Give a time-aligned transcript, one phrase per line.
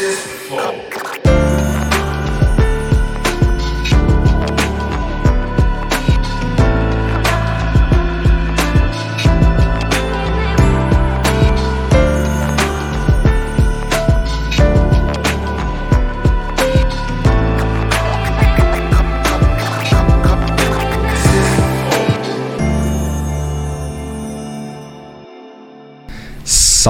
[0.00, 0.89] です。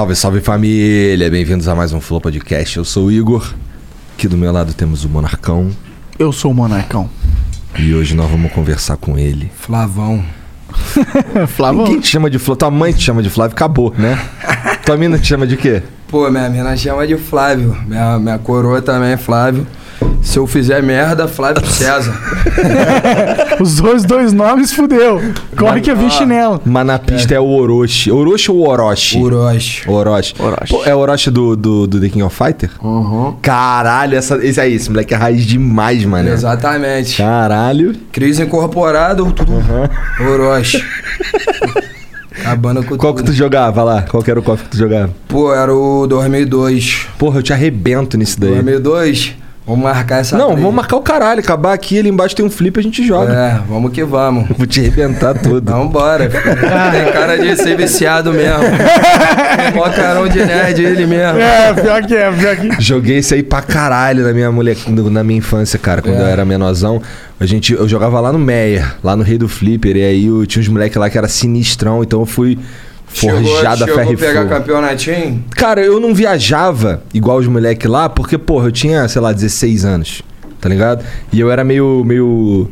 [0.01, 1.29] Salve, salve família!
[1.29, 2.75] Bem-vindos a mais um Flow Podcast.
[2.75, 3.53] Eu sou o Igor.
[4.15, 5.69] Aqui do meu lado temos o Monarcão.
[6.17, 7.07] Eu sou o Monarcão.
[7.77, 9.51] E hoje nós vamos conversar com ele.
[9.55, 10.25] Flavão.
[11.55, 11.83] Flávio?
[11.83, 12.57] Ninguém te chama de Flávio.
[12.57, 14.19] Tua mãe te chama de Flávio, acabou, né?
[14.83, 15.83] Tua mina te chama de quê?
[16.07, 17.77] Pô, minha mina chama de Flávio.
[17.85, 19.67] Minha, minha coroa também é Flávio.
[20.21, 22.13] Se eu fizer merda, Flávio César.
[23.59, 25.21] Os dois, dois nomes fudeu.
[25.57, 26.61] Corre que eu vi chinelo.
[26.63, 28.11] Mas na pista é, o Orochi.
[28.11, 29.17] Orochi ou Orochi?
[29.17, 29.89] Orochi.
[29.89, 30.35] Orochi.
[30.39, 30.73] Orochi.
[30.73, 32.69] Pô, é o Orochi do, do, do The King of Fighter?
[32.81, 33.35] Uhum.
[33.41, 36.29] Caralho, essa, esse aí, esse moleque é raiz demais, mano.
[36.29, 37.17] Exatamente.
[37.17, 37.95] Caralho.
[38.11, 39.53] Cris incorporado, tudo.
[40.19, 40.83] Orochi.
[42.39, 43.35] Acabando com Qual que tu tudo.
[43.35, 44.01] jogava lá?
[44.03, 45.13] Qual que era o cofre que tu jogava?
[45.27, 47.07] Pô, era o 2002.
[47.17, 48.51] Porra, eu te arrebento nisso daí.
[48.51, 49.35] 2002?
[49.71, 50.61] Vamos marcar essa Não, trilha.
[50.61, 51.39] vamos marcar o caralho.
[51.39, 53.33] Acabar aqui, ali embaixo tem um flip a gente joga.
[53.33, 54.49] É, vamos que vamos.
[54.57, 55.63] Vou te arrebentar todo.
[55.71, 56.29] Vambora.
[56.91, 58.59] Tem cara de ser viciado mesmo.
[58.61, 61.39] Tem mó carão de nerd ele mesmo.
[61.39, 62.81] É, pior que é, pior que.
[62.81, 66.21] Joguei isso aí pra caralho na minha mulher, na minha infância, cara, quando É.
[66.21, 67.01] eu era menorzão.
[67.39, 70.45] A gente, eu jogava lá no Meyer, lá no Rei do Flipper, e aí eu,
[70.45, 72.59] tinha uns moleques lá que era sinistrão, então eu fui
[73.13, 74.55] forjado a chegou, ferro chegou e a pegar fogo.
[74.55, 75.45] campeonatinho?
[75.51, 79.85] Cara, eu não viajava igual os moleques lá, porque, porra, eu tinha, sei lá, 16
[79.85, 80.21] anos,
[80.59, 81.03] tá ligado?
[81.31, 82.69] E eu era meio, meio,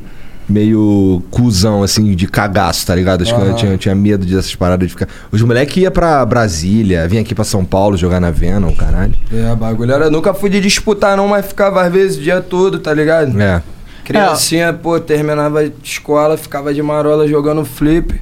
[0.48, 3.22] meio cuzão, assim, de cagaço, tá ligado?
[3.22, 5.08] Acho que eu tinha, eu tinha medo dessas paradas de ficar...
[5.32, 9.14] Os moleques iam pra Brasília, vinha aqui pra São Paulo jogar na Venom, caralho.
[9.32, 10.10] É, bagulho era.
[10.10, 13.40] Nunca fui de disputar, não, mas ficava às vezes o dia todo, tá ligado?
[13.40, 13.62] É.
[14.04, 18.20] Criancinha, pô, terminava a escola, ficava de marola jogando flip.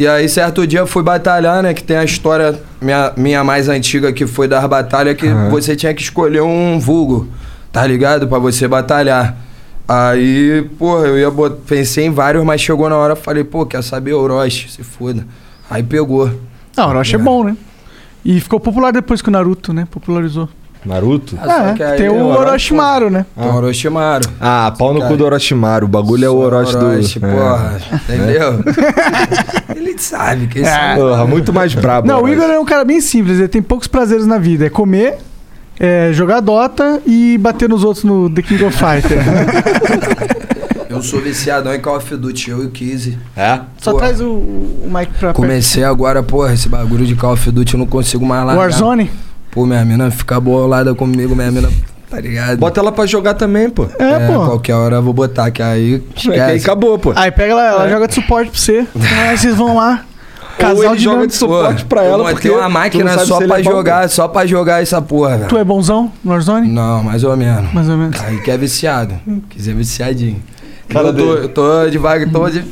[0.00, 1.74] E aí, certo dia, eu fui batalhar, né?
[1.74, 5.50] Que tem a história minha, minha mais antiga, que foi das batalhas, que Aham.
[5.50, 7.28] você tinha que escolher um vulgo,
[7.70, 8.26] tá ligado?
[8.26, 9.36] Pra você batalhar.
[9.86, 11.54] Aí, porra, eu ia bot...
[11.66, 14.70] pensei em vários, mas chegou na hora, falei, pô, quer saber Orochi?
[14.70, 15.26] Se foda.
[15.68, 16.30] Aí pegou.
[16.78, 17.18] O Orochi é.
[17.18, 17.22] É.
[17.22, 17.54] bom, né?
[18.24, 19.86] E ficou popular depois que o Naruto, né?
[19.90, 20.48] Popularizou.
[20.84, 21.38] Naruto?
[21.42, 23.26] Ah, é, aí tem o o Orochi, Orochimaru, né?
[23.38, 24.28] Tem o Orochimaru.
[24.40, 25.84] Ah, pau no cu do Orochimaru.
[25.84, 26.86] O bagulho é o Só Orochi do...
[26.86, 27.28] Orochi, É.
[27.30, 27.80] porra.
[27.92, 28.64] Entendeu?
[29.76, 30.94] Ele sabe que esse É.
[30.96, 32.06] Porra, muito mais brabo.
[32.08, 32.32] Não, o Orochi.
[32.34, 34.66] Igor é um cara bem simples, ele tem poucos prazeres na vida.
[34.66, 35.18] É comer,
[35.78, 39.18] é jogar Dota e bater nos outros no The King of Fighter.
[40.88, 43.16] Eu sou viciadão em Call of Duty, eu e o Kizzy.
[43.36, 43.60] É?
[43.78, 47.74] Só traz o, o mic pra Comecei agora, porra, esse bagulho de Call of Duty
[47.74, 48.56] eu não consigo mais perto.
[48.56, 48.60] lá.
[48.60, 49.08] Warzone?
[49.50, 51.68] Pô, minha mina fica bolada comigo, minha mina,
[52.08, 52.58] tá ligado?
[52.58, 53.86] Bota ela pra jogar também, pô.
[53.98, 54.46] É, pô.
[54.46, 57.12] qualquer hora eu vou botar, que aí É que aí acabou, pô.
[57.16, 58.86] Aí pega ela, ela joga de suporte pra você.
[59.28, 60.04] Aí vocês vão lá.
[60.60, 63.38] Ou Casal ele de joga de suporte pra ela, eu porque montei uma máquina só
[63.38, 65.48] pra é bom, jogar, só pra jogar essa porra, velho.
[65.48, 66.68] Tu é bonzão no Warzone?
[66.68, 67.72] Não, mais ou menos.
[67.72, 68.20] Mais ou menos.
[68.20, 69.14] Aí que é viciado.
[69.48, 70.42] Quiser viciadinho.
[70.88, 72.64] Cara eu, tô, eu tô devagar, tô de,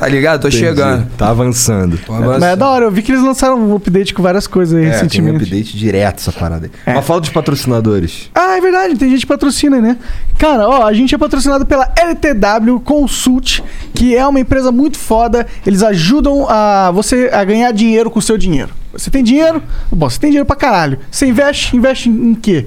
[0.00, 0.40] Tá ligado?
[0.40, 0.64] Tô Entendi.
[0.64, 1.06] chegando.
[1.16, 1.98] Tá avançando.
[1.98, 2.58] Tô Mas é avançando.
[2.58, 4.90] da hora, eu vi que eles lançaram um update com várias coisas aí É, tem
[4.90, 5.36] um recentemente.
[5.44, 6.72] update direto essa parada aí.
[6.86, 6.94] É.
[6.94, 8.30] Mas fala dos patrocinadores.
[8.34, 9.98] Ah, é verdade, tem gente que patrocina, né?
[10.38, 13.60] Cara, ó, a gente é patrocinado pela LTW Consult,
[13.94, 15.46] que é uma empresa muito foda.
[15.66, 18.70] Eles ajudam a você a ganhar dinheiro com o seu dinheiro.
[18.94, 19.62] Você tem dinheiro?
[19.92, 20.98] Bom, você tem dinheiro pra caralho.
[21.10, 22.64] Você investe, investe em, em quê?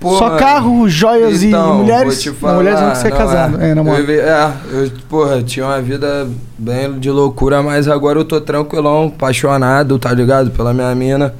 [0.00, 2.24] Pô, Só mano, carro, joias então, e mulheres?
[2.24, 3.60] Não, falar, mulheres não, que você é casado.
[3.60, 4.00] É, namora.
[4.00, 9.06] Eu, é, eu, porra, tinha uma vida bem de loucura, mas agora eu tô tranquilão,
[9.06, 10.52] apaixonado, tá ligado?
[10.52, 11.34] Pela minha mina.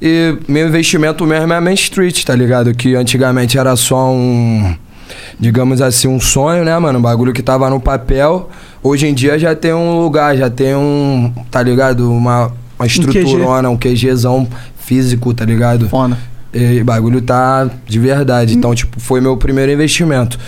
[0.00, 2.72] E meu investimento mesmo é a Main Street, tá ligado?
[2.74, 4.74] Que antigamente era só um,
[5.38, 6.98] digamos assim, um sonho, né, mano?
[6.98, 8.48] Um bagulho que tava no papel.
[8.82, 12.10] Hoje em dia já tem um lugar, já tem um, tá ligado?
[12.10, 14.48] Uma, uma estruturona, um QGzão
[14.78, 15.86] físico, tá ligado?
[15.86, 16.16] Foda.
[16.52, 18.56] E o bagulho tá de verdade.
[18.56, 20.38] Então, tipo, foi meu primeiro investimento.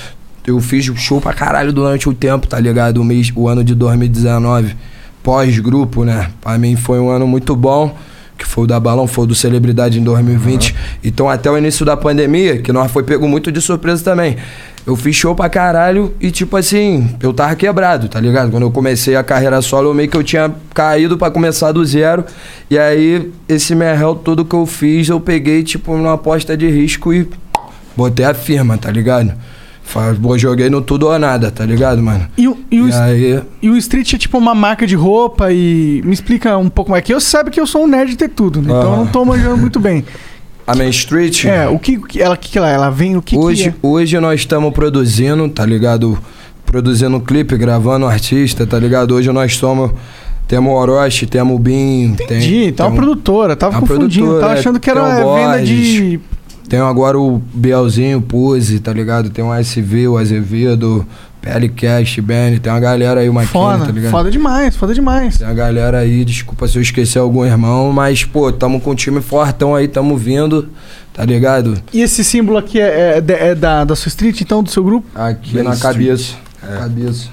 [0.46, 2.98] Eu fiz show pra caralho durante o tempo, tá ligado?
[2.98, 4.74] O, mês, o ano de 2019,
[5.22, 6.30] pós-grupo, né?
[6.40, 7.96] Pra mim foi um ano muito bom.
[8.36, 10.74] que foi o da Balão, foi o do Celebridade em 2020.
[11.04, 14.36] Então, até o início da pandemia, que nós foi pego muito de surpresa também.
[14.84, 18.50] Eu fiz show pra caralho e, tipo assim, eu tava quebrado, tá ligado?
[18.50, 21.84] Quando eu comecei a carreira solo, eu meio que eu tinha caído pra começar do
[21.84, 22.24] zero.
[22.68, 27.12] E aí, esse merrel todo que eu fiz, eu peguei, tipo, numa aposta de risco
[27.14, 27.28] e
[27.96, 29.32] botei a firma, tá ligado?
[30.36, 32.26] Joguei no tudo ou nada, tá ligado, mano?
[32.36, 35.52] E, o- e o, E aí, e o Street é tipo uma marca de roupa
[35.52, 36.00] e...
[36.04, 37.04] Me explica um pouco mais.
[37.04, 38.68] Que eu sabe que eu sou um nerd de ter tudo, né?
[38.70, 40.04] Então eu não tô manjando muito bem.
[40.66, 41.44] a Main Street.
[41.44, 43.74] É, o que, que ela, que ela, ela vem, o que hoje, que é?
[43.82, 46.18] hoje nós estamos produzindo, tá ligado?
[46.64, 49.14] Produzindo clipe, gravando artista, tá ligado?
[49.14, 49.90] Hoje nós somos.
[50.48, 52.12] Temos o Orochi, temos o Bin.
[52.12, 55.16] Entendi, tem, tá uma tem, produtora, tava uma confundindo, produtora, tava é, achando que era
[55.16, 56.20] tem o venda de...
[56.68, 59.30] tem agora o Bielzinho, Pose, tá ligado?
[59.30, 61.06] Tem o SV, o Azevedo,
[61.42, 64.10] PL Cash, Ben, tem uma galera aí, Maquina, Foda, tá ligado?
[64.12, 65.38] foda demais, foda demais.
[65.38, 68.94] Tem a galera aí, desculpa se eu esqueci algum irmão, mas, pô, tamo com um
[68.94, 70.70] time fortão aí, tamo vindo,
[71.12, 71.76] tá ligado?
[71.92, 75.04] E esse símbolo aqui é, é é da, da sua street, então, do seu grupo?
[75.16, 75.94] Aqui Main na Street.
[75.94, 76.34] cabeça.
[76.62, 76.78] É.
[76.78, 77.28] Cabeça.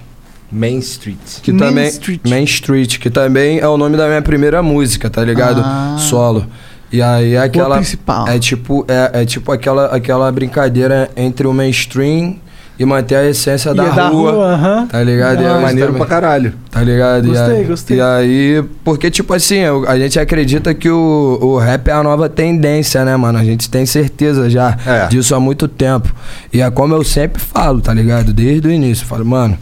[0.52, 1.18] Main Street.
[1.44, 1.88] Que Main também.
[1.90, 2.22] Street.
[2.28, 5.62] Main Street, que também é o nome da minha primeira música, tá ligado?
[5.64, 5.98] Ah.
[6.00, 6.48] Solo.
[6.92, 7.76] E aí é aquela.
[7.76, 8.28] principal.
[8.28, 12.38] É tipo, é, é tipo aquela, aquela brincadeira entre o mainstream
[12.80, 14.32] e manter a essência da, é da rua.
[14.32, 14.88] rua, aham.
[14.88, 15.42] Tá ligado?
[15.42, 16.54] E É maneiro também- pra caralho.
[16.72, 17.28] Tá ligado?
[17.28, 17.98] Gostei, e aí, gostei.
[17.98, 22.30] E aí, porque, tipo assim, a gente acredita que o, o rap é a nova
[22.30, 23.38] tendência, né, mano?
[23.38, 25.08] A gente tem certeza já É.
[25.08, 26.14] disso há muito tempo.
[26.54, 28.32] E é como eu sempre falo, tá ligado?
[28.32, 29.06] Desde o início.
[29.06, 29.58] Falo, mano,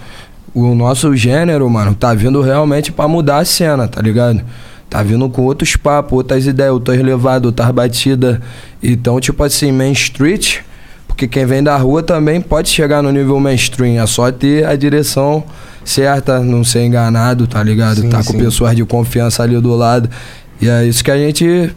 [0.53, 4.41] o nosso gênero, mano, tá vindo realmente pra mudar a cena, tá ligado?
[4.89, 8.39] Tá vindo com outros papos, outras ideias, outras levadas, outras batidas.
[8.81, 10.59] Então, tipo assim, Main Street,
[11.17, 13.99] porque quem vem da rua também pode chegar no nível mainstream.
[13.99, 15.43] É só ter a direção
[15.83, 18.01] certa, não ser enganado, tá ligado?
[18.01, 18.33] Sim, tá sim.
[18.33, 20.07] com pessoas de confiança ali do lado.
[20.61, 21.71] E é isso que a gente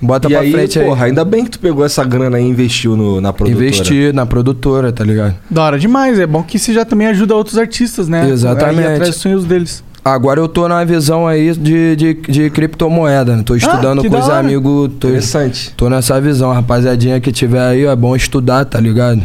[0.00, 1.10] bota e pra aí, frente porra, aí.
[1.10, 3.64] ainda bem que tu pegou essa grana aí e investiu no, na produtora.
[3.64, 5.36] Investir na produtora, tá ligado?
[5.48, 8.28] Da hora demais, é bom que você já também ajuda outros artistas, né?
[8.28, 8.80] Exatamente.
[8.80, 9.84] A ir atrás dos sonhos deles.
[10.04, 13.42] Agora eu tô na visão aí de, de, de criptomoeda, né?
[13.46, 14.90] Tô estudando Ah, com os amigos.
[14.98, 15.72] Tô, Interessante.
[15.76, 19.22] tô nessa visão, rapaziadinha que tiver aí, é bom estudar, tá ligado?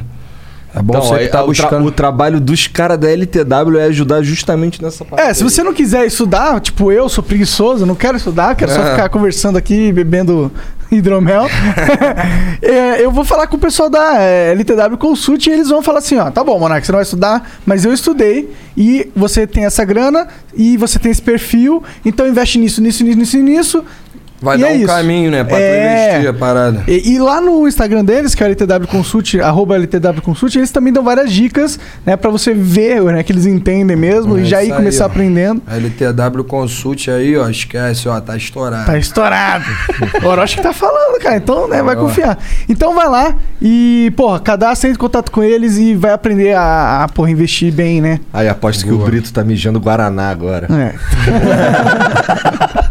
[0.76, 1.88] É bom Então, você tá o, tra- buscando.
[1.88, 5.20] o trabalho dos caras da LTW é ajudar justamente nessa parte.
[5.26, 8.84] É, se você não quiser estudar, tipo eu sou preguiçoso, não quero estudar, quero só
[8.84, 8.92] É.
[8.92, 10.52] ficar conversando aqui, bebendo
[10.92, 11.48] hidromel.
[12.60, 16.00] É, eu vou falar com o pessoal da é, LTW Consult e eles vão falar
[16.00, 19.64] assim, ó, tá bom, Monark, você não vai estudar, mas eu estudei e você tem
[19.66, 23.86] essa grana e você tem esse perfil, então investe nisso, nisso, nisso, nisso, nisso.
[24.42, 24.86] Vai e dar é um isso.
[24.88, 25.44] caminho, né?
[25.44, 26.10] Pra tu É.
[26.12, 26.84] investir a parada.
[26.88, 30.70] E, e lá no Instagram deles, que é o LTW Consult, arroba LTW Consult, eles
[30.72, 34.46] também dão várias dicas, né, pra você ver, né, que eles entendem mesmo É e
[34.46, 35.08] já ir aí, começar ó.
[35.08, 35.62] aprendendo.
[35.66, 38.86] A LTW Consult aí, ó, esquece, ó, tá estourado.
[38.86, 39.66] Tá estourado.
[40.24, 41.38] o Orochi que tá falando, cara.
[41.38, 42.00] Então, né, vai Ó.
[42.02, 42.38] confiar.
[42.70, 47.04] Então vai lá e, porra, cadastra, entre em contato com eles e vai aprender a,
[47.04, 48.20] a porra, investir bem, né?
[48.34, 49.10] Aí aposto que o Boa.
[49.10, 50.68] Brito tá mijando Guaraná agora.
[50.72, 50.94] É.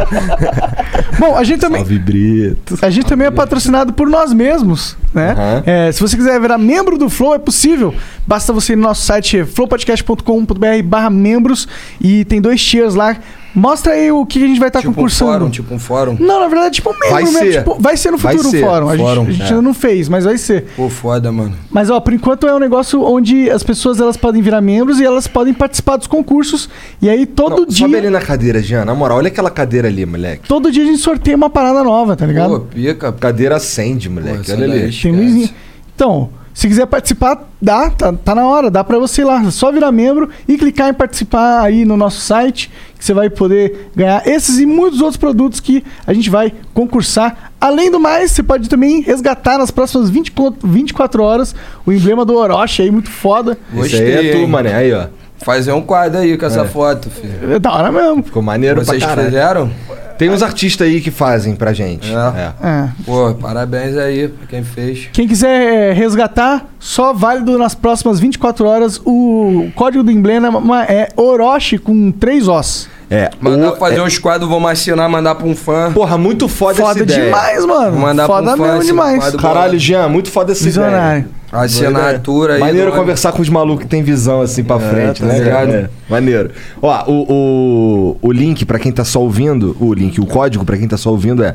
[1.19, 1.81] Bom, a gente também.
[1.81, 2.79] Salve, Brito.
[2.83, 5.33] A gente também é patrocinado por nós mesmos, né?
[5.33, 5.63] Aham.
[5.67, 7.95] É, se você quiser virar membro do Flow, é possível.
[8.27, 11.69] Basta você ir no nosso site flowpodcast.com.br barra membros
[12.01, 13.17] e tem dois tiers lá.
[13.57, 15.33] Mostra aí o que a gente vai estar tipo um concursando.
[15.33, 16.17] fórum, tipo um fórum.
[16.21, 17.39] Não, na verdade, tipo um membro Vai mesmo.
[17.39, 17.53] ser.
[17.59, 18.63] Tipo, vai ser no Vai futuro ser.
[18.63, 18.89] o fórum.
[18.91, 19.47] A gente, Fórum, a gente é.
[19.49, 20.67] ainda não fez, mas vai ser.
[20.77, 21.55] Pô, foda, mano.
[21.71, 25.05] Mas, ó, por enquanto é um negócio onde as pessoas elas podem virar membros e
[25.05, 26.69] elas podem participar dos concursos.
[27.01, 27.87] E aí todo Não, dia.
[27.87, 28.85] Sobe ali na cadeira, Jean.
[28.85, 30.47] Na moral, olha aquela cadeira ali, moleque.
[30.47, 32.51] Todo dia a gente sorteia uma parada nova, tá ligado?
[32.51, 33.11] Pô, pica.
[33.13, 34.41] Cadeira acende, Pô, moleque.
[34.43, 34.77] essa olha ali.
[34.91, 35.03] esquece.
[35.03, 35.51] Tem luzinha.
[35.95, 39.51] Então, se quiser participar, dá, tá, tá na hora, dá pra você ir lá, É
[39.51, 43.91] só virar membro e clicar em participar aí no nosso site, que você vai poder
[43.95, 47.53] ganhar esses e muitos outros produtos que a gente vai concursar.
[47.61, 52.25] Além do mais, você pode também resgatar nas próximas 20, co- 24 horas o emblema
[52.25, 53.59] do Orochi aí, muito foda.
[53.75, 54.47] Isso aí é Gostei, tu, hein?
[54.71, 54.75] É.
[54.75, 55.07] Aí, ó.
[55.43, 57.55] Fazer um quadro aí com essa foto, filho.
[57.55, 58.23] É da hora mesmo.
[58.23, 59.29] Ficou maneiro Vocês pra caralho.
[59.29, 59.71] fizeram?
[60.19, 62.11] Tem uns artistas aí que fazem pra gente.
[62.11, 62.17] É.
[62.17, 62.69] É.
[62.69, 62.89] É.
[63.05, 65.11] Pô, parabéns aí pra quem fez.
[65.13, 68.99] Quem quiser é, resgatar, só válido nas próximas 24 horas.
[69.05, 72.89] O código do emblema é Orochi com 3 Os.
[73.11, 73.31] É.
[73.39, 75.93] Mandar O- fazer é- uns quadros, vou macinar, mandar pra um fã.
[75.93, 77.25] Porra, muito foda, essa Foda ideia.
[77.27, 77.99] demais, mano.
[77.99, 79.37] Mandar Foda pra um fã mesmo demais.
[79.37, 81.19] Caralho, Jean, muito foda essa Visionário.
[81.21, 81.36] ideia.
[81.53, 82.61] A assinatura aí.
[82.61, 85.73] Maneiro do- conversar com os malucos que tem visão assim pra frente, tá né, ligado?
[85.73, 86.51] É, Maneiro.
[86.83, 90.77] Ó, o, o, o link pra quem tá só ouvindo, o link, o código pra
[90.77, 91.55] quem tá só ouvindo é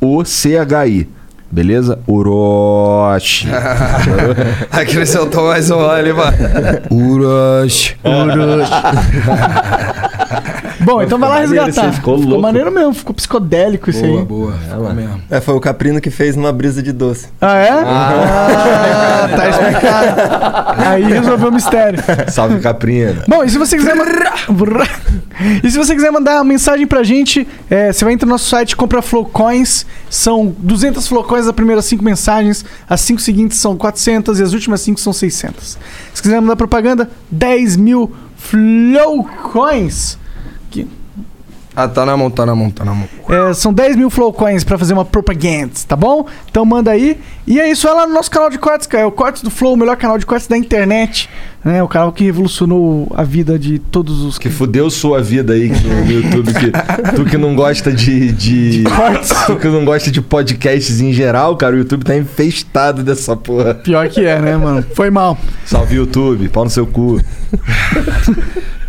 [0.00, 1.08] O-R-O-O-O-C-H-I.
[1.52, 1.98] Beleza?
[2.06, 3.48] Orochi.
[4.70, 6.36] Acrescentou mais um ali, mano.
[6.90, 7.96] Urosh.
[10.80, 11.88] Bom, então vai lá maneiro, resgatar.
[11.90, 12.42] você ficou louco.
[12.42, 14.24] maneiro mesmo, ficou psicodélico isso Boa, aí.
[14.24, 14.52] boa.
[14.52, 15.22] Ficou mesmo.
[15.30, 17.28] É, foi o Caprino que fez numa brisa de doce.
[17.40, 17.70] Ah, é?
[17.70, 20.80] Ah, tá explicado.
[20.90, 21.98] Aí resolveu o mistério.
[22.28, 23.24] Salve Caprina.
[23.28, 24.46] Bom, e se você quiser mandar.
[25.62, 28.48] e se você quiser mandar uma mensagem pra gente, é, você vai entrar no nosso
[28.48, 29.84] site, compra Flowcoins.
[30.08, 32.64] São 200 Flowcoins as primeiras 5 mensagens.
[32.88, 35.78] As 5 seguintes são 400 e as últimas 5 são 600.
[36.14, 40.18] Se quiser mandar propaganda, 10 mil Flowcoins.
[40.70, 40.86] Que,
[41.74, 43.08] Ah, tá na mão, tá na mão, tá na mão.
[43.28, 46.26] é, são 10 mil Flowcoins pra fazer uma propaganda, tá bom?
[46.50, 47.18] Então manda aí.
[47.46, 49.04] E é isso, vai lá no nosso canal de cortes, cara.
[49.04, 51.28] É o Cortes do Flow, o melhor canal de cortes da internet.
[51.64, 51.82] Né?
[51.82, 56.10] O canal que revolucionou a vida de todos os Que fudeu sua vida aí no
[56.10, 56.52] YouTube.
[56.54, 56.72] Que,
[57.14, 58.32] tu que não gosta de.
[58.32, 58.84] de
[59.46, 63.74] tu que não gosta de podcasts em geral, cara, o YouTube tá infestado dessa porra.
[63.74, 64.84] Pior que é, né, mano?
[64.94, 65.36] Foi mal.
[65.66, 67.20] Salve YouTube, pau no seu cu.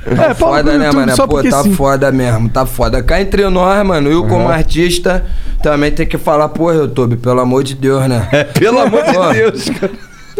[0.06, 1.14] É, pau no foda, né, mano?
[1.28, 1.74] Pô, tá sim.
[1.74, 3.04] foda mesmo, tá foda.
[3.04, 5.24] Cá entre nós, mano, eu como artista
[5.62, 8.28] também tem que falar, pô, YouTube, pelo amor de Deus, né?
[8.32, 9.92] É, pelo amor de Deus, cara.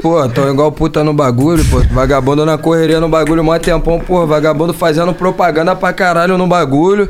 [0.02, 1.80] Pô, tô igual puta no bagulho, pô.
[1.92, 4.26] Vagabundo na correria no bagulho, mó tempão, pô.
[4.26, 7.08] Vagabundo fazendo propaganda pra caralho no bagulho.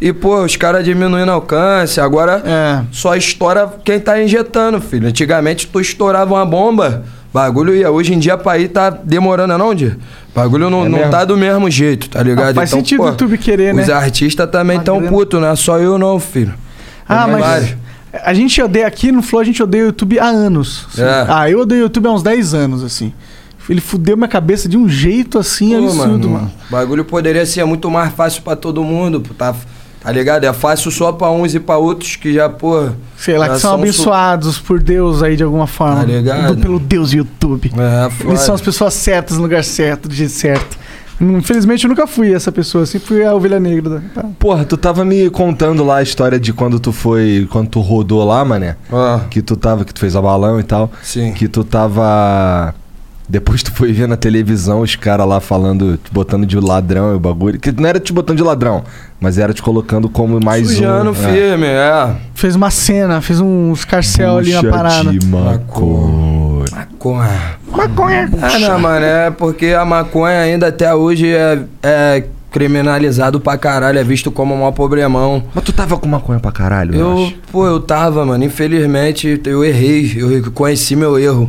[0.00, 2.00] E, pô, os caras diminuindo alcance.
[2.00, 2.82] Agora É.
[2.90, 5.08] só estoura quem tá injetando, filho.
[5.08, 7.90] Antigamente tu estourava uma bomba, bagulho ia.
[7.90, 9.70] Hoje em dia pra ir tá demorando, não?
[10.34, 12.50] Bagulho não, É não tá do mesmo jeito, tá ligado?
[12.50, 13.82] Ah, faz sentido o YouTube querer, né?
[13.82, 16.54] Os artistas também Uma tão putos, não é só eu não, filho.
[17.08, 17.44] Ah, Tem mas.
[17.44, 17.76] vários.
[18.24, 20.86] A gente odeia aqui no Flow, a gente odeia o YouTube há anos.
[20.92, 21.02] assim.
[21.02, 21.26] É.
[21.28, 23.12] Ah, eu odeio o YouTube há uns 10 anos, assim.
[23.68, 26.50] Ele fudeu minha cabeça de um jeito assim Pô, absurdo, mano.
[26.68, 29.54] O bagulho poderia ser muito mais fácil pra todo mundo, pô, tá,
[30.02, 30.44] tá ligado?
[30.44, 32.88] É fácil só pra uns e pra outros que já, pô.
[33.16, 35.96] Sei lá, que são su- abençoados por Deus aí de alguma forma.
[35.96, 36.54] Tá ligado?
[36.56, 37.70] Do- pelo Deus YouTube.
[37.76, 38.30] É, foda.
[38.30, 40.78] Eles são as pessoas certas no lugar certo, do jeito certo.
[41.22, 44.02] Infelizmente eu nunca fui essa pessoa, sempre fui a ovelha negra.
[44.14, 44.24] Tá.
[44.38, 47.46] Porra, tu tava me contando lá a história de quando tu foi.
[47.50, 48.76] Quando tu rodou lá, mané.
[48.90, 50.90] Ah, Que tu tava, que tu fez a balão e tal.
[51.02, 51.32] sim.
[51.34, 52.74] Que tu tava.
[53.30, 57.14] Depois tu foi ver na televisão os caras lá falando, te botando de ladrão e
[57.14, 57.60] o bagulho.
[57.60, 58.82] Que não era te botando de ladrão,
[59.20, 61.14] mas era te colocando como mais Sujando um.
[61.14, 62.16] firme, é.
[62.34, 65.12] Fez uma cena, fez um escarcel ali na parada.
[65.12, 66.64] de maconha.
[66.72, 67.40] Maconha.
[67.70, 68.30] Maconha.
[68.42, 73.98] Ah, não, mano, é porque a maconha ainda até hoje é, é criminalizado pra caralho,
[74.00, 75.44] é visto como um maior problemão.
[75.54, 77.34] Mas tu tava com maconha pra caralho, eu, Eu, acho.
[77.52, 81.48] pô, eu tava, mano, infelizmente eu errei, eu reconheci meu erro.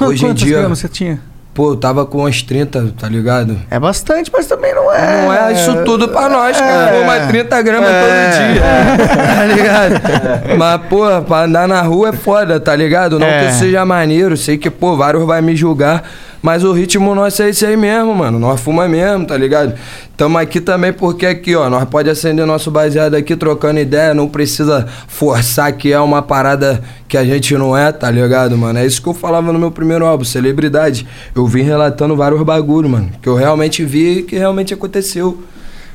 [0.00, 1.20] Quanto, Hoje em quantos dia, gramas você tinha?
[1.52, 3.54] pô, eu tava com uns 30, tá ligado?
[3.70, 5.22] É bastante, mas também não é.
[5.22, 6.92] Não é isso tudo pra nós, cara.
[6.98, 8.62] Pô, mas 30 gramas todo dia.
[9.36, 10.56] Tá ligado?
[10.56, 13.18] Mas, pô, pra andar na rua é foda, tá ligado?
[13.18, 13.46] Não É.
[13.46, 16.02] que seja maneiro, sei que, pô, vários vai me julgar.
[16.42, 18.38] Mas o ritmo nosso é esse aí mesmo, mano.
[18.38, 19.74] Nós fuma mesmo, tá ligado?
[20.16, 24.26] Tamo aqui também porque aqui, ó, nós pode acender nosso baseado aqui trocando ideia, não
[24.26, 28.78] precisa forçar que é uma parada que a gente não é, tá ligado, mano?
[28.78, 31.06] É isso que eu falava no meu primeiro álbum, celebridade.
[31.34, 35.42] Eu vim relatando vários bagulho, mano, que eu realmente vi e que realmente aconteceu.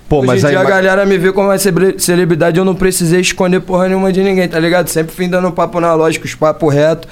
[0.07, 0.51] Pô, Hoje mas em aí.
[0.51, 4.21] dia a galera me vê como uma celebridade, eu não precisei esconder porra nenhuma de
[4.21, 4.87] ninguém, tá ligado?
[4.89, 7.07] Sempre fim dando papo na lógica, os papo reto.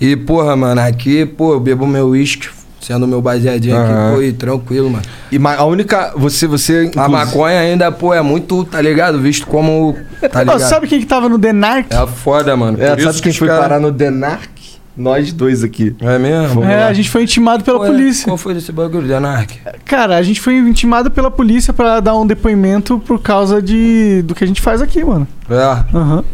[0.00, 2.48] E, porra, mano, aqui, pô, eu bebo meu uísque,
[2.80, 4.06] sendo meu baseadinho Aham.
[4.08, 5.04] aqui, pô, e tranquilo, mano.
[5.32, 6.12] E a única.
[6.16, 6.46] Você.
[6.46, 9.20] você A inclusive- maconha ainda, pô, é muito, tá ligado?
[9.20, 9.96] Visto como.
[10.30, 10.60] Tá ligado?
[10.60, 11.88] sabe quem que tava no Denark?
[11.94, 12.82] É foda, mano.
[12.82, 14.48] É, Por sabe quem que foi cara- parar no Denark?
[14.96, 15.94] Nós dois aqui.
[16.00, 16.54] É mesmo?
[16.56, 16.86] Vamos É, lá.
[16.88, 18.24] a gente foi intimado pela Qual é- polícia.
[18.24, 19.56] Qual foi desse bagulho, Denark?
[19.84, 24.34] Cara, a gente foi intimado pela polícia pra dar um depoimento por causa de do
[24.34, 25.26] que a gente faz aqui, mano.
[25.48, 25.96] É.
[25.96, 26.24] Aham.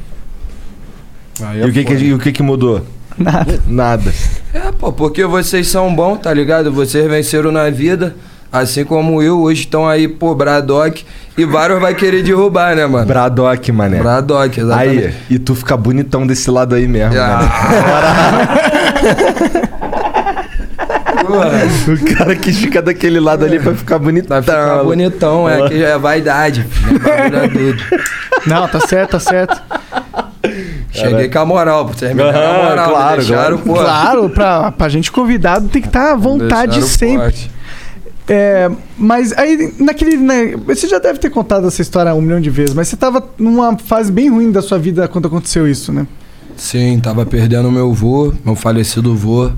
[1.43, 2.81] Aí E o que, que, o que que mudou?
[3.17, 3.61] Nada.
[3.67, 4.13] Nada.
[4.53, 6.73] É, pô, porque vocês são bons, tá ligado?
[6.73, 8.15] Vocês venceram na vida,
[8.53, 11.05] assim como eu, hoje estão aí, pô, Bradock,
[11.37, 13.07] e vários vai querer derrubar, né, mano?
[13.07, 13.99] Bradock, mané.
[13.99, 15.05] Bradock, exatamente.
[15.07, 18.59] Aí, e tu fica bonitão desse lado aí mesmo, Ah.
[21.29, 21.65] Mané.
[21.89, 24.41] O cara quis ficar daquele lado ali pra ficar bonitão.
[24.41, 26.67] vai ficar bonitão, é que é vaidade.
[26.87, 28.49] é.
[28.49, 29.61] Não, tá certo, tá certo.
[30.95, 33.75] Cheguei com a moral, me deram a moral, claro, deixaram, pô.
[33.75, 37.19] Claro, pra, pra gente convidado tem que estar à vontade sempre.
[37.19, 37.51] forte.
[38.29, 40.17] É, mas aí, naquele.
[40.17, 43.23] Né, você já deve ter contado essa história um milhão de vezes, mas você tava
[43.39, 46.07] numa fase bem ruim da sua vida quando aconteceu isso, né?
[46.57, 49.51] Sim, tava perdendo meu vô, meu falecido vô,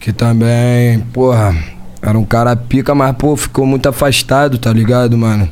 [0.00, 1.54] que também, porra,
[2.00, 5.48] era um cara pica, mas, pô, ficou muito afastado, tá ligado, mano?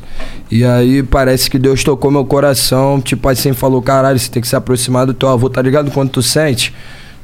[0.51, 4.49] E aí parece que Deus tocou meu coração, tipo assim, falou, caralho, você tem que
[4.49, 5.91] se aproximar do teu avô, tá ligado?
[5.91, 6.73] Quando tu sente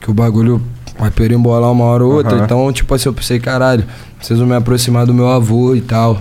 [0.00, 0.60] que o bagulho
[0.98, 2.44] vai perimbolar uma hora ou outra, Aham.
[2.44, 3.84] então, tipo assim, eu pensei, caralho,
[4.18, 6.20] preciso me aproximar do meu avô e tal.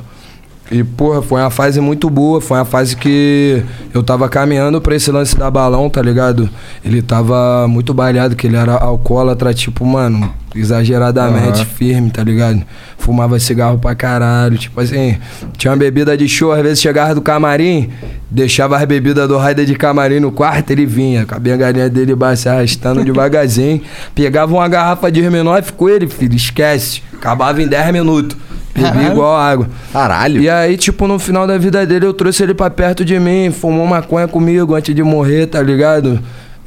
[0.72, 2.40] E, porra, foi uma fase muito boa.
[2.40, 3.62] Foi uma fase que
[3.94, 6.50] eu tava caminhando pra esse lance da balão, tá ligado?
[6.84, 11.66] Ele tava muito balhado, que ele era alcoólatra, tipo, mano, exageradamente Aham.
[11.66, 12.64] firme, tá ligado?
[12.98, 14.58] Fumava cigarro pra caralho.
[14.58, 15.18] Tipo assim,
[15.58, 17.90] tinha uma bebida de show, às vezes chegava do camarim,
[18.30, 22.14] deixava as bebidas do Raider de camarim no quarto, ele vinha, com a bengalinha dele
[22.38, 23.82] se arrastando devagarzinho.
[24.16, 27.02] Pegava uma garrafa de Herminoff com ele, filho, esquece.
[27.14, 28.38] Acabava em 10 minutos.
[28.74, 29.12] Bebia Caralho.
[29.12, 29.70] igual água.
[29.92, 30.42] Caralho.
[30.42, 33.52] E aí, tipo, no final da vida dele, eu trouxe ele pra perto de mim,
[33.52, 36.20] fumou maconha comigo antes de morrer, tá ligado?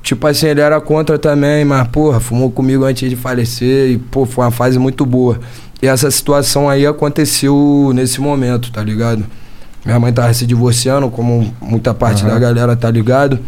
[0.03, 4.27] Tipo assim, ele era contra também, mas, porra, fumou comigo antes de falecer e, pô,
[4.27, 5.39] foi uma fase muito boa.
[5.83, 9.25] E essa situação aí aconteceu nesse momento, tá ligado?
[9.85, 13.39] Minha mãe tava se divorciando, como muita parte da galera tá ligado.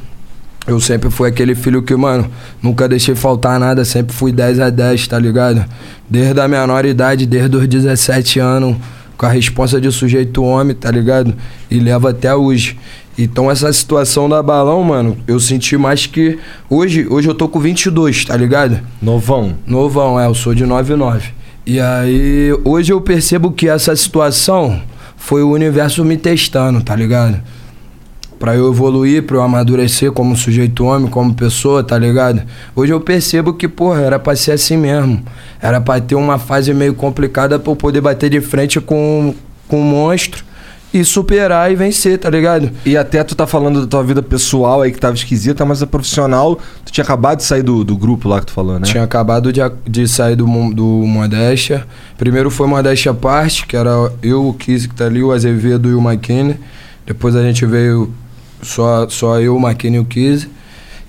[0.67, 2.29] Eu sempre fui aquele filho que, mano,
[2.61, 5.65] nunca deixei faltar nada, sempre fui 10 a 10, tá ligado?
[6.11, 8.77] Desde a menor idade, desde os 17 anos,
[9.17, 11.35] com a responsa de sujeito homem, tá ligado?
[11.71, 12.77] E levo até hoje.
[13.17, 16.39] Então essa situação da balão, mano, eu senti mais que.
[16.69, 18.81] Hoje, hoje eu tô com 22, tá ligado?
[19.01, 19.55] Novão.
[19.67, 21.31] Novão, é, eu sou de 99.
[21.65, 24.81] E aí, hoje eu percebo que essa situação
[25.17, 27.41] foi o universo me testando, tá ligado?
[28.39, 32.43] Pra eu evoluir, pra eu amadurecer como sujeito homem, como pessoa, tá ligado?
[32.75, 35.23] Hoje eu percebo que, porra, era pra ser assim mesmo.
[35.61, 39.35] Era pra ter uma fase meio complicada pra eu poder bater de frente com,
[39.67, 40.45] com um monstro
[40.93, 42.71] e superar e vencer, tá ligado?
[42.85, 45.87] E até tu tá falando da tua vida pessoal aí que tava esquisita, mas a
[45.87, 48.87] profissional, tu tinha acabado de sair do, do grupo lá que tu falou, né?
[48.87, 51.87] Tinha acabado de, de sair do, do Modéstia.
[52.17, 55.95] Primeiro foi Modéstia Parte, que era eu, o Kiss que tá ali, o Azevedo e
[55.95, 56.57] o McKinney.
[57.07, 58.13] Depois a gente veio
[58.63, 60.49] só, só eu, o McKinney e o Kiss.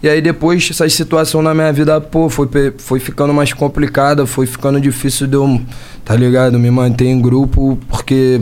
[0.01, 4.45] E aí depois essa situação na minha vida, pô, foi, foi ficando mais complicada, foi
[4.45, 5.59] ficando difícil de eu,
[6.05, 6.59] tá ligado?
[6.59, 8.39] Me manter em grupo, porque,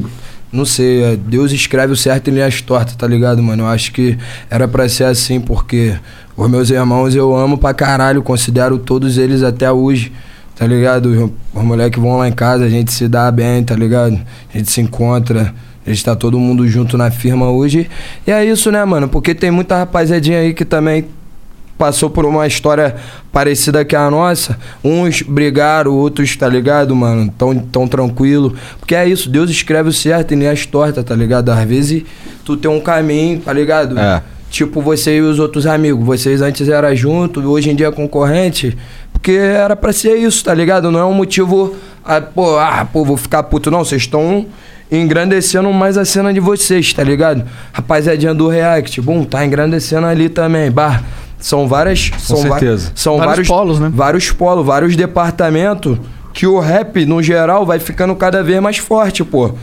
[0.51, 3.63] não sei, é, Deus escreve o certo em linhas tortas, tá ligado, mano?
[3.63, 4.17] Eu acho que
[4.49, 5.95] era pra ser assim, porque
[6.35, 10.11] os meus irmãos eu amo pra caralho, considero todos eles até hoje,
[10.57, 11.05] tá ligado?
[11.05, 14.19] Os, os moleques vão lá em casa, a gente se dá bem, tá ligado?
[14.53, 15.53] A gente se encontra.
[15.85, 17.89] A gente tá todo mundo junto na firma hoje.
[18.25, 19.07] E é isso, né, mano?
[19.07, 21.05] Porque tem muita rapaziadinha aí que também
[21.77, 22.95] passou por uma história
[23.31, 24.57] parecida que a nossa.
[24.83, 27.31] Uns brigaram, outros, tá ligado, mano?
[27.37, 28.55] Tão, tão tranquilo.
[28.79, 31.49] Porque é isso, Deus escreve o certo e nem as tortas, tá ligado?
[31.49, 32.03] Às vezes
[32.43, 33.99] tu tem um caminho, tá ligado?
[33.99, 34.23] É.
[34.49, 36.05] Tipo, você e os outros amigos.
[36.05, 38.77] Vocês antes eram juntos, hoje em dia é concorrente.
[39.11, 40.89] Porque era pra ser isso, tá ligado?
[40.91, 41.75] Não é um motivo.
[42.03, 43.69] Ah, pô, ah, pô, vou ficar puto.
[43.69, 44.45] Não, vocês estão
[44.91, 47.43] engrandecendo mais a cena de vocês, tá ligado?
[47.73, 50.69] Rapaziadinha do React, bom, tá engrandecendo ali também.
[50.71, 51.01] Bah,
[51.39, 52.11] são várias.
[52.19, 52.91] são va- certeza.
[52.95, 53.91] são Vários vários, polos, né?
[53.93, 55.97] Vários polos, vários departamentos
[56.33, 59.53] que o rap, no geral, vai ficando cada vez mais forte, pô.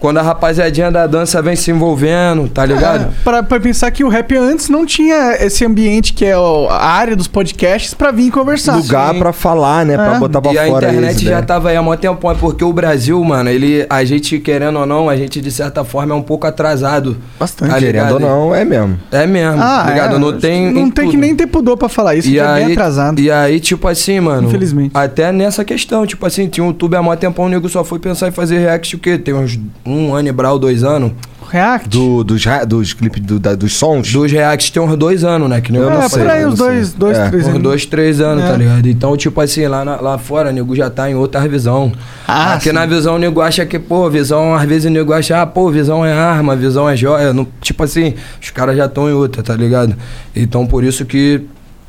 [0.00, 3.04] Quando a rapaziadinha da dança vem se envolvendo, tá ligado?
[3.06, 6.86] É, pra, pra pensar que o rap antes não tinha esse ambiente que é a
[6.86, 8.76] área dos podcasts pra vir conversar.
[8.76, 9.18] Lugar sim.
[9.18, 9.96] pra falar, né?
[9.96, 10.18] Pra É.
[10.18, 11.42] botar pra e a fora internet isso, já né?
[11.42, 14.86] tava aí há muito tempo, é porque o Brasil, mano, ele, a gente, querendo ou
[14.86, 17.16] não, a gente de certa forma é um pouco atrasado.
[17.38, 17.70] Bastante.
[17.70, 18.16] tá ligado?
[18.18, 18.98] Querendo ou não, é mesmo.
[19.10, 20.16] É mesmo, Ah, tá ligado?
[20.16, 20.72] é, não tem.
[20.72, 22.72] Não em tem que nem ter pudor pra falar isso, E que é aí, bem
[22.72, 23.20] atrasado.
[23.20, 24.46] e aí, tipo assim, mano.
[24.48, 24.92] Infelizmente.
[24.94, 27.98] Até nessa questão, tipo assim, tinha um YouTube há mó tempão, o nego só foi
[27.98, 29.18] pensar em fazer react o quê?
[29.18, 29.58] Tem uns
[29.88, 31.12] um ano e brau, dois anos.
[31.50, 31.88] React?
[31.88, 34.12] Do, dos, dos clipes do- da- dos sons?
[34.12, 35.62] Dos reacts tem uns dois anos, né?
[35.62, 37.28] Que nem Eu eu não é, sei, por aí uns dois, dois É.
[37.30, 37.62] três Uns anos.
[37.62, 38.48] dois, três anos, É.
[38.48, 38.86] tá ligado?
[38.86, 41.90] Então, tipo assim, lá, na- lá fora, o nego já tá em outra visão.
[42.26, 42.72] Ah, Aqui sim.
[42.72, 45.70] na visão, o nego acha que, pô, visão, às vezes o nego acha, ah, pô,
[45.70, 47.32] visão é arma, visão é joia.
[47.32, 49.96] Não, tipo assim, os caras já estão em outra, tá ligado?
[50.36, 51.40] Então, por isso que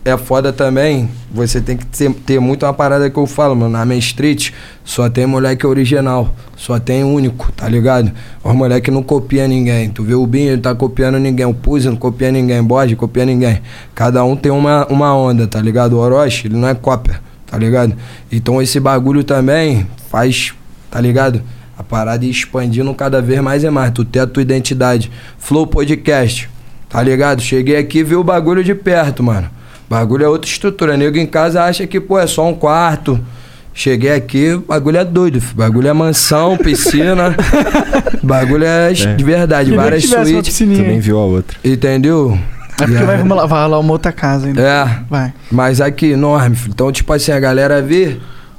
[0.10, 1.10] é foda também.
[1.32, 3.72] Você tem que ter, ter muito uma parada que eu falo, mano.
[3.72, 4.52] Na Main Street
[4.84, 6.34] só tem moleque original.
[6.56, 8.12] Só tem único, tá ligado?
[8.44, 9.90] Os moleque não copia ninguém.
[9.90, 11.46] Tu vê o Binho, ele tá copiando ninguém.
[11.46, 12.62] O Puzi não copia ninguém.
[12.62, 13.62] Bode copia ninguém.
[13.96, 15.94] Cada um tem uma, uma onda, tá ligado?
[15.94, 17.96] O Orochi, ele não é cópia, tá ligado?
[18.32, 20.54] Então esse bagulho também faz,
[20.92, 21.42] tá ligado?
[21.78, 23.92] A parada ir expandindo cada vez mais e mais.
[23.92, 25.10] Tu ter a tua identidade.
[25.38, 26.50] Flow Podcast,
[26.90, 27.42] tá ligado?
[27.42, 29.59] Cheguei aqui e vi o bagulho de perto, mano.
[29.90, 30.96] Bagulho é outra estrutura.
[30.96, 33.20] Nego em casa acha que, pô, é só um quarto.
[33.74, 35.40] Cheguei aqui, bagulho é doido.
[35.40, 35.56] filho.
[35.56, 37.36] Bagulho é mansão, piscina.
[38.22, 40.60] bagulho é, de verdade, Queria várias suítes.
[40.62, 41.58] nem viu a outra.
[41.64, 42.38] Entendeu?
[42.80, 44.62] É porque E vai vai rolar uma outra casa ainda.
[44.62, 45.34] É, Vai.
[45.52, 46.56] mas aqui, enorme.
[46.56, 46.72] filho.
[46.74, 48.18] Então, tipo assim, a galera vê,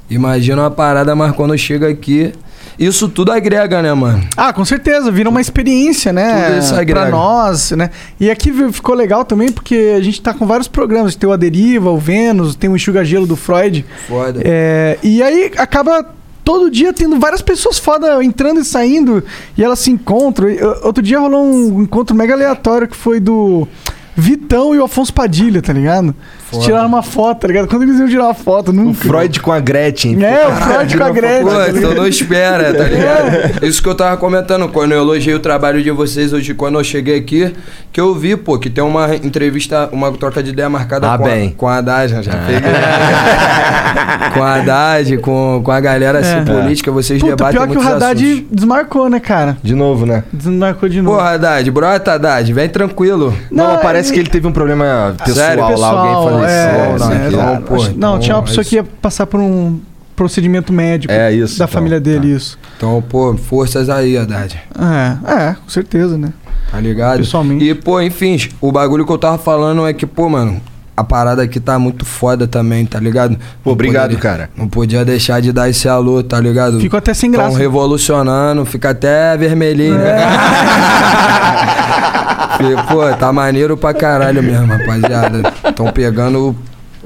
[0.09, 2.31] imagina uma parada, mas quando chega aqui,
[2.77, 4.27] isso tudo agrega, né, mano?
[4.35, 6.45] Ah, com certeza, vira uma experiência, né?
[6.47, 7.01] Tudo isso agrega.
[7.01, 7.89] pra nós, né?
[8.19, 11.15] E aqui ficou legal também porque a gente tá com vários programas.
[11.15, 13.85] Tem o A Deriva, o Vênus, tem o Enxuga Gelo do Freud.
[14.07, 14.41] Foda.
[14.43, 16.05] É, e aí acaba
[16.43, 19.23] todo dia tendo várias pessoas foda entrando e saindo
[19.57, 20.47] e elas se encontram.
[20.83, 23.67] Outro dia rolou um encontro mega aleatório que foi do
[24.15, 26.15] Vitão e o Afonso Padilha, tá ligado?
[26.53, 27.67] Eles tiraram uma foto, tá ligado?
[27.67, 28.89] Quando eles iam tirar uma foto, nunca.
[28.91, 30.23] O Freud com a Gretchen.
[30.23, 31.43] É, o Freud com a Gretchen.
[31.45, 33.65] Pô, tá então não espera, tá ligado?
[33.65, 36.83] Isso que eu tava comentando, quando eu elogiei o trabalho de vocês hoje, quando eu
[36.83, 37.53] cheguei aqui,
[37.91, 41.23] que eu vi, pô, que tem uma entrevista, uma troca de ideia marcada Ah, com,
[41.23, 41.49] bem.
[41.49, 42.61] A, com a Haddad, já peguei.
[44.33, 46.41] com a Haddad, com, com a galera assim, É.
[46.43, 48.45] política, vocês Puta, debatem pior que o Haddad assuntos.
[48.51, 49.57] desmarcou, né, cara?
[49.61, 50.23] De novo, né?
[50.31, 51.17] Desmarcou de novo.
[51.17, 53.33] Pô, Haddad, brota, Haddad, vem tranquilo.
[53.51, 55.61] Não, Não, parece ele- que ele teve um problema pessoal Sério?
[55.77, 56.69] lá, alguém Pessoal, faleceu.
[56.69, 57.45] é, não é, que lá.
[57.53, 59.79] não, pô, não, então, tinha uma pessoa que ia passar por um
[60.15, 62.37] procedimento médico É, isso, da então, família dele, tá.
[62.37, 62.59] isso.
[62.77, 64.61] Então, pô, forças aí, Haddad.
[64.77, 66.31] É, é, com certeza, né?
[66.69, 67.17] Tá ligado?
[67.17, 67.65] Pessoalmente.
[67.65, 70.61] E, pô, enfim, o bagulho que eu tava falando é que, pô, mano,
[70.95, 73.37] a parada aqui tá muito foda também, tá ligado?
[73.63, 74.49] Pô, obrigado, poderia- cara.
[74.55, 76.79] Não podia deixar de dar esse alô, tá ligado?
[76.79, 77.57] Fico até sem Tão graça.
[77.57, 79.97] revolucionando, fica até vermelhinho.
[79.99, 80.21] É.
[82.91, 85.51] Pô, tá maneiro pra caralho mesmo, rapaziada.
[85.75, 86.55] Tão pegando,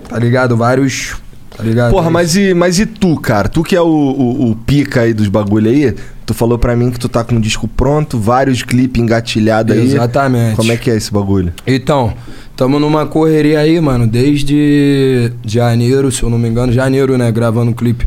[0.10, 0.58] tá ligado?
[0.58, 1.16] Vários.
[1.56, 1.92] Tá ligado?
[1.92, 3.48] Porra, mas e, mas e tu, cara?
[3.48, 5.96] Tu que é o, o, o pica aí dos bagulho aí,
[6.26, 9.86] tu falou pra mim que tu tá com um disco pronto, vários clipes engatilhados aí.
[9.94, 10.58] Exatamente.
[10.58, 11.54] Como é que é esse bagulho?
[11.66, 12.14] Então,
[12.56, 17.72] tamo numa correria aí, mano, desde janeiro, se eu não me engano, janeiro, né, gravando
[17.72, 18.06] o clipe.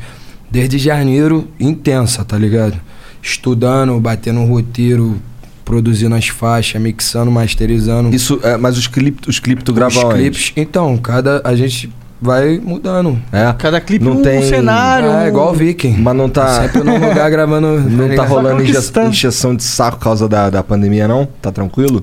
[0.50, 2.74] Desde janeiro, intensa, tá ligado?
[3.22, 5.20] Estudando, batendo um roteiro,
[5.64, 8.14] produzindo as faixas, mixando, masterizando.
[8.14, 10.14] Isso, é, mas os clipes os clipe tu grava os onde?
[10.14, 10.52] clipes.
[10.56, 13.20] Então, cada a gente vai mudando.
[13.30, 13.52] É.
[13.58, 15.10] Cada clipe Não um tem- cenário.
[15.10, 15.96] É, igual o Viking.
[15.98, 16.62] Mas não tá.
[16.62, 17.78] Sempre num lugar gravando.
[17.88, 21.28] Não tá rolando injeção de saco por causa da, da pandemia, não?
[21.40, 22.02] Tá tranquilo?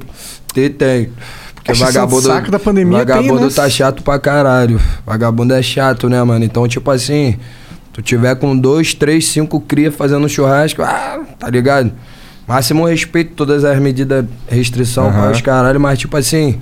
[0.53, 1.09] Tem, tem.
[1.65, 2.21] Porque vagabundo.
[2.21, 3.53] saco da pandemia vagabundo tem, né?
[3.53, 4.79] tá chato pra caralho.
[5.03, 6.45] Vagabundo é chato, né, mano?
[6.45, 7.37] Então, tipo assim,
[7.91, 11.91] tu tiver com dois, três, cinco cria fazendo churrasco, ah, tá ligado?
[12.47, 15.21] Máximo respeito todas as medidas, restrição Aham.
[15.21, 16.59] para os caralho, mas tipo assim,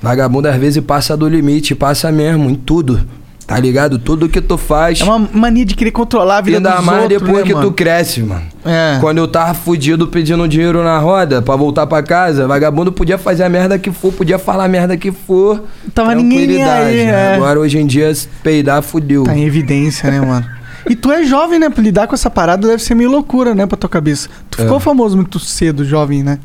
[0.00, 3.06] vagabundo às vezes passa do limite, passa mesmo em tudo.
[3.46, 3.96] Tá ligado?
[3.98, 5.00] Tudo que tu faz.
[5.00, 7.54] É uma mania de querer controlar a vida Ainda dos mais outros, depois né, que
[7.54, 7.66] mano?
[7.68, 8.42] tu cresce, mano.
[8.64, 8.98] É.
[9.00, 13.44] Quando eu tava fudido pedindo dinheiro na roda pra voltar pra casa, vagabundo podia fazer
[13.44, 15.62] a merda que for, podia falar a merda que for.
[15.94, 17.34] Tava ninguém aí, é.
[17.36, 19.22] Agora hoje em dia, peidar, fudeu.
[19.22, 20.44] Tá em evidência, né, mano?
[20.90, 21.70] E tu é jovem, né?
[21.70, 24.28] Pra lidar com essa parada deve ser meio loucura, né, pra tua cabeça.
[24.50, 24.64] Tu É.
[24.64, 26.40] ficou famoso muito cedo, jovem, né?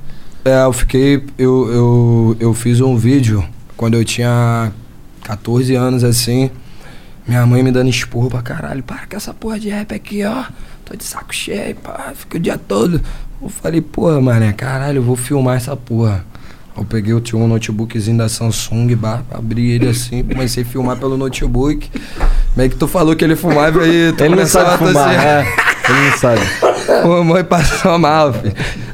[0.45, 1.23] É, eu fiquei.
[1.35, 3.43] Eu, eu, eu fiz um vídeo
[3.75, 4.71] quando eu tinha
[5.23, 6.51] 14 anos assim.
[7.31, 8.83] Minha mãe me dando esporro pra caralho.
[8.83, 10.43] Para com essa porra de rap aqui, ó.
[10.83, 12.11] Tô de saco cheio, pá.
[12.13, 12.99] Fiquei o dia todo.
[13.41, 16.25] Eu falei, porra, mané, caralho, eu vou filmar essa porra.
[16.75, 20.97] Eu peguei, eu tinha um notebookzinho da Samsung, bah, abri ele assim, comecei a filmar
[20.97, 21.89] pelo notebook.
[22.53, 25.61] Meio que tu falou que ele fumava e tu Ele começava a tossir.
[25.89, 26.41] Ele não sabe.
[27.05, 28.53] Ô, mãe passou mal, filho.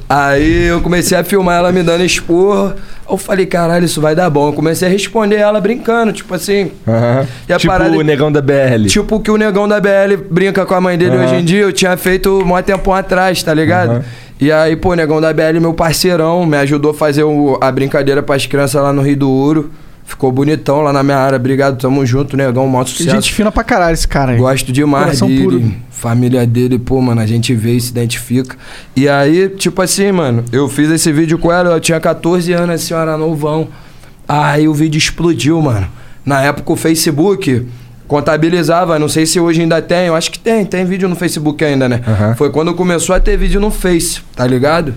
[0.10, 2.74] Aí eu comecei a filmar ela me dando esporro.
[3.10, 4.50] Eu falei, caralho, isso vai dar bom.
[4.50, 6.72] Eu comecei a responder ela brincando, tipo assim.
[6.88, 7.26] A
[7.58, 8.86] tipo parada- o negão da BL.
[8.88, 11.26] Tipo que o negão da BL brinca com a mãe dele Aham.
[11.26, 13.92] hoje em dia, eu tinha feito um tempão atrás, tá ligado?
[13.92, 14.04] Aham.
[14.40, 17.72] E aí, pô, o negão da BL, meu parceirão, me ajudou a fazer o- a
[17.72, 19.72] brincadeira pras crianças lá no Rio do Ouro.
[20.08, 21.36] Ficou bonitão lá na minha área.
[21.36, 23.10] Obrigado, tamo junto, negão, maior sucesso.
[23.12, 24.38] Gente fina pra caralho esse cara aí.
[24.38, 25.44] Gosto demais Coração dele.
[25.44, 25.74] puro.
[25.92, 28.56] Família dele, pô, mano, a gente vê e se identifica.
[28.96, 32.76] E aí, tipo assim, mano, eu fiz esse vídeo com ela, eu tinha 14 anos,
[32.76, 33.68] a senhora novão.
[34.26, 35.88] Aí o vídeo explodiu, mano.
[36.26, 37.68] Na época o Facebook
[38.08, 41.64] contabilizava, não sei se hoje ainda tem, eu acho que tem, tem vídeo no Facebook
[41.66, 42.02] ainda, né?
[42.08, 42.36] Aham.
[42.36, 44.94] Foi quando começou a ter vídeo no Face, tá ligado?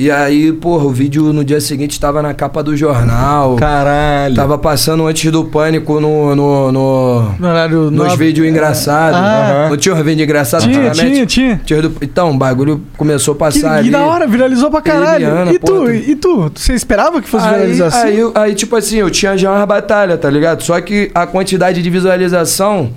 [0.00, 3.56] E aí, porra, o vídeo no dia seguinte tava na capa do jornal.
[3.56, 4.34] Caralho.
[4.34, 9.20] Tava passando antes do pânico no, no, no, No horário nos vídeos engraçados.
[9.20, 9.66] Ah.
[9.68, 11.60] Não tinha uns vídeos engraçados Tinha, tinha, tinha.
[11.66, 13.90] Tinha do- Então, o bagulho começou a passar que ali.
[13.90, 15.26] da hora, viralizou pra caralho.
[15.26, 16.50] Eliana, e tu, e tu?
[16.54, 17.98] Você esperava que fosse Aí, viralizar assim?
[18.08, 20.62] aí, aí, tipo assim, eu tinha já umas batalhas, tá ligado?
[20.62, 22.88] Só que a quantidade de visualização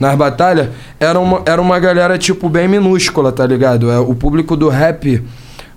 [0.00, 3.92] nas batalhas era uma, era uma galera, tipo, bem minúscula, tá ligado?
[3.92, 5.22] É, o público do rap,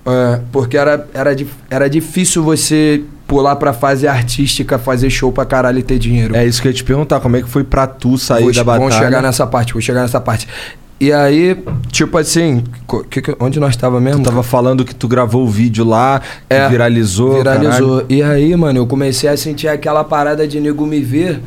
[0.05, 1.35] é, porque era, era,
[1.69, 6.35] era difícil você pular pra fase artística, fazer show pra caralho e ter dinheiro.
[6.35, 8.53] É isso que eu ia te perguntar, como é que foi pra tu sair Vou-
[8.53, 8.89] da batalha?
[8.89, 10.47] Vamos chegar nessa parte, vou chegar nessa parte.
[10.99, 11.57] E aí,
[11.91, 12.63] tipo assim,
[13.09, 14.21] que que- onde nós tava mesmo?
[14.21, 17.35] Tu tava falando que tu gravou o vídeo lá, É, viralizou.
[17.37, 18.05] Viralizou.
[18.07, 21.39] E aí, mano, eu comecei a sentir aquela parada de nego me ver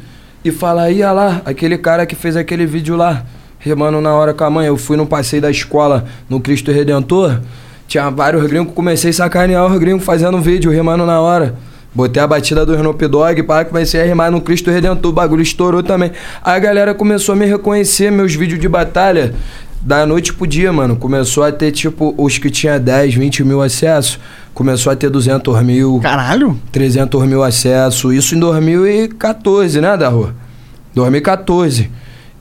[0.44, 3.24] e falar, ia lá, aquele cara que fez aquele vídeo lá,
[3.58, 4.66] remando na hora com a mãe.
[4.66, 7.40] Eu fui no passeio da escola no Cristo Redentor,
[7.86, 11.54] tinha vários gringos, comecei a sacanear os gringos fazendo vídeo, remando na hora.
[11.94, 15.42] Botei a batida do Snoop Dogg, pá, comecei a rimar no Cristo Redentor, o bagulho
[15.42, 16.10] estourou também.
[16.42, 19.34] Aí a galera começou a me reconhecer, meus vídeos de batalha.
[19.80, 23.62] da noite pro dia, mano, começou a ter, tipo, os que tinha 10, 20 mil
[23.62, 24.18] acessos,
[24.54, 26.58] começou a ter 200 mil, Caralho.
[26.72, 28.12] 300 mil acessos.
[28.14, 30.34] Isso em 2014, né, da rua?
[30.94, 31.90] 2014.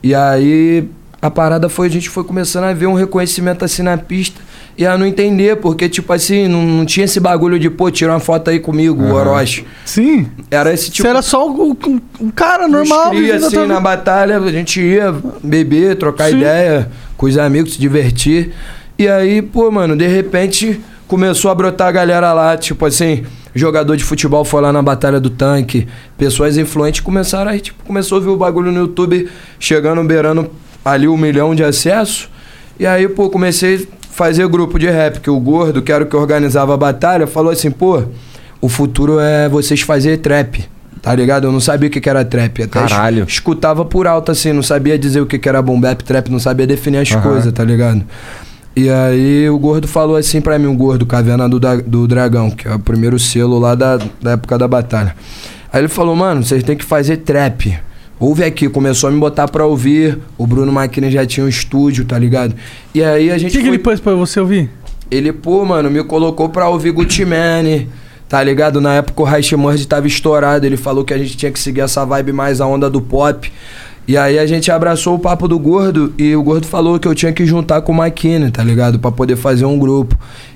[0.02, 0.88] E aí
[1.20, 4.40] a parada foi, a gente foi começando a ver um reconhecimento assim na pista
[4.76, 8.12] e a não entender, porque, tipo assim, não, não tinha esse bagulho de, pô, tira
[8.12, 9.64] uma foto aí comigo, o Orochi.
[9.84, 10.26] Sim.
[10.50, 13.10] Era esse tipo Você era só o, o- um cara normal.
[13.10, 16.38] Cria, assim, tua na batalha, a gente ia beber, trocar Sim.
[16.38, 18.52] ideia com os amigos, se divertir.
[18.98, 23.96] E aí, pô, mano, de repente começou a brotar a galera lá, tipo assim, jogador
[23.96, 25.86] de futebol foi lá na Batalha do Tanque,
[26.18, 29.28] pessoas influentes começaram aí, tipo, começou a ver o bagulho no YouTube
[29.60, 30.50] chegando, beirando
[30.84, 32.28] ali um milhão de acessos.
[32.80, 33.78] E aí, pô, comecei a
[34.14, 37.50] fazer grupo de rap, que o Gordo, que era o que organizava a batalha, falou
[37.52, 38.04] assim, pô,
[38.60, 40.64] o futuro é vocês fazer trap.
[41.02, 41.48] Tá ligado?
[41.48, 42.62] Eu não sabia o que que era trap.
[42.62, 43.24] Até Caralho.
[43.28, 46.38] escutava por alto, assim, não sabia dizer o que que era boom bap, trap, não
[46.38, 47.22] sabia definir as Aham.
[47.22, 48.04] coisas, tá ligado?
[48.76, 52.66] E aí o Gordo falou assim pra mim, o Gordo, Caverna do, do Dragão, que
[52.68, 55.14] é o primeiro selo lá da, da época da batalha.
[55.72, 57.76] Aí ele falou, mano, vocês têm que fazer trap.
[58.18, 60.18] Ouve aqui, começou a me botar pra ouvir.
[60.38, 62.54] O Bruno Maquina já tinha um estúdio, tá ligado?
[62.94, 64.70] E aí a O gente que, que foi- ele pôs pra você ouvir?
[65.10, 67.88] ele, pô, mano, me colocou pra ouvir Gucci Mane,
[68.28, 68.80] tá ligado?
[68.80, 71.80] Na época o Raish Murd tava estourado, ele falou que a gente tinha que seguir
[71.82, 73.52] essa vibe mais a onda do pop.
[74.06, 77.14] E aí a gente abraçou o papo do Gordo e o Gordo falou que eu
[77.14, 78.98] tinha que juntar com o Maquine, tá ligado?
[78.98, 80.14] Pra poder fazer um grupo.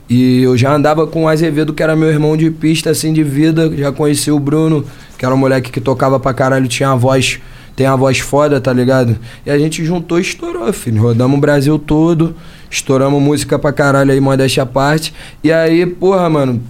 [0.09, 3.23] E eu já andava com o Azevedo, que era meu irmão de pista, assim, de
[3.23, 3.71] vida.
[3.77, 4.85] Já conheci o Bruno,
[5.19, 7.39] que era um moleque que tocava pra caralho, tinha a voz,
[7.77, 9.19] tem a voz foda, tá ligado?
[9.45, 11.03] E a gente juntou e estourou, filho.
[11.03, 12.35] Rodamos o Brasil todo,
[12.71, 15.13] estouramos música pra caralho aí, modéstia à parte.
[15.45, 16.63] E aí, porra, mano,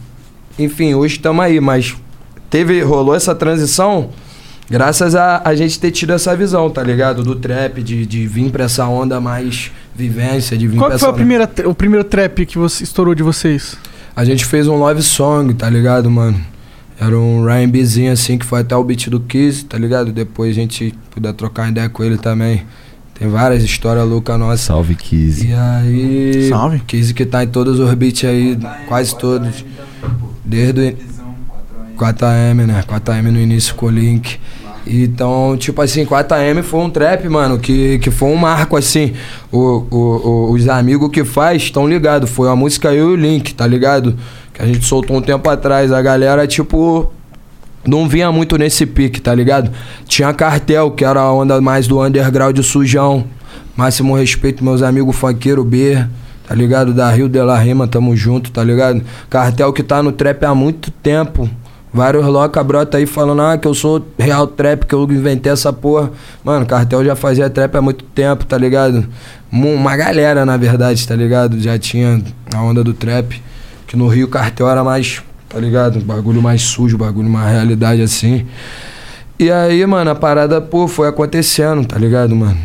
[0.58, 1.94] enfim, hoje estamos aí, mas
[2.50, 4.10] teve, rolou essa transição
[4.70, 7.22] graças a a gente ter tido essa visão, tá ligado?
[7.22, 11.08] Do trap, de, de vir pra essa onda mais vivência, de vir Qual que foi
[11.08, 13.76] a primeira, o primeiro trap que você estourou de vocês?
[14.18, 16.40] a gente fez um love song, tá ligado, mano?
[17.00, 20.10] Era um Ryan Bzinho assim, que foi até o beat do Kiss, tá ligado?
[20.10, 22.64] Depois a gente puder trocar ideia com ele também.
[23.14, 24.62] Tem várias histórias loucas nossas.
[24.62, 25.50] Salve, Kizzy.
[25.50, 26.48] E aí.
[26.48, 26.80] Salve.
[26.80, 28.58] Kiss que tá em todos os beats aí,
[28.88, 29.64] quase todos.
[30.44, 30.96] Desde
[31.94, 32.82] o 4AM, né?
[32.88, 34.40] 4AM no início com o Link.
[34.86, 39.12] Então, tipo assim, 4AM foi um trap, mano, que, que foi um marco, assim.
[39.52, 39.58] O,
[39.90, 42.30] o, o- os amigos que faz estão ligados.
[42.30, 44.16] Foi uma música eu e o Link, tá ligado?
[44.52, 45.92] Que a gente soltou um tempo atrás.
[45.92, 47.10] A galera, tipo,
[47.86, 49.70] não vinha muito nesse pique, tá ligado?
[50.06, 53.24] Tinha cartel, que era a onda mais do underground sujão.
[53.76, 56.04] Máximo respeito, meus amigos funkeiro B,
[56.46, 56.92] tá ligado?
[56.94, 59.02] Da Rio de la Rima, tamo junto, tá ligado?
[59.30, 61.48] Cartel que tá no trap há muito tempo.
[61.98, 65.72] Vários loca brota aí falando, ah, que eu sou real trap, que eu inventei essa
[65.72, 66.12] porra.
[66.44, 69.04] Mano, cartel já fazia trap há muito tempo, tá ligado?
[69.52, 71.58] Uma galera, na verdade, tá ligado?
[71.60, 72.22] Já tinha
[72.54, 73.42] a onda do trap.
[73.86, 75.98] Que no Rio cartel era mais, tá ligado?
[76.00, 78.46] Bagulho mais sujo, bagulho mais realidade assim.
[79.38, 82.56] E aí, mano, a parada, pô, foi acontecendo, tá ligado, mano?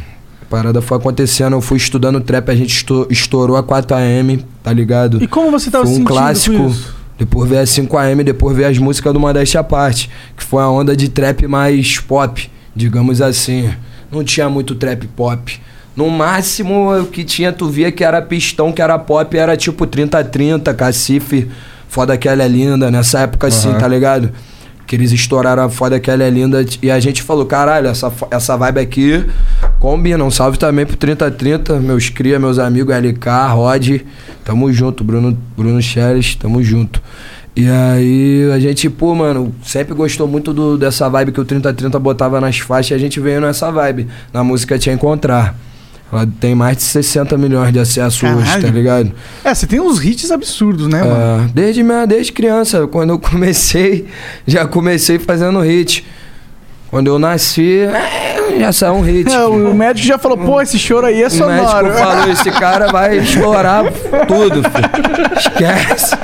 [0.42, 4.72] A parada foi acontecendo, eu fui estudando trap, a gente esto- estourou a 4AM, tá
[4.74, 5.24] ligado?
[5.24, 6.76] E como você tava Foi um sentindo clássico.
[7.24, 10.68] Depois veio a 5AM, depois veio as músicas do Modéstia à Parte, que foi a
[10.68, 13.74] onda de trap mais pop, digamos assim.
[14.12, 15.58] Não tinha muito trap pop.
[15.96, 19.88] No máximo, o que tinha, tu via que era pistão, que era pop, era tipo
[19.88, 21.50] 30-30, Cacife,
[21.88, 23.78] Foda que ela é linda, nessa época assim, Aham.
[23.78, 24.32] tá ligado?
[24.94, 28.14] Que eles estouraram a Foda que ela é linda e a gente falou, caralho, essa,
[28.30, 29.26] essa vibe aqui
[29.80, 30.24] combina.
[30.24, 34.02] Um salve também pro 3030, meus cria, meus amigos LK, Rod,
[34.46, 37.02] tamo junto, Bruno, Bruno Cheres, tamo junto.
[37.56, 41.98] E aí a gente, pô, mano, sempre gostou muito do, dessa vibe que o 3030
[41.98, 45.56] botava nas faixas e a gente veio nessa vibe, na música Te Encontrar.
[46.14, 48.64] Ela tem mais de 60 milhões de acessos hoje, Caralho.
[48.64, 49.12] tá ligado?
[49.44, 51.46] É, você tem uns hits absurdos, né, mano?
[51.46, 54.06] É, desde, minha, desde criança, quando eu comecei,
[54.46, 56.06] já comecei fazendo hit.
[56.92, 59.28] Quando eu nasci, é, já saiu um hit.
[59.34, 61.88] É, o, o médico já falou, pô, esse choro aí é O sonoro.
[61.88, 63.84] médico falou, esse cara vai explorar
[64.28, 65.36] tudo, filho.
[65.36, 66.16] Esquece.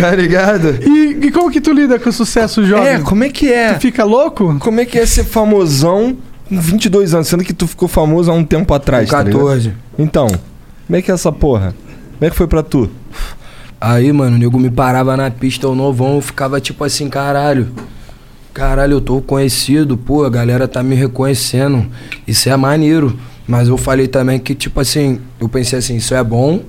[0.00, 0.78] tá ligado?
[0.82, 2.86] E, e como que tu lida com o sucesso jovem?
[2.94, 3.74] É, como é que é?
[3.74, 4.56] Tu fica louco?
[4.58, 6.16] Como é que é ser famosão
[6.48, 9.40] com 22 anos, sendo que tu ficou famoso há um tempo atrás, Com tá ligado?
[9.40, 9.72] 14.
[9.98, 11.74] Então, como é que é essa porra?
[12.18, 12.90] Como é que foi pra tu?
[13.80, 17.68] Aí, mano, o nego me parava na pista, eu novão, eu ficava tipo assim, caralho.
[18.52, 21.86] Caralho, eu tô conhecido, pô, a galera tá me reconhecendo.
[22.26, 23.16] Isso é maneiro.
[23.46, 26.60] Mas eu falei também que, tipo assim, eu pensei assim, isso é bom,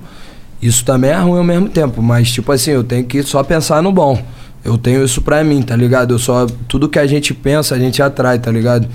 [0.62, 2.00] isso também é ruim ao mesmo tempo.
[2.00, 4.22] Mas, tipo assim, eu tenho que só pensar no bom.
[4.64, 6.14] Eu tenho isso pra mim, tá ligado?
[6.14, 6.46] Eu só.
[6.68, 8.86] Tudo que a gente pensa, a gente atrai, tá ligado?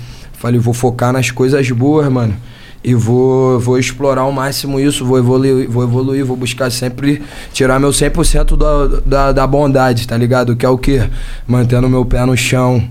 [0.46, 2.36] Falei, vou focar nas coisas boas, mano.
[2.84, 7.20] E vou, vou explorar ao máximo isso, vou evoluir, vou evoluir, vou buscar sempre
[7.52, 10.54] tirar meu 100% da, da, da bondade, tá ligado?
[10.54, 11.02] Que é o quê?
[11.48, 12.88] Mantendo meu pé no chão,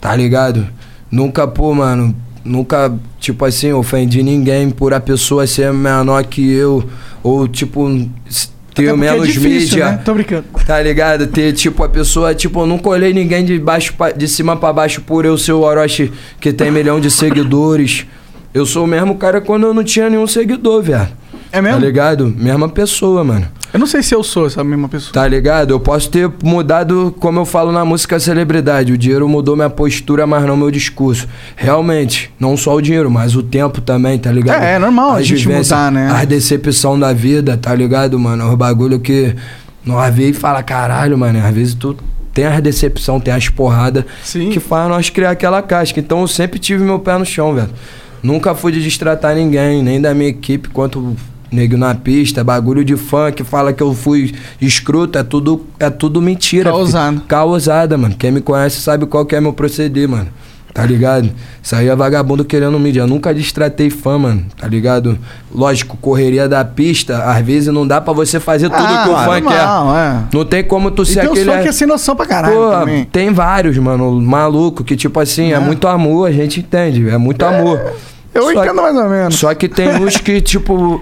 [0.00, 0.68] tá ligado?
[1.10, 6.84] Nunca, pô, mano, nunca, tipo assim, ofendi ninguém por a pessoa ser menor que eu,
[7.24, 7.90] ou tipo,
[8.74, 9.90] s- Até ter porque é menos difícil, mídia.
[9.92, 10.00] né?
[10.04, 10.44] Tô brincando.
[10.66, 11.26] Tá ligado?
[11.26, 14.72] Ter, tipo, a pessoa, tipo, eu nunca olhei ninguém de, baixo pra- de cima pra
[14.72, 18.06] baixo por eu ser o Orochi que tem milhão de seguidores.
[18.52, 21.08] Eu sou o mesmo cara quando eu não tinha nenhum seguidor, velho.
[21.54, 21.78] É mesmo?
[21.78, 22.34] Tá ligado?
[22.36, 23.46] Mesma pessoa, mano.
[23.72, 25.12] Eu não sei se eu sou essa mesma pessoa.
[25.12, 25.70] Tá ligado?
[25.70, 28.92] Eu posso ter mudado, como eu falo na música celebridade.
[28.92, 31.28] O dinheiro mudou minha postura, mas não meu discurso.
[31.54, 34.64] Realmente, não só o dinheiro, mas o tempo também, tá ligado?
[34.64, 36.10] É, é normal a As gente vivências, mudar, né?
[36.10, 38.50] As decepção da vida, tá ligado, mano?
[38.50, 39.36] Os bagulho que
[39.84, 41.38] nós vê e fala, caralho, mano.
[41.38, 41.96] Às vezes tu
[42.32, 44.04] tem as decepção, tem as porradas
[44.52, 46.00] que faz nós criar aquela casca.
[46.00, 47.70] Então eu sempre tive meu pé no chão, velho.
[48.24, 51.16] Nunca fui de destratar ninguém, nem da minha equipe, quanto
[51.54, 55.88] nego na pista, bagulho de fã que fala que eu fui escroto, é tudo, é
[55.88, 56.70] tudo mentira.
[56.70, 57.20] Causado.
[57.20, 57.26] fi.
[57.26, 58.14] Causada, mano.
[58.18, 60.28] Quem me conhece sabe qual que é meu proceder, mano.
[60.72, 61.30] Tá ligado?
[61.72, 63.02] É vagabundo querendo mídia.
[63.02, 64.44] Eu nunca destratei fã, mano.
[64.60, 65.16] Tá ligado?
[65.54, 69.14] Lógico, correria da pista, às vezes não dá pra você fazer tudo Ah, que o
[69.16, 69.42] fã quer.
[69.66, 70.18] normal, é.
[70.34, 71.44] Não tem como tu E ser tem aquele.
[71.52, 73.04] fãs que é sem noção pra caralho Pô, também.
[73.04, 75.58] tem vários, mano, maluco, que tipo assim, é, É.
[75.60, 77.80] muito amor, a gente entende, é muito amor.
[78.34, 79.34] Eu Só entendo que- mais ou menos.
[79.36, 81.00] Só que tem uns que, tipo,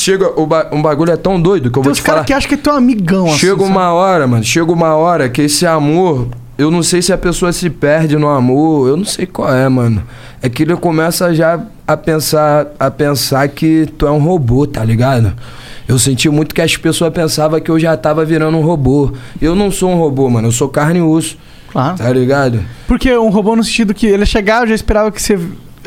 [0.00, 2.14] chega, o ba- um bagulho é tão doido que eu Tem vou te falar.
[2.16, 3.38] caras que acham que é teu amigão, assim.
[3.38, 3.70] Chega sabe?
[3.70, 7.52] uma hora, mano, chega uma hora que esse amor, eu não sei se a pessoa
[7.52, 10.02] se perde no amor, eu não sei qual é, mano.
[10.42, 14.82] É que ele começa já a pensar, a pensar que tu é um robô, tá
[14.84, 15.32] ligado?
[15.88, 19.12] Eu senti muito que as pessoas pensavam que eu já tava virando um robô.
[19.42, 21.36] Eu não sou um robô, mano, eu sou carne e osso,
[21.72, 21.96] Claro.
[21.98, 22.60] tá ligado?
[22.86, 25.38] Porque um robô no sentido que ele chegava, já esperava que você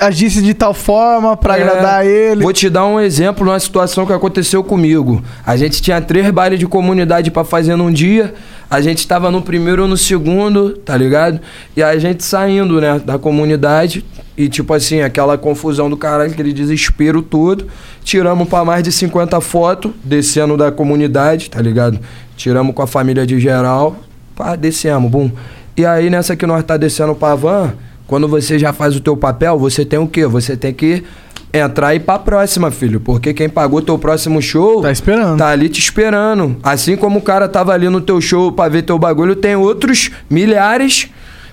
[0.03, 2.43] agisse de tal forma pra É, agradar ele.
[2.43, 5.23] Vou te dar um exemplo numa situação que aconteceu comigo.
[5.45, 8.33] A gente tinha três bailes de comunidade pra fazer num dia.
[8.69, 11.39] A gente tava no primeiro ou no segundo, tá ligado?
[11.75, 14.03] E a gente saindo, né, da comunidade.
[14.35, 17.67] E tipo assim, aquela confusão do caralho, aquele desespero todo.
[18.03, 21.99] Tiramos pra mais de 50 fotos, descendo da comunidade, tá ligado?
[22.35, 23.95] Tiramos com a família de geral.
[24.35, 25.29] Pá, descemos, bum.
[25.77, 27.73] E aí nessa que nós tá descendo pra van,
[28.13, 30.27] quando você já faz o teu papel, você tem o quê?
[30.27, 31.03] Você tem que
[31.51, 32.99] entrar e ir pra próxima, filho.
[32.99, 35.35] Porque quem pagou teu próximo show Tá esperando.
[35.39, 36.55] tá ali te esperando.
[36.61, 40.11] Assim como o cara tava ali no teu show pra ver teu bagulho, tem outros
[40.29, 41.09] milhares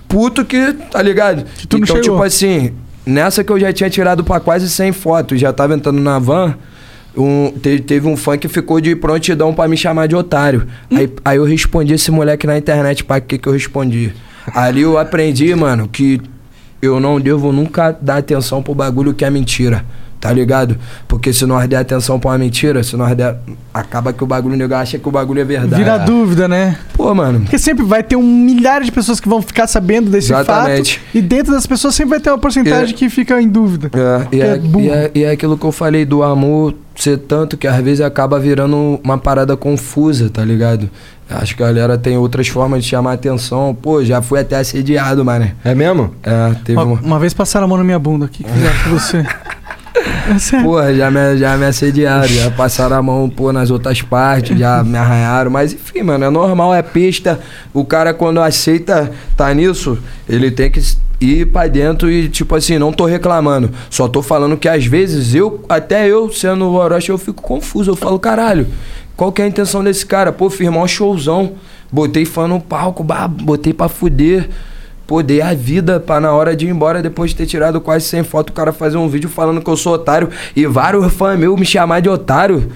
[0.06, 1.46] puto que, tá ligado?
[1.66, 2.72] tu não então, tipo assim,
[3.06, 6.56] nessa que eu já tinha tirado pra quase 100 fotos, já tava entrando na van,
[7.16, 10.66] um, te- teve um fã que ficou de prontidão pra me chamar de otário.
[10.94, 14.12] Aí, aí eu respondi esse moleque na internet, pra que que eu respondi?
[14.54, 16.20] Ali eu aprendi, mano, que
[16.82, 19.84] eu não devo nunca dar atenção pro bagulho que é mentira.
[20.20, 20.76] Tá ligado?
[21.08, 23.38] Porque se nós der atenção pra uma mentira, se nós der.
[23.72, 25.82] Acaba que o bagulho o nego acha que o bagulho é verdade.
[25.82, 26.76] Vira dúvida, né?
[26.92, 27.40] Pô, mano.
[27.40, 30.98] Porque sempre vai ter um milhares de pessoas que vão ficar sabendo desse Exatamente.
[30.98, 31.16] fato.
[31.16, 32.98] E dentro das pessoas sempre vai ter uma porcentagem É.
[32.98, 33.90] que fica em dúvida.
[33.94, 37.16] É, e, é é, e, é, e é aquilo que eu falei do amor ser
[37.16, 40.90] tanto que às vezes acaba virando uma parada confusa, tá ligado?
[41.30, 43.74] Acho que a galera tem outras formas de chamar atenção.
[43.80, 45.50] Pô, já fui até assediado, mano.
[45.64, 46.12] É mesmo?
[46.22, 47.00] É, teve Uma, uma.
[47.00, 48.42] uma vez passaram a mão na minha bunda aqui.
[48.44, 49.24] Que fizeram com você.
[50.62, 54.82] Porra, já me, já me assediaram, já passaram a mão, pô, nas outras partes, já
[54.82, 55.50] me arranharam.
[55.50, 57.40] Mas enfim, mano, é normal, é pista.
[57.72, 60.80] O cara, quando aceita tá nisso, ele tem que
[61.20, 63.70] ir pra dentro e, tipo assim, não tô reclamando.
[63.90, 67.90] Só tô falando que às vezes eu, até eu, sendo o Orochi, eu fico confuso.
[67.90, 68.66] Eu falo, caralho,
[69.16, 70.32] qual que é a intenção desse cara?
[70.32, 71.52] Pô, firmar um showzão.
[71.92, 74.48] Botei fã no palco, botei pra fuder.
[75.10, 78.04] Pô, dei a vida pra na hora de ir embora, depois de ter tirado quase
[78.04, 81.36] 100 fotos, o cara fazer um vídeo falando que eu sou otário e vários fãs
[81.36, 82.70] meus me chamar de otário.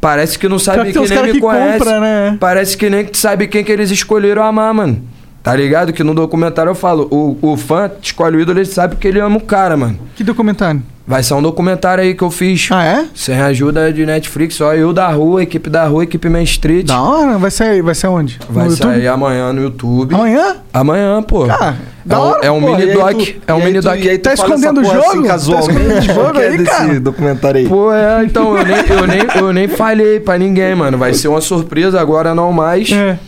[0.00, 1.78] Parece que não sabe que que, tem uns nem me que conhece.
[1.80, 2.36] compra, né?
[2.38, 5.02] Parece que nem sabe quem que eles escolheram amar, mano.
[5.42, 5.92] Tá ligado?
[5.92, 9.18] Que no documentário eu falo, o, o fã escolhe o ídolo, ele sabe que ele
[9.18, 9.98] ama o cara, mano.
[10.14, 10.80] Que documentário?
[11.10, 12.68] Vai ser um documentário aí que eu fiz.
[12.70, 13.04] Ah, é?
[13.16, 16.86] Sem ajuda de Netflix, só eu da rua, equipe da rua, equipe Main Street.
[16.86, 17.36] Da hora?
[17.36, 18.38] Vai sair, vai ser onde?
[18.48, 19.08] Vai no sair YouTube?
[19.08, 20.14] amanhã no YouTube.
[20.14, 20.56] Amanhã?
[20.72, 21.46] Amanhã, pô.
[21.50, 21.74] Ah,
[22.06, 23.16] é da um, hora, é um Porra, mini aí doc.
[23.16, 23.96] tu- é um mini tu- doc.
[24.04, 24.98] E aí Tá escondendo o jogo?
[24.98, 25.70] Assim, Tá casualmente.
[25.72, 27.00] escondendo o jogo é aí, desse cara?
[27.00, 27.68] documentário aí?
[27.68, 30.96] Pô, é, então, eu nem, eu, nem, eu nem falei pra ninguém, mano.
[30.96, 32.92] Vai ser uma surpresa agora, não mais.
[32.92, 33.18] É.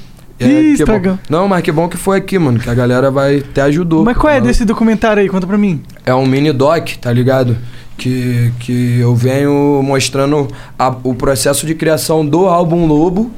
[0.45, 1.19] É, Ih, que bom.
[1.29, 2.59] Não, mas que bom que foi aqui, mano.
[2.59, 4.05] Que a galera vai te ajudou.
[4.05, 5.29] Mas qual é Mano, desse documentário aí?
[5.29, 5.83] Conta pra mim.
[6.05, 7.57] É um mini doc, tá ligado?
[7.97, 13.31] Que, que eu venho mostrando a- o processo de criação do álbum Lobo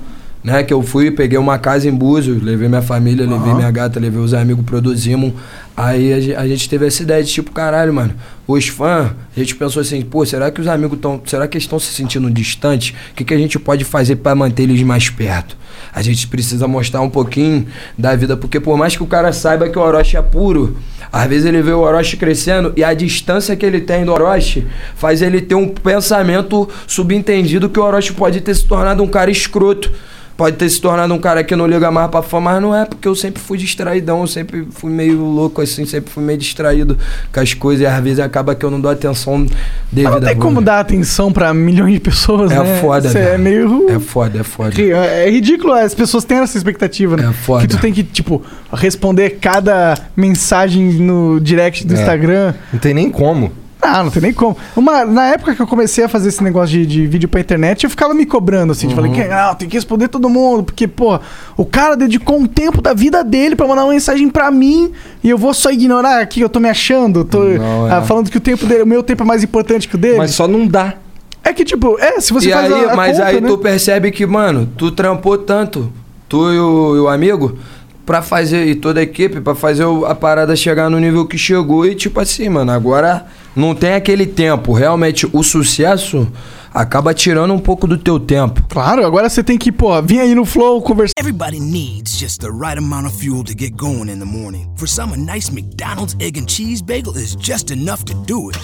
[0.42, 0.62] né?
[0.62, 4.20] Que eu fui, peguei uma casa em Búzios, levei minha família, levei minha gata, levei
[4.20, 5.32] os amigos, produzimos.
[5.74, 8.12] Aí a a gente teve essa ideia de tipo, caralho, mano,
[8.46, 11.20] os fãs, a gente pensou assim, pô, será que os amigos estão.
[11.24, 12.94] Será que estão se sentindo distantes?
[13.12, 15.56] O que, que a gente pode fazer pra manter eles mais perto?
[15.92, 17.66] A gente precisa mostrar um pouquinho
[17.96, 20.76] da vida, porque por mais que o cara saiba que o Orochi é puro,
[21.12, 24.66] às vezes ele vê o Orochi crescendo e a distância que ele tem do Orochi
[24.96, 29.30] faz ele ter um pensamento subentendido que o Orochi pode ter se tornado um cara
[29.30, 29.90] escroto.
[30.36, 32.84] Pode ter se tornado um cara que não liga mais pra fama, mas não é,
[32.84, 36.98] porque eu sempre fui distraidão, eu sempre fui meio louco assim, sempre fui meio distraído
[37.32, 39.50] com as coisas e às vezes acaba que eu não dou atenção Mas
[39.92, 40.10] devida.
[40.18, 42.78] não tem como dar atenção pra milhões de pessoas, É né?
[42.80, 43.88] foda, Isso é meio...
[43.88, 44.74] É foda, é foda.
[44.82, 47.28] É é ridículo, as pessoas têm essa expectativa, né?
[47.30, 47.60] É foda.
[47.62, 51.98] Que tu tem que, tipo, responder cada mensagem no direct do É.
[52.00, 52.54] Instagram.
[52.72, 53.52] Não tem nem como.
[53.86, 54.56] Ah, não tem nem como.
[54.74, 57.84] Uma, na época que eu comecei a fazer esse negócio de, de vídeo pra internet,
[57.84, 58.88] eu ficava me cobrando, assim.
[58.88, 59.28] de Falei, Uhum.
[59.28, 61.20] não, tem que responder todo mundo, porque, pô,
[61.56, 64.90] o cara dedicou um tempo da vida dele pra mandar uma mensagem pra mim
[65.22, 67.92] e eu vou só ignorar aqui, eu tô me achando, tô Não, é.
[67.92, 70.16] ah, falando que o tempo dele, o meu tempo é mais importante que o dele.
[70.18, 70.94] Mas só não dá.
[71.42, 73.48] É que, tipo, é, se você e faz aí, a, a mas conta, aí né?
[73.48, 75.92] tu percebe que, mano, tu trampou tanto,
[76.26, 77.58] tu e o, e o amigo,
[78.06, 81.84] pra fazer, e toda a equipe, pra fazer a parada chegar no nível que chegou.
[81.84, 84.72] E tipo assim, mano, agora não tem aquele tempo.
[84.72, 86.26] Realmente, o sucesso
[86.74, 88.62] acaba tirando um pouco do teu tempo.
[88.68, 91.12] Claro, agora você tem que, pô, vir aí no Flow conversar.
[91.16, 94.68] Everybody needs just the right amount of fuel to get going in the morning.
[94.76, 98.56] For some, a nice McDonald's egg and cheese bagel is just enough to do it.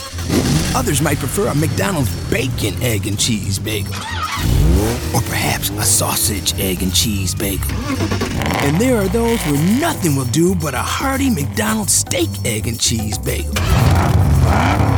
[0.75, 3.95] Others might prefer a McDonald's bacon egg and cheese bagel.
[5.15, 7.69] Or perhaps a sausage egg and cheese bagel.
[8.63, 12.79] And there are those where nothing will do but a hearty McDonald's steak egg and
[12.79, 13.55] cheese bagel.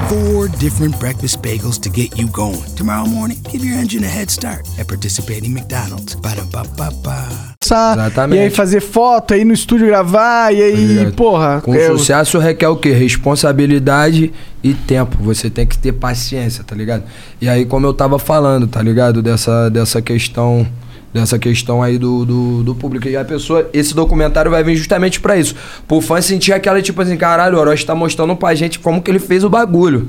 [0.08, 2.62] Four different breakfast bagels to get you going.
[2.76, 6.14] Tomorrow morning, give your engine a head start at participating McDonald's.
[6.14, 7.52] Ba-da-ba-ba-ba.
[7.64, 8.38] Exatamente.
[8.40, 11.60] E aí fazer foto, aí no estúdio gravar, e aí, porra.
[11.62, 12.92] Com eu- sucesso requer o quê?
[12.92, 14.32] Responsabilidade
[14.62, 15.16] e tempo.
[15.22, 17.04] Você tem que ter paciência, tá ligado?
[17.40, 19.22] E aí, como eu tava falando, tá ligado?
[19.22, 20.66] Dessa, dessa questão.
[21.12, 23.06] Dessa questão aí do, do, do público.
[23.06, 25.54] E a pessoa, esse documentário vai vir justamente pra isso.
[25.86, 29.10] Pro fã sentir aquela, tipo assim, caralho, o Orochi tá mostrando pra gente como que
[29.10, 30.08] ele fez o bagulho.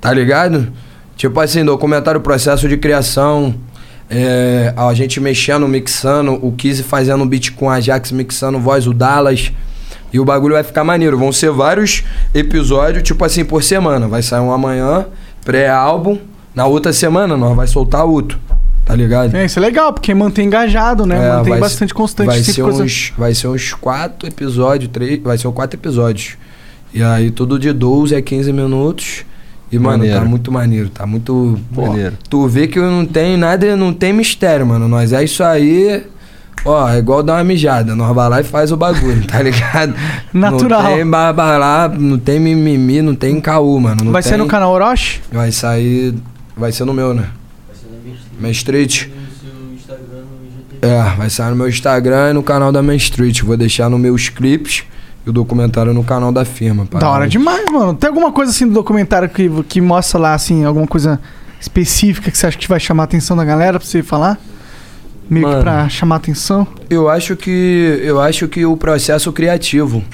[0.00, 0.72] Tá ligado?
[1.16, 3.54] Tipo assim, documentário processo de criação.
[4.08, 8.86] é, a gente mexendo, mixando, o Kizzy fazendo um beat com a Ajax, mixando voz,
[8.86, 9.50] o Dallas.
[10.12, 11.18] E o bagulho vai ficar maneiro.
[11.18, 14.06] Vão ser vários episódios, tipo assim, por semana.
[14.06, 15.06] Vai sair um amanhã,
[15.44, 16.18] pré-álbum.
[16.54, 18.38] Na outra semana, nós vai soltar outro.
[18.84, 19.34] Tá ligado?
[19.34, 21.16] É, isso é legal, porque mantém engajado, né?
[21.16, 22.26] É, mantém bastante ser- constante.
[22.26, 25.20] Vai sempre ser, coisa- uns, vai ser uns quatro episódios, três.
[25.20, 26.36] Vai ser quatro episódios.
[26.94, 29.24] E aí tudo de 12 a 15 minutos.
[29.70, 30.20] E, mano, Maneiro.
[30.20, 31.58] tá muito maneiro, tá muito.
[31.74, 32.16] pô, Maneiro.
[32.30, 34.86] Tu vê que não tem nada, não tem mistério, mano.
[34.86, 36.04] Nós é isso aí.
[36.64, 37.94] Ó, é igual dar uma mijada.
[37.94, 39.94] Nós vai lá e faz o bagulho, tá ligado?
[40.32, 40.82] Natural.
[40.82, 44.04] Não tem babalá, não tem mimimi, não tem caô, mano.
[44.04, 45.20] não Vai ser tem- no canal Orochi?
[45.32, 46.14] Vai sair.
[46.56, 47.26] Vai ser no meu, né?
[48.40, 49.08] Main Street.
[50.82, 53.42] É, vai sair no meu Instagram e no canal da Main Street.
[53.42, 54.84] Vou deixar nos meus clipes
[55.26, 56.86] e o documentário no canal da firma.
[56.98, 57.94] Da hora demais, mano.
[57.94, 61.20] Tem alguma coisa assim do documentário que, que mostra lá, assim, alguma coisa
[61.60, 64.38] específica que você acha que vai chamar a atenção da galera pra você falar?
[65.28, 65.62] Meio que Mano.
[65.64, 66.66] pra chamar a atenção?
[66.88, 68.00] Eu acho que.
[68.04, 70.04] Eu acho que o processo criativo,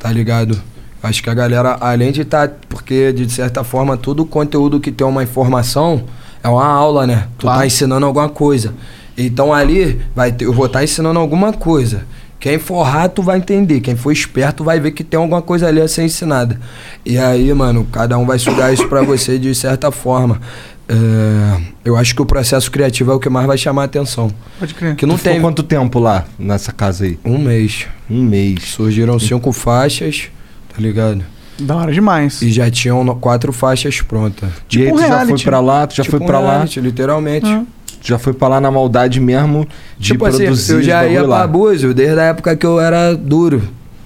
[0.00, 0.60] tá ligado?
[1.00, 2.48] Acho que a galera, além de estar.
[2.68, 6.02] porque, de certa forma, todo conteúdo que tem uma informação
[6.42, 7.28] é uma aula, né?
[7.38, 7.60] Tu Claro.
[7.60, 8.74] tá ensinando alguma coisa.
[9.16, 12.04] Então ali, vai ter, eu vou estar ensinando alguma coisa.
[12.40, 13.80] Quem for rato vai entender.
[13.80, 16.58] Quem for esperto vai ver que tem alguma coisa ali a ser ensinada.
[17.04, 20.40] E aí, mano, cada um vai sugar isso pra você de certa forma.
[20.88, 24.30] É, eu acho que o processo criativo é o que mais vai chamar a atenção.
[24.58, 24.94] Pode crer.
[24.96, 27.18] Que não Tu ficou tem quanto tempo lá, nessa casa aí?
[27.24, 27.86] um mês.
[28.08, 28.62] Um mês.
[28.68, 30.28] Surgiram cinco faixas,
[30.74, 31.22] tá ligado?
[31.58, 32.40] Da hora demais.
[32.40, 34.48] E já tinham quatro faixas prontas.
[34.72, 35.28] e aí um tu já reality.
[35.32, 37.46] foi pra lá, tu já Tipo foi um pra lá, reality, literalmente.
[37.46, 37.64] Ah.
[38.02, 39.66] Já foi pra lá na maldade mesmo
[39.98, 41.38] de tipo assim, produzir eu os já ia lá.
[41.38, 43.62] pra Búzio desde a época que eu era duro,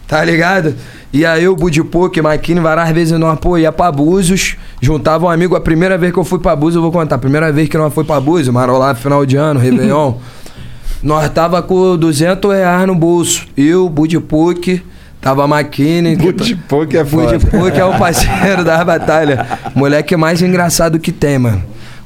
[0.07, 0.75] tá ligado?
[1.13, 5.55] E aí eu, Budipoque, Maquine, várias vezes nós, pô, ia pra Búzios, juntava um amigo.
[5.55, 7.17] A primeira vez que eu fui pra Búzios, eu vou contar.
[7.17, 10.15] A primeira vez que nós foi pra Búzios, Marolá, final de ano, Réveillon.
[11.03, 13.47] nós tava com 200 reais no bolso.
[13.57, 14.83] Eu, Budipoque,
[15.21, 16.17] tava Maquine.
[16.17, 17.39] Budipoque é foda.
[17.39, 19.47] Budipoque é o parceiro da batalha.
[19.75, 21.63] Moleque mais engraçado que tem, mano.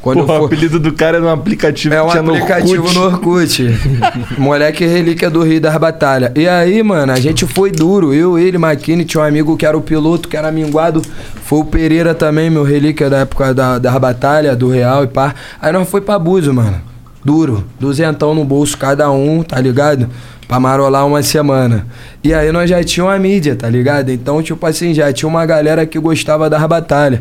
[0.07, 0.47] Quando Porra, eu o for...
[0.55, 2.95] apelido do cara é um aplicativo É que um tinha no aplicativo Orkut.
[2.95, 3.79] no Orkut.
[4.39, 6.31] Moleque relíquia do Rio das Batalhas.
[6.37, 8.15] E aí, mano, a gente foi duro.
[8.15, 11.03] Eu, ele, Maquine, tinha um amigo que era o piloto, que era minguado.
[11.43, 15.35] Foi o Pereira também, meu relíquia da época da, das batalhas, do Real e pá.
[15.61, 16.81] Aí nós foi pra Búzio, mano.
[17.25, 17.65] duro.
[17.81, 20.09] Duzentão no bolso cada um, tá ligado?
[20.47, 21.85] Pra marolar uma semana.
[22.23, 24.11] E aí nós já tínhamos a mídia, tá ligado?
[24.13, 27.19] Então, tipo assim, já tinha uma galera que gostava das batalhas.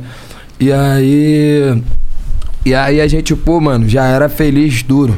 [0.60, 1.82] E aí.
[2.66, 5.16] E aí a gente, pô, mano, já era feliz duro.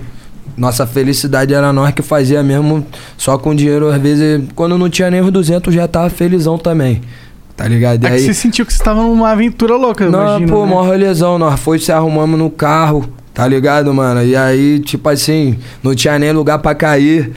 [0.58, 2.86] Nossa felicidade era nós que fazia mesmo
[3.18, 3.89] só com dinheiro.
[3.89, 7.02] Às vezes, quando não tinha nem os 200, já tava felizão também.
[7.56, 8.04] Tá ligado?
[8.04, 10.52] E É que aí, você sentiu que você tava numa aventura louca, eu não, imagino.
[10.52, 10.72] pô, né?
[10.72, 11.39] mó rolezão.
[11.39, 14.24] Nós foi se arrumamos no carro, tá ligado, mano?
[14.24, 17.32] E aí, tipo assim, não tinha nem lugar pra cair.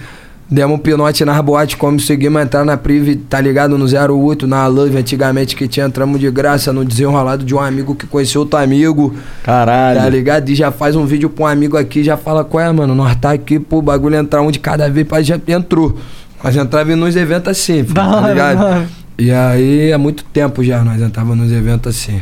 [0.51, 3.79] Demos um pinote nas boates, como seguimos entrar na Prive, tá ligado?
[3.79, 7.95] No 08, na Love, antigamente que tinha, entramos de graça no desenrolado de um amigo
[7.95, 9.15] que conheceu outro amigo.
[9.45, 10.01] Caralho.
[10.01, 10.49] Tá ligado?
[10.49, 12.97] E já faz um vídeo pra um amigo aqui, já fala qual é, mano.
[12.97, 15.97] Nós tá aqui, pô, o bagulho entrar um de cada vez, pai, já entrou.
[16.43, 18.89] Nós entrava nos eventos assim, tá ligado?
[19.17, 22.21] E aí, há muito tempo já, nós entrava nos eventos assim.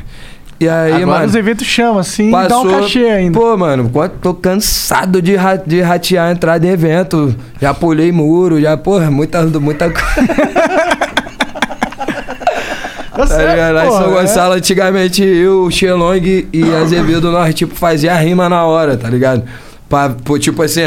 [0.61, 1.27] E aí, Agora mano.
[1.27, 3.39] os eventos chamam, assim, dá Passou, um cachê ainda.
[3.39, 3.89] Pô, mano,
[4.21, 7.33] tô cansado de, ra- de ratear a entrada em evento.
[7.61, 10.09] Já pulei muro, já, porra, muita, muita coisa.
[13.17, 13.75] Tá certo?
[13.75, 14.21] Lá em São é.
[14.21, 19.43] Gonçalo, antigamente, eu, o Xelong e Azevedo, nós, tipo, fazia rima na hora, tá ligado?
[19.89, 20.83] Pra, pô, tipo assim,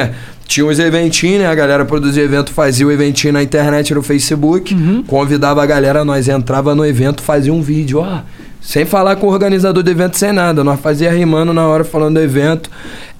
[0.48, 1.48] tinha uns eventinhos, né?
[1.48, 5.04] A galera produzia evento, fazia o eventinho na internet, no Facebook, Uhum.
[5.06, 8.20] convidava a galera, nós entrava no evento, fazia um vídeo, ó.
[8.62, 10.64] Sem falar com o organizador do evento, sem nada.
[10.64, 12.70] Nós fazia rimando na hora, falando do evento.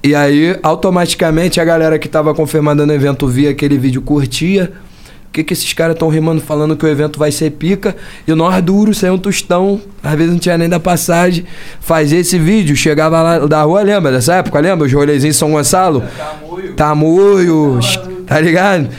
[0.04, 4.72] E aí, automaticamente, a galera que tava confirmada no evento via aquele vídeo, curtia.
[5.28, 7.96] O que, que esses caras estão rimando falando que o evento vai ser pica?
[8.28, 11.46] E nós duro, sem um tostão, às vezes não tinha nem da passagem.
[11.80, 14.60] Fazia esse vídeo, chegava lá da rua, lembra dessa época?
[14.60, 14.86] Lembra?
[14.86, 16.04] Os rolezinhos em São Gonçalo?
[16.76, 17.80] Tamoio,
[18.28, 18.90] tá ligado?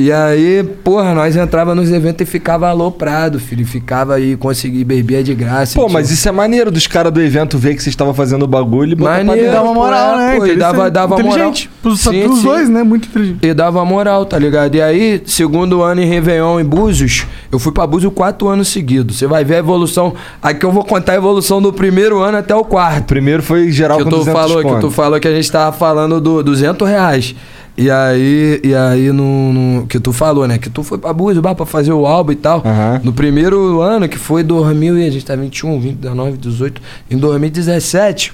[0.00, 3.66] E aí, porra, nós entrava nos eventos e ficava aloprado, filho.
[3.66, 5.74] Ficava aí, conseguia beber de graça.
[5.74, 8.44] Pô, tinha- mas isso é maneiro dos caras do evento ver que vocês estavam fazendo
[8.44, 10.36] o bagulho e botar pra uma moral, né?
[10.38, 11.28] pô, e dava- dava moral.
[11.28, 11.70] inteligente.
[11.82, 12.44] Pros, Sim, pros sim.
[12.44, 12.82] dois, né?
[12.82, 13.38] Muito inteligente.
[13.46, 14.74] E dava moral, tá ligado?
[14.74, 19.18] E aí, segundo ano em Réveillon em Búzios, eu fui pra Búzios quatro anos seguidos.
[19.18, 20.14] Você vai ver a evolução.
[20.42, 23.04] Aqui eu vou contar a evolução do primeiro ano até o quarto.
[23.04, 25.76] Primeiro foi geral Que com tu 200 falou, que tu falou que a gente tava
[25.76, 27.34] falando do 200 reais.
[27.76, 30.58] E aí, e aí no, no- que tu falou, né?
[30.58, 32.62] Que tu foi pra Búzios, pra fazer o álbum e tal.
[32.64, 33.00] Aham.
[33.02, 36.82] No primeiro ano, que foi 2000, e a gente tá 21, 20, 19, 18.
[37.10, 38.32] Em 2017,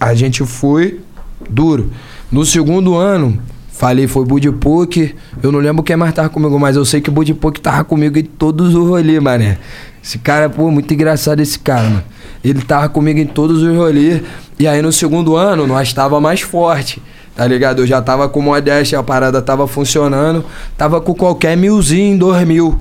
[0.00, 1.00] a gente foi
[1.48, 1.90] duro.
[2.30, 3.38] No segundo ano,
[3.70, 5.14] falei, foi Budipuk.
[5.42, 8.24] Eu não lembro quem mais tava comigo, mas eu sei que Budipuk tava comigo em
[8.24, 9.58] todos os rolês, mané.
[10.02, 12.04] Esse cara, pô, muito engraçado esse cara, mano.
[12.42, 14.22] Ele tava comigo em todos os rolês.
[14.58, 17.00] E aí no segundo ano, nós tava mais forte.
[17.34, 17.80] Tá ligado?
[17.82, 20.44] Eu já tava com modéstia, a parada tava funcionando.
[20.76, 22.78] Tava com qualquer milzinho em 2000.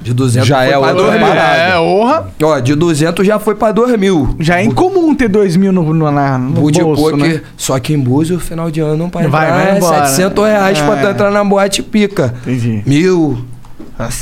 [0.00, 1.20] De 200 Já foi é pra outra 2000.
[1.28, 1.56] parada.
[1.58, 2.26] É, honra.
[2.42, 4.34] Ó, de 200 já foi pra 2000.
[4.40, 7.40] Já é incomum ter dois mil no, no, na, no bolso, Poker, né?
[7.56, 10.06] só que em Búzios, final de ano, pra Vai, vai é embora.
[10.06, 11.10] 700 reais pra tu É.
[11.12, 12.34] entrar na boate pica.
[12.42, 12.82] Entendi.
[12.84, 13.44] Mil.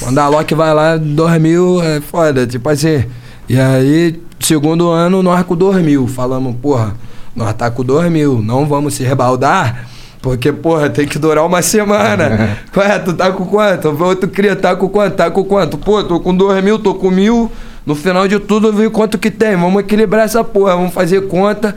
[0.03, 2.47] Quando a Loki vai lá, 2 mil, é foda.
[2.47, 3.05] Tipo assim.
[3.49, 6.07] E aí, segundo ano, nós com 2 mil.
[6.07, 6.93] Falamos, porra,
[7.35, 9.87] nós tá com 2 mil, não vamos se rebaldar.
[10.23, 12.59] Porque, porra, tem que durar uma semana.
[12.77, 13.89] Ué, tu tá com quanto?
[14.05, 15.15] Outro cria, tá com quanto?
[15.17, 15.79] Tá com quanto?
[15.79, 17.51] Pô, tô com 2 mil, tô com mil.
[17.87, 19.57] No final de tudo, eu vi quanto que tem.
[19.57, 21.75] Vamos equilibrar essa porra, vamos fazer conta.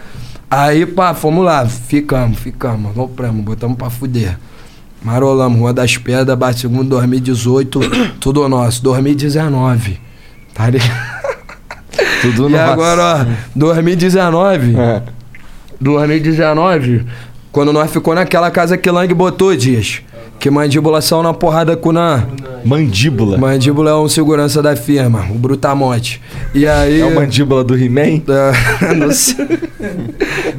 [0.51, 1.65] Aí, pá, fomos lá.
[1.65, 2.91] Ficamos, ficamos.
[2.97, 4.37] Alopramos, botamos pra fuder.
[5.01, 7.79] Marolamos, Rua das Pedras, Bate Segundo 2018,
[8.19, 8.83] tudo nosso.
[8.83, 9.99] 2019.
[10.53, 11.23] Tá ligado?
[12.21, 12.71] Tudo E nosso.
[12.73, 13.25] agora, ó,
[13.55, 14.75] 2019.
[14.77, 15.01] É.
[15.83, 17.05] 2019,
[17.51, 20.01] quando nós ficou naquela casa que Lang botou, Dias.
[20.43, 22.27] Que mandíbula saiu na porrada com o Nan.
[22.65, 23.37] Mandíbula.
[23.37, 26.19] Mandíbula é um segurança da firma, o Brutamonte.
[26.53, 26.99] E aí.
[26.99, 28.21] É o mandíbula do He-Man?
[28.27, 29.47] É, não, sei,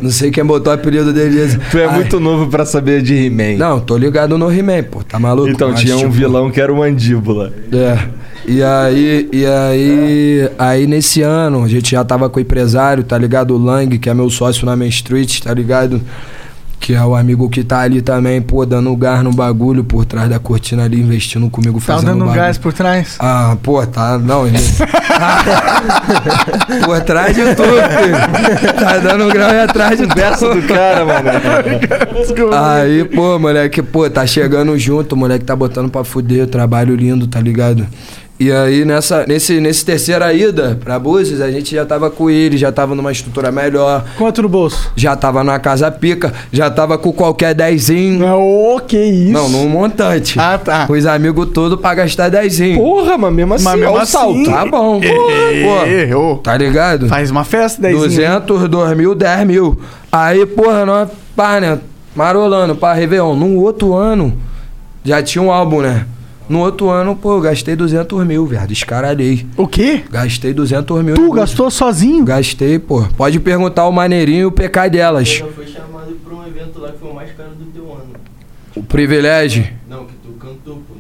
[0.01, 1.59] não sei quem botou o apelido dele.
[1.71, 3.59] Tu é Ai, muito novo pra saber de He-Man.
[3.59, 5.51] Não, tô ligado no He-Man, pô, tá maluco?
[5.51, 7.53] Então Mas, tinha um tipo, vilão que era o mandíbula.
[7.71, 8.09] É.
[8.49, 13.19] E aí, e aí, aí nesse ano, a gente já tava com o empresário, tá
[13.19, 13.55] ligado?
[13.55, 16.01] O Lang, que é meu sócio na Main Street, tá ligado?
[16.85, 20.29] Que é o amigo que tá ali também, pô, dando gás no bagulho por trás
[20.29, 22.37] da cortina ali, investindo comigo, Tá fazendo dando um bagulho.
[22.43, 23.17] gás por trás.
[23.19, 24.19] Ah, pô, tá.
[24.19, 24.59] Não, ele.
[26.85, 28.75] por trás de tudo, filho.
[28.79, 30.61] Tá dando grau e atrás de Essa tudo.
[30.61, 31.31] do cara, mano.
[32.77, 37.41] Aí, pô, moleque, pô, tá chegando junto, moleque tá botando pra fuder, trabalho lindo, tá
[37.41, 37.87] ligado?
[38.39, 42.57] E aí, nessa, nesse, nesse terceira ida pra Búzios, a gente já tava com ele,
[42.57, 44.91] já tava numa estrutura melhor, Quanto no bolso?
[44.97, 48.27] já tava numa casa pica, já tava com qualquer dezinho.
[48.27, 49.33] Ô, que isso?
[49.33, 50.39] Não, num montante.
[50.41, 50.85] Ah, tá.
[50.87, 52.77] Com os amigos todos pra gastar dezinho.
[52.77, 54.45] Porra, mas mesmo assim, Mas mesmo assim- salto.
[54.51, 55.01] Tá bom.
[55.01, 56.37] Pô, ô.
[56.39, 57.07] tá ligado?
[57.09, 57.93] Faz uma festa daí.
[57.95, 59.81] 200, 2 mil, 10 mil.
[60.11, 61.79] Aí, porra, nós, pá, né?
[62.17, 63.35] marolando pra Réveillon.
[63.35, 64.37] No outro ano,
[65.05, 66.07] já tinha um álbum, né?
[66.49, 68.71] No outro ano, pô, eu gastei 200 mil, viado.
[68.71, 69.47] Escaralhei.
[69.57, 70.03] O quê?
[70.11, 71.15] Gastei 200 mil.
[71.15, 72.25] Tu gastou sozinho?
[72.25, 73.03] Gastei, pô.
[73.17, 75.29] Pode perguntar o Maneirinho e o PK delas.
[75.29, 78.15] Já foi chamado pra um evento lá que foi o mais caro do teu ano.
[78.75, 79.67] O privilégio.
[79.89, 80.95] Não, que tu cantou, pô.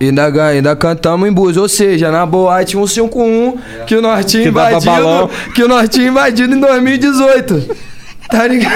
[0.00, 5.64] Ainda, ainda cantamos em bus, ou seja, na boate 151 que o dava invadido, que
[5.64, 7.76] o nós tinha invadido em 2018.
[8.30, 8.74] Tá ligado?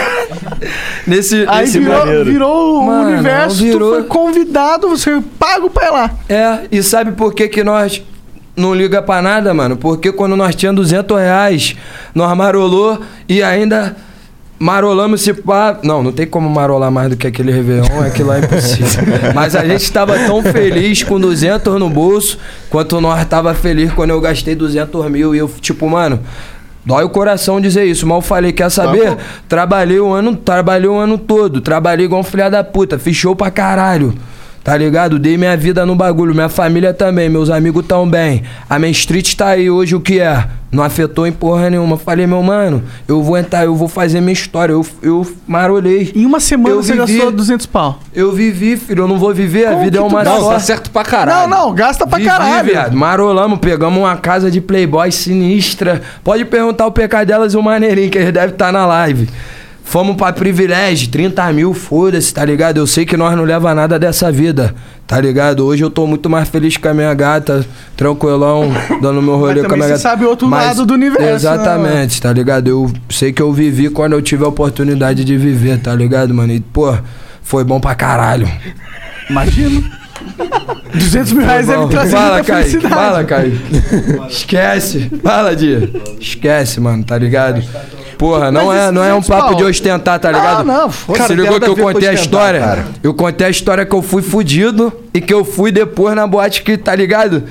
[1.07, 2.24] Nesse, Aí nesse virou, maneiro.
[2.24, 3.90] virou o Mano, universo, virou.
[3.90, 6.11] tu foi convidado, você foi pago pra ir lá.
[6.28, 8.03] É, e sabe por que que nós
[8.57, 9.76] não liga pra nada, mano?
[9.76, 11.76] Porque quando nós tínhamos 200 reais,
[12.14, 13.94] nós marolou e ainda
[14.59, 15.78] marolamos se pá...
[15.82, 19.03] Não, não tem como marolar mais do que aquele Réveillon, aquilo lá é impossível.
[19.34, 22.38] Mas a gente tava tão feliz com 200 no bolso,
[22.70, 26.20] quanto nós tava feliz quando eu gastei 200 mil e eu, tipo, mano...
[26.85, 29.16] Dói o coração dizer isso, mas eu falei, quer saber?
[29.49, 33.51] Trabalhei o ano, trabalhei o ano todo, trabalhei igual um filho da puta, show pra
[33.51, 34.12] caralho.
[34.65, 35.19] Tá ligado?
[35.19, 38.45] Dei minha vida no bagulho, minha família também, meus amigos tão bem.
[38.71, 40.47] A Main Street tá aí hoje o que é?
[40.71, 41.99] Não afetou em porra nenhuma.
[41.99, 44.73] Falei, meu mano, eu vou entrar, eu vou fazer minha história.
[44.73, 46.13] Eu, eu marolei.
[46.15, 47.13] Em uma semana Eu você vivi.
[47.15, 47.99] gastou 200 pau.
[48.15, 50.53] Eu vivi, filho, eu não vou viver, a Como vida é uma Não, só.
[50.53, 51.49] tá certo pra caralho.
[51.51, 52.65] Não, não, gasta pra Vivi, caralho.
[52.71, 52.97] viado.
[52.97, 56.01] Marolamos, pegamos uma casa de playboy sinistra.
[56.23, 59.29] Pode perguntar o PK delas e o Maneirinho, que eles devem estar na live.
[59.85, 62.78] Fomos pra privilégio, 30 mil, foda-se, tá ligado?
[62.78, 64.74] Eu sei que nós não leva nada dessa vida,
[65.07, 65.66] tá ligado?
[65.66, 67.66] Hoje eu tô muito mais feliz com a minha gata,
[67.97, 68.72] tranquilão,
[69.03, 69.99] dando meu rolê com a minha você gata.
[70.03, 72.68] sabe o outro lado do universo, né, Exatamente, tá ligado?
[72.68, 76.53] Eu sei que eu vivi quando eu tive a oportunidade de viver, tá ligado, mano?
[76.55, 76.97] E, pô,
[77.43, 78.49] foi bom pra caralho.
[79.28, 79.83] Imagina.
[80.95, 82.95] 200 mil reais deve Bom, trazer fala, muita Kaique, felicidade.
[82.95, 83.61] fala, Kaique.
[84.30, 85.11] Esquece.
[85.22, 85.91] Fala, Dia.
[86.20, 87.62] Esquece, mano, tá ligado?
[88.23, 90.61] Porra, não Mas é, não é um 200 papo pau- de ostentar, tá ligado?
[90.61, 90.89] Ah, não.
[90.89, 92.61] Você Cara, ligou tem que eu contei a história?
[92.61, 92.87] cara.
[93.03, 96.62] Eu contei a história que eu fui fudido e que eu fui depois na boate
[96.62, 97.43] que, tá ligado?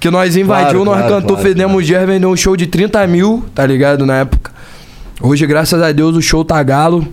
[0.00, 3.06] Que nós invadimos, nós claro, cantou, claro, fizemos o Ger, vendeu um show de 30
[3.06, 4.04] mil, tá ligado?
[4.04, 4.50] Na época.
[5.20, 7.06] Hoje, graças a Deus, o show tá galo.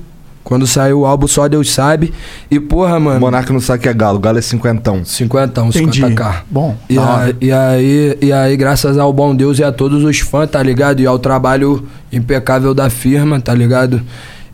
[0.44, 2.14] Quando saiu o álbum, só Deus sabe.
[2.52, 3.20] E, porra, mano.
[3.20, 5.04] Monarca não sabe que é galo, galo é cinquentão.
[5.06, 6.02] 50, uns Entendi.
[6.02, 6.36] 50k.
[6.50, 10.20] Bom, E, a- e aí, e aí, graças ao bom Deus e a todos os
[10.20, 11.00] fãs, tá ligado?
[11.00, 14.02] E ao trabalho impecável da firma, tá ligado?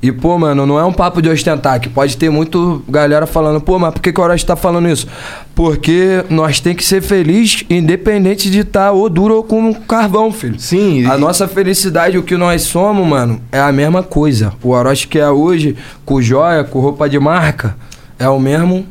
[0.01, 3.59] E, pô, mano, não é um papo de ostentar, que pode ter muito galera falando,
[3.59, 5.05] pô, mas por que, que o Orochi tá falando isso?
[5.53, 10.57] Porque nós tem que ser feliz, independente de estar ou duro ou com carvão, filho.
[10.57, 14.53] Sim, A e- nossa felicidade, o que nós somos, mano, é a mesma coisa.
[14.63, 15.75] O Orochi que é hoje,
[16.05, 17.75] com joia, com roupa de marca,
[18.17, 18.85] é o mesmo,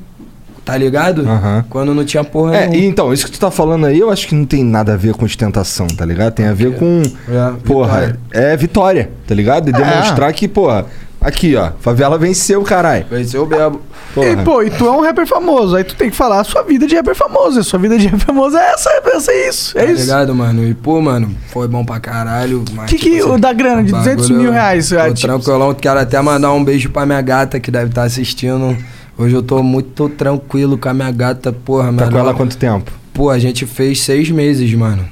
[0.69, 1.23] tá ligado?
[1.29, 1.65] Aham.
[1.71, 2.87] Quando não tinha porra É, nenhuma.
[2.89, 5.15] então, isso que tu tá falando aí, eu acho que não tem nada a ver
[5.15, 6.35] com ostentação, tá ligado?
[6.35, 7.03] Tem a ver com.
[7.29, 8.19] É, porra, vitória.
[8.33, 9.69] é vitória, tá ligado?
[9.71, 10.85] E demonstrar que, porra,
[11.21, 13.07] aqui, ó, favela venceu, caralho.
[13.25, 13.81] Ser o bebo.
[14.15, 14.29] Porra.
[14.29, 16.63] E, pô, e tu é um rapper famoso, aí tu tem que falar a sua
[16.63, 17.61] vida de rapper famoso.
[17.61, 19.79] A sua vida de rapper famoso é essa, é essa, é isso.
[19.79, 20.03] É Tá isso.
[20.03, 20.65] ligado, mano?
[20.67, 22.63] E, pô, mano, foi bom pra caralho.
[22.79, 25.75] O Que que o da grana de 200 mil reais, Tô ah, tipo- tranquilão.
[25.75, 28.77] Quero até mandar um beijo pra minha gata que deve estar assistindo.
[29.19, 32.11] Hoje eu tô muito tranquilo com a minha gata, porra, Tá melhor.
[32.13, 32.91] com ela há quanto tempo?
[33.13, 35.05] Pô, a gente fez seis meses, mano.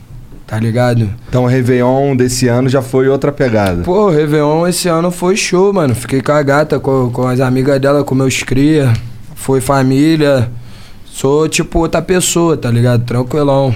[0.47, 1.11] Tá ligado?
[1.29, 3.83] Então o Réveillon desse ano já foi outra pegada.
[3.83, 5.93] Pô, o Réveillon esse ano foi show, mano.
[5.93, 8.93] Fiquei com a gata, com, com as amigas dela, com meus cria.
[9.35, 10.49] Foi família.
[11.05, 13.05] Sou tipo outra pessoa, tá ligado?
[13.05, 13.75] Tranquilão.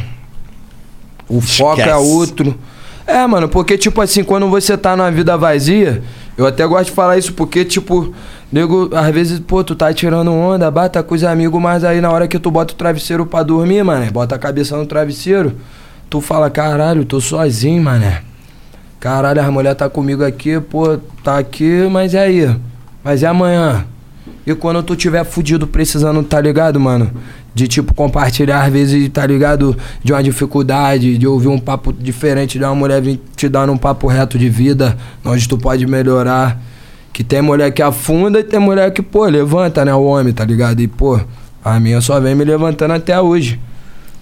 [1.28, 2.12] O foco é Esquece.
[2.12, 2.54] outro.
[3.04, 6.00] É, mano, porque, tipo assim, quando você tá numa vida vazia,
[6.40, 8.14] eu até gosto de falar isso, porque, tipo,
[8.50, 12.10] nego, às vezes, pô, tu tá tirando onda, bata com os amigos, mas aí na
[12.10, 15.52] hora que tu bota o travesseiro pra dormir, mano, bota a cabeça no travesseiro,
[16.08, 18.22] tu fala, caralho, tô sozinho, mané.
[18.98, 22.56] Caralho, a mulher tá comigo aqui, pô, tá aqui, mas e aí?
[23.04, 23.84] Mas e amanhã?
[24.46, 27.10] E quando tu tiver fudido precisando, tá ligado, mano?
[27.54, 29.76] De tipo compartilhar, às vezes, tá ligado?
[30.02, 33.76] De uma dificuldade, de ouvir um papo diferente de uma mulher vir te dando um
[33.78, 36.60] papo reto de vida, onde tu pode melhorar.
[37.12, 39.92] Que tem mulher que afunda e tem mulher que, pô, levanta, né?
[39.94, 40.80] O homem, tá ligado?
[40.80, 41.20] E, pô,
[41.64, 43.58] a minha só vem me levantando até hoje.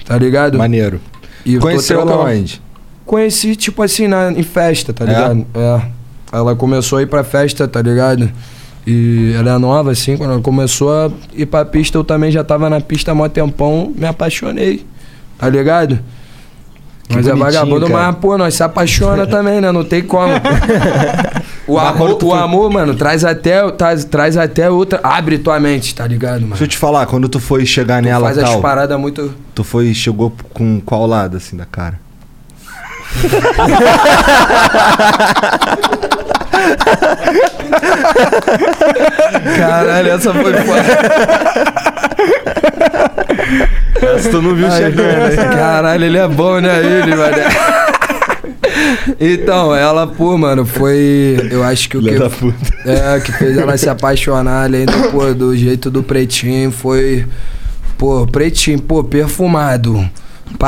[0.06, 0.56] Tá ligado?
[0.56, 0.98] Maneiro.
[1.44, 2.60] E Conheceu ela onde?
[3.04, 5.08] Conheci, tipo assim, na, em festa, tá É?
[5.08, 5.46] ligado?
[5.54, 5.82] É.
[6.32, 8.30] Ela começou a ir pra festa, tá ligado?
[8.90, 12.42] E ela é nova, assim, quando ela começou a ir pra pista, eu também já
[12.42, 14.86] tava na pista há mó tempão, me apaixonei,
[15.36, 15.98] tá ligado?
[17.10, 18.06] Mas é vagabundo, cara.
[18.06, 19.70] mas, pô, nós se apaixona também, né?
[19.70, 20.32] Não tem como.
[21.68, 25.00] o, amor, o amor, mano, traz até, traz, traz até outra.
[25.02, 26.52] Abre tua mente, tá ligado, mano?
[26.52, 28.98] Deixa eu te falar, quando tu foi chegar Tu nela faz e as tal, paradas
[28.98, 29.34] muito.
[29.54, 32.00] tu foi, chegou com qual lado, assim, da cara?
[39.56, 40.82] Caralho, essa foi foda.
[44.00, 45.36] Essa tu não viu chegando, hein?
[45.36, 46.78] Caralho, ele é bom, né?
[46.78, 47.36] Ele, mano.
[49.20, 51.48] Então, ela, pô, mano, foi.
[51.50, 52.10] Eu acho que o que.
[52.84, 57.26] É, que fez ela se apaixonar além do, pô, do jeito do pretinho foi.
[57.96, 60.08] Pô, pretinho, pô, perfumado.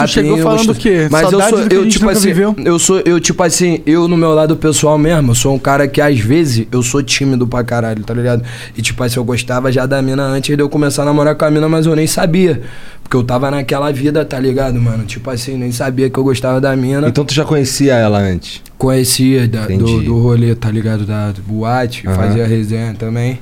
[0.09, 0.79] Chegou falando gostoso.
[0.79, 1.09] o quê?
[1.11, 2.57] Mas eu Saudade sou, do que a eu gente tipo nunca assim, viveu?
[2.65, 5.87] eu sou, eu tipo assim, eu no meu lado pessoal mesmo, eu sou um cara
[5.89, 8.43] que às vezes eu sou tímido pra caralho, tá ligado?
[8.77, 11.45] E tipo assim, eu gostava já da mina antes de eu começar a namorar com
[11.45, 12.61] a mina, mas eu nem sabia.
[13.03, 15.05] Porque eu tava naquela vida, tá ligado, mano?
[15.05, 17.09] Tipo assim, nem sabia que eu gostava da mina.
[17.09, 18.63] Então tu já conhecia ela antes?
[18.79, 21.05] Conhecia da- do, do rolê, tá ligado?
[21.05, 22.15] Da do boate, Aham.
[22.17, 23.41] fazia resenha também.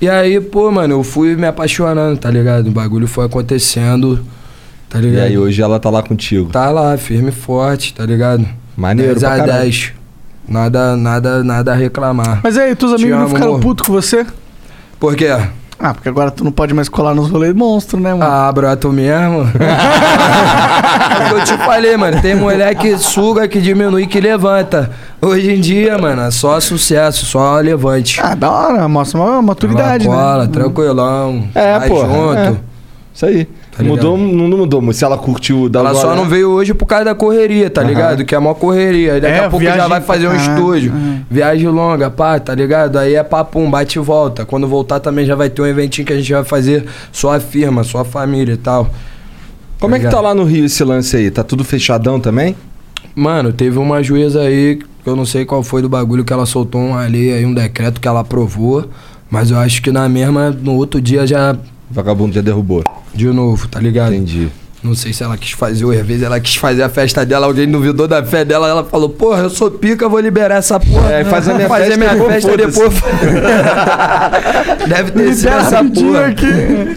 [0.00, 2.68] E aí, pô, mano, eu fui me apaixonando, tá ligado?
[2.68, 4.20] O bagulho foi acontecendo,
[4.88, 5.24] tá E ligado?
[5.24, 6.50] aí hoje ela tá lá contigo.
[6.50, 8.46] Tá lá, firme e forte, tá ligado?
[8.76, 9.62] Maneiro 10 pra a caralho.
[9.62, 9.92] 10.
[10.48, 12.40] Nada, nada, nada a reclamar.
[12.42, 13.60] Mas aí, teus Te amigos não ficaram amor.
[13.60, 14.24] putos com você?
[14.98, 15.28] Por quê?
[15.80, 18.24] Ah, porque agora tu não pode mais colar nos rolês monstro, né, mano?
[18.24, 19.42] Ah, bro, tu mesmo?
[19.60, 22.20] é eu te falei, mano.
[22.20, 24.90] Tem mulher que suga, que diminui, que levanta.
[25.20, 28.20] Hoje em dia, mano, é só sucesso, só levante.
[28.22, 30.50] Ah, da hora, mostra uma maturidade, Ela cola, né?
[30.52, 31.48] tranquilão.
[31.54, 32.38] É, porra, junto.
[32.38, 32.56] é.
[33.14, 33.48] Isso aí.
[33.78, 36.74] Tá mudou, não, não mudou, mas se ela curtiu da Ela só não veio hoje
[36.74, 37.88] por causa da correria, tá Aham.
[37.90, 38.24] ligado?
[38.24, 39.14] Que é uma correria.
[39.14, 40.92] Aí daqui É, a pouco já viagem- vai fazer um Ah, estúdio.
[40.94, 41.18] ah.
[41.30, 42.98] Viagem longa, pá, tá ligado?
[42.98, 44.44] Aí é papum, bate e volta.
[44.44, 47.40] Quando voltar também já vai ter um eventinho que a gente vai fazer só a
[47.40, 48.90] firma, só a família e tal.
[49.80, 51.30] Como é que tá lá no Rio esse lance aí?
[51.30, 52.56] Tá tudo fechadão também?
[53.14, 56.46] Mano, teve uma juíza aí, que eu não sei qual foi do bagulho que ela
[56.46, 58.88] soltou uma lei aí, um decreto que ela aprovou.
[59.30, 61.56] Mas eu acho que na mesma, no outro dia já.
[61.90, 62.84] Vagabundo já derrubou.
[63.14, 64.14] De novo, tá ligado?
[64.14, 64.48] Entendi.
[64.80, 67.46] Não sei se ela quis fazer, ou às vezes ela quis fazer a festa dela,
[67.46, 71.10] alguém duvidou da fé dela, ela falou, porra, eu sou pica, vou liberar essa porra.
[71.14, 72.94] É, faz a minha fazer festa minha e festa depois.
[74.88, 76.26] Deve ter sido essa porra.
[76.26, 76.46] aqui.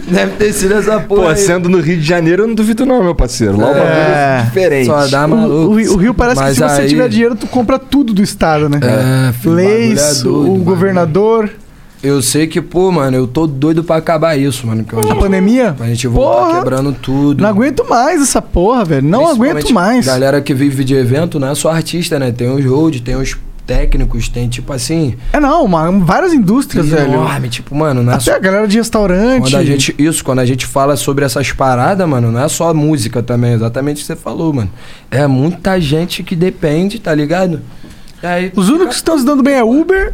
[0.08, 1.22] Deve ter sido essa porra.
[1.22, 1.36] Pô, aí.
[1.36, 3.56] sendo no Rio de Janeiro, eu não duvido não, meu parceiro.
[3.58, 4.42] Lá o bagulho é É.
[4.44, 4.86] diferente.
[4.86, 5.72] Só dá O, maluco.
[5.72, 8.12] o Rio- o Rio parece Mas que se você aí- tiver dinheiro, tu compra tudo
[8.14, 8.78] do estado, né?
[8.80, 11.50] É, filho, Leis, é doido, o governador,
[12.02, 14.84] Eu sei que, pô, mano, eu tô doido pra acabar isso, mano.
[15.10, 15.72] A pandemia.
[15.76, 17.40] Pra gente voltar Porra, quebrando tudo.
[17.42, 19.06] Não aguento mais essa porra, velho.
[19.06, 20.04] Não aguento mais.
[20.04, 22.32] Galera que vive de evento não é só artista, né?
[22.32, 25.14] Tem os road, tem os técnicos, tem tipo assim.
[25.32, 27.12] É não, uma- várias indústrias, velho.
[27.12, 28.34] Enorme, tipo, mano, não é Até só.
[28.34, 29.42] a galera de restaurante.
[29.42, 32.74] Quando a gente, isso, quando a gente fala sobre essas paradas, mano, não é só
[32.74, 34.70] música também, exatamente o que você falou, mano.
[35.08, 37.60] É muita gente que depende, tá ligado?
[38.20, 40.12] Aí, Os únicos que estão se dando bem é Uber,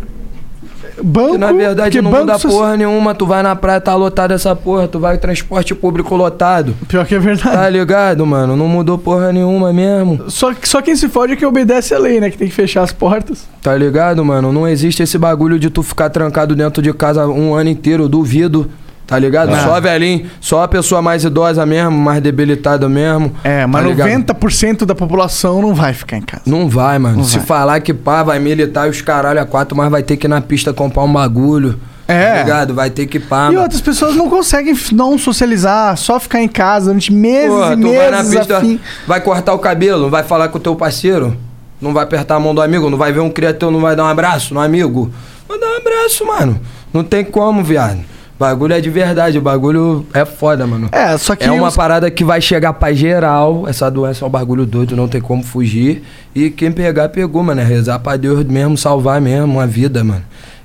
[1.03, 1.33] banco.
[1.33, 4.55] que na verdade não muda só- porra nenhuma, tu vai na praia, tá lotado essa
[4.57, 6.75] porra, tu vai transporte público lotado.
[6.89, 7.57] Pior que é verdade.
[7.57, 8.57] Tá ligado, mano?
[8.57, 10.31] Não mudou porra nenhuma mesmo.
[10.31, 12.31] Só, só quem se fode é que obedece a lei, né?
[12.31, 13.47] Que tem que fechar as portas.
[13.63, 14.53] Tá ligado, mano?
[14.53, 18.71] Não existe esse bagulho de tu ficar trancado dentro de casa um ano inteiro, duvido.
[19.09, 19.51] Tá ligado?
[19.51, 19.59] Não.
[19.65, 23.33] Só velhinho, só a pessoa mais idosa mesmo, mais debilitada mesmo.
[23.43, 24.09] É, mas Tá ligado?
[24.11, 26.43] 90% da população não vai ficar em casa.
[26.45, 27.17] Não vai, mano.
[27.17, 27.47] Não Se vai.
[27.47, 30.29] falar que pá, vai militar e os caralho a quatro, mas vai ter que ir
[30.29, 31.81] na pista comprar um bagulho.
[32.07, 32.33] É.
[32.35, 32.75] Tá ligado?
[32.75, 33.63] Vai ter que pá, E mano.
[33.63, 37.93] outras pessoas não conseguem não socializar, só ficar em casa durante meses Porra, e tu
[37.95, 38.81] vai na meses pista, fim.
[39.07, 41.35] vai cortar o cabelo, não vai falar com o teu parceiro,
[41.81, 44.05] não vai apertar a mão do amigo, não vai ver um criador, não vai dar
[44.05, 45.11] um abraço no amigo.
[45.49, 46.61] Vai dar um abraço, mano.
[46.93, 48.01] Não tem como, viado.
[48.39, 50.89] Bagulho é de verdade, o bagulho é foda, mano.
[50.93, 53.65] É, só que É uma os- parada que vai chegar pra geral.
[53.67, 56.05] Essa doença é um bagulho doido, não tem como fugir.
[56.35, 57.61] E quem pegar, pegou, mano.
[57.61, 60.23] É rezar pra Deus mesmo, salvar mesmo a vida, mano.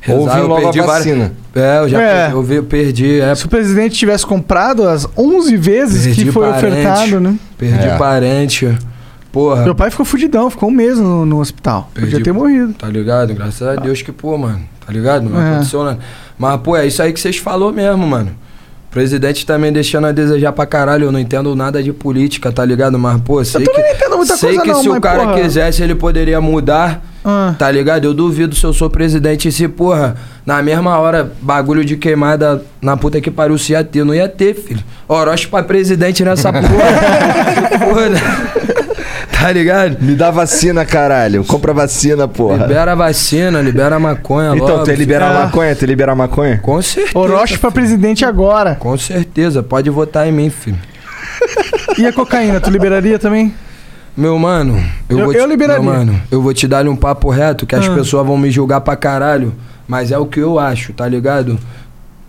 [0.08, 1.34] Ou vir eu logo a perdi várias- vacina.
[1.56, 2.16] É, eu já É.
[2.22, 6.26] perdi, eu vi- eu perdi, é, se o presidente tivesse comprado as 11 vezes Perdi
[6.26, 6.66] que foi parente.
[6.68, 7.36] ofertado, né?
[7.58, 7.98] perdi É.
[7.98, 8.78] parente.
[9.32, 9.64] Porra.
[9.64, 11.90] Meu pai ficou fudidão, ficou um mês no, no hospital.
[11.92, 12.74] Podia Perdi- ter morrido.
[12.74, 13.34] Tá ligado?
[13.34, 14.60] Graças a Deus que, pô, mano.
[14.86, 15.28] Tá ligado?
[15.28, 15.54] Não É.
[15.54, 15.98] aconteceu nada.
[16.38, 18.32] Mas, pô, é isso aí que vocês falou mesmo, mano.
[18.90, 21.06] Presidente também deixando a desejar pra caralho.
[21.06, 23.00] Eu não entendo nada de política, tá ligado?
[23.00, 23.82] Mas, pô, sei também que.
[23.90, 25.42] não entendo muita sei coisa que não, se o cara porra.
[25.42, 27.02] quisesse, ele poderia mudar.
[27.26, 27.56] Ah.
[27.58, 28.06] Tá ligado?
[28.06, 30.16] Eu duvido se eu sou presidente e se, porra,
[30.46, 34.04] na mesma hora, bagulho de queimada na puta que pariu, se ia ter.
[34.06, 34.84] Não ia ter, filho.
[35.08, 37.80] Orochi pra presidente nessa porra.
[37.80, 38.73] porra.
[39.44, 39.98] Tá ligado?
[40.02, 41.44] Me dá vacina, caralho.
[41.44, 42.64] Compra vacina, porra.
[42.66, 44.84] Libera a vacina, libera a maconha então, logo.
[44.86, 45.76] tu libera a maconha?
[45.76, 46.60] Tu libera a maconha?
[46.60, 47.18] Com certeza.
[47.20, 48.76] Orochi pra presidente agora.
[48.76, 50.78] Com certeza, pode votar em mim, filho.
[51.98, 53.54] E a cocaína, tu liberaria também?
[54.16, 55.84] Meu mano, eu, Eu- vou eu te, liberaria.
[55.84, 57.94] Meu mano, eu vou te dar um papo reto que as Ah.
[57.94, 59.54] pessoas vão me julgar pra caralho,
[59.88, 61.60] mas é o que eu acho, tá ligado?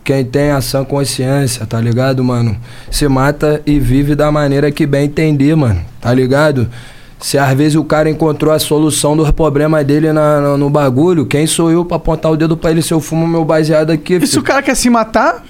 [0.03, 2.57] Quem tem ação consciência, tá ligado, mano?
[2.91, 6.69] Se mata e vive da maneira que bem entender, mano, tá ligado?
[7.25, 11.25] Se às vezes o cara encontrou a solução do problema dele na, no, no bagulho,
[11.25, 14.17] quem sou eu pra apontar o dedo pra ele se eu fumo meu baseado aqui?
[14.17, 14.43] E se filho?
[14.43, 15.43] o cara quer se matar?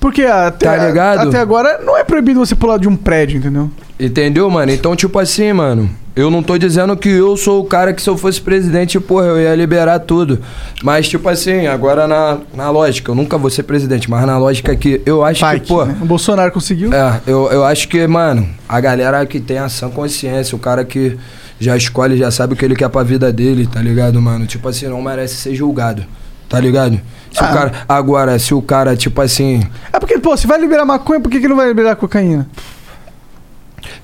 [0.00, 1.28] Porque até, Tá ligado?
[1.28, 3.70] até agora não é proibido você pular de um prédio, entendeu?
[3.98, 4.72] Entendeu, mano?
[4.72, 8.08] Então, tipo assim, mano, eu não tô dizendo que eu sou o cara que se
[8.08, 10.40] eu fosse presidente, porra, eu ia liberar tudo.
[10.82, 14.74] Mas, tipo assim, agora na, na lógica, eu nunca vou ser presidente, mas na lógica
[14.74, 15.84] que eu acho Vai que, pô.
[15.84, 15.94] né?
[16.00, 16.92] O Bolsonaro conseguiu.
[16.94, 21.18] É, eu, eu acho que, mano, a galera que tem ação consciência, o cara que
[21.58, 24.46] já escolhe, já sabe o que ele quer pra vida dele, tá ligado, mano?
[24.46, 26.04] Tipo assim, não merece ser julgado,
[26.48, 26.98] tá ligado?
[27.30, 27.50] Se Ah.
[27.50, 27.72] o cara.
[27.88, 29.62] Agora, se o cara, tipo assim.
[29.92, 32.48] É porque, pô, se vai liberar maconha, por que, que não vai liberar cocaína?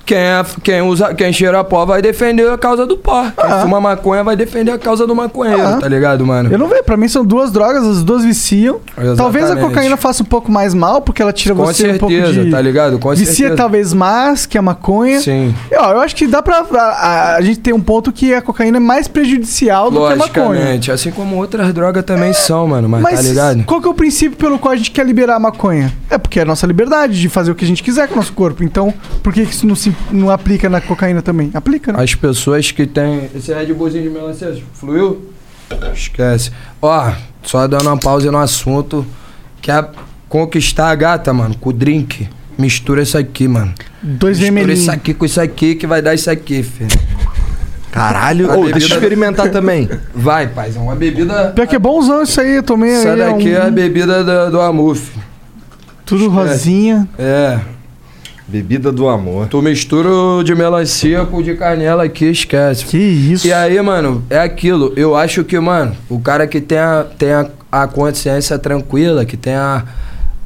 [0.07, 3.23] Quem, é, quem, usa, quem cheira pó vai defender a causa do pó.
[3.23, 3.59] Quem Ah.
[3.61, 5.77] fuma maconha vai defender a causa do maconheiro, Ah.
[5.81, 6.49] tá ligado, mano?
[6.49, 8.79] Eu não vejo, pra mim são duas drogas, as duas viciam.
[8.97, 9.17] Exatamente.
[9.17, 12.15] Talvez a cocaína faça um pouco mais mal, porque ela tira Com você um pouco
[12.15, 12.51] certeza, de...
[12.51, 12.97] tá ligado?
[12.99, 13.55] Com Vicia certeza.
[13.57, 15.19] talvez mais que a maconha.
[15.19, 15.53] Sim.
[15.69, 16.59] E, ó, eu acho que dá pra.
[16.59, 20.13] A, a- a gente tem um ponto que a cocaína é mais prejudicial do que
[20.13, 20.47] a maconha.
[20.47, 20.91] Logicamente.
[20.91, 22.87] Assim como outras drogas também são, mano.
[22.87, 23.63] Mas, Mas tá ligado?
[23.65, 25.91] qual que é o princípio pelo qual a gente quer liberar a maconha?
[26.09, 28.17] É porque é a nossa liberdade de fazer o que a gente quiser com o
[28.17, 28.63] nosso corpo.
[28.63, 31.51] Então, por que que isso não, se, não aplica na cocaína também?
[31.53, 32.01] Aplica, né?
[32.03, 33.29] As pessoas que tem.
[33.35, 35.31] Esse Red Bullzinho de melancia fluiu?
[35.93, 36.51] Esquece.
[36.81, 37.11] Ó,
[37.43, 39.05] só dando uma pausa no assunto.
[39.61, 39.89] Quer
[40.29, 42.27] conquistar a gata, mano, com o drink.
[42.57, 43.73] Mistura isso aqui, mano.
[44.01, 44.79] Dois Mistura vermelhinhos.
[44.81, 46.89] isso aqui com isso aqui que vai dar isso aqui, filho.
[47.91, 48.49] Caralho.
[48.51, 49.89] A Ô, bebida- deixa eu experimentar também.
[50.13, 50.83] Vai, paizão.
[50.83, 51.51] Uma bebida.
[51.55, 53.21] Pior que é bonzão isso aí, eu tomei Essa aí.
[53.21, 55.23] é daqui é a um- bebida do, do filho.
[56.05, 57.07] Tudo rosinha.
[57.17, 57.59] É.
[58.47, 59.47] Bebida do amor.
[59.47, 60.09] Tu mistura
[60.43, 62.85] de melancia com o de canela aqui, esquece.
[62.85, 63.45] Que isso.
[63.45, 64.93] E aí, mano, é aquilo.
[64.95, 69.35] Eu acho que, mano, o cara que tem a, tem a, a consciência tranquila, que
[69.35, 69.83] tem a,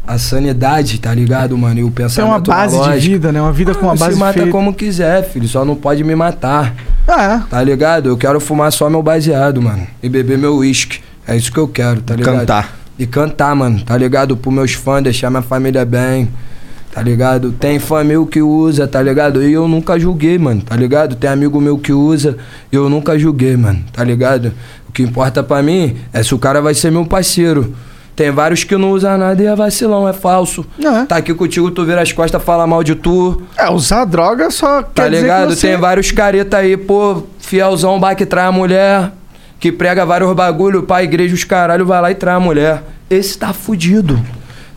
[0.08, 1.80] a sanidade, tá ligado, mano?
[1.80, 3.40] E o Isso é pensamento uma base de vida, né?
[3.40, 4.50] Uma vida com uma base Se mata feita.
[4.52, 5.48] como quiser, filho.
[5.48, 6.74] Só não pode me matar.
[7.08, 8.10] Ah, Tá ligado?
[8.10, 9.86] Eu quero fumar só meu baseado, mano.
[10.02, 11.02] E beber meu uísque.
[11.28, 12.40] É isso que eu quero, tá ligado?
[12.40, 12.76] Cantar.
[12.98, 14.36] E cantar, mano, tá ligado?
[14.36, 16.28] Pros meus fãs, deixar minha família bem.
[16.94, 17.54] Tá ligado?
[17.54, 19.42] Tem fã meu que usa, tá ligado?
[19.42, 21.16] E eu nunca julguei, mano, tá ligado?
[21.16, 22.38] Tem amigo meu que usa
[22.72, 24.52] e eu nunca julguei, mano, tá ligado?
[24.90, 27.74] O que importa pra mim é se o cara vai ser meu parceiro.
[28.14, 30.66] Tem vários que não usam nada e é vacilão, é falso.
[30.84, 31.06] É.
[31.06, 33.42] Tá aqui contigo, tu vira as costas, fala mal de tu.
[33.58, 35.50] é, usar droga só Tá ligado?
[35.50, 35.70] que você...
[35.70, 39.14] Tem vários careta aí, pô, fielzão, vai que trai a mulher,
[39.62, 42.84] que prega vários bagulho pra igreja, os caralho, vai lá e trai a mulher.
[43.10, 44.20] Esse tá fudido.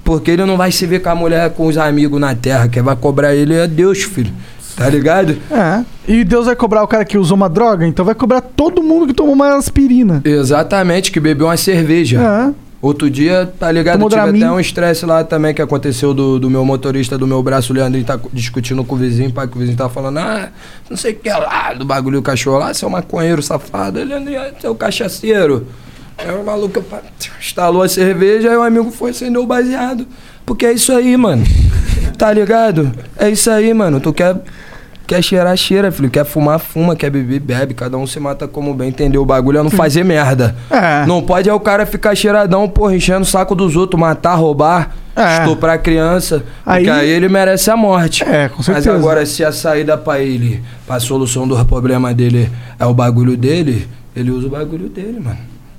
[0.05, 2.69] Porque ele não vai se ver com a mulher, com os amigos na terra.
[2.69, 4.33] Quem vai cobrar ele é Deus, filho.
[4.77, 5.37] Tá ligado?
[5.51, 5.85] É.
[6.07, 9.07] E Deus vai cobrar o cara que usou uma droga, então vai cobrar todo mundo
[9.07, 10.21] que tomou uma aspirina.
[10.25, 12.21] Exatamente, que bebeu uma cerveja.
[12.21, 12.65] É.
[12.83, 13.95] Outro dia, tá ligado?
[13.95, 14.43] Tomou Tive Dramin.
[14.43, 17.77] até um estresse lá também que aconteceu do, do meu motorista do meu braço, o
[17.77, 20.51] Leandrinho, tá discutindo com o vizinho, pai, que o vizinho tá falando, ah,
[20.91, 24.75] não sei o que lá, do bagulho do cachorro lá, seu maconheiro safado, é seu
[24.75, 25.67] cachaceiro.
[26.19, 27.01] Aí o maluco pá,
[27.41, 30.07] instalou a cerveja, aí o amigo foi acender o baseado.
[30.47, 31.45] Porque é isso aí, mano.
[32.19, 32.93] Tá ligado?
[33.19, 34.01] É isso aí, mano.
[34.01, 34.37] Tu quer.
[35.07, 36.09] Quer cheirar, cheira, filho.
[36.09, 36.97] Quer fumar, fuma.
[36.97, 37.75] Quer beber, bebe.
[37.75, 39.21] Cada um se mata como bem, entendeu?
[39.21, 40.57] O bagulho é não fazer merda.
[40.71, 41.05] É.
[41.07, 44.95] Não pode é o cara ficar cheiradão, porra, enchendo o saco dos outros, matar, roubar,
[45.15, 45.41] É.
[45.43, 46.43] estuprar criança.
[46.65, 48.25] Aí- Porque aí ele merece a morte.
[48.25, 48.95] É, com Mas certeza.
[48.95, 53.87] agora, se a saída pra ele, pra solução do problema dele é o bagulho dele,
[54.17, 55.39] ele usa o bagulho dele, mano.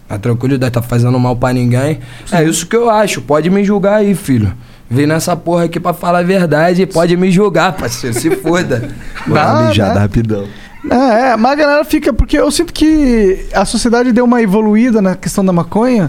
[0.09, 1.99] A tranquilidade, tá fazendo mal pra ninguém.
[2.31, 3.21] É isso que eu acho.
[3.21, 4.53] Pode me julgar aí, filho.
[4.89, 8.17] Vem nessa porra aqui pra falar a verdade e pode me julgar, parceiro.
[8.19, 8.89] Se foda.
[9.25, 9.99] Dá Dá, mijada né?
[10.01, 10.45] rapidão.
[10.91, 12.13] É, é, mas a galera fica.
[12.13, 16.07] Porque eu sinto que a sociedade deu uma evoluída na questão da maconha.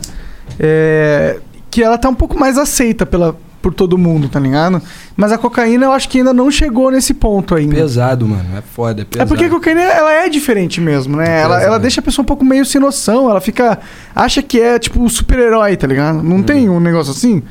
[0.61, 1.38] é,
[1.70, 3.36] que ela tá um pouco mais aceita pela,
[3.67, 4.81] por todo mundo, tá ligado?
[5.17, 7.75] Mas a cocaína eu acho que ainda não chegou nesse ponto ainda.
[7.75, 8.45] Pesado, mano.
[8.57, 9.27] É foda, é pesado.
[9.27, 11.41] É porque a cocaína ela é diferente mesmo, né?
[11.41, 11.67] Ela, Pesado.
[11.67, 13.29] ela deixa a pessoa um pouco meio sem noção.
[13.29, 13.81] Ela fica.
[14.14, 16.23] Acha que é tipo o super-herói, tá ligado?
[16.23, 17.43] Não tem um negócio assim?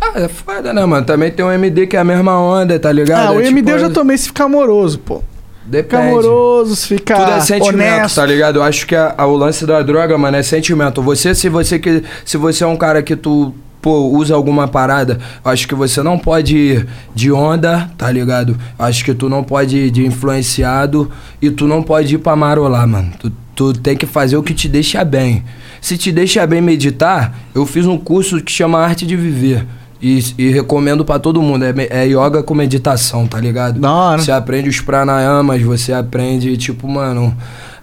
[0.00, 1.04] Ah, é foda, né, mano?
[1.04, 3.28] Também tem o MD que é a mesma onda, tá ligado?
[3.28, 5.22] Ah, o É MD eu tipo, já tomei se ficar amoroso, pô.
[5.66, 6.02] Depende.
[6.08, 8.14] amoroso, se ficar Tudo é sentimento, honesto.
[8.14, 8.56] tá ligado?
[8.56, 11.02] Eu acho que a- a- o lance da droga, mano, é sentimento.
[11.02, 15.18] Você, se você que se você é um cara que tu pô, usa alguma parada,
[15.44, 18.56] acho que você não pode ir de onda, tá ligado?
[18.78, 21.10] Acho que tu não pode ir de influenciado
[21.40, 23.10] e tu não pode ir pra marolar, mano.
[23.18, 25.44] Tu, tu tem que fazer o que te deixa bem.
[25.80, 29.66] Se te deixa bem meditar, eu fiz um curso que chama Arte de Viver.
[30.00, 31.64] E, e recomendo pra todo mundo.
[31.64, 33.80] É, é yoga com meditação, tá ligado?
[33.80, 34.22] Da hora.
[34.22, 37.36] Você aprende os pranayamas, você aprende, tipo, mano,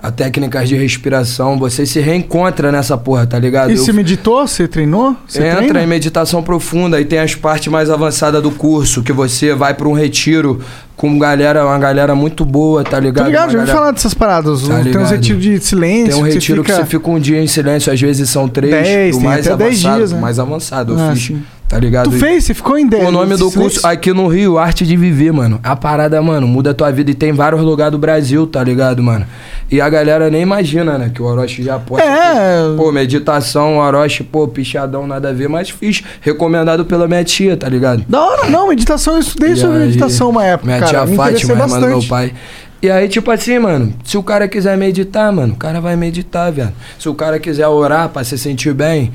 [0.06, 3.72] a técnicas de respiração, você se reencontra nessa porra, tá ligado?
[3.72, 4.47] E você meditou?
[4.47, 5.16] Você treinou?
[5.28, 5.84] Você Entra treina?
[5.84, 9.88] em meditação profunda, aí tem as partes mais avançadas do curso, que você vai pra
[9.88, 10.62] um retiro
[10.96, 13.24] com galera, uma galera muito boa, tá ligado?
[13.26, 13.43] Tá ligado?
[13.46, 14.68] Uma Já ouvi galera- falar dessas paradas.
[14.68, 16.06] Tá tem uns retiros de silêncio.
[16.14, 18.30] Tem um que você retiro que fica- você fica um dia em silêncio, às vezes
[18.30, 20.20] são três, Dez, mais avançado, dias, né?
[20.20, 21.43] mais avançado eu Ah, fiz, sim.
[21.68, 22.10] tá ligado?
[22.10, 22.43] Tu E- fez?
[22.46, 23.08] Você ficou em 10?
[23.08, 25.60] o nome do curso aqui no Rio, Arte de Viver, mano.
[25.64, 29.02] A parada, mano, muda a tua vida e tem vários lugares do Brasil, tá ligado,
[29.04, 29.26] mano?
[29.70, 31.12] E a galera nem imagina, né?
[31.14, 32.06] Que o Orochi já posta.
[32.08, 32.76] É.
[32.78, 36.04] Pô, meditação, Orochi, pô, pichadão, nada a ver, mas fiz.
[36.22, 38.04] Recomendado pela minha tia, tá ligado?
[38.08, 41.05] Da hora, não, meditação, eu estudei E sobre aí, meditação uma época, Minha cara.
[41.05, 41.89] tia Fátima, irmã do bastante.
[41.89, 42.33] meu pai.
[42.81, 46.51] E aí, tipo assim, mano, se o cara quiser meditar, mano, o cara vai meditar,
[46.51, 46.71] velho.
[46.99, 49.11] Se o cara quiser orar pra se sentir bem,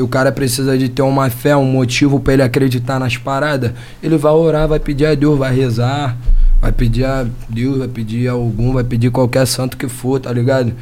[0.00, 4.16] o cara precisa de ter uma fé, um motivo pra ele acreditar nas paradas, ele
[4.16, 6.16] vai orar, vai pedir a Deus, vai rezar,
[6.60, 10.32] vai pedir a Deus, vai pedir a algum, vai pedir qualquer santo que for, tá
[10.32, 10.72] ligado?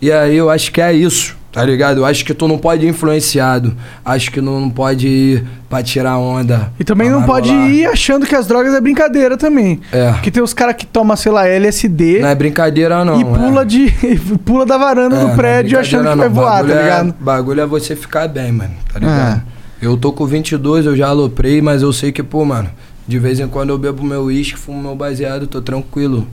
[0.00, 1.98] E aí eu acho que é isso, tá ligado?
[1.98, 5.82] Eu acho que tu não pode ir influenciado, acho que não, não pode ir pra
[5.82, 6.72] tirar onda.
[6.80, 9.80] E também não pode ir achando que as drogas é brincadeira também.
[9.92, 10.12] É.
[10.12, 13.20] Porque tem os caras que tomam, sei lá, LSD Não é brincadeira, não.
[13.20, 13.64] e pula é.
[13.66, 13.92] de
[14.44, 16.34] pula da varanda É, do é prédio achando que vai não.
[16.34, 17.14] voar, tá é- ligado?
[17.20, 19.42] bagulho é você ficar bem, mano, tá ligado?
[19.48, 19.52] É.
[19.86, 22.70] Eu tô com 22, eu já aloprei, mas eu sei que, pô, mano,
[23.06, 26.26] de vez em quando eu bebo meu uísque, fumo meu baseado, tô tranquilo,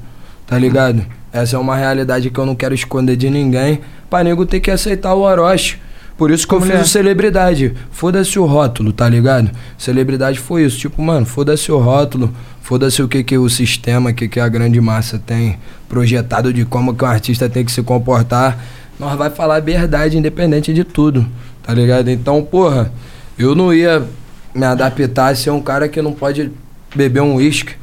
[0.45, 1.03] tá ligado?
[1.32, 4.71] Essa é uma realidade que eu não quero esconder de ninguém, pra nego ter que
[4.71, 5.77] aceitar o Orochi.
[6.17, 6.82] Por isso que eu fiz é?
[6.82, 7.73] o celebridade.
[7.91, 9.51] Foda-se o rótulo, tá ligado?
[9.77, 10.77] Celebridade foi isso.
[10.77, 12.34] Tipo, mano, foda-se o rótulo.
[12.61, 15.57] Foda-se o que, que o sistema, o que, que a grande massa tem
[15.88, 18.63] projetado de como que um artista tem que se comportar.
[18.99, 21.25] Nós vai falar a verdade, independente de tudo,
[21.63, 22.09] tá ligado?
[22.09, 22.91] Então, porra,
[23.38, 24.05] eu não ia
[24.53, 26.51] me adaptar a ser um cara que não pode
[26.93, 27.75] beber um uísque,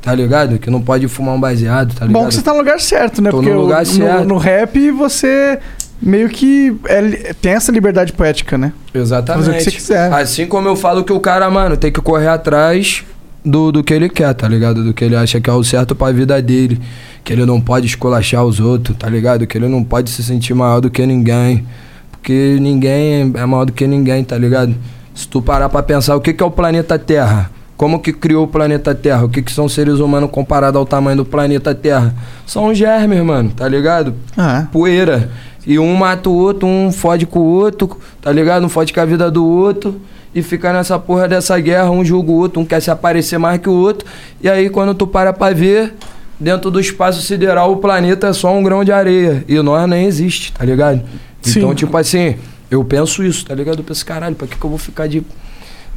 [0.00, 0.58] tá ligado?
[0.58, 2.22] Que não pode fumar um baseado, tá ligado?
[2.22, 3.30] Bom que você tá no lugar certo, né?
[3.30, 4.24] Tô Porque no o- lugar certo.
[4.26, 5.58] no rap você
[6.00, 8.72] meio que é- tem essa liberdade poética, né?
[8.94, 9.44] Exatamente.
[9.46, 10.12] Fazer o que você quiser.
[10.12, 13.04] Assim como eu falo que o cara, mano, tem que correr atrás
[13.44, 14.82] do, do que ele quer, tá ligado?
[14.84, 16.80] Do que ele acha que é o certo pra vida dele.
[17.24, 19.46] Que ele não pode esculachar os outros, tá ligado?
[19.46, 21.64] Que ele não pode se sentir maior do que ninguém.
[22.10, 24.74] Porque ninguém é maior do que ninguém, tá ligado?
[25.14, 27.50] Se tu parar pra pensar, o que, que é o planeta Terra?
[27.82, 29.24] Como que criou o planeta Terra?
[29.24, 32.14] O que, que são seres humanos comparado ao tamanho do planeta Terra?
[32.46, 34.14] São germes, mano, tá ligado?
[34.36, 35.32] Ah, poeira.
[35.66, 38.64] E um mata o outro, um fode com o outro, tá ligado?
[38.64, 40.00] Um fode com a vida do outro.
[40.32, 43.60] E fica nessa porra dessa guerra, um julga o outro, um quer se aparecer mais
[43.60, 44.06] que o outro.
[44.40, 45.92] E aí quando tu para pra ver,
[46.38, 49.44] dentro do espaço sideral o planeta é só um grão de areia.
[49.48, 51.02] E nós nem existe, tá ligado?
[51.40, 51.58] Sim.
[51.58, 52.36] Então, tipo assim,
[52.70, 53.78] eu penso isso, tá ligado?
[53.78, 55.26] Eu penso, caralho, pra que, que eu vou ficar de.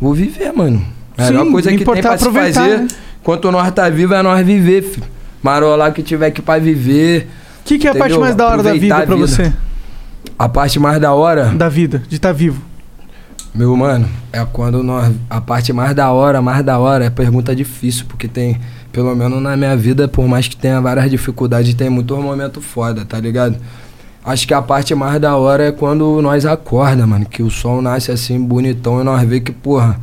[0.02, 0.84] Vou viver, mano.
[1.18, 2.88] A melhor Sim, coisa que tem pra se fazer, né?
[3.22, 5.08] enquanto nós tá vivo, é nós viver, filho.
[5.42, 7.28] Marolar que tiver aqui pra viver.
[7.62, 9.28] O que, que é a parte mais da hora da vida pra vida.
[9.28, 9.54] você?
[10.38, 12.62] A parte mais da hora, Da vida, de estar vivo.
[13.54, 15.14] meu mano, é quando nós.
[15.30, 18.60] A parte mais da hora, mais da hora, é pergunta difícil, porque tem,
[18.92, 23.06] pelo menos na minha vida, por mais que tenha várias dificuldades, tem muitos momentos foda,
[23.06, 23.56] tá ligado?
[24.26, 27.82] Acho que a parte mais da hora é quando nós acorda, mano, que o sol
[27.82, 30.00] nasce assim bonitão e nós vê que, porra,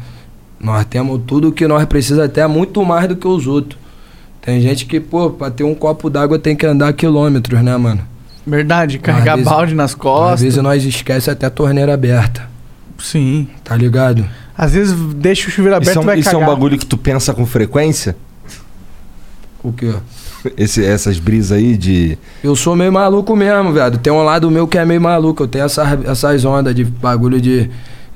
[0.62, 3.78] nós temos tudo que nós precisamos, até muito mais do que os outros.
[4.40, 8.00] Tem gente que, pô, pra ter um copo d'água tem que andar quilômetros, né, mano?
[8.46, 10.40] Verdade, carregar vezes- balde nas Às costas.
[10.42, 12.48] vezes nós esquece até a torneira aberta,
[12.98, 13.46] Sim.
[13.62, 14.26] tá ligado?
[14.56, 16.54] Às vezes deixa o chuveiro aberto Isso, é um, vai isso é um cagar.
[16.54, 18.16] bagulho que tu pensa com frequência?
[19.62, 19.94] O quê?
[20.56, 22.18] Esse, essas brisas aí de.
[22.42, 23.98] Eu sou meio maluco mesmo, viado.
[23.98, 25.44] Tem um lado meu que é meio maluco.
[25.44, 27.70] Eu tenho essas, essas ondas de bagulho de,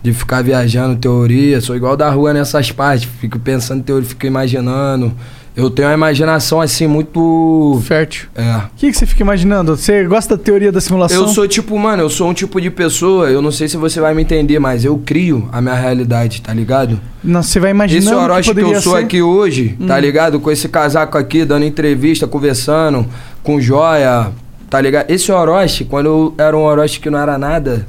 [0.07, 1.61] de ficar viajando teoria.
[1.61, 3.09] Sou igual da rua nessas partes.
[3.21, 5.13] Fico pensando em teoria, fico imaginando.
[5.57, 7.81] Eu tenho uma imaginação assim muito.
[7.85, 8.29] Fértil.
[8.35, 8.57] É.
[8.57, 9.75] O que, que você fica imaginando?
[9.75, 11.23] Você gosta da teoria da simulação?
[11.23, 13.99] Eu sou tipo, mano, eu sou um tipo de pessoa, eu não sei se você
[13.99, 17.01] vai me entender, mas eu crio a minha realidade, tá ligado?
[17.25, 19.05] Não, você vai imaginando Esse Orochi que, poderia eu sou ser.
[19.05, 20.39] aqui hoje, tá ligado?
[20.39, 23.07] Com esse casaco aqui, dando entrevista, conversando,
[23.43, 24.31] com joia,
[24.69, 25.11] tá ligado?
[25.11, 27.87] Esse Orochi, quando eu era um Orochi que não era nada,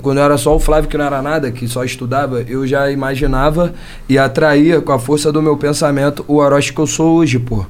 [0.00, 2.90] quando eu era só o Flávio que não era nada, que só estudava, eu já
[2.90, 3.74] imaginava
[4.08, 7.64] e atraía com a força do meu pensamento o Orochi que eu sou hoje, pô.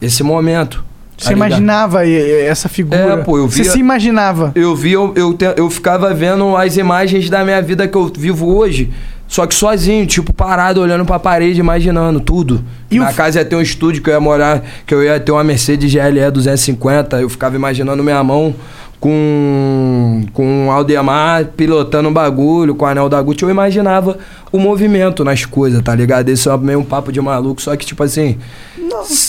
[0.00, 0.78] Esse momento.
[0.78, 1.48] tá Você ligado?
[1.50, 2.98] imaginava essa figura.
[2.98, 4.52] É, pô, eu Você via- se imaginava.
[4.54, 8.06] Eu vi, eu, eu, te- eu ficava vendo as imagens da minha vida que eu
[8.16, 8.90] vivo hoje,
[9.28, 12.64] só que sozinho, tipo, parado, olhando pra parede, imaginando tudo.
[12.90, 15.04] E o Na f- casa ia ter um estúdio que eu ia morar, que eu
[15.04, 18.54] ia ter uma Mercedes GLE 250, eu ficava imaginando minha mão
[19.00, 24.18] com, com o Aldemar pilotando um bagulho, com o anel da Gucci, eu imaginava
[24.52, 26.28] o movimento nas coisas, tá ligado?
[26.28, 28.36] Esse é meio um papo de maluco, só que, tipo assim,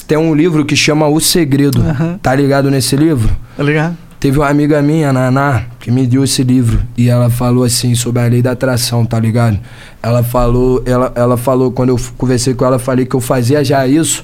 [0.05, 2.19] tem um livro que chama O Segredo, Aham.
[2.21, 3.29] tá ligado nesse livro?
[3.55, 3.97] Tá ligado?
[4.19, 6.79] Teve uma amiga minha, Naná, que me deu esse livro.
[6.95, 9.57] E ela falou assim sobre a lei da atração, tá ligado?
[10.03, 13.87] Ela falou, ela, ela falou, quando eu conversei com ela, falei que eu fazia já
[13.87, 14.23] isso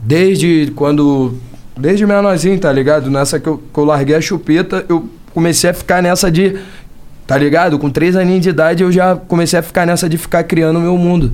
[0.00, 1.34] desde quando.
[1.76, 3.10] Desde menorzinho, tá ligado?
[3.10, 6.58] Nessa que eu, que eu larguei a chupeta, eu comecei a ficar nessa de.
[7.26, 7.78] Tá ligado?
[7.78, 10.82] Com três aninhos de idade eu já comecei a ficar nessa de ficar criando o
[10.82, 11.32] meu mundo.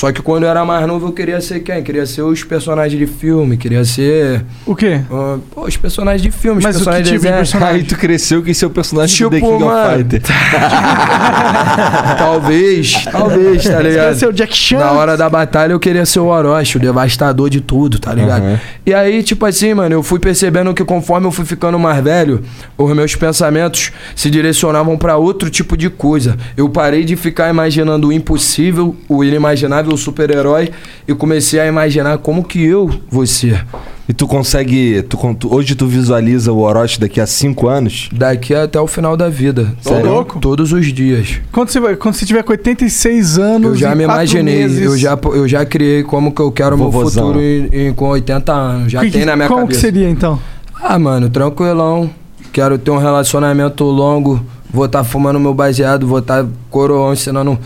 [0.00, 1.82] Só que quando eu era mais novo eu queria ser quem?
[1.82, 4.42] Queria ser os personagens de filme, queria ser.
[4.64, 5.02] O quê?
[5.10, 7.76] ah, pô, os personagens de filme, os Mas o que personagens tipo de personagem?
[7.76, 9.90] Aí tu cresceu e ser o personagem Tipo, do The King mano.
[9.90, 10.22] of Fighter.
[12.16, 14.06] talvez, talvez, tá ligado?
[14.08, 14.78] quer ser o Jack Chan?
[14.78, 18.42] Na hora da batalha eu queria ser o Orochi, o devastador de tudo, tá ligado?
[18.42, 18.58] Uhum.
[18.86, 22.42] E aí, tipo assim, mano, eu fui percebendo que conforme eu fui ficando mais velho,
[22.78, 26.38] os meus pensamentos se direcionavam pra outro tipo de coisa.
[26.56, 30.70] Eu parei de ficar imaginando o impossível, o inimaginável, o super-herói
[31.06, 33.64] e comecei a imaginar como que eu vou ser.
[34.08, 35.02] E tu consegue.
[35.02, 38.08] Tu, tu- hoje tu visualiza o Orochi daqui a cinco anos?
[38.12, 39.72] Daqui até o final da vida.
[39.84, 40.40] Ô, louco.
[40.40, 41.40] Todos os dias.
[41.52, 43.70] Quando você, vai- quando você tiver com 86 anos.
[43.70, 46.74] Eu já e me imaginei, meses, eu já, eu já criei como que eu quero
[46.74, 48.90] o meu futuro em- em- com 80 anos.
[48.90, 49.78] Já que- tem na minha Como cabeça.
[49.80, 50.40] que seria então?
[50.82, 52.10] Ah, mano, tranquilão.
[52.52, 54.40] Quero ter um relacionamento longo.
[54.72, 57.56] Vou estar fumando meu baseado, vou estar coroão ensinando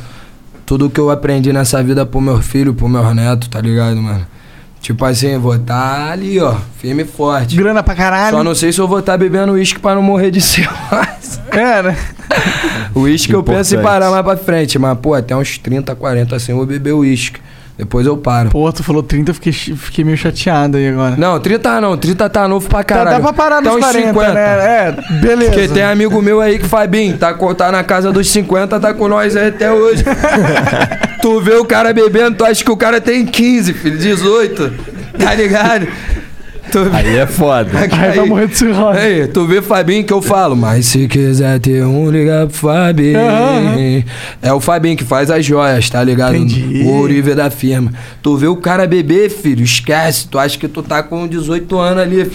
[0.66, 4.26] tudo que eu aprendi nessa vida pro meu filho, pro meu neto, tá ligado, mano?
[4.80, 7.56] Tipo assim, vou estar ali, ó, firme e forte.
[7.56, 8.36] Grana pra caralho.
[8.36, 10.68] Só não sei se eu vou estar bebendo uísque pra não morrer de sede.
[11.50, 11.96] É, né?
[12.94, 16.52] Uísque eu penso em parar mais pra frente, mas, pô, até uns 30, 40 assim
[16.52, 17.40] eu vou beber uísque.
[17.76, 18.50] Depois eu paro.
[18.50, 21.16] Pô, tu falou 30, eu fiquei, fiquei meio chateado aí agora.
[21.16, 23.16] Não, 30 não, 30 tá novo pra Tá, caralho.
[23.16, 24.32] dá pra parar Até nos uns 40, 50.
[24.34, 24.40] né?
[24.40, 25.50] É, beleza.
[25.50, 29.08] Porque tem amigo meu aí que, Fabinho, tá, tá na casa dos 50, tá com
[29.08, 30.04] nós aí até hoje.
[31.20, 34.72] tu vê o cara bebendo, tu acha que o cara tem 15, filho, 18.
[35.18, 35.86] Tá ligado?
[36.74, 37.70] Tu vê- Aí é foda.
[37.78, 38.98] Aí vai morrer de cirrose.
[38.98, 43.16] Aí, tu vê Fabinho que eu falo, mas se quiser ter um, liga pro Fabinho.
[43.16, 44.02] Aham.
[44.42, 46.34] É o Fabinho que faz as joias, tá ligado?
[46.34, 46.82] Entendi.
[46.84, 47.92] O Ourive da firma.
[48.20, 50.26] Tu vê o cara beber, filho, esquece.
[50.26, 52.28] Tu acha que tu tá com 18 anos ali.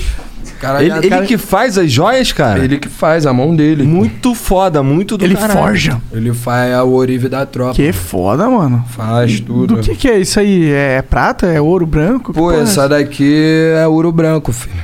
[0.59, 2.63] Cara, Ele, ele cara- que faz as joias, cara?
[2.63, 3.83] ele que faz, a mão dele.
[3.83, 5.59] Muito foda, muito do Ele caralho.
[5.59, 6.01] forja.
[6.11, 7.75] Ele faz a Ourive da tropa.
[7.75, 8.83] Que foda, mano.
[8.89, 9.75] Faz tudo.
[9.75, 10.69] Do que que é isso aí?
[10.71, 11.47] É prata?
[11.47, 12.33] É ouro branco?
[12.33, 14.75] Que Pô, é essa daqui é ouro branco, filho.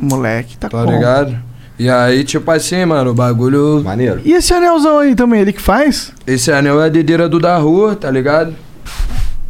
[0.00, 0.92] Moleque, tá Tá bom.
[0.92, 1.36] ligado?
[1.78, 3.82] E aí, tipo assim, mano, o bagulho.
[3.84, 4.20] Maneiro.
[4.24, 6.12] E esse anelzão aí também, ele que faz?
[6.26, 8.54] Esse anel é a dedeira do da rua, tá ligado?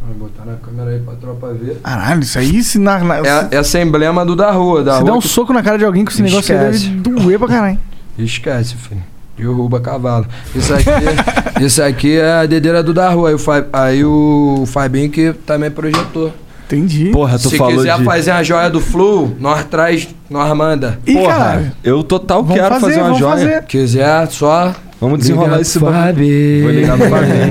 [0.07, 1.79] Vou botar na câmera aí pra tropa ver.
[1.83, 5.11] Caralho, isso aí se, na, na- É, essa emblema do da rua, da se rua.
[5.11, 6.89] der um que- soco na cara de alguém com esse negócio aí Esquece.
[6.89, 7.79] deve doer pra caralho.
[8.17, 9.03] Esquece, filho.
[9.37, 10.25] Derruba cavalo.
[10.55, 10.89] Isso aqui,
[11.63, 13.29] isso aqui é a dedeira do da rua.
[13.29, 16.33] Aí o, Fa- aí o Fabinho que também projetou.
[16.65, 17.11] Entendi.
[17.11, 18.03] Porra, tu Se falou quiser de...
[18.03, 20.99] fazer a joia do Flow, nós traz, nós manda.
[21.05, 21.71] Ih, Porra, caralho.
[21.83, 23.31] eu total Vamos quero fazer, fazer, uma joia.
[23.31, 23.63] fazer.
[23.65, 24.73] Quiser, só.
[24.99, 26.05] Vamos desenrolar liga esse pro bagulho.
[26.05, 26.63] Fabinho.
[26.63, 27.43] Vou ligar pro Fabinho.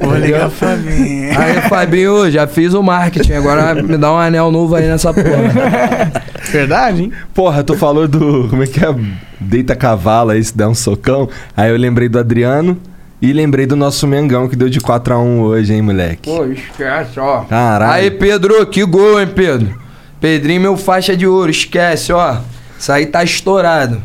[0.00, 1.24] Vou ligar pra mim.
[1.36, 3.32] Aí, Fabinho, já fiz o marketing.
[3.32, 6.22] Agora me dá um anel novo aí nessa porra.
[6.50, 7.12] Verdade, hein?
[7.34, 8.48] Porra, tu falou do.
[8.48, 8.94] Como é que é?
[9.38, 11.28] Deita cavalo aí, se der um socão.
[11.56, 12.78] Aí eu lembrei do Adriano
[13.20, 16.30] e lembrei do nosso Mengão que deu de 4x1 hoje, hein, moleque?
[16.30, 17.40] Pô, esquece, ó.
[17.42, 17.92] Caralho.
[17.92, 19.78] Aí, Pedro, que gol, hein, Pedro?
[20.20, 22.38] Pedrinho, meu faixa de ouro, esquece, ó.
[22.78, 24.00] Isso aí tá estourado.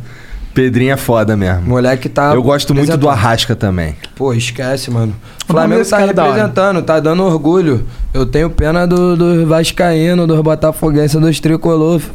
[0.54, 1.62] Pedrinho é foda mesmo.
[1.64, 2.34] Moleque tá.
[2.34, 3.10] eu gosto muito do.
[3.10, 3.96] Arrasca também.
[4.16, 5.16] Pô, esquece, mano.
[5.48, 7.86] O Flamengo tá representando, tá dando orgulho.
[8.14, 12.00] Eu tenho pena do, dos Vascaíno, dos Botafoguenses, dos Tricolor.
[12.00, 12.14] filho.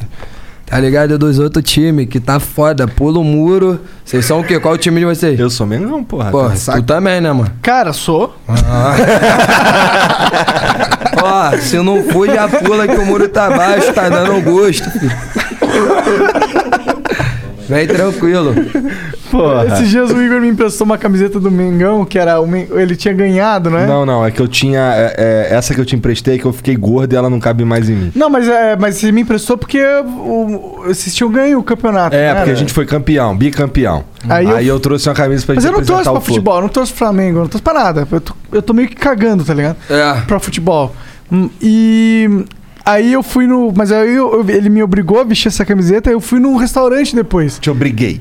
[0.69, 1.17] Tá ligado?
[1.19, 2.87] Dos outros times, que tá foda.
[2.87, 3.81] Pula o muro.
[4.05, 4.61] Vocês são o quê?
[4.61, 5.41] Qual o time de vocês?
[5.41, 6.31] Eu sou Mengão, porra.
[6.31, 7.51] Pô, tá tu também, né, mano?
[7.63, 8.37] Cara, sou.
[11.23, 14.85] Ó, se não for, já pula que o muro tá baixo, tá dando gosto.
[17.69, 18.55] Vem tranquilo.
[19.31, 19.67] Porra.
[19.67, 23.13] Esses dias o Igor me emprestou uma camiseta do Mengão, que era o ele tinha
[23.13, 23.87] ganhado, né?
[23.87, 24.81] Não, não, é que eu tinha.
[24.81, 27.65] é- é, essa que eu te emprestei, que eu fiquei gordo e ela não cabe
[27.65, 28.13] mais em mim.
[28.15, 32.17] Não, mas, é, mas você me emprestou porque o, vocês tinham ganho o campeonato.
[32.17, 32.35] É, né?
[32.37, 34.05] porque a gente foi campeão, bicampeão.
[34.29, 34.81] Aí Aí, eu- eu...
[34.81, 36.99] trouxe uma camisa pra Mas gente eu não apresentar pra futebol, eu não torço pro
[36.99, 38.09] Flamengo, não torço pra nada.
[38.11, 39.77] Eu tô, eu tô meio que cagando, tá ligado?
[39.91, 40.21] É.
[40.27, 40.95] Pra futebol.
[41.31, 42.45] Hum, E
[42.93, 43.73] aí eu fui no.
[43.75, 47.15] Mas aí eu- eu- ele me obrigou a vestir essa camiseta, eu fui num restaurante
[47.15, 47.59] depois.
[47.59, 48.21] Te obriguei.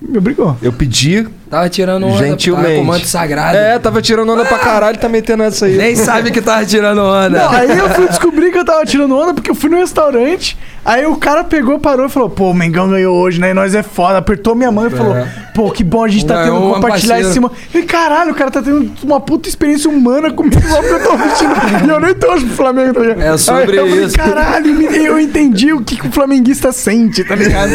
[0.00, 0.56] Me obrigou.
[0.62, 2.66] Eu pedi Tava tirando onda, Gentilmente.
[2.68, 3.56] tava com manto sagrado.
[3.56, 5.76] É, tava tirando onda pra caralho, tá metendo essa aí.
[5.76, 7.30] Nem sabe que tava tirando onda.
[7.30, 10.58] Não, aí eu fui descobrir que eu tava tirando onda porque eu fui no restaurante.
[10.84, 13.50] Aí o cara pegou, parou e falou: Pô, o Mengão ganhou hoje, né?
[13.50, 14.18] E nós é foda.
[14.18, 15.16] Apertou minha mão e falou:
[15.54, 17.40] Pô, que bom a gente tá Ganhou tendo compartilhar esse.
[17.40, 21.02] mo-" E caralho, o cara tá tendo uma puta experiência humana comigo só porque eu
[21.02, 21.52] tô vestindo.
[21.86, 23.24] e eu nem torço pro Flamengo, tá?
[23.24, 24.16] É sobre Aí eu falei, isso.
[24.16, 27.70] Caralho, eu entendi o que, que o flamenguista sente, tá ligado?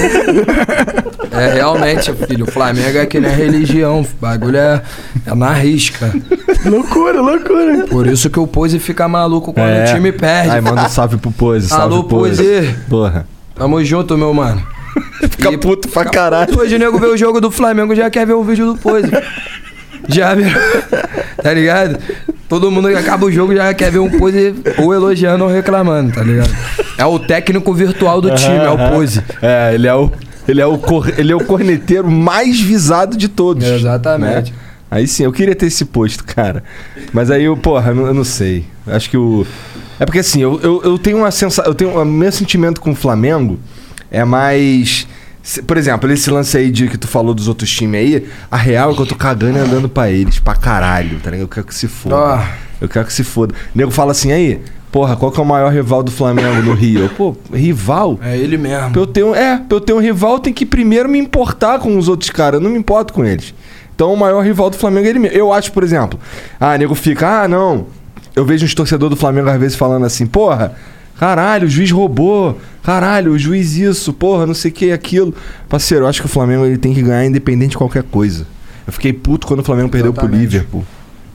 [1.32, 3.62] É, realmente, filho, o Flamengo é que nem a religião.
[3.65, 4.81] O bagulho é,
[5.26, 6.14] é na risca.
[6.65, 7.85] loucura, loucura.
[7.90, 9.85] Por isso que o Pose fica maluco quando É.
[9.85, 10.49] o time perde.
[10.52, 12.44] Ai, manda um salve pro Pose, salve Alô, Pose.
[12.44, 12.76] Pose.
[12.90, 13.27] Porra.
[13.56, 14.61] Tamo junto, meu mano.
[15.30, 16.57] Fica E- puto pra caralho.
[16.60, 19.10] Hoje o nego vê o jogo do Flamengo já quer ver o vídeo do Pose.
[20.07, 20.48] Já viu?
[21.41, 21.98] Tá ligado?
[22.49, 26.11] Todo mundo que acaba o jogo já quer ver um Pose ou elogiando ou reclamando,
[26.14, 26.53] tá ligado?
[26.98, 29.22] É o técnico virtual do time, é o Pose.
[29.41, 30.11] É, ele é o.
[30.48, 33.65] Ele é o, cor, ele é o corneteiro mais visado de todos.
[33.65, 34.52] Exatamente.
[34.52, 34.57] né?
[34.94, 36.64] Aí sim, eu queria ter esse posto, cara.
[37.11, 38.65] Mas aí eu, porra, eu não, sei.
[38.86, 39.44] Acho que o.
[39.99, 41.65] É porque assim, eu, eu, eu tenho uma sensação.
[41.65, 41.99] Eu tenho.
[41.99, 43.60] O meu sentimento com o Flamengo
[44.11, 45.07] é mais.
[45.65, 48.91] Por exemplo, esse lance aí de que tu falou dos outros times aí, a real
[48.91, 51.45] é que eu tô cagando e andando pra eles, pra caralho, tá ligado?
[51.45, 52.15] Eu quero que se foda.
[52.15, 52.45] Ó.
[52.80, 53.53] Eu quero que se foda.
[53.74, 54.61] O nego fala assim, aí,
[54.94, 57.10] porra, qual que é o maior rival do Flamengo no Rio?
[57.18, 58.20] Pô, rival?
[58.22, 58.91] É ele mesmo.
[58.91, 61.80] Pra eu ter um, é, pra eu ter um rival, tem que primeiro me importar
[61.80, 62.60] com os outros caras.
[62.60, 63.56] Eu não me importo com eles.
[63.95, 65.36] Então o maior rival do Flamengo é ele mesmo.
[65.36, 66.20] Eu acho, por exemplo,
[66.60, 67.88] ah, nego fica, ah, não.
[68.36, 70.76] Eu vejo uns torcedores do Flamengo às vezes falando assim, porra,
[71.20, 75.34] caralho, o juiz roubou, caralho, o juiz isso, porra, não sei o que, aquilo.
[75.68, 78.45] Parceiro, eu acho que o Flamengo ele tem que ganhar independente de qualquer coisa.
[78.86, 80.52] Eu fiquei puto quando o Flamengo perdeu pro Exatamente.
[80.52, 80.86] Liverpool.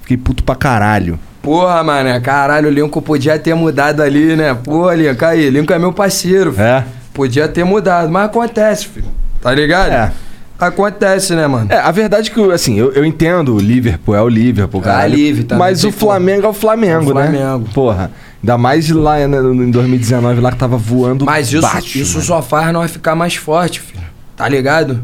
[0.02, 1.18] Fiquei puto pra caralho.
[1.43, 4.55] Porra, mano, caralho, o Lincoln podia ter mudado ali, né?
[4.55, 6.52] Porra, Lincoln, aí, Lincoln é meu parceiro.
[6.52, 6.65] filho.
[6.65, 6.85] É?
[7.15, 9.06] Podia ter mudado, mas acontece, filho.
[9.40, 9.93] Tá ligado?
[9.93, 10.12] É.
[10.59, 11.70] Acontece, né, mano?
[11.70, 15.06] É, a verdade é que, assim, eu, eu entendo o Liverpool, é o Liverpool, cara.
[15.06, 17.23] Live também, Mas tem o Flamengo é o Flamengo, É o né?
[17.31, 17.69] Flamengo.
[17.73, 18.10] Porra.
[18.43, 21.98] Ainda mais lá né, em 2019, lá que tava voando Mas isso, baixo.
[21.98, 22.24] isso mano.
[22.24, 24.02] só faz nós ficar mais forte, filho.
[24.36, 25.02] Tá ligado?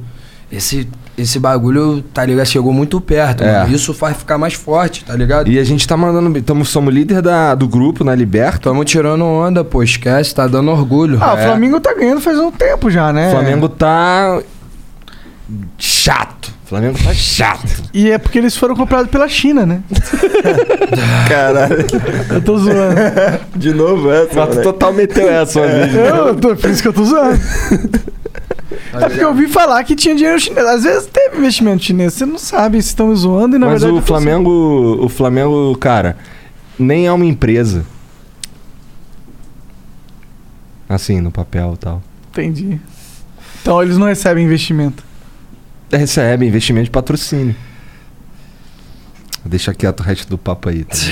[0.51, 2.47] Esse, esse bagulho, tá ligado?
[2.47, 3.61] Chegou muito perto, É.
[3.61, 3.75] mano.
[3.75, 5.49] Isso faz ficar mais forte, tá ligado?
[5.51, 6.43] E a gente tá mandando...
[6.43, 8.71] Tamo, somos líder da, do grupo na Liberta.
[8.71, 9.83] Tamo tirando onda, pô.
[9.83, 11.19] Esquece, tá dando orgulho.
[11.21, 11.45] Ah, o É.
[11.47, 13.29] Flamengo tá ganhando faz um tempo já, né?
[13.29, 14.41] O Flamengo tá...
[15.79, 16.34] Chato.
[16.65, 17.83] O Flamengo tá chato.
[17.93, 19.83] E é porque eles foram comprados pela China, né?
[21.29, 21.77] Caralho.
[22.33, 22.97] Eu tô zoando.
[23.55, 25.95] De novo essa, Mas tu total meteu essa, uma vez.
[25.95, 27.39] Eu, tô, por isso que eu tô zoando.
[28.95, 30.67] É porque eu ouvi falar que tinha dinheiro chinês.
[30.67, 32.15] Às vezes teve investimento chinês.
[32.15, 33.93] Você não sabe se estão zoando e na Mas verdade.
[33.93, 34.99] o eu tô Flamengo...
[35.05, 36.17] O Flamengo, cara...
[36.79, 37.85] Nem é uma empresa.
[40.89, 42.03] Assim, no papel e tal.
[42.31, 42.81] Entendi.
[43.63, 45.05] Então eles não recebem investimento.
[45.97, 47.55] Recebe investimento de patrocínio.
[49.45, 50.85] Deixa quieto o resto do papo aí.
[50.85, 50.97] Tá?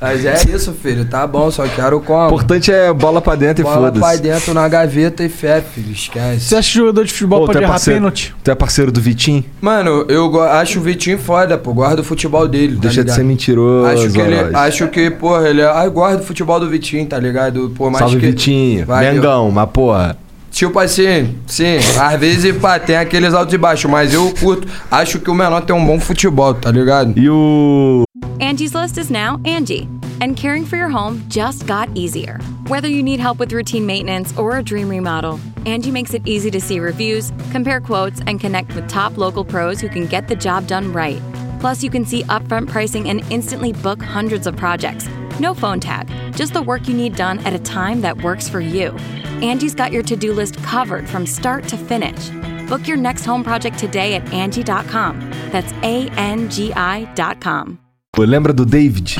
[0.00, 1.06] Mas é isso, filho.
[1.06, 2.26] Tá bom, só quero O como.
[2.26, 4.20] importante é bola pra dentro e Bola pra foda-se.
[4.22, 5.92] dentro na gaveta e fé, filho.
[5.92, 6.40] Esquece.
[6.40, 8.34] Você acha que jogador de futebol Pô, pode errar parceiro- pênalti?
[8.44, 9.42] Tu é parceiro do Vitinho?
[9.62, 11.72] Mano, eu acho o Vitinho foda, pô.
[11.72, 13.86] Guardo o futebol dele, tá Deixa de ser mentiroso.
[13.86, 14.36] Acho que ele.
[14.54, 15.66] Acho que, porra, ele é.
[15.70, 17.72] Ai, guardo o futebol do Vitinho, tá ligado?
[17.74, 18.26] Por mais Salve que.
[18.26, 18.84] Vitinho.
[18.84, 19.14] Valeu.
[19.14, 20.18] Mengão, mas porra.
[20.54, 24.68] Tipo assim, sim, às vezes pá, tem aqueles altos e baixos, mas eu curto.
[24.88, 27.18] Acho que o menor tem um bom futebol, tá ligado?
[27.18, 28.04] E o.
[28.40, 29.88] Angie's List is now Angie,
[30.20, 32.38] and caring for your home just got easier.
[32.68, 36.52] Whether you need help with routine maintenance or a dream remodel, Angie makes it easy
[36.52, 40.36] to see reviews, compare quotes, and connect with top local pros who can get the
[40.36, 41.20] job done right.
[41.58, 45.08] Plus, you can see upfront pricing and instantly book hundreds of projects.
[45.40, 48.60] No phone tag, just the work you need done at a time that works for
[48.60, 48.94] you.
[49.42, 52.30] Angie's got your to do list covered from start to finish.
[52.68, 55.18] Book your next home project today at Angie.com.
[55.50, 57.78] That's A N G I.com.
[58.12, 59.16] Pô, Lembra do David?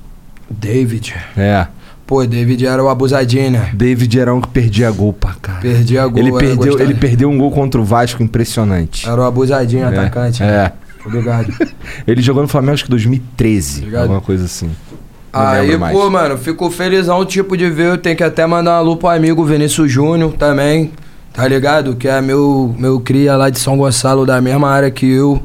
[0.50, 1.14] David.
[1.36, 1.66] É.
[2.06, 3.70] Pô, David era o abusadinho, né?
[3.72, 5.60] David era um que perdia gol pra cara.
[5.60, 6.82] Perdia gol, Ele perdeu, gostado.
[6.82, 9.08] ele perdeu um gol contra o Vasco impressionante.
[9.08, 10.42] Era o abusadinho, É, atacante.
[10.42, 10.72] É.
[11.02, 11.52] Tô ligado.
[12.06, 13.84] Ele jogou no Flamengo acho que 2013.
[13.84, 14.02] Ligado.
[14.04, 14.70] Alguma coisa assim.
[15.34, 17.88] Aí, pô, mano, fico felizão, tipo, de ver.
[17.88, 20.92] Eu tenho que até mandar uma alô pro amigo Vinícius Júnior também,
[21.32, 21.96] tá ligado?
[21.96, 25.42] Que é meu, meu cria lá de São Gonçalo, da mesma área que eu.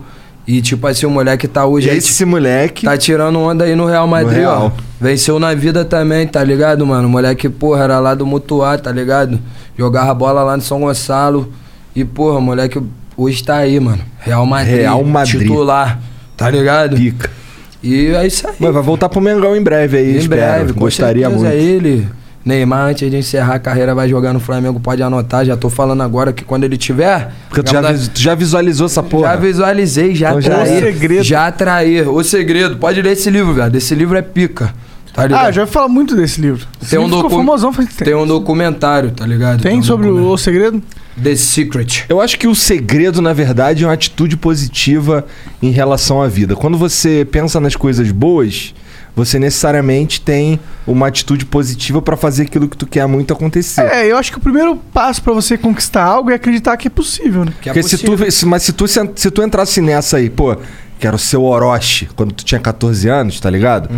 [0.48, 1.88] E, tipo assim, o moleque tá hoje.
[1.88, 2.86] E aí, esse moleque.
[2.86, 4.74] Tá tirando onda aí no Real Madrid, Real.
[4.76, 4.82] ó.
[5.00, 7.08] Venceu na vida também, tá ligado, mano?
[7.08, 9.40] O moleque, porra, era lá do Mutuá, tá ligado?
[9.78, 11.52] Jogava bola lá no São Gonçalo.
[11.96, 12.82] E, porra, o moleque
[13.16, 14.02] hoje tá aí, mano.
[14.20, 14.76] Real Madrid.
[14.78, 15.42] Real Madrid.
[15.42, 16.00] Titular,
[16.36, 16.96] tá ligado?
[16.96, 17.39] Pica.
[17.82, 18.56] E é isso aí.
[18.60, 20.42] Mas vai voltar pro Mengão em breve aí, Em espero.
[20.42, 21.62] breve, com Gostaria certeza, muito.
[21.62, 22.08] ele.
[22.46, 25.46] Neymar, antes de encerrar a carreira, vai jogar no Flamengo, pode anotar.
[25.46, 27.32] Já tô falando agora que quando ele tiver.
[27.50, 29.30] Porque tu já, tu já visualizou essa porra.
[29.32, 30.64] já visualizei, já Então já é.
[30.64, 31.24] O segredo.
[31.24, 32.02] Já atraí.
[32.02, 32.78] O segredo.
[32.78, 33.76] Pode ler esse livro, velho.
[33.78, 34.74] Esse livro é pica.
[35.14, 35.46] Tá ligado?
[35.48, 36.66] Ah, já ouvi falar muito desse livro.
[36.82, 38.04] Esse Tem um, livro ficou docu- famosão faz tempo.
[38.06, 39.62] tem um documentário, tá ligado?
[39.62, 40.34] Tem um sobre o, documentário.
[40.34, 40.84] o segredo?
[41.24, 42.06] The Secret.
[42.10, 45.26] Eu acho que o segredo, na verdade, é uma atitude positiva
[45.62, 46.56] em relação à vida.
[46.56, 48.74] Quando você pensa nas coisas boas,
[49.16, 53.82] você necessariamente tem uma atitude positiva pra fazer aquilo que tu quer muito acontecer.
[53.82, 56.92] É, eu acho que o primeiro passo pra você conquistar algo é acreditar que é
[56.92, 57.54] possível, né?
[57.62, 58.32] Que é Porque se tu, possível.
[58.32, 60.56] se- mas se tu, se, se tu entrasse nessa aí, pô,
[61.00, 63.90] quero ser o Orochi quando tu tinha 14 anos, tá ligado?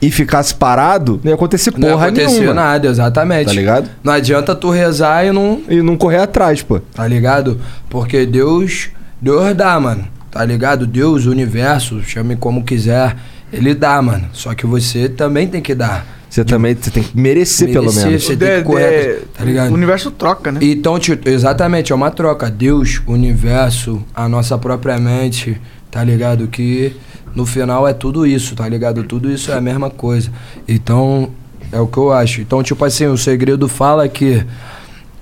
[0.00, 2.54] E ficasse parado, não ia acontecer Não porra aconteceu nenhuma.
[2.54, 3.46] nada, exatamente.
[3.46, 3.88] Tá ligado?
[4.02, 5.62] Não adianta tu rezar e não.
[5.68, 6.80] E não correr atrás, pô.
[6.80, 7.60] Tá ligado?
[7.88, 8.88] Porque Deus.
[9.20, 10.04] Deus dá, mano.
[10.28, 10.88] Tá ligado?
[10.88, 13.14] Deus, o universo, chame como quiser.
[13.52, 14.24] Ele dá, mano.
[14.32, 16.04] Só que você também tem que dar.
[16.28, 18.24] Você também você tem que merecer, pelo Merecer, menos.
[18.24, 19.24] Você tem que correr.
[19.36, 19.70] Tá ligado?
[19.70, 20.58] O universo troca, né?
[20.62, 22.50] Então, exatamente, é uma troca.
[22.50, 25.60] Deus, o universo, a nossa própria mente,
[25.92, 26.48] tá ligado?
[26.48, 26.96] Que
[27.34, 29.04] no final é tudo isso, tá ligado?
[29.04, 30.32] Tudo isso é a mesma coisa.
[30.66, 31.30] Então,
[31.70, 32.40] é o que eu acho.
[32.40, 34.44] Então, tipo assim, o segredo fala que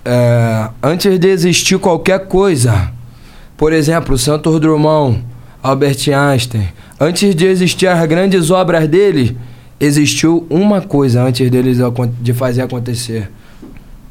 [0.04, 2.90] é, antes de existir qualquer coisa,
[3.56, 5.24] por exemplo, Santos Drummond,
[5.60, 6.68] Albert Einstein,
[6.98, 9.36] antes de existir as grandes obras dele,
[9.80, 11.78] existiu uma coisa antes deles
[12.20, 13.28] de fazer acontecer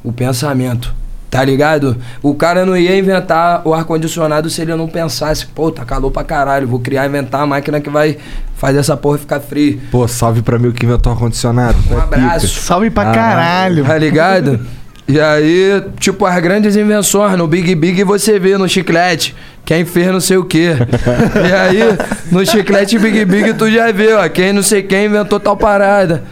[0.04, 0.94] o pensamento.
[1.30, 1.96] Tá ligado?
[2.20, 6.24] O cara não ia inventar o ar-condicionado se ele não pensasse, pô, tá calor pra
[6.24, 8.16] caralho, vou criar, inventar a máquina que vai
[8.56, 9.78] fazer essa porra ficar fria.
[9.92, 11.78] Pô, salve pra mim o que inventou o ar-condicionado.
[11.88, 12.48] Um abraço.
[12.48, 13.84] Salve pra Ah, caralho.
[13.84, 14.60] Tá ligado?
[15.08, 20.06] E aí, tipo, as grandes invenções, no Big Big você vê no chiclete, quem fez
[20.08, 20.74] não sei o quê.
[21.48, 21.98] e aí,
[22.30, 26.22] no chiclete Big Big tu já vê, ó, quem não sei quem inventou tal parada.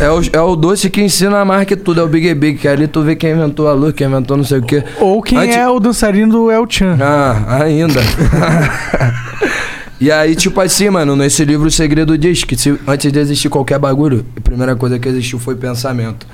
[0.00, 2.66] É o, é o doce que ensina mais que tudo, é o Big Big, que
[2.66, 4.82] ali tu vê quem inventou a luz, quem inventou não sei o quê.
[4.98, 6.98] Ou quem Antes- é o dançarino do El Chan.
[7.00, 8.00] Ah, ainda.
[10.00, 13.48] e aí, tipo assim, mano, nesse livro o segredo diz que se, antes de existir
[13.48, 16.26] qualquer bagulho, a primeira coisa que existiu foi pensamento.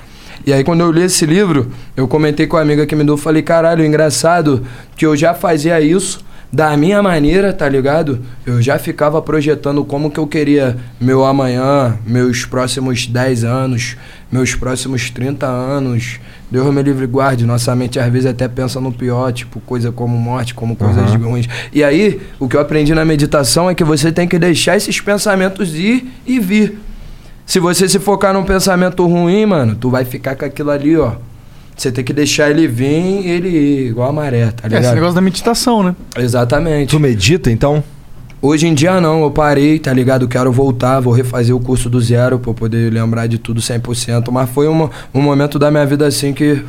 [0.45, 3.17] E aí, quando eu li esse livro, eu comentei com a amiga que me deu,
[3.17, 4.63] falei, caralho, engraçado
[4.95, 8.19] que eu já fazia isso da minha maneira, tá ligado?
[8.45, 13.97] Eu já ficava projetando como que eu queria meu amanhã, meus próximos 10 anos,
[14.31, 16.19] meus próximos 30 anos.
[16.51, 17.43] Deus me livre guarde.
[17.43, 21.49] Nossa mente às vezes até pensa no pior, tipo coisa como morte, como coisas ruins.
[21.73, 25.01] E aí, o que eu aprendi na meditação é que você tem que deixar esses
[25.01, 26.77] pensamentos ir e vir.
[27.45, 31.13] Se você se focar num pensamento ruim, mano, tu vai ficar com aquilo ali, ó.
[31.75, 34.83] Você tem que deixar ele vir e ele ir, igual a maré, tá É, ligado?
[34.85, 35.95] esse negócio da meditação, né?
[36.17, 36.89] Exatamente.
[36.89, 37.83] Tu medita, então?
[38.41, 40.27] Hoje em dia não, eu parei, tá ligado?
[40.27, 44.29] Quero voltar, vou refazer o curso do zero pra eu poder lembrar de tudo 100%.
[44.31, 46.61] Mas foi uma, um momento da minha vida assim que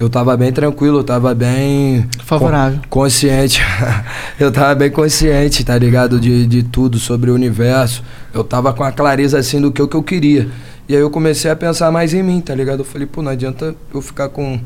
[0.00, 2.06] eu tava bem tranquilo, eu tava bem.
[2.24, 2.78] Favorável.
[2.88, 3.60] con- consciente.
[4.38, 6.20] eu tava bem consciente, tá ligado?
[6.20, 8.02] De, de tudo sobre o universo.
[8.32, 10.48] Eu tava com a clareza assim do que, o que eu queria.
[10.88, 12.80] E aí eu comecei a pensar mais em mim, tá ligado?
[12.80, 14.58] Eu falei, pô, não adianta eu ficar com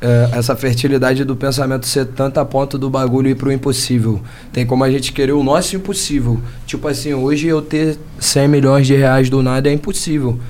[0.00, 4.20] é, essa fertilidade do pensamento ser tanta a ponto do bagulho ir pro impossível.
[4.52, 6.40] Tem como a gente querer o nosso impossível.
[6.66, 10.40] Tipo assim, hoje eu ter 100 milhões de reais do nada é impossível.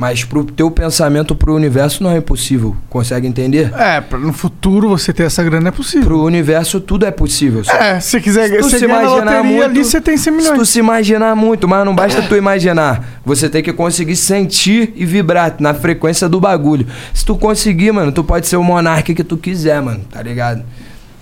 [0.00, 2.74] Mas pro teu pensamento pro universo não é impossível.
[2.88, 3.70] Consegue entender?
[3.74, 6.06] É, no futuro você ter essa grana é possível.
[6.06, 7.60] Pro universo tudo é possível.
[7.68, 10.30] É, se você quiser Se tu você se imaginar muito, ali, você tem 100 Se
[10.30, 10.58] milhões.
[10.58, 13.20] tu se imaginar muito, mas não basta tu imaginar.
[13.26, 16.86] Você tem que conseguir sentir e vibrar na frequência do bagulho.
[17.12, 20.00] Se tu conseguir, mano, tu pode ser o monarca que tu quiser, mano.
[20.10, 20.62] Tá ligado?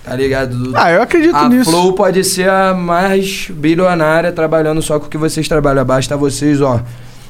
[0.05, 0.71] Tá ligado?
[0.73, 1.69] Ah, eu acredito a nisso.
[1.69, 5.83] Flow pode ser a mais bilionária trabalhando só com o que vocês trabalham.
[5.83, 6.79] Basta vocês, ó.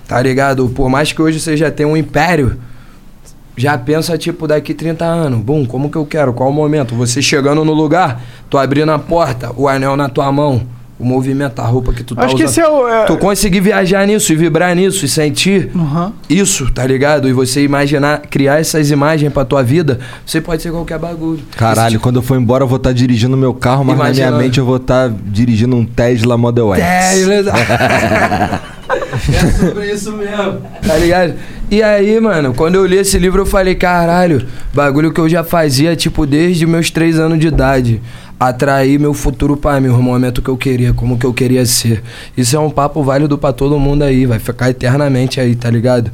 [0.09, 0.67] Tá ligado?
[0.69, 2.57] Por mais que hoje você já tenha um império,
[3.55, 5.39] já pensa, tipo, daqui 30 anos.
[5.39, 6.33] Bum, como que eu quero?
[6.33, 6.95] Qual o momento?
[6.95, 8.19] Você chegando no lugar,
[8.49, 10.63] tu abrindo a porta, o anel na tua mão,
[10.97, 12.49] o movimento, a roupa que tu tá Acho que usando.
[12.49, 12.87] esse é o.
[12.87, 16.11] é- Tu conseguir viajar nisso e vibrar nisso e sentir Aham.
[16.27, 17.29] isso, tá ligado?
[17.29, 21.41] E você imaginar, criar essas imagens pra tua vida, você pode ser qualquer bagulho.
[21.55, 24.57] Caralho, quando eu for embora eu vou estar dirigindo meu carro, mas na minha mente
[24.57, 27.29] eu vou estar dirigindo um Tesla Model S.
[27.29, 28.78] É,
[29.13, 30.61] é sobre isso mesmo.
[30.85, 31.33] Tá ligado?
[31.71, 35.43] E aí, mano, quando eu li esse livro, eu falei, caralho, bagulho que eu já
[35.43, 38.01] fazia, tipo, desde meus três anos de idade.
[38.39, 42.01] Atrair meu futuro pra mim, o momento que eu queria, como que eu queria ser.
[42.37, 46.09] Isso é um papo válido pra todo mundo aí, vai ficar eternamente aí, tá ligado?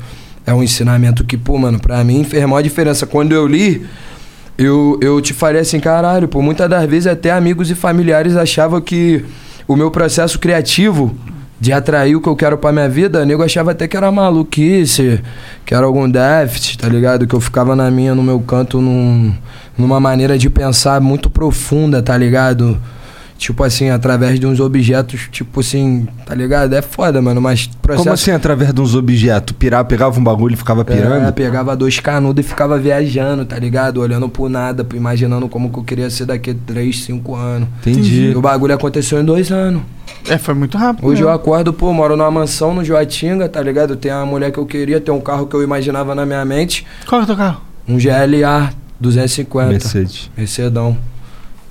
[0.46, 3.06] É um ensinamento que, pô, mano, pra mim fez a maior diferença.
[3.06, 3.86] Quando eu li,
[4.58, 8.82] eu, eu te falei assim, caralho, por muitas das vezes até amigos e familiares achavam
[8.82, 9.24] que
[9.68, 11.16] o meu processo criativo
[11.66, 15.20] de atrair o que eu quero pra minha vida, nego achava até que era maluquice,
[15.66, 17.26] que era algum déficit, tá ligado?
[17.26, 19.34] Que eu ficava na minha, no meu canto, num,
[19.76, 22.80] numa maneira de pensar muito profunda, tá ligado?
[23.38, 26.74] Tipo assim, através de uns objetos, tipo assim, tá ligado?
[26.74, 28.04] É foda, mano, mas processo...
[28.04, 29.56] Como assim, através de uns objetos?
[29.58, 31.28] Pirava, pegava um bagulho e ficava pirando?
[31.28, 34.00] É, pegava dois canudos e ficava viajando, tá ligado?
[34.00, 37.68] Olhando pro nada, imaginando como que eu queria ser daqui a 3, 5 anos.
[37.82, 38.32] Entendi.
[38.32, 39.82] E o bagulho aconteceu em dois anos.
[40.28, 41.06] É, foi muito rápido.
[41.06, 41.28] Hoje né?
[41.28, 43.96] eu acordo, pô, moro numa mansão no Joatinga, tá ligado?
[43.96, 46.86] Tem a mulher que eu queria, tem um carro que eu imaginava na minha mente.
[47.06, 47.62] Qual é o teu carro?
[47.88, 49.70] Um GLA 250.
[49.70, 50.32] Mercedes.
[50.36, 50.98] Mercedão.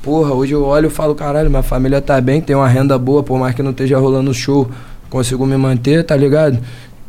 [0.04, 3.22] Porra, hoje eu olho e falo, caralho, minha família tá bem, tem uma renda boa,
[3.22, 4.70] por mais que não esteja rolando show,
[5.08, 6.58] consigo me manter, tá ligado?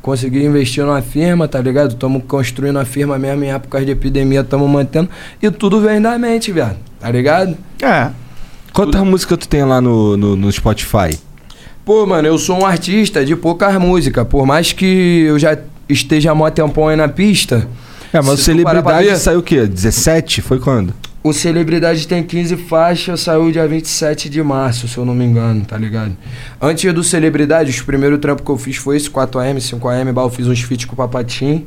[0.02, 1.96] Consegui investir numa firma, tá ligado?
[1.96, 5.10] Tamo construindo a firma mesmo em épocas de epidemia, tamo mantendo.
[5.42, 6.78] E tudo vem da mente, viado.
[6.98, 7.58] Tá ligado?
[7.82, 8.12] É.
[8.72, 11.20] Quantas músicas tu tem lá no, no, no Spotify?
[11.84, 14.26] Pô, mano, eu sou um artista de poucas músicas.
[14.26, 15.58] Por mais que eu já
[15.90, 17.68] esteja há mó tempão aí na pista.
[18.14, 19.68] É, mas Celebridade ver, saiu o quê?
[19.68, 20.42] 17?
[20.42, 20.94] Foi quando?
[21.26, 25.66] O Celebridade tem 15 faixas, saiu dia 27 de março, se eu não me engano,
[25.66, 26.16] tá ligado?
[26.62, 30.30] Antes do Celebridade, os primeiros trampos que eu fiz foi esse 4AM, 5AM, bah, eu
[30.30, 31.66] fiz uns feats com o Papatim.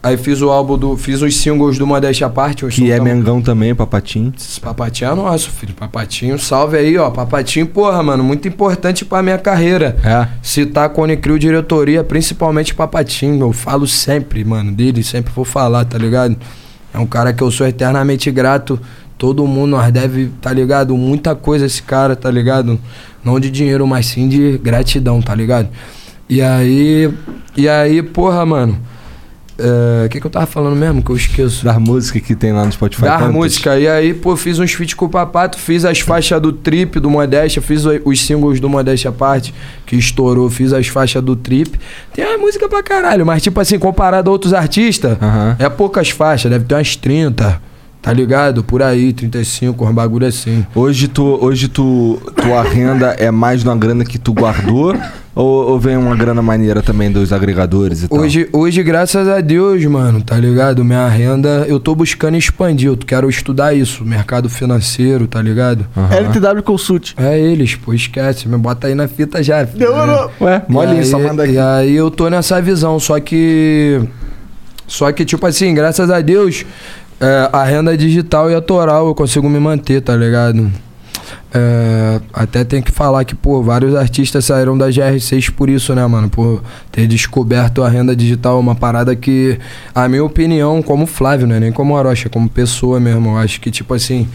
[0.00, 0.96] Aí fiz o álbum do.
[0.96, 2.64] Fiz os singles do Modéstia à Parte.
[2.68, 4.32] Que é Mengão também, Papatim.
[4.62, 5.74] Papatinho é nosso, filho.
[5.74, 7.10] Papatinho, salve aí, ó.
[7.10, 9.96] Papatinho, porra, mano, muito importante pra minha carreira.
[10.04, 10.28] É.
[10.40, 13.40] Citar Cone Crew diretoria, principalmente Papatinho.
[13.44, 16.36] Eu falo sempre, mano, dele, sempre vou falar, tá ligado?
[16.94, 18.80] É um cara que eu sou eternamente grato.
[19.18, 20.96] Todo mundo nós deve, tá ligado?
[20.96, 22.78] Muita coisa esse cara, tá ligado?
[23.24, 25.68] Não de dinheiro, mas sim de gratidão, tá ligado?
[26.28, 27.12] E aí.
[27.56, 28.78] E aí, porra, mano.
[29.56, 31.02] O que, que eu tava falando mesmo?
[31.02, 31.64] Que eu esqueço.
[31.64, 33.02] Das músicas que tem lá no Spotify.
[33.02, 33.32] Das quantas?
[33.34, 33.80] músicas.
[33.80, 37.08] E aí, pô, fiz uns feats com o Papato, fiz as faixas do Trip, do
[37.08, 39.54] Modéstia, fiz os singles do Modéstia Parte,
[39.86, 41.78] que estourou, fiz as faixas do Trip.
[42.12, 45.56] Tem uma música pra caralho, mas tipo assim, comparado a outros artistas, Aham.
[45.58, 47.60] é poucas faixas, deve ter umas 30,
[48.04, 48.62] tá ligado?
[48.62, 50.64] Por aí, 35, uns bagulho assim.
[50.74, 54.94] Hoje tu, hoje tu, tua renda é mais uma grana que tu guardou
[55.34, 58.18] ou, ou vem uma grana maneira também dos agregadores e tal?
[58.18, 60.84] Hoje, hoje, graças a Deus, mano, tá ligado?
[60.84, 65.86] Minha renda, eu tô buscando expandir, eu quero estudar isso, mercado financeiro, tá ligado?
[65.96, 66.14] Aham.
[66.14, 67.14] LTW Consult.
[67.16, 69.66] É eles, pô, esquece, me bota aí na fita já.
[69.66, 69.78] filho.
[69.78, 70.30] Demorou.
[70.42, 71.54] Ué, molinho, só manda aqui.
[71.54, 73.98] E aí eu tô nessa visão, só que.
[74.86, 76.64] Só que, tipo assim, graças a Deus,
[77.24, 80.70] é, a renda digital e autoral eu consigo me manter, tá ligado?
[81.54, 86.06] É, até tem que falar que, pô, vários artistas saíram da GR6 por isso, né,
[86.06, 86.28] mano?
[86.28, 89.58] Por ter descoberto a renda digital, uma parada que,
[89.94, 91.58] a minha opinião, como Flávio, né?
[91.58, 94.28] Nem como Orocha, como pessoa mesmo, eu acho que, tipo assim,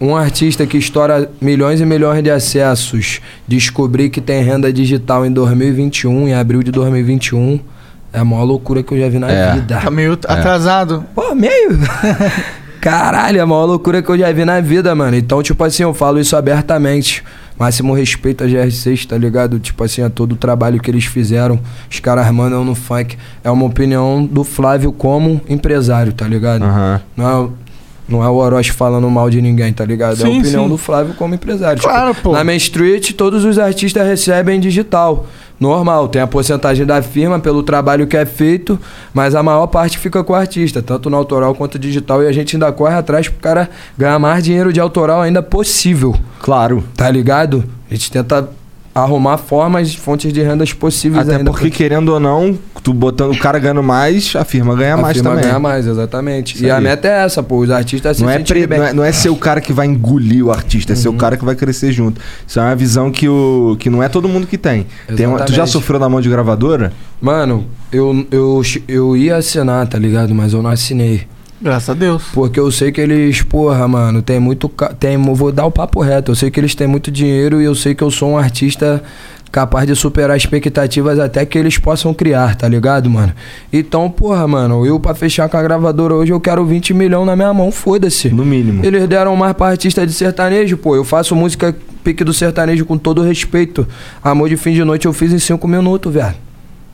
[0.00, 5.32] um artista que estoura milhões e milhões de acessos, descobrir que tem renda digital em
[5.32, 7.60] 2021, em abril de 2021,
[8.14, 9.52] é a maior loucura que eu já vi na É.
[9.54, 9.80] vida.
[9.82, 11.04] Tá meio atrasado.
[11.14, 11.78] Pô, meio.
[12.80, 15.16] Caralho, é a maior loucura que eu já vi na vida, mano.
[15.16, 17.24] Então, tipo assim, eu falo isso abertamente.
[17.58, 19.58] Máximo respeito a GR6, tá ligado?
[19.58, 21.58] Tipo assim, a todo o trabalho que eles fizeram.
[21.90, 23.16] Os caras mandam no funk.
[23.42, 26.62] É uma opinião do Flávio como empresário, tá ligado?
[26.64, 27.00] Aham.
[27.16, 27.48] Não é,
[28.08, 30.20] não é o Orochi falando mal de ninguém, tá ligado?
[30.20, 30.68] é a Sim, opinião sim.
[30.68, 31.80] do Flávio como empresário.
[31.80, 32.32] Tipo, Claro, pô.
[32.32, 35.26] Na Main Street, todos os artistas recebem digital.
[35.58, 38.78] Normal, tem a porcentagem da firma pelo trabalho que é feito,
[39.12, 42.32] mas a maior parte fica com o artista, tanto no autoral quanto digital, e a
[42.32, 46.84] gente ainda corre atrás pro cara ganhar mais dinheiro de autoral ainda possível, Claro.
[46.96, 47.64] tá ligado?
[47.90, 48.48] A gente tenta
[48.94, 53.58] arrumar formas, fontes de rendas possíveis Até porque, querendo ou não, tu botando o cara
[53.58, 55.44] ganhando mais, a firma ganha a mais firma também.
[55.46, 56.54] ganha mais, exatamente.
[56.54, 56.84] Isso e a aí.
[56.84, 59.30] meta é essa, pô, os artistas Não se é, pre- não, é, não é ser
[59.30, 61.14] o cara que vai engolir o artista, é ser Uhum.
[61.14, 62.20] o cara que vai crescer junto.
[62.46, 64.86] Isso é uma visão que, o, que não é todo mundo que tem.
[65.16, 66.92] Tem uma- tu já sofreu na mão de gravadora?
[67.20, 70.32] Mano, eu, eu, eu ia assinar, tá ligado?
[70.34, 71.22] Mas eu não assinei.
[71.64, 72.24] Graças a Deus.
[72.34, 74.70] Porque eu sei que eles, porra, mano, tem muito.
[75.00, 76.32] Tem, eu vou dar o papo reto.
[76.32, 79.02] Eu sei que eles têm muito dinheiro e eu sei que eu sou um artista
[79.50, 83.32] capaz de superar expectativas até que eles possam criar, tá ligado, mano?
[83.72, 87.34] Então, porra, mano, eu pra fechar com a gravadora hoje eu quero 20 milhões na
[87.34, 88.28] minha mão, foda-se.
[88.28, 88.84] No mínimo.
[88.84, 90.94] Eles deram mais pra artista de sertanejo, pô.
[90.94, 93.88] Eu faço música pique do sertanejo com todo respeito.
[94.22, 96.34] Amor de fim de noite eu fiz em 5 minutos, velho.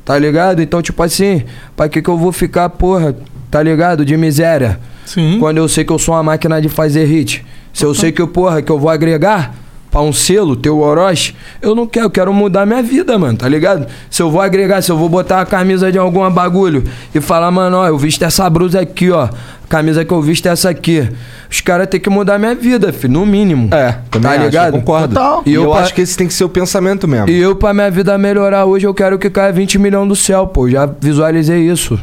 [0.05, 0.63] Tá ligado?
[0.63, 1.43] Então, tipo assim,
[1.75, 3.17] pra que que eu vou ficar, porra,
[3.51, 4.05] tá ligado?
[4.05, 4.79] De miséria.
[5.05, 5.39] Sim.
[5.41, 7.45] Quando eu sei que eu sou uma máquina de fazer hit.
[7.73, 9.55] Se eu sei que, eu, porra, que eu vou agregar,
[9.91, 13.37] pra um selo, ter o Orochi, eu não quero, eu quero mudar minha vida, mano,
[13.39, 13.87] tá ligado?
[14.09, 17.51] Se eu vou agregar, se eu vou botar a camisa de algum bagulho e falar,
[17.51, 19.25] mano, ó, eu visto essa blusa aqui, ó.
[19.25, 19.31] A
[19.69, 21.09] camisa que eu visto é essa aqui.
[21.49, 23.69] Os caras têm que mudar minha vida, filho, no mínimo.
[23.73, 24.67] É, também Tá acho, ligado?
[24.75, 25.15] eu concordo.
[25.15, 25.43] Total.
[25.47, 27.29] E eu, eu pa- acho que esse tem que ser o pensamento mesmo.
[27.31, 30.47] E eu, pra minha vida melhorar hoje, eu quero que caia 20 milhões do céu,
[30.49, 30.69] pô.
[30.69, 31.99] Já visualizei isso.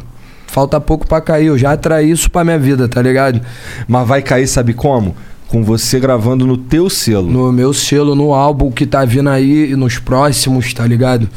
[0.58, 3.40] Falta pouco pra cair, eu já atraí isso pra minha vida, tá ligado?
[3.86, 5.14] Mas vai cair, sabe como?
[5.46, 7.30] Com você gravando no teu selo.
[7.30, 11.28] No meu selo, no álbum que tá vindo aí, e nos próximos, tá ligado?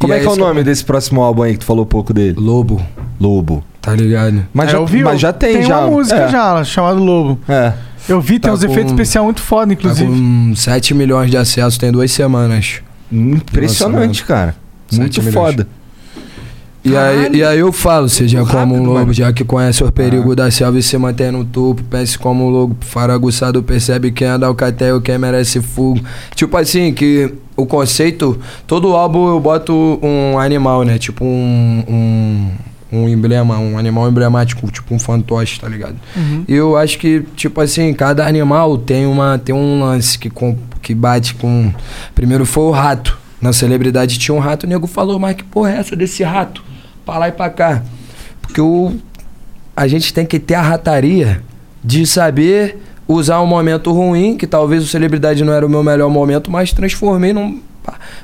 [0.00, 2.12] Como E é que é o nome desse próximo álbum aí que tu falou pouco
[2.12, 2.34] dele?
[2.40, 2.82] Lobo,
[3.20, 3.62] Lobo.
[3.80, 4.44] tá ligado?
[4.52, 5.78] Mas, É, já, eu vi, mas já tem, tem já.
[5.82, 6.28] uma música é.
[6.28, 7.38] já, chamada Lobo.
[7.48, 7.72] É.
[8.08, 10.10] Eu vi, tem Tá uns com- efeitos especiais muito foda, Tá inclusive.
[10.10, 12.80] com 7 milhões de acessos, tem duas semanas.
[13.12, 14.56] Impressionante, cara.
[14.92, 15.34] Muito milhões.
[15.34, 15.68] foda.
[16.82, 19.12] E aí, e aí eu falo, seja Muito como um rápido, lobo, mano.
[19.12, 22.48] já que conhece o perigo da selva e se mantém no topo, pense como um
[22.48, 26.00] lobo, faraguçado, percebe quem anda ao catel, quem merece fogo.
[26.34, 30.98] Tipo assim, que o conceito, todo álbum eu boto um animal, né?
[30.98, 32.50] Tipo um, um,
[32.90, 35.96] um emblema, um animal emblemático, tipo um fantoche, tá ligado?
[36.48, 40.56] E eu acho que, tipo assim, cada animal tem, uma, tem um lance que, com,
[40.80, 41.70] que bate com...
[42.14, 43.18] Primeiro foi o rato.
[43.38, 46.69] Na celebridade tinha um rato, o nego falou, mas que porra é essa desse rato?
[47.04, 47.82] Pra lá e pra cá.
[48.40, 48.92] Porque o,
[49.76, 51.42] a gente tem que ter a rataria
[51.82, 56.08] de saber usar um momento ruim, que talvez o celebridade não era o meu melhor
[56.10, 57.60] momento, mas transformei num.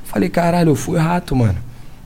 [0.04, 1.56] Falei, caralho, eu fui rato, mano.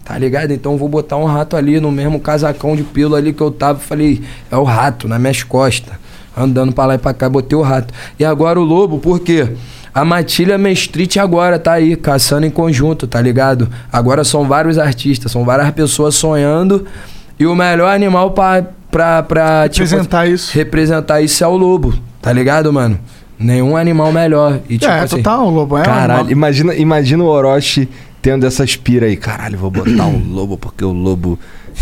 [0.05, 0.51] Tá ligado?
[0.53, 3.79] Então vou botar um rato ali no mesmo casacão de pelo ali que eu tava.
[3.79, 5.95] Falei, é o rato, nas minhas costas.
[6.37, 7.93] Andando pra lá e pra cá, botei o rato.
[8.19, 9.49] E agora o lobo, por quê?
[9.95, 13.69] A Matilha Mestrite agora tá aí, caçando em conjunto, tá ligado?
[13.93, 16.87] Agora são vários artistas, são várias pessoas sonhando.
[17.39, 20.55] E o melhor animal pra, pra, pra tipo, Representar isso.
[20.55, 22.99] representar isso é o lobo, tá ligado, mano?
[23.41, 24.61] Nenhum animal melhor.
[24.69, 27.89] E, tipo é, assim, total, o Lobo é Caralho, imagina, imagina o Orochi
[28.21, 29.17] tendo essa aspira aí.
[29.17, 31.39] Caralho, vou botar um lobo porque o lobo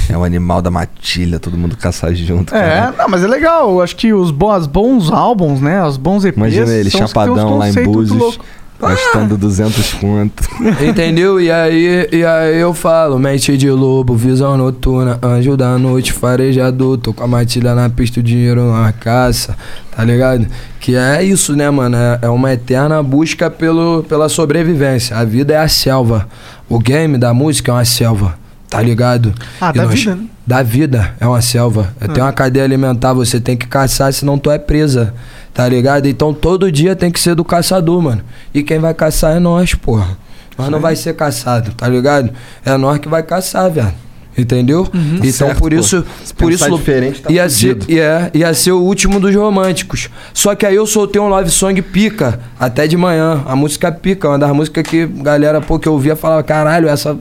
[0.09, 2.55] é o animal da matilha, todo mundo caçar junto.
[2.55, 2.97] É, caralho.
[2.97, 3.71] não, mas é legal.
[3.71, 5.85] Eu acho que os bons, bons álbuns, né?
[5.85, 6.37] Os bons EPs.
[6.37, 8.39] Imagina ele, chapadão lá em Búzios,
[8.81, 10.49] gastando 200 conto.
[10.87, 11.41] Entendeu?
[11.41, 16.99] E aí, e aí eu falo, mente de lobo, visão noturna, anjo da noite, farejador,
[16.99, 19.57] tô com a matilha na pista, o dinheiro na caça,
[19.95, 20.47] tá ligado?
[20.81, 21.97] Que é isso, né, mano?
[21.97, 25.17] É, é uma eterna busca pelo, pela sobrevivência.
[25.17, 26.29] A vida é a selva.
[26.69, 28.39] O game da música é uma selva,
[28.69, 29.35] tá ligado?
[29.61, 30.25] Ah, E da vida, né?
[30.47, 31.93] Da vida, é uma selva.
[32.01, 32.09] É.
[32.09, 35.15] Tem uma cadeia alimentar, você tem que caçar, senão tu é presa.
[35.53, 36.07] Tá ligado?
[36.07, 38.23] Então todo dia tem que ser do caçador, mano.
[38.55, 40.17] E quem vai caçar é nós, porra.
[40.57, 42.31] Nós não vai ser caçado, tá ligado?
[42.65, 43.93] É nós que vai caçar, velho.
[44.37, 44.89] Entendeu?
[45.17, 45.77] Então Certo, por pô.
[45.77, 50.09] isso, Se por isso diferente, tá ia ser, ia, ia ser o último dos românticos.
[50.33, 53.43] Só que aí eu soltei um love song pica até de manhã.
[53.47, 57.19] A música pica, uma das músicas que galera pô que eu ouvia falava, caralho, essa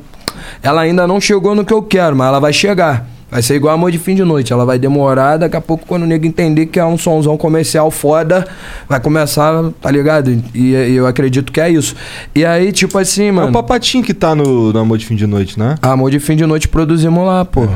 [0.62, 3.08] ela ainda não chegou no que eu quero, mas ela vai chegar.
[3.30, 4.54] Vai ser igual amor de fim de noite.
[4.54, 7.92] Ela vai demorar, daqui a pouco, quando o nego entender que é um sonzão comercial
[7.92, 8.48] foda,
[8.88, 10.32] vai começar, tá ligado?
[10.56, 11.94] E, e eu acredito que é isso.
[12.34, 13.50] E aí, tipo assim, É mano.
[13.50, 15.76] o Papatinho que tá no, no Amor de Fim de Noite, né?
[15.82, 17.68] Amor de fim de noite produzimos lá, pô.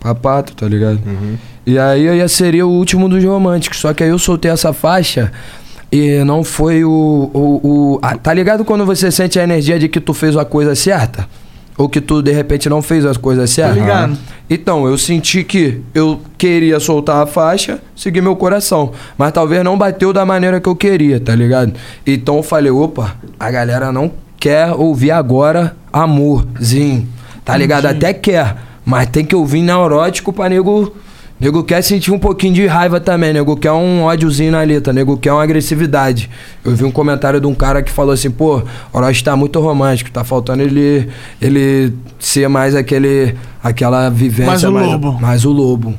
[0.00, 0.98] Papato, tá ligado?
[1.06, 1.36] Uhum.
[1.66, 3.78] E aí aí seria o último dos românticos.
[3.78, 5.30] Só que aí eu soltei essa faixa
[5.92, 7.30] e não foi o.
[7.32, 10.44] o, o- ah, tá ligado quando você sente a energia de que tu fez a
[10.44, 11.28] coisa certa?
[11.80, 13.78] Ou que tu de repente não fez as coisas certas?
[13.78, 14.18] Ligado.
[14.50, 18.92] Então, eu senti que eu queria soltar a faixa, seguir meu coração.
[19.16, 21.72] Mas talvez não bateu da maneira que eu queria, tá ligado?
[22.06, 27.08] Então eu falei, opa, a galera não quer ouvir agora amorzinho.
[27.46, 27.86] Tá ligado?
[27.86, 28.56] Até quer.
[28.84, 30.94] Mas tem que ouvir neurótico pra nego.
[31.40, 35.16] Nego quer sentir um pouquinho de raiva também, nego quer um ódiozinho na letra, nego
[35.16, 36.28] quer uma agressividade.
[36.62, 38.62] Eu vi um comentário de um cara que falou assim, pô,
[38.92, 41.08] Orochi tá muito romântico, tá faltando ele
[41.40, 45.12] ele ser mais aquele aquela vivência Mais o lobo.
[45.20, 45.94] mais o lobo.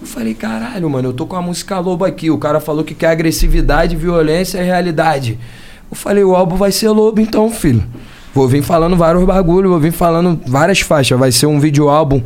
[0.00, 2.30] Eu falei, caralho, mano, eu tô com a música lobo aqui.
[2.30, 5.38] O cara falou que quer agressividade, violência e realidade.
[5.90, 7.82] Eu falei, o álbum vai ser lobo então, filho.
[8.34, 11.18] Vou vir falando vários bagulho, vou vir falando várias faixas.
[11.18, 12.22] Vai ser um vídeo álbum.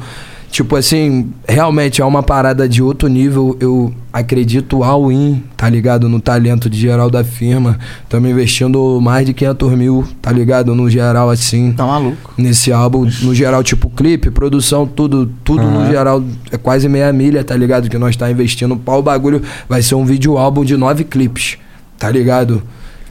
[0.50, 3.56] Tipo assim, realmente é uma parada de outro nível.
[3.60, 6.08] Eu acredito all in, tá ligado?
[6.08, 7.78] No talento de geral da firma.
[8.02, 10.74] Estamos investindo mais de 500 mil, tá ligado?
[10.74, 12.34] No geral, assim Tá maluco.
[12.36, 16.20] nesse álbum, no geral, tipo clipe, produção, tudo, tudo no geral
[16.50, 17.88] é quase meia milha, tá ligado?
[17.88, 19.40] Que nós tá investindo pau o bagulho.
[19.68, 21.58] Vai ser um vídeo álbum de nove clipes,
[21.96, 22.60] tá ligado?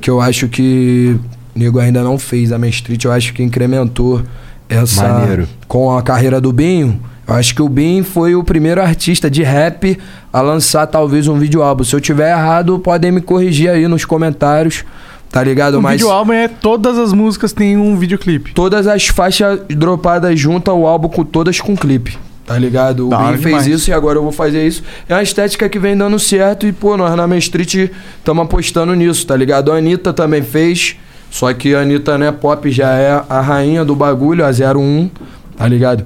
[0.02, 1.18] Que eu acho que
[1.56, 2.52] o nego ainda não fez.
[2.52, 4.22] A Main Street eu acho que incrementou
[4.68, 5.07] essa.
[5.07, 5.48] Maneiro.
[5.70, 6.99] Com a carreira do Binho.
[7.30, 9.97] Acho que o Bin foi o primeiro artista de rap
[10.34, 11.84] a lançar talvez um vídeo álbum.
[11.84, 14.84] Se eu tiver errado, podem me corrigir aí nos comentários.
[15.31, 15.76] tá ligado?
[15.77, 18.51] O Mas vídeo álbum é todas as músicas têm um videoclipe.
[18.53, 22.18] todas as faixas dropadas junto ao álbum, com todas com clipe.
[22.47, 23.06] Tá ligado?
[23.06, 23.68] O Da hora Bin fez demais.
[23.68, 24.81] isso e agora eu vou fazer isso.
[25.07, 28.95] É uma estética que vem dando certo e, pô, nós na Main Street estamos apostando
[28.95, 29.72] nisso, tá ligado?
[29.72, 30.95] A Anitta também fez,
[31.30, 35.11] só que a Anitta, né, pop já é a rainha do bagulho, a 01,
[35.56, 36.03] tá ligado?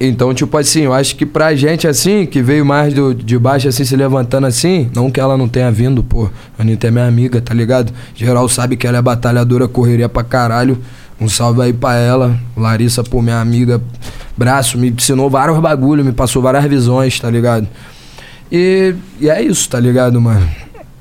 [0.00, 3.68] Então, tipo assim, eu acho que pra gente, assim, que veio mais do, de baixo,
[3.68, 6.28] assim, se levantando assim, não que ela não tenha vindo, pô.
[6.58, 7.92] A Anitta é minha amiga, tá ligado?
[8.14, 10.78] Geral sabe que ela é batalhadora, correria pra caralho.
[11.20, 12.36] Um salve aí pra ela.
[12.56, 13.80] Larissa, pô, minha amiga,
[14.36, 17.68] braço, me ensinou vários bagulho, me passou várias visões, tá ligado?
[18.50, 20.48] E, e é isso, tá ligado, mano?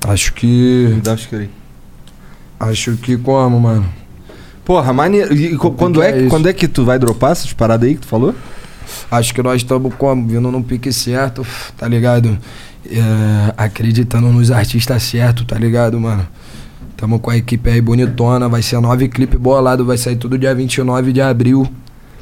[0.07, 0.99] Acho que.
[1.03, 1.49] Dá os querer.
[2.59, 3.85] Acho que como, mano?
[4.63, 5.33] Porra, maneiro.
[5.33, 8.01] E quando, que é, é quando é que tu vai dropar essas paradas aí que
[8.01, 8.35] tu falou?
[9.09, 10.27] Acho que nós estamos como?
[10.27, 11.45] Vindo num pique certo,
[11.77, 12.37] tá ligado?
[12.85, 16.27] É, acreditando nos artistas certos, tá ligado, mano?
[16.97, 20.53] Tamo com a equipe aí bonitona, vai ser nove clipe bolado, vai sair tudo dia
[20.53, 21.67] 29 de abril,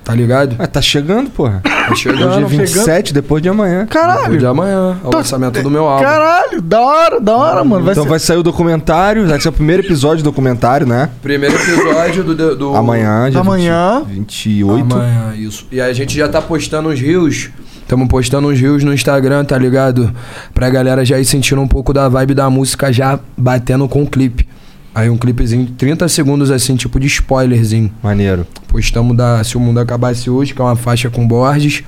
[0.10, 0.56] tá ligado?
[0.57, 1.61] Ah, tá chegando, porra.
[1.64, 2.30] Tá chegando.
[2.30, 3.86] Hoje é 27, depois de amanhã.
[3.86, 4.22] Caralho!
[4.22, 6.03] Depois de amanhã, é o lançamento do meu álbum.
[6.03, 7.86] Caralho, da hora, da hora, mano.
[7.86, 8.10] Vai então ser...
[8.10, 11.11] vai sair o documentário, vai ser o primeiro episódio do documentário, né?
[11.22, 12.56] Primeiro episódio do.
[12.56, 14.02] do Amanhã, dia Amanhã.
[14.07, 14.95] 20 28.
[14.95, 15.68] Amanhã, isso.
[15.72, 17.52] E a gente já tá postando uns rios.
[17.81, 20.11] Estamos postando uns rios no Instagram, tá ligado?
[20.56, 24.07] Pra galera já ir sentindo um pouco da vibe da música já batendo com o
[24.07, 24.48] clipe.
[24.94, 27.91] Aí um clipezinho, 30 segundos assim, tipo de spoilerzinho.
[28.02, 28.45] Maneiro.
[28.68, 31.84] Postamos da Se o Mundo Acabasse Hoje, que é uma faixa com Borges.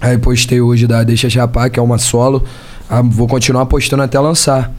[0.00, 2.44] Aí postei hoje da Deixa Chapar, que é uma solo.
[2.88, 4.72] Ah, vou continuar postando até lançar.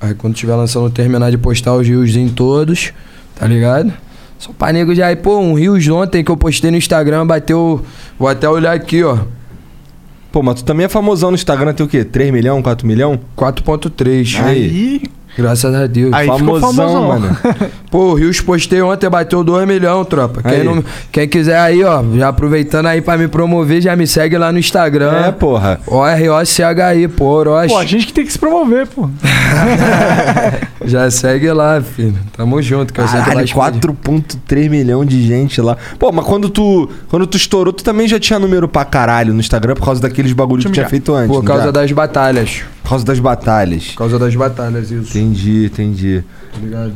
[0.00, 2.92] Aí quando tiver lançando, eu terminar de postar os riozinhos todos,
[3.34, 3.92] tá ligado?
[4.38, 7.84] Só pra nego já aí, pô, um rios ontem que eu postei no Instagram, bateu.
[8.18, 9.18] Vou até olhar aqui, ó.
[10.30, 12.04] Pô, mas tu também é famosão no Instagram, tem o quê?
[12.04, 13.18] 3 milhão, 4 milhão?
[13.36, 14.44] 4.3.
[14.44, 15.02] Aí.
[15.38, 16.12] Graças a Deus.
[16.12, 17.08] Aí ficou famosão, famosão.
[17.08, 17.36] mano.
[17.90, 20.42] Pô, o Rios postei ontem, bateu 2 milhões, tropa.
[20.42, 24.36] Quem, não- quem quiser aí, ó, já aproveitando aí pra me promover, já me segue
[24.36, 25.12] lá no Instagram.
[25.26, 25.80] É, porra.
[25.86, 27.68] O-R-O-C-H-I, pô, Orochi.
[27.68, 29.08] Pô, a gente que tem que se promover, pô.
[30.84, 32.14] Já segue lá, filho.
[32.36, 33.80] Tamo junto, Caralho, explodir.
[33.80, 35.76] 4.3 milhão de gente lá.
[35.98, 39.40] Pô, mas quando tu, quando tu estourou, tu também já tinha número pra caralho no
[39.40, 41.28] Instagram por causa daqueles bagulhos que tu tinha feito antes.
[41.36, 41.70] Por causa já?
[41.70, 42.62] das batalhas.
[42.88, 43.88] Por causa das batalhas.
[43.88, 45.10] Por causa das batalhas, isso.
[45.18, 46.24] Entendi, entendi.
[46.54, 46.92] Tá ligado?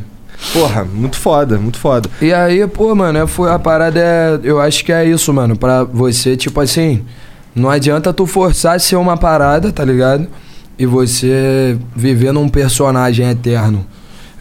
[0.55, 2.09] Porra, muito foda, muito foda.
[2.23, 4.41] E aí, pô, mano, é- foi, a parada é.
[4.43, 5.55] Eu acho que é isso, mano.
[5.55, 7.03] Pra você, tipo assim.
[7.55, 10.27] Não adianta tu forçar a ser uma parada, tá ligado?
[10.79, 13.85] E você viver num personagem eterno.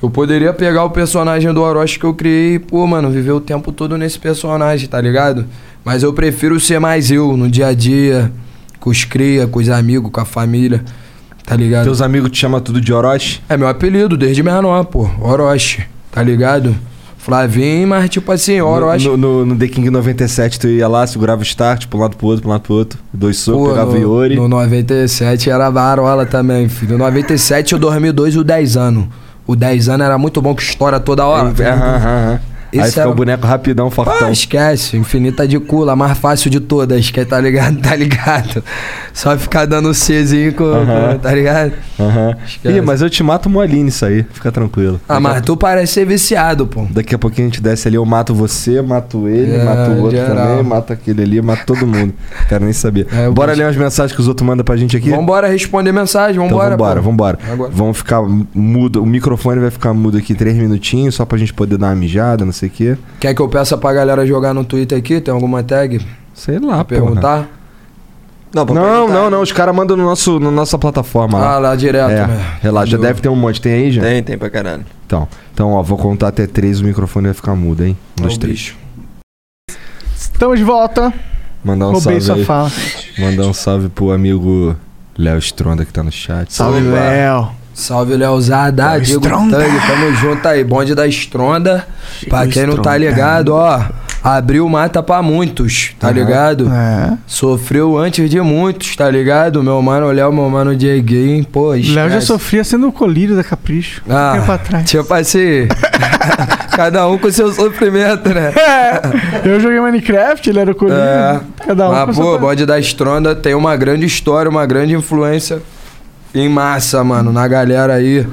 [0.02, 3.42] Eu poderia pegar o personagem do Orochi que eu criei e, pô, mano, viver o
[3.42, 5.46] tempo todo nesse personagem, tá ligado?
[5.84, 8.32] Mas eu prefiro ser mais eu, no dia a dia,
[8.80, 10.82] com os cria, com os amigos, com a família,
[11.46, 11.84] tá ligado?
[11.86, 13.42] Teus amigos te chamam tudo de Orochi?
[13.50, 15.10] É meu apelido desde menor, pô.
[15.22, 16.76] Orochi, tá ligado?
[17.18, 19.08] Flavinho, mas tipo assim, Orochi.
[19.08, 22.18] No, no, no The King 97, tu ia lá, segurava o start, pra um lado
[22.18, 23.00] pro outro, pra um lado pro outro.
[23.14, 24.36] Dois socos, pegava o no, Iori.
[24.36, 26.94] no 97 era varola também, filho.
[26.94, 29.06] No 97 eu dormi dois o 10 anos.
[29.46, 31.54] O 10 anos era muito bom que estoura toda hora.
[31.62, 32.40] É, aham, aham,
[32.74, 32.82] aham.
[32.84, 34.28] Aí Esse fica o boneco rapidão, fortão.
[34.28, 38.64] Ah, esquece, infinita de cula, a mais fácil de todas, que tá ligado, tá ligado?
[39.14, 40.72] Só ficar dando Czinho com,
[41.22, 41.74] tá ligado?
[42.00, 42.36] Aham.
[42.66, 45.00] Ih, mas eu te mato molinho nisso aí, fica tranquilo.
[45.08, 46.86] Ah, mas tu parece ser viciado, pô.
[46.90, 50.02] Daqui a pouquinho a gente desce ali, eu mato você, mato ele, É, mato o
[50.04, 50.48] outro geral.
[50.48, 52.14] também, mato aquele ali, mato todo mundo.
[52.48, 53.08] Quero nem saber.
[53.12, 55.10] É, Bora ler umas mensagens que os outros mandam pra gente aqui?
[55.10, 56.72] Vambora responder mensagem, Então vambora.
[56.72, 57.10] vambora, pô.
[57.10, 57.40] vambora.
[57.52, 57.72] Agora.
[57.74, 58.22] Vamos ficar
[58.54, 61.96] mudo, o microfone vai ficar mudo aqui três minutinhos, só pra gente poder dar uma
[61.96, 62.98] mijada, não sei o quê.
[63.20, 65.20] Quer que eu peça pra galera jogar no Twitter aqui?
[65.22, 66.00] Tem alguma tag?
[66.34, 66.86] Sei lá, porra.
[66.86, 67.50] Perguntar?
[68.54, 69.14] Não, pra Não, perguntar.
[69.14, 71.60] não, não, os caras mandam no nosso, na nossa plataforma Ah, lá.
[71.70, 72.46] lá direto, É, né?
[72.62, 73.62] relaxa, já deve ter um monte.
[73.62, 74.02] Tem aí, já?
[74.02, 74.84] Tem, tem pra caralho.
[75.06, 77.98] Então, então, ó, vou contar até três, o microfone vai ficar mudo, hein?
[78.20, 78.76] Um, Ó, dois, três.
[80.16, 81.14] Estamos de volta.
[81.64, 82.44] Mandar um Roubei salve sua aí.
[82.44, 82.72] fala.
[83.20, 84.76] Mandar um salve pro amigo
[85.18, 86.52] Léo Stronda que tá no chat.
[86.54, 86.82] Salve.
[86.82, 87.50] Léo.
[87.82, 89.58] Salve, Leozada, Léo Diego Stronda.
[89.58, 91.88] Tang, tamo junto aí, bonde da Estronda.
[92.30, 93.82] pra quem não tá ligado, ó,
[94.24, 96.14] abriu mata pra muitos, tá Aham.
[96.16, 96.72] ligado?
[96.72, 97.18] É.
[97.26, 99.64] Sofreu antes de muitos, tá ligado?
[99.64, 104.04] Meu mano Léo, meu mano Dieguinho, pô, Léo já sofria sendo o colírio da Capricho.
[104.08, 104.90] Ah, tempo atrás.
[104.90, 105.68] tipo assim,
[106.76, 108.54] cada um com seu sofrimento, né?
[108.62, 111.02] É, eu joguei Minecraft, ele era o colírio.
[111.02, 111.40] É.
[111.66, 114.94] Cada um com Mas, sua pô, bode da Estronda tem uma grande história, uma grande
[114.94, 115.62] influência
[116.34, 118.26] em massa, mano, na galera aí.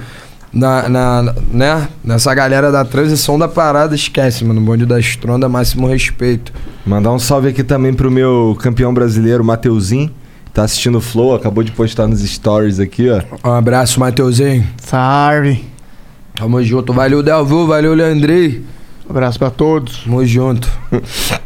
[0.52, 1.88] Na, na- né?
[2.02, 4.60] Nessa galera da transição da parada, esquece, mano.
[4.60, 6.52] Bonde da Estronda, máximo respeito.
[6.86, 10.10] Mandar um salve aqui também pro meu campeão brasileiro, Mateuzinho.
[10.54, 13.20] Tá assistindo o Flow, acabou de postar nos stories aqui, ó.
[13.48, 14.66] Um abraço, Mateuzinho.
[14.78, 15.64] Salve.
[16.34, 16.92] Tamo junto.
[16.94, 17.66] Valeu, Delvio.
[17.66, 18.64] Valeu, Leandrei.
[19.08, 20.02] Abraço pra todos.
[20.04, 20.68] Tamo junto.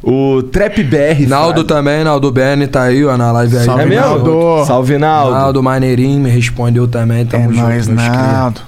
[0.03, 1.27] O Trap BR.
[1.29, 3.65] Naldo também, Naldo Bene tá aí, ó, na live aí.
[3.67, 4.05] Salve, É mesmo?
[4.05, 4.65] Naldo.
[4.67, 5.33] Salve, Naldo.
[5.33, 7.25] Naldo Maneirinho me respondeu também.
[7.25, 7.63] Tamo É junto.
[7.63, 7.87] nóis.
[7.89, 8.61] Naldo.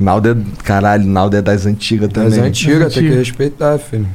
[0.00, 0.36] Naldo é.
[0.64, 2.30] Caralho, Naldo é das antigas também.
[2.30, 4.06] Das antigas, tem que respeitar, filho.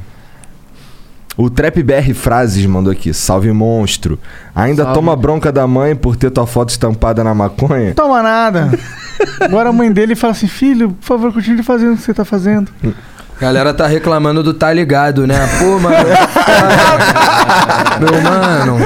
[1.36, 3.14] O Trap BR Frases mandou aqui.
[3.14, 4.18] Salve, monstro.
[4.52, 4.98] Ainda Salve.
[4.98, 7.94] toma bronca da mãe por ter tua foto estampada na maconha?
[7.94, 8.76] Toma nada.
[9.40, 12.24] Agora a mãe dele fala assim: filho, por favor, continue fazendo o que você tá
[12.24, 12.72] fazendo.
[13.40, 15.38] Galera tá reclamando do tá ligado, né?
[15.58, 15.96] Pô, mano.
[18.00, 18.76] Meu mano,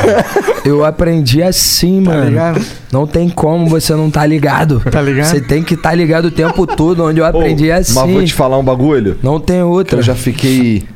[0.64, 2.28] eu aprendi assim, Tá mano.
[2.30, 2.60] ligado?
[2.90, 4.80] Não tem como você não tá ligado.
[4.90, 5.26] Tá ligado?
[5.26, 7.94] Você tem que tá ligado o tempo todo, onde eu aprendi Ô, assim.
[7.94, 9.18] Mas vou te falar um bagulho.
[9.22, 9.98] Não tem outra.
[9.98, 10.86] eu já fiquei.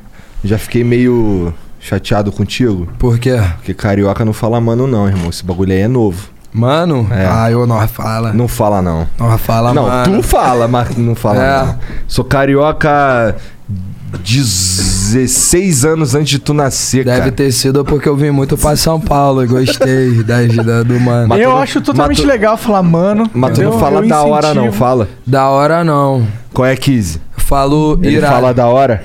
[0.44, 2.88] Já fiquei meio chateado contigo.
[2.98, 3.38] Por quê?
[3.56, 5.28] Porque carioca não fala mano, não, irmão.
[5.30, 6.28] Esse bagulho aí é novo.
[6.58, 7.26] Mano, É.
[7.30, 8.32] ah, eu não fala.
[8.32, 9.06] Não fala, não.
[9.18, 10.16] Não fala, não, mano.
[10.16, 11.60] tu fala, mas não fala, É.
[11.66, 11.78] não.
[12.08, 13.36] Sou carioca
[14.24, 17.32] 16 anos antes de tu nascer, Deve cara.
[17.32, 21.28] ter sido porque eu vim muito pra São Paulo e gostei da vida do mano.
[21.28, 23.30] Mas eu tu não- acho totalmente legal falar, mano.
[23.34, 24.76] Mas tu não fala da hora, não, incentivo.
[24.78, 25.08] fala.
[25.26, 26.26] Da hora não.
[26.54, 27.20] Qual é, Kizzy?
[27.36, 28.34] Falo Ele irado.
[28.34, 29.04] fala da hora?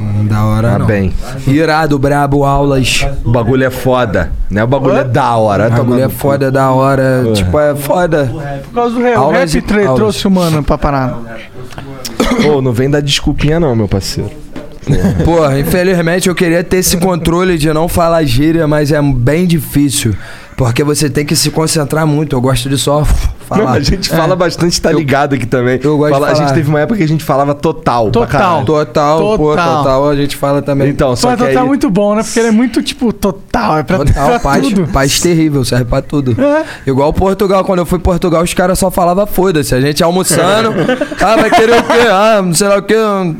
[0.00, 0.86] Hum, Da hora Tá não.
[0.86, 1.12] bem.
[1.46, 3.06] Irado, brabo, aulas.
[3.24, 4.64] O bagulho é foda, né?
[4.64, 5.66] O bagulho é da hora.
[5.66, 6.18] O Tá bagulho é maluco?
[6.18, 7.24] foda, da hora.
[7.28, 7.32] É.
[7.32, 8.32] Tipo, é foda.
[8.64, 9.16] Por causa do rap.
[9.16, 9.94] O Aulas rap e- tre- aulas.
[9.96, 11.16] trouxe o mano pra parada.
[12.50, 14.30] Ô, não vem dar desculpinha não, meu parceiro.
[15.24, 20.14] Porra, infelizmente eu queria ter esse controle de não falar gíria, mas é bem difícil.
[20.56, 22.34] Porque você tem que se concentrar muito.
[22.34, 23.04] Eu gosto de só
[23.56, 23.64] falar.
[23.64, 25.78] Não, a gente fala bastante, tá ligado aqui também.
[25.82, 26.54] eu gosto de Fala- A gente falar.
[26.54, 28.04] teve uma época que a gente falava total.
[28.10, 28.40] pra Total.
[28.40, 28.64] caralho.
[28.66, 29.76] Total, pô, Total.
[29.78, 30.88] total, a gente fala também.
[30.88, 31.54] Então, só Só que aí...
[31.54, 32.22] tá muito bom, né?
[32.22, 33.78] Porque ele é muito, tipo, total.
[33.78, 34.86] É pra, Total, pra paz, tudo.
[34.92, 36.36] paz terrível, serve pra tudo.
[36.40, 36.64] É.
[36.86, 39.74] Igual Portugal, quando eu fui em Portugal, os caras só falavam foda-se.
[39.74, 40.72] A gente almoçando,
[41.20, 42.08] ah, vai querer o quê?
[42.10, 42.94] Ah, não sei lá o quê,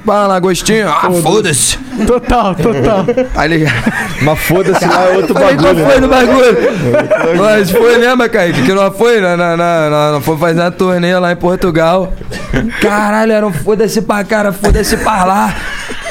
[0.09, 1.79] ah, lagostinho, ah, foda-se.
[2.07, 3.05] Total, total.
[3.35, 3.93] Tá ligado?
[4.23, 5.75] Mas foda-se lá é outro bagulho.
[5.85, 6.01] foi né?
[6.01, 7.39] no bagulho?
[7.39, 8.63] Mas foi, lembra, Kaique?
[8.63, 12.13] Que nós foi, na, na, na, nós fomos fazer uma turnê lá em Portugal.
[12.81, 15.55] Caralho, era um foda-se pra cara, foda-se pra lá.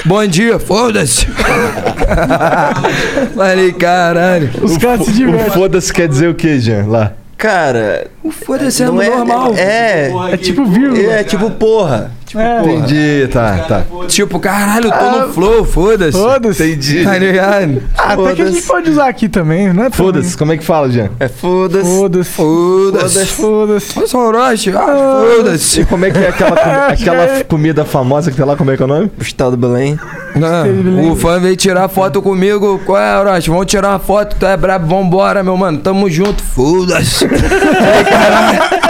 [0.06, 1.28] Bom dia, foda-se.
[3.36, 4.50] Falei, caralho.
[4.62, 5.52] Os caras se O divertem.
[5.52, 6.86] foda-se quer dizer o que, Jean?
[6.88, 7.14] Lá.
[7.38, 9.54] Cara, O foda-se é não é normal.
[9.56, 11.14] É, É tipo vírgula.
[11.14, 12.12] é tipo porra.
[12.36, 12.62] É.
[12.62, 13.84] Entendi, tá, tá.
[14.08, 16.18] Tipo, caralho, eu tô no flow, foda-se.
[16.18, 16.64] Foda-se.
[16.64, 17.04] Entendi.
[17.04, 17.82] Tá ligado?
[18.00, 19.90] Ah, até que a gente pode usar aqui também, não é?
[19.90, 21.10] tão- Foda-se, como é que fala, Jean?
[21.20, 21.84] É foda-se.
[21.96, 22.30] Foda-se.
[22.32, 23.26] Foda-se.
[23.26, 24.08] Foda-se.
[24.08, 25.82] Sou Orochi, ah, foda-se.
[25.82, 26.56] E como é que é aquela,
[26.90, 29.12] aquela comida famosa que tem lá, como é que é o nome?
[29.18, 30.00] Gustavo do Belém.
[30.36, 32.80] Não, o fã veio tirar foto comigo.
[32.86, 33.50] Qual é, Orochi?
[33.50, 35.78] Vamos tirar uma foto, tu é brabo, vambora, meu mano.
[35.80, 37.28] Tamo junto, foda-se.
[38.10, 38.89] Caralho.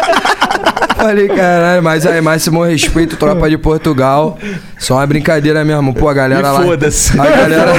[0.99, 4.37] Falei, caralho, mas aí, máximo respeito, tropa de Portugal.
[4.77, 5.93] Só uma brincadeira mesmo.
[5.93, 6.61] Pô, a galera lá.
[6.61, 7.17] foda-se.
[7.17, 7.71] A galera,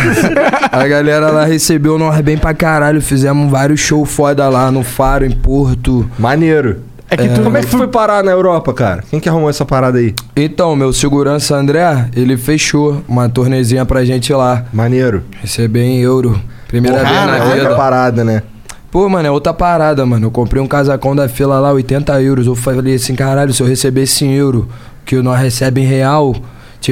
[0.73, 3.03] a galera lá recebeu nós bem pra caralho.
[3.03, 6.11] Fizemos vários shows foda lá no Faro, em Porto.
[6.19, 6.83] Maneiro.
[7.11, 9.05] É que tu Como é que tu foi parar na Europa, cara?
[9.11, 10.15] Quem que arrumou essa parada aí?
[10.35, 14.65] Então, meu segurança André, ele fechou uma tornezinha pra gente lá.
[14.73, 15.25] Maneiro.
[15.43, 16.41] Receber em euro.
[16.69, 17.77] Primeira vez na outra vida.
[17.77, 18.43] parada, né?
[18.91, 20.27] Pô, mano, é outra parada, mano.
[20.27, 22.47] Eu comprei um casacão da fila lá, 80 euros.
[22.47, 24.69] Eu falei assim, caralho, se eu recebesse em euro,
[25.07, 26.35] que nós recebemos em real,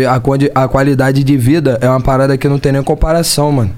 [0.07, 3.73] a, a qualidade de vida é uma parada que não tem nem comparação, mano.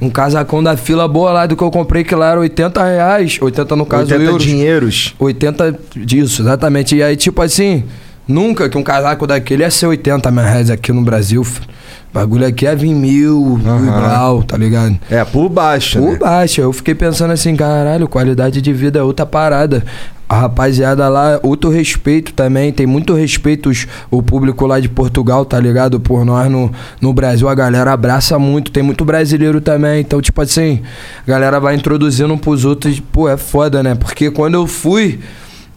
[0.00, 3.38] Um casacão da fila boa lá do que eu comprei, que lá era 80 reais.
[3.40, 4.42] 80 no caso 80 euros.
[4.42, 5.14] dinheiros.
[5.18, 6.96] 80 disso, exatamente.
[6.96, 7.84] E aí, tipo assim,
[8.26, 11.44] nunca que um casaco daquele ia ser 80 mil reais aqui no Brasil.
[11.44, 11.68] filho.
[12.12, 14.98] Bagulho aqui é vir mil, mil e brau, tá ligado?
[15.08, 16.18] É, por baixo, Por né?
[16.18, 16.60] baixo.
[16.60, 19.84] Eu fiquei pensando assim, caralho, qualidade de vida é outra parada.
[20.28, 22.72] A rapaziada lá, outro respeito também.
[22.72, 25.98] Tem muito respeito os- o público lá de Portugal, tá ligado?
[26.00, 26.70] Por nós no,
[27.00, 28.70] no Brasil, a galera abraça muito.
[28.70, 30.00] Tem muito brasileiro também.
[30.00, 30.82] Então, tipo assim,
[31.26, 33.00] a galera vai introduzindo um pros outros.
[33.00, 33.96] Pô, é foda, né?
[33.96, 35.18] Porque quando eu fui,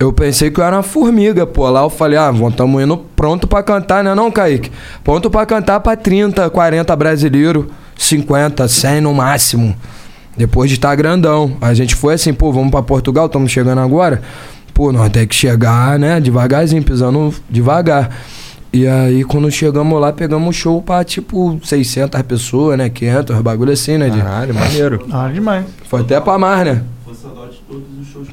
[0.04, 1.70] eu pensei que eu era uma formiga, pô.
[1.70, 4.72] Lá eu falei, ah, vamos, tamo indo pronto pra cantar, né não, Kaique?
[5.04, 9.76] Pronto pra cantar pra 30, 40 brasileiro, 50, 100 no máximo.
[10.36, 11.56] Depois de estar grandão.
[11.62, 14.22] A gente foi assim, pô, vamos pra Portugal, estamos chegando agora.
[14.74, 18.10] Pô, nós temos que chegar, né, devagarzinho, pisando devagar.
[18.74, 23.72] E aí, quando chegamos lá, pegamos um show pra, tipo, 600 pessoas, né, 500, bagulho
[23.72, 24.18] assim, né, de...
[24.18, 25.06] Caralho, maneiro.
[25.12, 25.64] Ah, demais.
[25.88, 26.82] Foi até pra mais, né?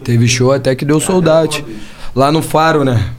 [0.05, 1.65] Teve show até que deu soldado.
[2.15, 3.11] Lá no Faro, né?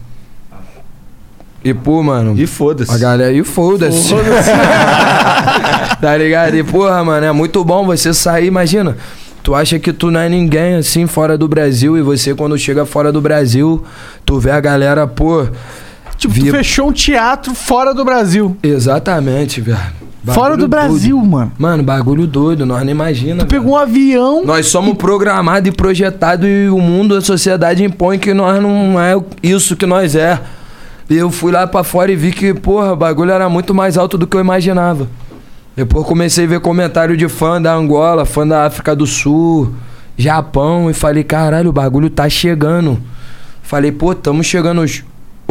[1.63, 2.33] E, pô, mano...
[2.37, 2.91] E foda-se.
[2.91, 4.13] A galera, e foda-se.
[6.01, 6.55] tá ligado?
[6.55, 8.97] E porra, mano, é muito bom você sair, imagina.
[9.43, 12.85] Tu acha que tu não é ninguém assim fora do Brasil e você quando chega
[12.85, 13.83] fora do Brasil,
[14.25, 15.47] tu vê a galera, pô,
[16.17, 18.55] Tipo, Vi- tu fechou um teatro fora do Brasil.
[18.61, 19.79] Exatamente, velho.
[20.25, 21.29] Fora do Brasil, doido.
[21.29, 21.51] mano.
[21.57, 23.43] Mano, bagulho doido, nós não imagina.
[23.43, 24.45] Tu pegou um avião.
[24.45, 29.19] Nós somos programados e projetados e o mundo, a sociedade impõe que nós não é
[29.41, 30.39] isso que nós é.
[31.09, 33.97] E eu fui lá pra fora e vi que, porra, o bagulho era muito mais
[33.97, 35.07] alto do que eu imaginava.
[35.75, 39.73] Depois comecei a ver comentário de fã da Angola, fã da África do Sul,
[40.17, 42.97] Japão, e falei, caralho, o bagulho tá chegando.
[43.63, 44.83] Falei, pô, tamo chegando.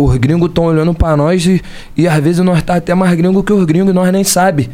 [0.00, 1.62] Os, os gringos tão olhando pra nós e,
[1.96, 4.70] e às vezes nós tá até mais gringo que os gringos e nós nem sabe.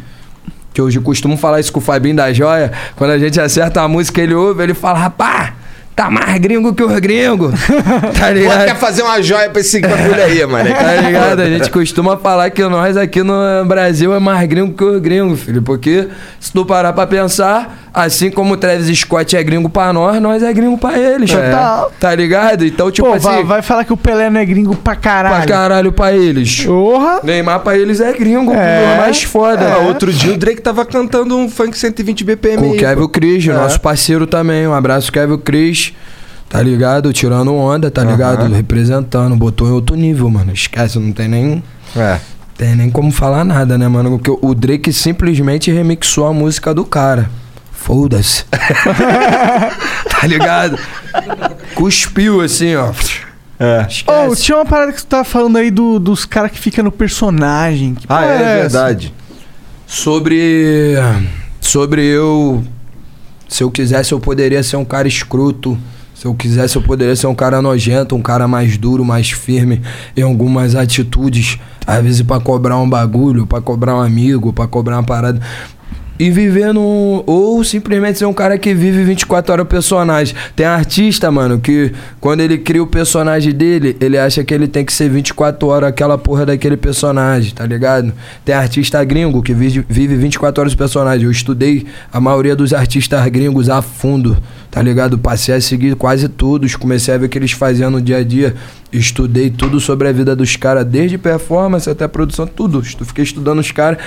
[0.73, 2.71] Que eu costumo falar isso com o Fabinho da Joia.
[2.97, 5.55] Quando a gente acerta a música, ele ouve, ele fala, rapá,
[5.97, 7.55] tá mais gringo que os gringos.
[8.21, 8.67] tá ligado?
[8.67, 10.69] quer fazer uma joia pra esse bagulho aí, mano.
[10.69, 11.41] Tá ligado?
[11.41, 13.35] A gente costuma falar que nós aqui no
[13.67, 15.63] Brasil é mais gringo que os gringos, filho.
[15.63, 16.09] Porque
[16.39, 20.43] se tu parar pra pensar, assim como o Travis Scott é gringo pra nós, nós
[20.43, 21.31] é gringo pra eles.
[21.31, 21.91] Total.
[21.99, 22.65] Tá ligado?
[22.67, 25.37] Então, tipo Pô, assim, vai, vai falar que o Pelé não é gringo pra caralho.
[25.37, 26.65] pra caralho pra eles.
[26.65, 27.21] Porra.
[27.25, 28.95] Neymar pra eles é gringo, É.
[28.95, 29.67] é mais foda.
[29.75, 33.09] Ah, outro dia o Drake tava cantando um funk 120 BPM Com o Kevin.
[33.09, 33.53] Cris, É.
[33.55, 34.67] nosso parceiro também.
[34.69, 35.95] Um abraço, Kevin Cris.
[36.49, 37.13] Tá ligado?
[37.13, 38.47] Tirando onda, tá ligado?
[38.53, 39.35] Representando.
[39.35, 40.53] Botou em outro nível, mano.
[40.53, 41.63] Esquece, não tem nem.
[41.97, 42.19] É.
[42.57, 44.19] Tem nem como falar nada, né, mano?
[44.19, 47.29] Porque o Drake simplesmente remixou a música do cara.
[47.87, 48.45] Foda-se.
[48.51, 50.77] tá ligado?
[51.77, 52.91] Cuspiu assim, ó.
[53.61, 53.87] É.
[54.29, 56.91] Ô, tinha uma parada que tu tava falando aí do- dos caras que ficam no
[56.91, 57.95] personagem.
[57.95, 58.79] Que Ah, é, essa?
[58.81, 59.15] verdade.
[59.87, 60.95] Sobre.
[61.61, 62.65] Sobre eu.
[63.49, 65.79] Se eu quisesse, eu poderia ser um cara escroto.
[66.13, 69.81] Se eu quisesse, eu poderia ser um cara nojento, um cara mais duro, mais firme
[70.17, 71.57] em algumas atitudes.
[71.87, 75.41] Às vezes pra cobrar um bagulho, pra cobrar um amigo, pra cobrar uma parada.
[76.19, 77.23] E viver no.
[77.27, 80.35] Ou simplesmente ser um cara que vive 24 horas o personagem.
[80.55, 84.85] Tem artista, mano, que quando ele cria o personagem dele, ele acha que ele tem
[84.85, 88.13] que ser 24 horas aquela porra daquele personagem, tá ligado?
[88.45, 91.25] Tem artista gringo que vive, vive 24 horas o personagem.
[91.25, 94.37] Eu estudei a maioria dos artistas gringos a fundo,
[94.71, 95.19] tá ligado?
[95.19, 98.25] Passei a seguir quase todos, comecei a ver o que eles faziam no dia a
[98.25, 98.55] dia.
[98.93, 102.83] Estudei tudo sobre a vida dos caras, desde performance até produção, tudo.
[102.83, 103.99] Fiquei estudando os caras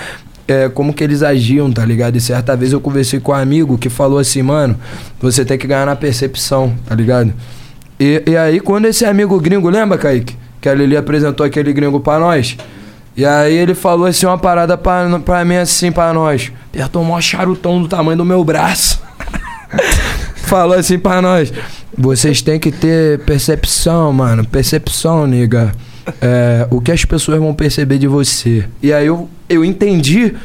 [0.49, 2.15] é, como que eles agiam, tá ligado?
[2.15, 4.75] E certa vez eu conversei com um amigo que falou assim, mano,
[5.21, 7.31] você tem que ganhar na percepção, tá ligado?
[7.99, 10.35] E, e aí, quando esse amigo gringo, lembra, Kaique?
[10.59, 12.57] Que a Lili apresentou aquele gringo pra nós.
[13.15, 16.51] E aí ele falou assim, uma parada pra, pra mim assim, pra nós.
[16.73, 19.01] Apertou um charutão do tamanho do meu braço.
[20.47, 21.53] falou assim pra nós.
[21.97, 24.45] Vocês têm que ter percepção, mano.
[24.45, 25.73] Percepção, nigga.
[26.21, 28.65] É, o que as pessoas vão perceber de você.
[28.81, 30.35] E aí eu, eu entendi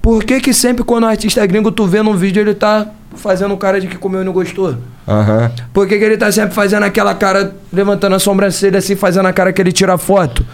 [0.00, 2.86] por que, que sempre quando o artista é gringo, tu vê num vídeo, ele tá
[3.14, 4.76] fazendo cara de que comeu e não gostou.
[5.06, 5.50] Aham.
[5.72, 9.32] Por que, que ele tá sempre fazendo aquela cara, levantando a sobrancelha assim, fazendo a
[9.32, 10.44] cara que ele tira foto?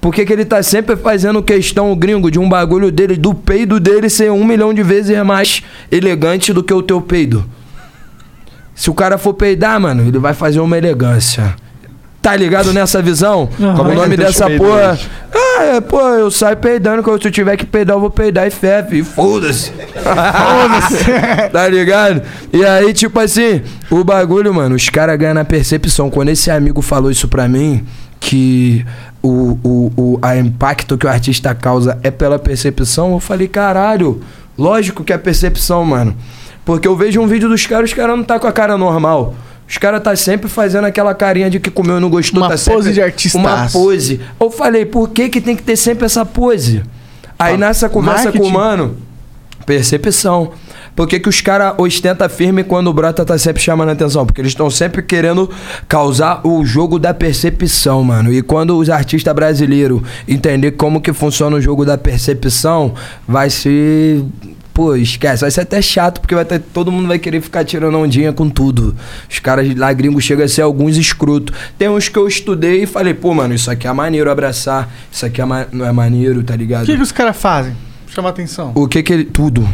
[0.00, 3.34] Por que, que ele tá sempre fazendo questão, o gringo, de um bagulho dele, do
[3.34, 7.44] peido dele ser um milhão de vezes mais elegante do que o teu peido?
[8.74, 11.56] Se o cara for peidar, mano, ele vai fazer uma elegância.
[12.26, 13.48] Tá ligado nessa visão?
[13.56, 14.98] Como o nome teus dessa porra.
[15.32, 17.00] Ah, é, pô, eu saio peidando.
[17.00, 18.98] Quando se eu tiver que peidar, eu vou peidar e fefe.
[18.98, 19.70] E foda-se.
[21.52, 22.22] tá ligado?
[22.52, 26.10] E aí, tipo assim, o bagulho, mano, os caras ganham na percepção.
[26.10, 27.86] Quando esse amigo falou isso pra mim,
[28.18, 28.84] que
[29.22, 34.20] o, o, o a impacto que o artista causa é pela percepção, eu falei, caralho,
[34.58, 36.16] lógico que é percepção, mano.
[36.64, 39.32] Porque eu vejo um vídeo dos caras, os caras não tá com a cara normal.
[39.68, 42.40] Os caras tá sempre fazendo aquela carinha de que comeu e não gostou.
[42.40, 43.38] Uma tá pose de artistaço.
[43.38, 44.20] Uma pose.
[44.38, 46.82] Eu falei, por que que tem que ter sempre essa pose?
[47.38, 48.96] Aí nessa conversa com o mano,
[49.66, 50.52] percepção.
[50.96, 54.24] Por que, que os caras ostentam firme quando o brota tá sempre chamando a atenção?
[54.24, 55.50] Porque eles estão sempre querendo
[55.86, 58.32] causar o jogo da percepção, mano.
[58.32, 62.94] E quando os artistas brasileiros entender como que funciona o jogo da percepção,
[63.28, 64.24] vai ser.
[64.76, 67.96] Pô, esquece, vai ser até chato, porque vai ter, todo mundo vai querer ficar tirando
[67.96, 68.94] ondinha com tudo.
[69.26, 71.50] Os caras lá gringos chegam a ser alguns escroto.
[71.78, 75.24] Tem uns que eu estudei e falei, pô, mano, isso aqui é maneiro abraçar, isso
[75.24, 76.82] aqui é ma- não é maneiro, tá ligado?
[76.82, 77.74] O que, que os caras fazem?
[78.06, 78.72] Chama atenção.
[78.74, 79.24] O que que ele.
[79.24, 79.66] Tudo.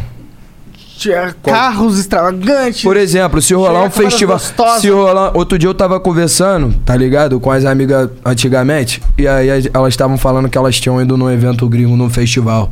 [0.97, 2.81] Tinha Carros extravagantes.
[2.81, 4.37] Por exemplo, se rolar um Chega com várias festival.
[4.37, 4.81] gostosas.
[4.81, 5.35] Se rolar.
[5.35, 7.41] Outro dia eu tava conversando, tá ligado?
[7.41, 9.01] Com as amigas antigamente.
[9.17, 12.71] E aí as- elas estavam falando que elas tinham ido num evento gringo, num festival.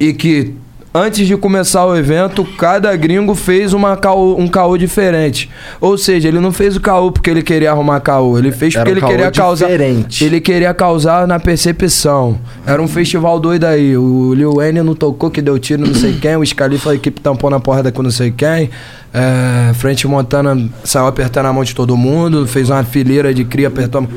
[0.00, 0.54] E que.
[0.92, 5.50] Antes de começar o evento, cada gringo fez uma caô, um caô diferente.
[5.82, 8.38] Ou seja, ele não fez o caô porque ele queria arrumar caô.
[8.38, 9.66] Ele fez porque um ele queria causar.
[9.66, 10.24] diferente.
[10.24, 12.38] Ele queria causar na percepção.
[12.66, 13.98] Era um festival doido aí.
[13.98, 16.36] O Lil Wayne não tocou, que deu tiro, não sei quem.
[16.36, 18.70] O Scalifa, a equipe tampou na porrada com não sei quem.
[19.12, 22.46] É, Frente Montana saiu apertando a mão de todo mundo.
[22.46, 24.10] Fez uma fileira de cria, apertou a mão.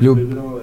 [0.00, 0.57] Lil...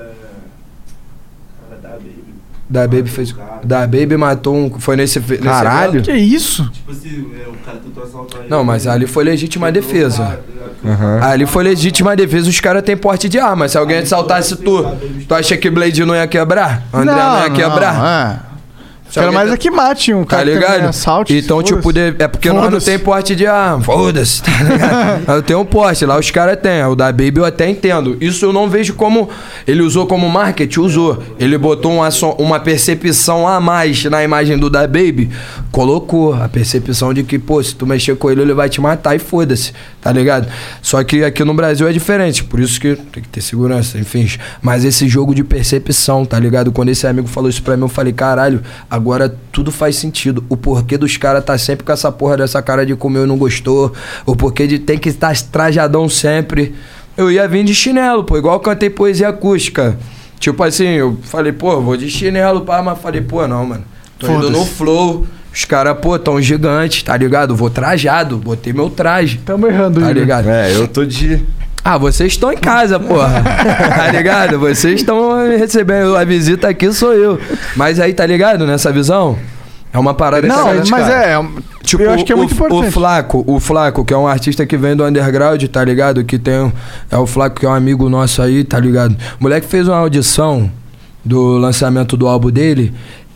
[2.68, 3.36] Da Baby fez.
[3.64, 4.80] Da Baby matou um.
[4.80, 5.20] Foi nesse.
[5.20, 5.92] nesse Caralho.
[6.00, 6.06] evento?
[6.06, 6.68] Que isso?
[6.72, 8.50] Tipo assim, é, o cara tentou assaltar ele.
[8.50, 10.40] Não, mas ali foi legítima defesa.
[10.84, 11.20] Aham.
[11.24, 13.68] Ali foi legítima defesa, os caras têm porte de arma.
[13.68, 14.84] Se alguém assaltasse tu,
[15.28, 16.84] tu acha que Blade não ia quebrar?
[16.94, 18.42] André não, ia quebrar?
[18.52, 18.55] é.
[19.22, 20.86] Quero mais tá- é que mate um Tá cara tem ligado?
[20.86, 21.34] assalto.
[21.34, 23.84] Então, tipo, de- é porque nós não tem porte de arma.
[23.84, 25.24] Foda-se, tá ligado?
[25.36, 26.84] eu tenho um porte, lá os caras têm.
[26.86, 28.18] O da Baby eu até entendo.
[28.22, 29.30] Isso eu não vejo como.
[29.68, 30.80] Ele usou como marketing?
[30.80, 31.22] Usou.
[31.40, 35.30] Ele botou uma, so- uma percepção a mais na imagem do da Baby.
[35.72, 39.16] Colocou a percepção de que, pô, se tu mexer com ele, ele vai te matar
[39.16, 40.48] e foda-se, tá ligado?
[40.82, 44.28] Só que aqui no Brasil é diferente, por isso que tem que ter segurança, enfim.
[44.62, 46.72] Mas esse jogo de percepção, tá ligado?
[46.72, 49.05] Quando esse amigo falou isso pra mim, eu falei, caralho, agora
[49.52, 50.44] tudo faz sentido.
[50.49, 53.38] O porquê dos caras tá sempre com essa porra dessa cara de comer e não
[53.38, 53.94] gostou.
[54.26, 56.73] O porquê de tem que estar trajadão sempre.
[57.18, 59.98] Eu ia vir de chinelo, pô, igual eu cantei poesia acústica.
[60.40, 63.84] Tipo assim, eu falei, pô, vou de chinelo, pá, mas falei, pô, não, mano.
[64.19, 65.26] Tô indo no flow.
[65.53, 67.56] Os caras, pô, tão gigantes, tá ligado?
[67.56, 69.38] Vou trajado, botei meu traje.
[69.45, 70.49] Tamo errando, Tá ligado?
[70.49, 71.41] É, eu tô de.
[71.88, 73.44] Ah, vocês estão em casa, porra.
[73.95, 74.57] tá ligado?
[74.57, 76.16] Vocês estão me recebendo.
[76.16, 77.40] A visita aqui sou eu.
[77.76, 78.66] Mas aí, tá ligado?
[78.66, 79.38] Nessa visão?
[79.94, 81.26] É uma parada Não, mas cara.
[81.26, 81.45] é.
[81.84, 82.91] Tipo, eu acho que é o, muito o importante.
[82.91, 86.24] Flaco, o Flaco, que é um artista que vem do underground, tá ligado?
[86.26, 86.60] Que tem.
[86.60, 86.72] um-
[87.12, 89.16] É o Flaco, que é um amigo nosso aí, tá ligado?
[89.40, 90.70] O moleque fez uma audição
[91.24, 92.91] do lançamento do álbum dele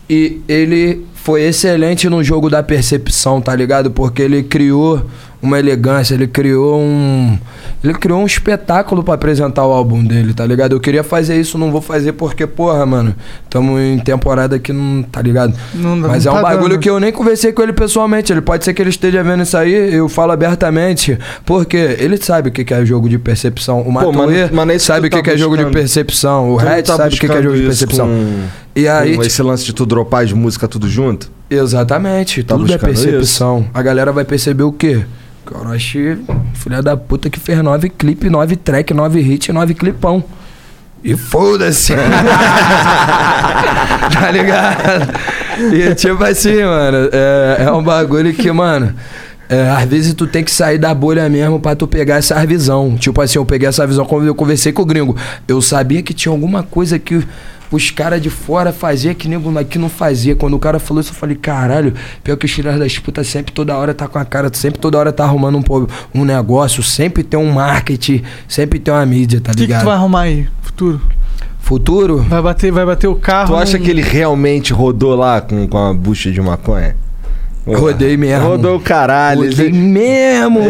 [0.08, 3.90] e ele foi excelente no jogo da percepção, tá ligado?
[3.92, 5.06] Porque ele criou
[5.42, 7.38] uma elegância, ele criou um.
[7.82, 10.72] Ele criou um espetáculo pra apresentar o álbum dele, tá ligado?
[10.72, 13.14] Eu queria fazer isso, não vou fazer porque, porra, mano,
[13.48, 15.02] tamo em temporada que não.
[15.02, 15.54] tá ligado?
[15.74, 16.80] Não- não Mas é um tá bagulho dando.
[16.80, 18.30] que eu nem conversei com ele pessoalmente.
[18.32, 21.18] Ele pode ser que ele esteja vendo isso aí, eu falo abertamente.
[21.46, 23.80] Porque ele sabe o que que é jogo de percepção.
[23.80, 25.64] O Pô, Matuê mas- mas não isso sabe o que tá que é jogo de
[25.66, 26.50] percepção.
[26.50, 28.06] O Red tá sabe o que que é jogo de isso percepção.
[28.08, 28.44] com-
[28.76, 31.30] E aí, com esse lance de tu dropar as músicas tudo junto?
[31.48, 33.64] exatamente, Tá tudo é percepção.
[33.72, 35.00] A galera vai perceber o quê?
[35.58, 36.18] Orochi,
[36.54, 40.22] filha da puta, que fez nove clipe, nove track, nove hit, nove clipão.
[41.02, 41.94] E foda-se.
[44.12, 45.12] tá ligado?
[45.72, 48.94] E tipo assim, mano, é, é um bagulho que, mano.
[49.48, 52.96] é, às vezes tu tem que sair da bolha mesmo pra tu pegar essa visão.
[52.96, 55.16] Tipo assim, eu peguei essa visão quando eu conversei com o gringo.
[55.48, 57.26] Eu sabia que tinha alguma coisa que
[57.70, 60.34] os caras de fora faziam que nego aqui não fazia.
[60.34, 61.94] Quando o cara falou isso, eu falei, caralho,
[62.24, 64.98] pior que os filhos das putas sempre toda hora tá com a cara, sempre toda
[64.98, 69.52] hora tá arrumando um, um negócio, sempre tem um marketing, sempre tem uma mídia, tá
[69.52, 69.82] O que, que ligado?
[69.82, 71.00] tu vai arrumar aí, futuro?
[71.60, 72.18] Futuro?
[72.22, 73.54] Vai bater, vai bater o carro.
[73.54, 76.96] Tu acha que ele realmente rodou lá com, com a bucha de maconha?
[77.66, 78.48] Rodei mesmo.
[78.48, 79.42] Rodou o caralho.
[79.48, 80.60] Rodei Ele mesmo.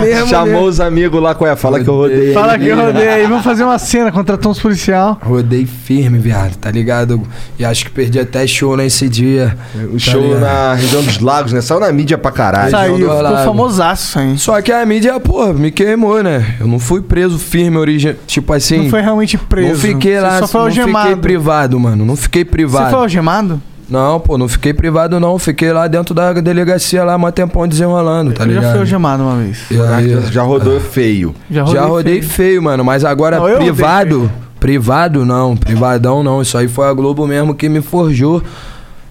[0.00, 0.62] mesmo chamou mesmo.
[0.66, 1.54] os amigos lá, qual é?
[1.56, 2.32] Fala que eu rodei.
[2.32, 5.18] Fala que eu rodei aí, vamos fazer uma cena, contratar uns policial.
[5.22, 7.22] Rodei firme, viado, tá ligado?
[7.58, 9.56] E acho que perdi até show nesse dia.
[9.74, 10.40] O tá show ligado?
[10.40, 11.60] na região dos lagos, né?
[11.60, 12.70] Saiu na mídia pra caralho.
[12.70, 12.88] Sai.
[12.88, 13.44] Saiu, ficou Lago.
[13.44, 14.36] famosaço, hein?
[14.38, 16.56] Só que a mídia, pô, me queimou, né?
[16.58, 18.16] Eu não fui preso firme, origem.
[18.26, 18.84] Tipo assim.
[18.84, 19.68] Não foi realmente preso.
[19.72, 21.08] Não fiquei Você lá, só foi não algemado.
[21.08, 22.04] fiquei privado, mano.
[22.04, 22.90] Não fiquei Você privado.
[22.90, 23.60] foi algemado?
[23.88, 25.38] Não, pô, não fiquei privado, não.
[25.38, 28.70] Fiquei lá dentro da delegacia lá, mó tempão desenrolando, tá eu já ligado?
[28.72, 29.58] fui algemado uma vez.
[29.70, 31.34] E aí, Já rodou feio.
[31.50, 32.30] Já já rodei feio.
[32.30, 32.84] feio, mano.
[32.84, 34.30] Mas agora Não, rodei privado.
[34.60, 36.42] Privado não, privadão não.
[36.42, 38.42] Isso aí foi a Globo mesmo que me forjou.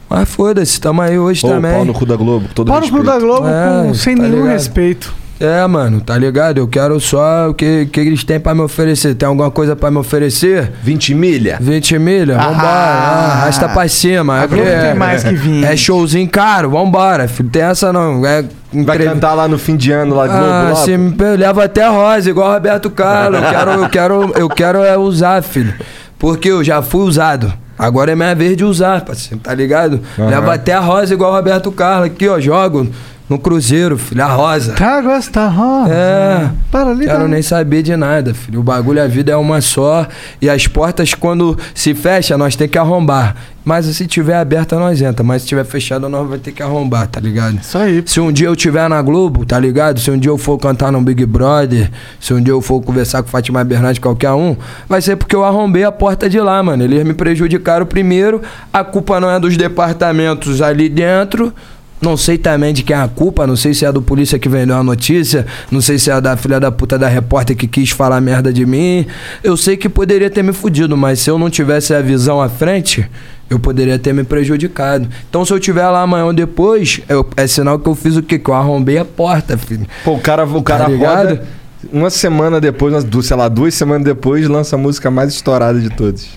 [0.09, 1.71] Mas foda-se, tamo aí hoje Pô, também.
[1.73, 4.23] pau no cu da Globo, todo Pau no cu da Globo É, com- sem tá
[4.23, 4.51] nenhum ligado?
[4.53, 5.13] respeito.
[5.39, 6.57] É, mano, tá ligado?
[6.57, 9.13] Eu quero só o que, que eles têm pra me oferecer.
[9.15, 10.71] Tem alguma coisa pra me oferecer?
[10.81, 11.57] 20 milha?
[11.61, 12.37] 20 milha?
[12.37, 12.67] Vambora.
[12.67, 13.27] Ah.
[13.29, 14.39] Ah, arrasta pra cima.
[14.39, 14.47] A é,
[14.87, 15.63] tem mais que 20.
[15.65, 17.49] É showzinho caro, vambora, filho.
[17.49, 18.25] Tem essa não.
[18.25, 18.41] É
[18.73, 20.97] Vai entrev- cantar lá no fim de ano, lá Globo, Ah, lá?
[20.97, 23.39] me leva até rosa, igual o Roberto Carlos.
[23.41, 25.73] Eu quero, eu quero, eu quero é usar, filho.
[26.17, 27.53] Porque eu já fui usado.
[27.77, 30.01] Agora é minha vez de usar, parceiro, tá ligado?
[30.17, 30.29] Aham.
[30.29, 32.07] Leva até a rosa igual o Roberto Carlos.
[32.07, 32.89] Aqui, ó, jogo
[33.29, 34.73] no Cruzeiro, filho, a rosa.
[34.73, 35.93] Tá, gosta, rosa.
[35.93, 36.49] É.
[36.71, 38.61] Para ali, Quero nem saber de nada, filho.
[38.61, 40.07] O bagulho, a vida é uma só.
[40.41, 43.35] E as portas, quando se fecha, nós tem que arrombar.
[43.65, 45.25] Mas se tiver aberta, nós entra.
[45.25, 47.59] Mas se tiver fechada, nós vai ter que arrombar, tá ligado?
[47.61, 48.01] Isso aí.
[48.05, 49.99] Se um dia eu tiver na Globo, tá ligado?
[49.99, 53.23] Se um dia eu for cantar no Big Brother, se um dia eu for conversar
[53.23, 54.55] com Fátima Bernardes, qualquer um,
[54.87, 56.81] vai ser porque eu arrombei a porta de lá, mano.
[56.81, 58.41] Eles me prejudicaram primeiro.
[58.71, 61.53] A culpa não é dos departamentos ali dentro.
[61.99, 64.47] Não sei também de quem é a culpa, não sei se é do polícia que
[64.47, 67.89] vendeu a notícia, não sei se é da filha da puta da repórter que quis
[67.89, 69.05] falar merda de mim.
[69.43, 72.47] Eu sei que poderia ter me fudido, mas se eu não tivesse a visão à
[72.49, 73.09] frente,
[73.49, 75.07] eu poderia ter me prejudicado.
[75.27, 78.21] Então se eu tiver lá amanhã ou depois, eu- é sinal que eu fiz o
[78.21, 78.37] quê?
[78.37, 79.87] Que eu arrombei a porta, filho.
[80.05, 81.29] Pô, o cara, o cara Tá ligado?
[81.29, 81.43] roda
[81.91, 82.93] uma semana depois,
[83.25, 86.27] sei lá, duas semanas depois, lança a música mais estourada de todos.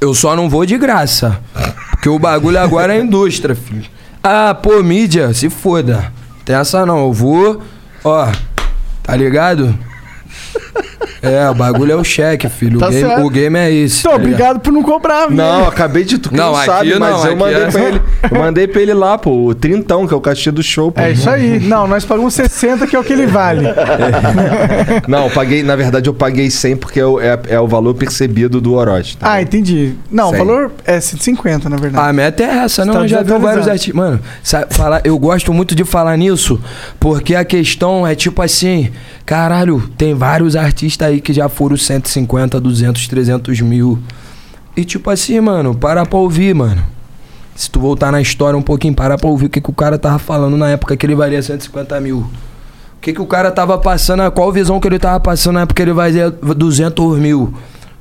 [0.00, 1.38] Eu só não vou de graça.
[1.92, 3.84] Porque o bagulho agora é indústria, filho.
[4.22, 6.12] Ah, pô, mídia, se foda.
[6.44, 7.62] Tem essa não, eu vou.
[8.04, 8.30] Ó,
[9.02, 9.76] tá ligado?
[11.22, 12.78] É, o bagulho é o cheque, filho.
[12.78, 14.00] Tá o, game, o game é esse.
[14.00, 14.32] Então, tá ligado?
[14.34, 15.36] obrigado por não cobrar, velho.
[15.36, 17.82] Não, acabei de tu que Não, não, sabe, mas não, eu aqui mandei é- pra
[17.82, 18.00] ele.
[18.30, 21.00] Eu mandei pra ele lá, pô, o trintão, que é o cachê do show, pô.
[21.00, 21.60] É isso aí.
[21.60, 23.66] Não, nós pagamos 60, que é o que ele vale.
[25.06, 27.94] Não, eu paguei, na verdade, eu paguei 100 porque é, o- é- é o valor
[27.94, 29.16] percebido do Orochi.
[29.16, 29.32] tá?
[29.32, 29.94] Ah, entendi.
[30.10, 30.38] Não, o Cem.
[30.38, 32.08] valor é 150, na verdade.
[32.08, 32.94] A meta é essa, não?
[32.94, 33.94] Tá Eu já vi vários artistas.
[33.94, 36.60] Mano, sabe, falar, eu gosto muito de falar nisso,
[36.98, 38.90] porque a questão é tipo assim:
[39.26, 40.59] caralho, tem vários artistas
[41.06, 43.98] aí que já foram 150, 200, 300 mil.
[44.76, 46.82] E tipo assim, mano, para pra ouvir, mano.
[47.54, 49.98] Se tu voltar na história um pouquinho, para pra ouvir o que, que o cara
[49.98, 52.18] tava falando na época que ele valia 150 mil.
[52.18, 55.74] O que, que o cara tava passando, qual visão que ele tava passando na época
[55.76, 57.52] que ele valia 200 mil.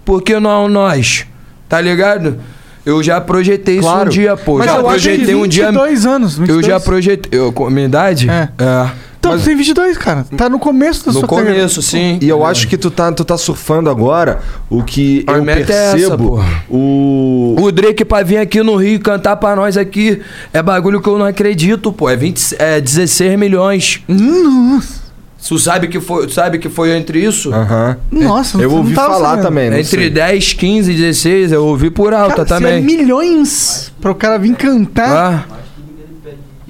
[0.06, 1.26] Por que não nós?
[1.68, 2.38] Tá ligado?
[2.86, 4.08] Eu já projetei isso Claro.
[4.08, 4.58] um dia, pô.
[4.58, 5.66] Mas já eu acho que projetei um dia.
[5.68, 6.38] 22 anos.
[6.38, 6.64] 22.
[6.64, 7.40] Eu já projetei.
[7.40, 8.30] Eu, com minha idade?
[8.30, 8.50] É.
[8.58, 8.90] É.
[9.20, 10.26] Então, tu tem 22, cara.
[10.38, 11.54] Tá no começo da No sua carreira.
[11.56, 12.18] começo, sim.
[12.22, 14.40] E eu acho que tu tá, tu tá surfando agora
[14.70, 16.42] o que A eu meta é essa, percebo.
[16.70, 17.56] o.
[17.60, 20.22] O Drake pra vir aqui no Rio cantar pra nós aqui
[20.54, 22.10] é bagulho que eu não acredito, pô.
[22.10, 24.02] É, 20, é 16 milhões.
[24.08, 25.00] Nossa.
[25.46, 27.54] Tu sabe que foi, sabe que foi entre isso?
[27.54, 27.98] Aham.
[28.12, 29.44] Nossa, Eu ouvi falar sabendo.
[29.44, 30.10] também, Entre sei.
[30.10, 32.74] 10, 15, 16, eu ouvi por alta Cara, se também.
[32.78, 35.46] É milhões pra o cara vir cantar.
[35.50, 35.56] Ah.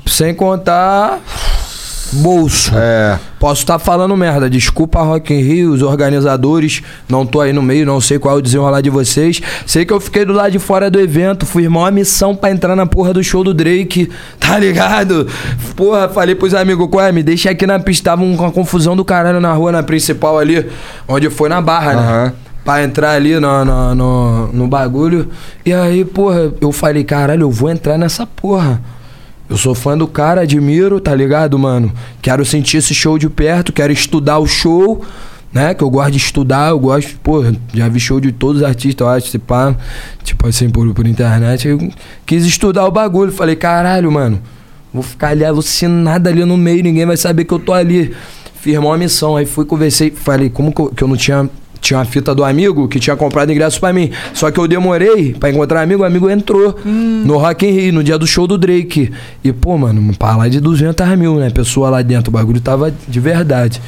[0.07, 1.19] Sem contar
[2.13, 2.71] bolso.
[2.75, 3.19] É.
[3.39, 4.49] Posso estar falando merda.
[4.49, 6.81] Desculpa, Rock in Rio, os organizadores.
[7.07, 9.41] Não tô aí no meio, não sei qual é o desenrolar de vocês.
[9.65, 11.45] Sei que eu fiquei do lado de fora do evento.
[11.45, 14.09] Fui irmão a missão pra entrar na porra do show do Drake.
[14.39, 15.27] Tá ligado?
[15.75, 17.13] Porra, falei pros amigos, qual?
[17.13, 18.09] Me deixa aqui na pista.
[18.09, 20.65] Tava uma confusão do caralho na rua, na principal ali.
[21.07, 22.33] Onde foi na barra, né?
[22.65, 25.27] Pra entrar ali no, no, no, no bagulho.
[25.63, 28.81] E aí, porra, eu falei, caralho, eu vou entrar nessa porra.
[29.49, 31.91] Eu sou fã do cara, admiro, tá ligado, mano?
[32.21, 35.03] Quero sentir esse show de perto, quero estudar o show,
[35.51, 35.73] né?
[35.73, 37.43] Que eu gosto de estudar, eu gosto, pô,
[37.73, 39.75] já vi show de todos os artistas, eu acho, se pá,
[40.23, 41.67] tipo assim, por, por internet.
[41.67, 41.91] Eu
[42.27, 44.39] quis estudar o bagulho, falei, caralho, mano,
[44.93, 48.13] vou ficar ali alucinado ali no meio, ninguém vai saber que eu tô ali.
[48.61, 51.49] Firmou a missão, aí fui, conversei, falei, como que eu, que eu não tinha.
[51.81, 54.11] Tinha uma fita do amigo que tinha comprado ingresso pra mim.
[54.33, 58.03] Só que eu demorei pra encontrar amigo, o amigo entrou no Rock in Rio, no
[58.03, 59.11] dia do show do Drake.
[59.43, 61.49] E, pô, mano, pra lá de 200 mil, né?
[61.49, 63.81] Pessoa lá dentro, o bagulho tava de verdade.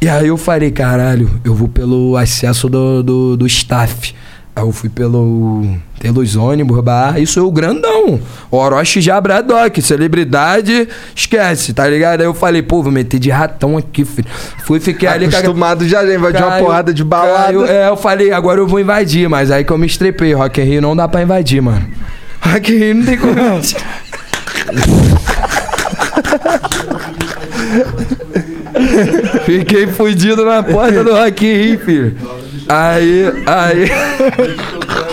[0.00, 4.14] E aí eu falei, caralho, eu vou pelo acesso do, do, do staff.
[4.60, 5.64] Eu fui pelo.
[6.00, 8.20] pelos ônibus, bar, isso é o grandão.
[8.50, 12.20] Orochi já Bradock, celebridade, esquece, tá ligado?
[12.20, 14.28] Aí eu falei, pô, vou meter de ratão aqui, filho.
[14.64, 17.44] Fui, fiquei ali Acostumado já, já invadiu uma porrada de balada.
[17.46, 20.32] caiu- é, eu falei, agora eu vou invadir, mas aí que eu me estrepei.
[20.32, 21.86] Rock in Rio não dá pra invadir, mano.
[22.40, 23.34] Rock in Rio não tem como.
[29.44, 32.16] Fiquei fudido na porta do Rock in Rio, filho.
[32.70, 33.90] Aí, aí.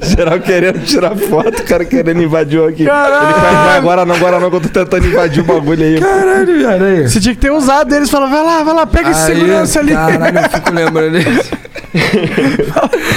[0.00, 2.82] Geral querendo tirar foto, o cara querendo invadir o aqui.
[2.82, 6.00] Ele faz, agora não, agora não, que eu tô tentando invadir o bagulho aí.
[6.00, 7.08] Caralho, viado, aí.
[7.08, 8.10] Você tinha que ter usado eles.
[8.10, 9.92] Fala, vai lá, vai lá, pega esse Aí, segurança ali.
[9.92, 11.50] Caralho, eu fico lembrando desse.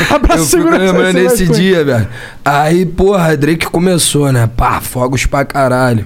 [0.09, 2.07] Abraça Eu o fico lembrando desse dia, velho.
[2.43, 4.49] Aí, porra, Drake começou, né?
[4.55, 6.05] Pá, fogos pra caralho.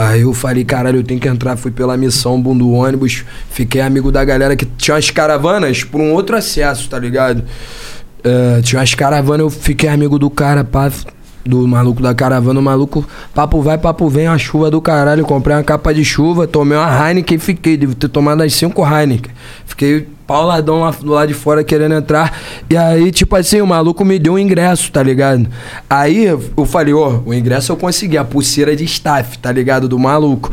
[0.00, 1.56] Aí eu falei, caralho, eu tenho que entrar.
[1.56, 3.24] Fui pela missão, boom do ônibus.
[3.50, 7.42] Fiquei amigo da galera que tinha umas caravanas por um outro acesso, tá ligado?
[8.22, 10.88] É, tinha umas caravanas, eu fiquei amigo do cara, pá.
[11.44, 15.24] Do maluco da caravana, o maluco, papo vai, papo vem, a chuva do caralho.
[15.24, 17.76] Comprei uma capa de chuva, tomei uma Heineken e fiquei.
[17.76, 19.32] Devo ter tomado as cinco Heineken.
[19.64, 22.38] Fiquei pauladão lá do lado de fora querendo entrar.
[22.68, 25.48] E aí, tipo assim, o maluco me deu um ingresso, tá ligado?
[25.88, 29.88] Aí eu falei, ó, o ingresso eu consegui, a pulseira de staff, tá ligado?
[29.88, 30.52] Do maluco.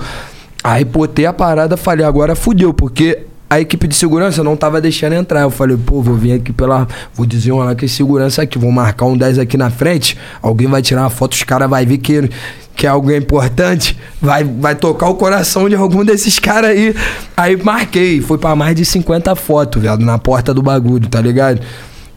[0.64, 5.14] Aí botei a parada, falei, agora fudeu, porque a equipe de segurança não tava deixando
[5.14, 5.42] entrar.
[5.42, 6.88] Eu falei, pô, vou vir aqui pela.
[7.14, 10.18] Vou dizer uma que segurança aqui, vou marcar um 10 aqui na frente.
[10.42, 12.30] Alguém vai tirar uma foto, os caras vai ver que,
[12.76, 13.98] que é alguém importante.
[14.22, 16.96] Vai, vai tocar o coração de algum desses caras aí.
[17.38, 21.62] Aí marquei, foi pra mais de 50 fotos, velho, na porta do bagulho, tá ligado?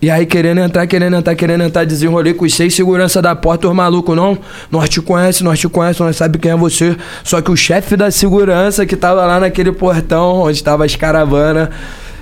[0.00, 3.68] E aí, querendo entrar, querendo entrar, querendo entrar, desenrolei com os seis segurança da porta,
[3.68, 4.38] os malucos, não,
[4.70, 6.96] nós te conhece, nós te conhece, nós sabe quem é você.
[7.24, 11.70] Só que o chefe da segurança que tava lá naquele portão onde tava as caravanas,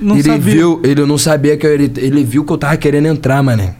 [0.00, 0.40] Não ele sabia.
[0.54, 3.74] viu, ele não sabia que eu, ele, ele viu que eu tava querendo entrar, mané.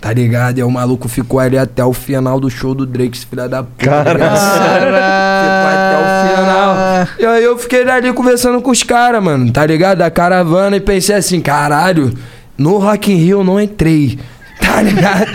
[0.00, 0.58] Tá ligado?
[0.58, 3.48] E aí o maluco ficou ali até o final do show do Drake, esse filho
[3.48, 4.02] da puta.
[4.12, 4.36] ligado?
[5.42, 7.08] Ficou até o final.
[7.18, 9.98] E aí eu fiquei ali conversando com os caras, mano, tá ligado?
[9.98, 12.12] Da caravana e pensei assim, caralho,
[12.56, 14.18] No Rock in Rio eu não entrei.
[14.62, 15.26] Tá ligado?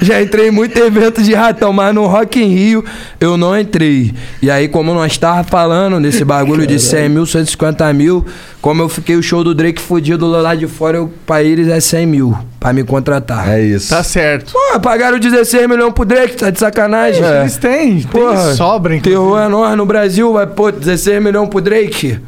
[0.00, 2.84] Já entrei em muito evento de ratão, mas no Rock in Rio
[3.20, 4.12] eu não entrei.
[4.42, 8.26] E aí, como nós tava falando desse bagulho de 100 mil, 150 mil,
[8.60, 11.78] como eu fiquei o show do Drake fudido lá de fora, eu, pra eles é
[11.78, 13.48] 100 mil pra me contratar.
[13.50, 13.90] É isso.
[13.90, 14.52] Tá certo.
[14.52, 17.22] Pô, pagaram 16 milhões pro Drake, tá de sacanagem?
[17.24, 21.60] Eles têm, tem Porra, sobra, Terror é nós no Brasil, vai, pô, 16 milhões pro
[21.60, 22.18] Drake.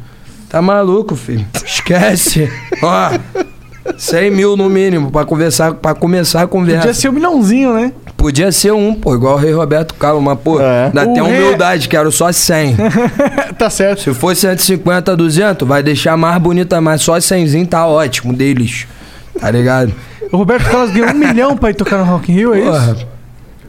[0.47, 1.45] Tá maluco, filho.
[1.65, 2.49] Esquece.
[2.81, 3.11] Ó,
[3.97, 6.79] 100 mil no mínimo pra conversar, para começar a conversa.
[6.81, 7.91] Podia ser um milhãozinho, né?
[8.17, 10.89] Podia ser um, pô, igual o Rei Roberto Carlos, mas, pô, É.
[10.91, 12.75] dá O até rei- humildade, quero só 100.
[13.57, 14.01] tá certo.
[14.01, 18.87] Se for 150, 200, vai deixar mais bonita, mas só 100 tá ótimo deles.
[19.39, 19.93] Tá ligado?
[20.31, 23.07] O Roberto Carlos ganhou um milhão pra ir tocar no Rock in Rio, é isso?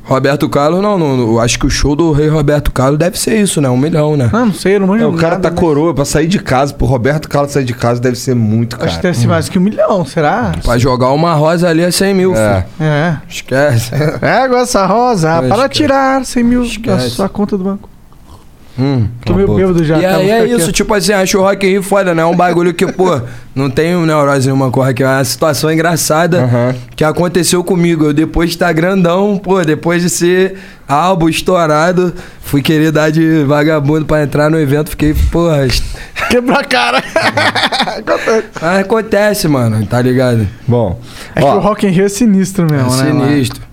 [0.06, 3.40] Roberto Carlos, não, não, eu acho que o show do Rei Roberto Carlos deve ser
[3.40, 3.68] isso, né?
[3.68, 4.30] Um milhão, né?
[4.32, 5.60] Ah, não sei, eu não manjo É, o cara nada, tá né?
[5.60, 8.84] coroa pra sair de casa, pro Roberto Carlos sair de casa deve ser muito Acho
[8.84, 9.02] que caro.
[9.02, 10.52] deve ser mais que um milhão, será?
[10.62, 12.62] Pra jogar uma rosa ali é 100 mil, É.
[12.78, 12.88] filho.
[12.88, 13.16] É.
[13.28, 13.90] Esquece.
[14.20, 15.48] Pega essa rosa Esquece.
[15.54, 17.10] para tirar 100 mil da Esquece.
[17.10, 17.88] sua conta do banco.
[18.78, 19.08] Hum.
[19.24, 19.60] Tô meio boca.
[19.60, 19.98] bêbado já.
[19.98, 20.72] E tá, aí é isso, quieto.
[20.72, 22.22] tipo assim, acho o Rock in Rio foda, né?
[22.22, 23.20] É um bagulho que, pô,
[23.54, 25.12] não tem neurose nenhuma com o Rock in Rio.
[25.12, 26.74] É uma situação engraçada Aham.
[26.94, 28.04] que aconteceu comigo.
[28.04, 32.12] Eu depois de estar grandão, pô, depois de ser álbum estourado,
[32.42, 35.66] fui querer dar de vagabundo pra entrar no evento, fiquei, porra...
[36.28, 37.02] Quebrar a cara.
[38.60, 40.46] Mas acontece, mano, tá ligado?
[40.66, 41.00] Bom,
[41.34, 43.12] É que o ó, Rock in Rio é sinistro É mesmo, né?
[43.12, 43.65] lá?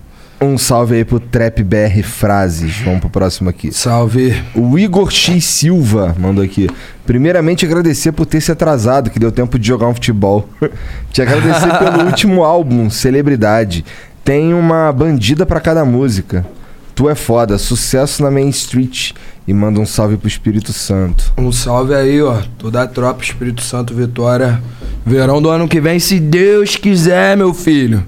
[0.46, 2.76] Um salve aí pro Trap BR Frases.
[2.84, 3.72] Vamos pro próximo aqui.
[3.72, 4.34] Salve.
[4.54, 6.68] O Igor X Silva mandou aqui.
[7.06, 10.48] Primeiramente, agradecer por ter se atrasado, que deu tempo de jogar um futebol.
[11.12, 13.84] Te agradecer pelo último álbum, Celebridade.
[14.24, 16.46] Tem uma bandida pra cada música.
[16.94, 19.12] Tu é foda, sucesso na Main Street.
[19.46, 21.32] E manda um salve pro Espírito Santo.
[21.36, 22.40] Um salve aí, ó.
[22.56, 24.62] Toda a tropa Espírito Santo Vitória.
[25.04, 28.04] Verão do ano que vem, se Deus quiser, meu filho.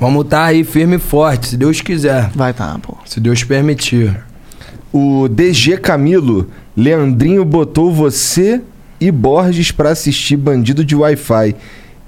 [0.00, 2.30] Vamos tá aí firme e forte, se Deus quiser.
[2.34, 2.96] Vai tá, pô.
[3.04, 4.16] Se Deus permitir.
[4.92, 8.60] O DG Camilo, Leandrinho botou você
[9.00, 11.54] e Borges pra assistir Bandido de Wi-Fi.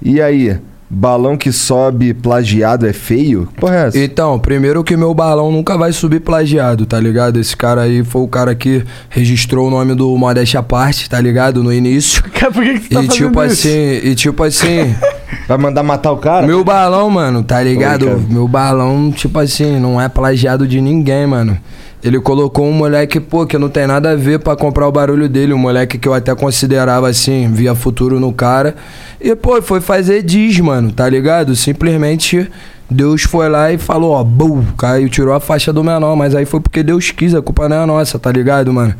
[0.01, 0.59] E aí,
[0.90, 3.47] balão que sobe plagiado é feio?
[3.55, 3.98] Que Porra, é essa?
[3.98, 7.39] Então, primeiro que meu balão nunca vai subir plagiado, tá ligado?
[7.39, 11.20] Esse cara aí foi o cara que registrou o nome do Modéstia à Parte, tá
[11.20, 11.62] ligado?
[11.62, 12.23] No início.
[12.24, 13.52] Cara, por que, que você tá E fazendo tipo isso?
[13.69, 14.94] assim, e tipo assim,
[15.46, 16.46] Vai mandar matar o cara?
[16.46, 18.09] meu balão, mano, tá ligado?
[18.09, 21.59] Oi, meu balão, tipo assim, não é plagiado de ninguém, mano.
[22.02, 25.28] Ele colocou um moleque, pô, que não tem nada a ver pra comprar o barulho
[25.28, 25.52] dele.
[25.52, 28.74] Um moleque que eu até considerava assim, via futuro no cara.
[29.20, 31.54] E, pô, foi fazer diz, mano, tá ligado?
[31.54, 32.50] Simplesmente
[32.93, 36.14] Deus foi lá e falou, ó, bum, caiu, tirou a faixa do menor.
[36.16, 38.94] Mas aí foi porque Deus quis, a culpa não é nossa, tá ligado, mano?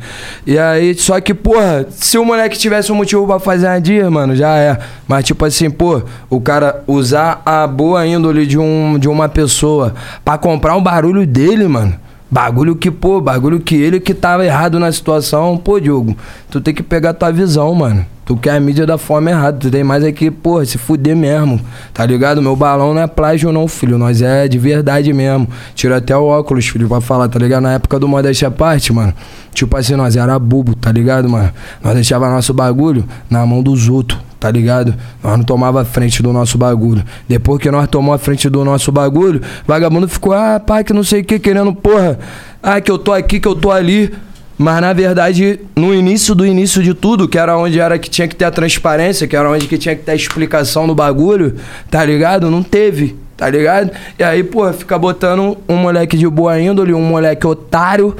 [0.45, 4.07] E aí, só que, porra, se o moleque tivesse um motivo pra fazer a diz,
[4.09, 4.79] mano, já é.
[5.07, 9.93] Mas, tipo assim, pô, o cara usar a boa índole de, um, de uma pessoa
[10.25, 12.02] pra comprar o barulho dele, mano.
[12.33, 16.17] Bagulho que, pô, bagulho que ele que tava errado na situação, pô, Diogo,
[16.49, 18.03] tu tem que pegar tua visão, mano.
[18.25, 21.61] Tu quer a mídia da forma errada, tu tem mais aqui, pô, se fuder mesmo,
[21.93, 22.41] tá ligado?
[22.41, 25.47] Meu balão não é plágio não, filho, nós é de verdade mesmo.
[25.75, 27.61] Tira até o óculos, filho, pra falar, tá ligado?
[27.61, 29.13] Na época do Modéstia Parte, mano,
[29.53, 31.51] tipo assim, nós era bobo, tá ligado, mano?
[31.83, 34.93] Nós deixava nosso bagulho na mão dos outros, tá ligado?
[35.23, 37.01] Nós não tomava a frente do nosso bagulho.
[37.29, 41.01] Depois que nós tomamos a frente do nosso bagulho, vagabundo ficou, ah, pá, que não
[41.01, 42.19] sei o que, querendo, porra,
[42.61, 44.13] ah, que eu tô aqui, que eu tô ali.
[44.57, 48.27] Mas na verdade, no início do início de tudo, que era onde era que tinha
[48.27, 51.55] que ter a transparência, que era onde que tinha que ter a explicação do bagulho,
[51.89, 52.51] tá ligado?
[52.51, 53.91] Não teve, tá ligado?
[54.19, 58.13] E aí, pô, fica botando um moleque de boa índole, um moleque otário,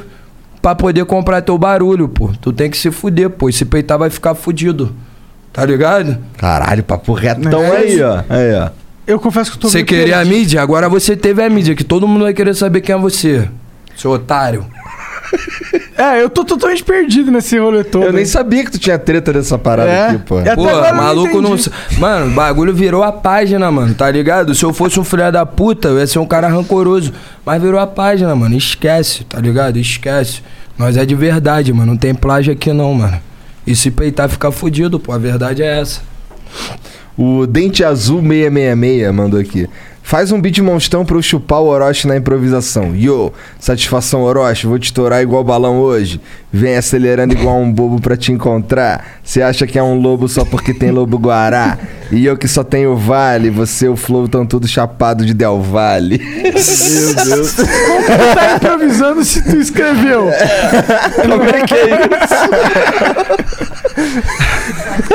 [0.62, 2.32] pra poder comprar teu barulho, pô.
[2.40, 3.50] Tu tem que se fuder, pô.
[3.50, 4.90] Esse peitar vai ficar fudido.
[5.54, 6.18] Tá ligado?
[6.36, 8.22] Caralho, papo retão É aí, ó.
[8.28, 8.68] Aí, ó.
[9.06, 11.84] Eu confesso que eu tô Você queria a mídia, agora você teve a mídia, que
[11.84, 13.48] todo mundo vai querer saber quem é você.
[13.96, 14.66] Seu otário.
[15.96, 18.04] É, eu tô totalmente perdido nesse rolê todo.
[18.04, 20.08] Eu nem sabia que tu tinha treta dessa parada É.
[20.08, 20.40] aqui, pô.
[20.40, 20.54] É.
[20.54, 21.54] Pô, Até não maluco não.
[21.54, 21.70] entendi.
[21.98, 24.54] Mano, o bagulho virou a página, mano, tá ligado?
[24.54, 27.12] Se eu fosse um filho da puta, eu ia ser um cara rancoroso.
[27.44, 28.56] Mas virou a página, mano.
[28.56, 29.76] Esquece, tá ligado?
[29.78, 30.42] Esquece.
[30.76, 31.92] Nós é de verdade, mano.
[31.92, 33.18] Não tem plágio aqui não, mano.
[33.66, 35.12] E se peitar ficar fudido, pô.
[35.12, 36.02] A verdade é essa.
[37.16, 39.68] O Dente Azul 666 mandou aqui.
[40.06, 42.94] Faz um beat monstrão pra eu chupar o Orochi na improvisação.
[42.94, 46.20] Yo, satisfação Orochi, vou te estourar igual balão hoje.
[46.52, 49.02] Vem acelerando igual um bobo pra te encontrar.
[49.24, 51.78] Você acha que é um lobo só porque tem lobo guará?
[52.12, 55.62] E eu que só tenho vale, você e o flow tão tudo chapado de Del
[55.62, 56.18] Valle.
[56.18, 57.54] Meu Deus.
[57.64, 57.64] Tu
[58.34, 60.30] tá improvisando se tu escreveu.
[61.22, 62.34] Como é que é isso?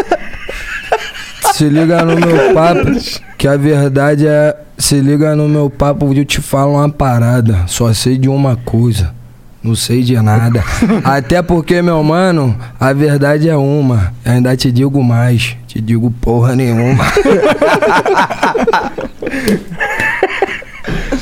[1.60, 2.90] Se liga no meu papo,
[3.38, 4.56] que a verdade é.
[4.78, 7.66] Se liga no meu papo, eu te falo uma parada.
[7.68, 9.14] Só sei de uma coisa.
[9.62, 10.64] Não sei de nada.
[11.04, 14.14] Até porque, meu mano, a verdade é uma.
[14.24, 15.58] Eu ainda te digo mais.
[15.68, 17.04] Te digo porra nenhuma.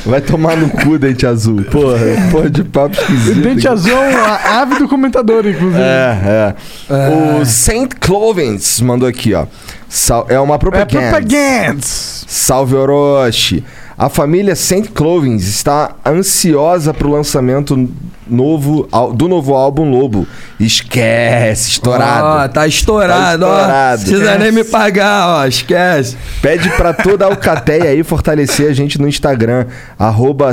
[0.08, 1.62] Vai tomar no cu, Dente Azul.
[1.64, 1.98] Porra,
[2.32, 3.40] porra de papo esquisito.
[3.42, 4.24] Dente Azul é um
[4.58, 5.78] ávido comentador, inclusive.
[5.82, 6.54] É,
[6.88, 7.40] é.
[7.40, 9.44] O Saint Clovens mandou aqui, ó.
[9.88, 11.10] Sal- é uma É propaganda.
[11.10, 11.80] propaganda.
[11.82, 13.62] Salve Orochi.
[13.98, 17.88] A família Saint Clovens está ansiosa pro lançamento
[18.28, 20.24] novo do novo álbum Lobo.
[20.60, 22.44] Esquece, estourado.
[22.44, 23.54] Ó, tá estourado, Tá ó.
[23.56, 24.02] estourado.
[24.02, 25.44] Precisa nem me pagar, ó.
[25.46, 26.16] Esquece.
[26.40, 29.66] Pede pra toda a Alcateia aí fortalecer a gente no Instagram,
[29.98, 30.52] arroba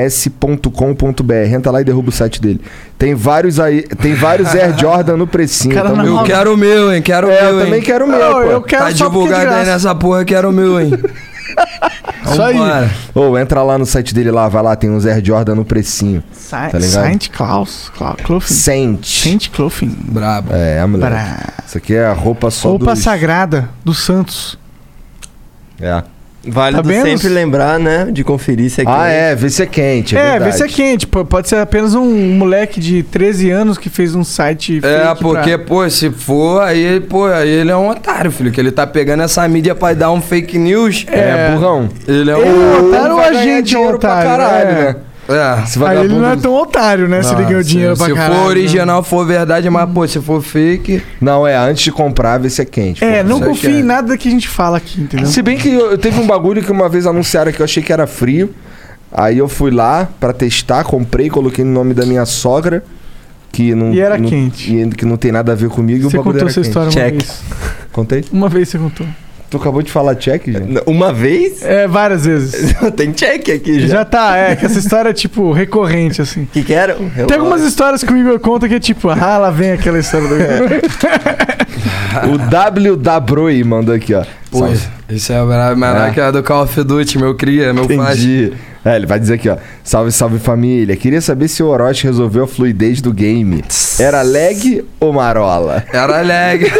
[0.00, 1.54] S-A-I-N-T-C-L-O-T-H-I-N-G-S.com.br.
[1.54, 2.60] Entra lá e derruba o site dele.
[2.98, 5.74] Tem vários aí, tem vários Air Jordan no precinho.
[5.80, 7.02] Cara, então- Eu quero o meu, hein?
[7.02, 7.82] Quero o É, meu, eu também hein?
[7.84, 8.40] quero o meu, Não, pô.
[8.42, 10.92] eu quero Tá é divulgado aí nessa porra, quero o meu, hein?
[12.24, 12.54] Isso aí.
[12.56, 12.90] Vambora.
[13.14, 16.22] Ô, entra lá no site dele lá, vai lá, tem uns Air Jordan no precinho.
[16.32, 17.04] Sa Tá ligado?
[17.04, 17.90] Saint Klaus.
[18.24, 18.54] Clofin.
[18.54, 19.04] Saint.
[19.04, 19.88] Saint Clofin.
[19.88, 20.52] Brabo.
[20.52, 21.12] É, moleque.
[21.12, 21.64] Pra...
[21.66, 23.02] Isso aqui é a roupa só Roupa dos...
[23.02, 24.58] sagrada dos Santos.
[25.80, 26.02] É.
[26.42, 28.08] Válido Tá sempre lembrar, né?
[28.10, 29.14] De conferir se é Ah, quente.
[29.14, 30.16] é, vê se é quente.
[30.16, 30.56] É, É, vê verdade.
[30.56, 31.06] se é quente.
[31.06, 32.04] P- Pode ser apenas um
[32.38, 36.98] moleque de 13 anos que fez um site É, porque, pra- pô, se for, aí,
[37.00, 38.50] pô, aí ele é um otário, filho.
[38.50, 41.04] Que ele tá pegando essa mídia pra dar um fake news.
[41.08, 41.88] É, burrão.
[42.08, 42.84] Ele é Ele é um.
[42.84, 44.30] um otário ou a gente é um dinheiro pra otário?
[44.30, 44.72] caralho, É.
[44.84, 44.96] né?
[45.30, 45.62] É.
[45.62, 47.22] Esse Aí ele não é tão otário, né?
[47.22, 48.34] se ele ganhou se- dinheiro pra Se caralho.
[48.34, 48.46] for né?
[48.48, 51.02] original, for verdade, mas, pô, se for fake.
[51.20, 53.04] Não, é, antes de comprar, vê se é quente.
[53.04, 53.28] É, pô.
[53.28, 53.80] não confia que é.
[53.80, 55.26] em nada que a gente fala aqui, entendeu?
[55.26, 57.92] Se bem que eu, teve um bagulho que uma vez anunciaram que eu achei que
[57.92, 58.52] era frio.
[59.12, 62.82] Aí eu fui lá pra testar, comprei, coloquei no nome da minha sogra.
[63.52, 64.72] Que não, E era não- quente.
[64.72, 66.04] E que não tem nada a ver comigo.
[66.04, 67.42] e o Você contou essa história uma vez.
[67.90, 68.24] Contei?
[68.32, 69.04] Uma vez você contou.
[69.50, 70.80] Tu acabou de falar check, gente?
[70.86, 71.60] Uma vez?
[71.64, 72.72] É, várias vezes.
[72.96, 73.88] Tem check aqui já.
[73.88, 76.46] Já tá, é, que essa história é, tipo, recorrente, assim.
[76.52, 76.94] que que era?
[77.26, 80.28] Tem algumas histórias que o Igor conta que é tipo, ah, lá vem aquela história
[80.28, 80.68] do Igor.
[82.32, 84.22] o W da Broi mandou aqui, ó.
[84.52, 84.68] Pô,
[85.08, 86.08] isso é É.
[86.08, 86.10] é.
[86.12, 88.20] que é do Call of Duty, meu cria, meu faz.
[88.84, 89.56] É, ele vai dizer aqui, ó.
[89.84, 90.96] Salve, salve família.
[90.96, 93.62] Queria saber se o Orochi resolveu a fluidez do game.
[93.98, 95.84] Era lag ou marola?
[95.92, 96.64] Era lag.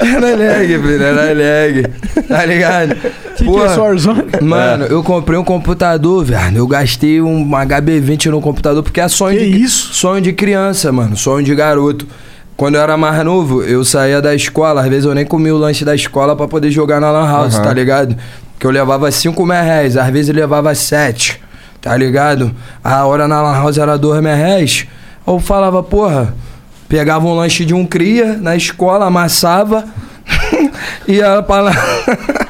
[0.00, 1.82] era lag, filho, era lag.
[2.28, 2.94] Tá ligado?
[3.36, 4.24] que, que é Warzone?
[4.42, 6.58] Mano, eu comprei um computador, velho.
[6.58, 9.94] Eu gastei um HB20 no computador porque é sonho Que de isso?
[9.94, 12.06] sonho de criança, mano, sonho de garoto.
[12.56, 15.58] Quando eu era mais novo, eu saía da escola, às vezes eu nem comia o
[15.58, 17.64] lanche da escola pra poder jogar na Lan House, Aham.
[17.64, 18.16] tá ligado?
[18.58, 21.40] Que eu levava 5 mil reais, às vezes eu levava 7,
[21.80, 22.52] tá ligado?
[22.82, 24.86] A hora na Lan House era 2 mil reais.
[25.26, 26.34] Eu falava, porra,
[26.88, 29.84] pegava um lanche de um cria na escola, amassava,
[31.06, 31.72] ia pra lá.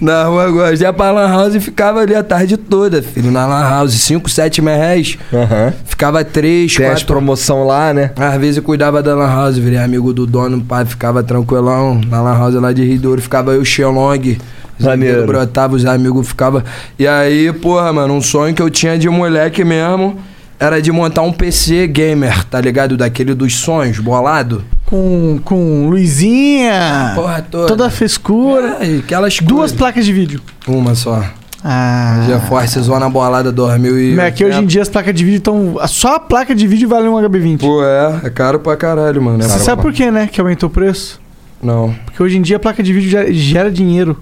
[0.00, 3.46] Na rua Góis, ia pra Lan House e ficava ali a tarde toda, filho, na
[3.46, 5.16] Lan House, 5, 7 mil reais.
[5.32, 5.72] Aham.
[5.86, 8.10] Ficava 3, Tem as 4 promoção lá, né?
[8.16, 12.00] às vezes eu cuidava da Lan House, virei amigo do dono, pai, ficava tranquilão.
[12.06, 14.36] Na Lan House lá de Ridouro, ficava eu, Xelong.
[14.78, 15.18] Os Maneiro.
[15.18, 16.62] amigos brotavam, os amigos ficavam.
[16.98, 20.16] E aí, porra, mano, um sonho que eu tinha de moleque mesmo
[20.58, 22.96] era de montar um PC gamer, tá ligado?
[22.96, 24.64] Daquele dos sonhos, bolado.
[24.86, 27.66] Com, com luzinha, Porra toda.
[27.68, 28.78] toda a frescura.
[28.80, 29.76] É, aquelas Duas coisas.
[29.76, 30.40] placas de vídeo.
[30.66, 31.22] Uma só.
[31.66, 32.22] Ah.
[32.26, 34.20] GeForce Zona Bolada 2000 e...
[34.20, 35.76] É que hoje em dia as placas de vídeo estão.
[35.88, 37.60] Só a placa de vídeo vale um HB20.
[37.60, 39.38] Pô, é, é caro pra caralho, mano.
[39.38, 40.28] É Você caro sabe pra- por quê, né?
[40.30, 41.18] Que aumentou o preço?
[41.62, 41.94] Não.
[42.04, 44.18] Porque hoje em dia a placa de vídeo gera, gera dinheiro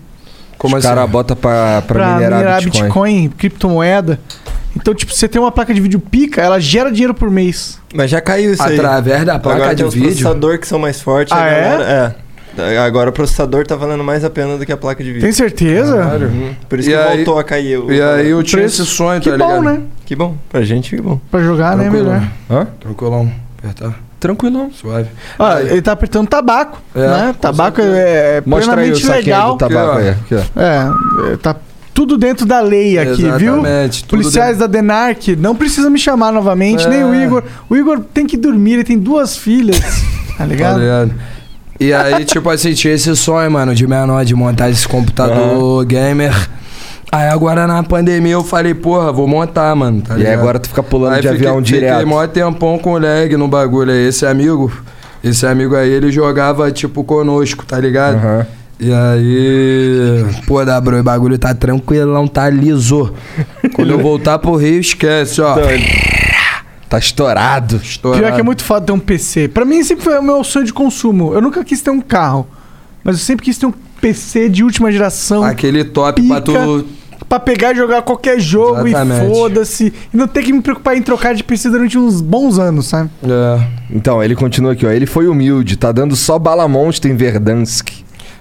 [0.62, 0.94] Como Os assim?
[0.94, 3.28] caras botam pra, pra, minerar, Bitcoin.
[3.36, 4.20] criptomoeda.
[4.76, 7.80] Então, tipo, você tem uma placa de vídeo pica, ela gera dinheiro por mês.
[7.92, 8.76] Mas já caiu isso aí.
[8.78, 10.06] Através da placa Agora de tem os vídeo.
[10.10, 11.32] processadores que são mais fortes.
[11.36, 11.62] Ah, a é?
[11.62, 12.16] galera-
[12.56, 12.78] é?
[12.78, 15.22] Agora o processador tá valendo mais a pena do que a placa de vídeo.
[15.24, 15.96] Tem certeza?
[15.96, 16.28] Caralho.
[16.28, 16.54] Uhum.
[16.68, 17.92] Por isso E que aí- voltou a cair o.
[17.92, 18.82] E aí eu tinha preço.
[18.82, 19.64] esse sonho, Que tá bom, ligado?
[19.64, 19.80] né?
[20.06, 20.36] Que bom.
[20.48, 21.20] Pra gente, que bom.
[21.28, 21.84] Pra jogar, né?
[21.84, 22.10] Tranquilo.
[22.12, 22.28] Melhor.
[22.48, 22.66] Hã?
[22.78, 23.32] Tranquilão.
[23.58, 23.94] Apertar.
[24.22, 24.70] Tranquilão.
[24.72, 25.08] Suave.
[25.36, 27.34] Aí- ele tá apertando tabaco, É, né?
[27.40, 27.98] Tabaco certeza.
[27.98, 29.52] é, é Mostra aí o plenamente legal.
[29.52, 29.98] do tabaco Aqui, ó.
[29.98, 30.08] aí.
[30.10, 30.60] Aqui, ó.
[30.60, 31.56] É, é, tá
[31.92, 33.54] tudo dentro da lei aqui, viu?
[33.58, 34.04] Exatamente.
[34.04, 36.88] tudo Policiais da DENARC, não precisa me chamar novamente, É.
[36.88, 37.42] nem o Igor.
[37.68, 39.88] O Igor tem que dormir, ele tem duas filhas, tá
[40.38, 40.78] Tá ligado?
[40.80, 41.12] ligado?
[41.80, 46.32] E aí, tipo assim, tinha esse sonho, mano, de menor, de montar esse computador gamer.
[47.12, 50.00] Aí agora na pandemia eu falei, porra, vou montar, mano.
[50.00, 52.06] Tá E agora tu fica pulando Aí de fiquei, avião Fiquei direto.
[52.06, 54.08] mó tempão com lag no bagulho aí.
[54.08, 54.72] Esse amigo,
[55.22, 58.14] esse amigo aí, ele jogava tipo conosco, tá ligado?
[58.16, 58.46] Aham.
[58.80, 63.12] E aí, pô, da bro, o bagulho tá tranquilão, tá liso.
[63.74, 65.52] Quando eu voltar pro Rio, esquece, ó.
[65.52, 65.68] Então,
[66.88, 67.76] Tá estourado.
[67.76, 68.22] Estourado.
[68.22, 69.48] Pior que é muito foda ter um PC.
[69.48, 71.32] Pra mim sempre foi o meu sonho de consumo.
[71.32, 72.46] Eu nunca quis ter um carro.
[73.04, 75.42] Mas eu sempre quis ter um PC de última geração.
[75.42, 76.58] Aquele top pra Pica.
[76.60, 76.84] tu.
[77.32, 79.24] Pra pegar e jogar qualquer jogo Exatamente.
[79.24, 79.94] e foda-se.
[80.12, 83.08] E não ter que me preocupar em trocar de PC durante uns bons anos, sabe?
[83.24, 83.66] É.
[83.90, 84.90] Então, ele continua aqui, ó.
[84.90, 87.88] Ele foi humilde, tá dando só bala monstro em Verdansk.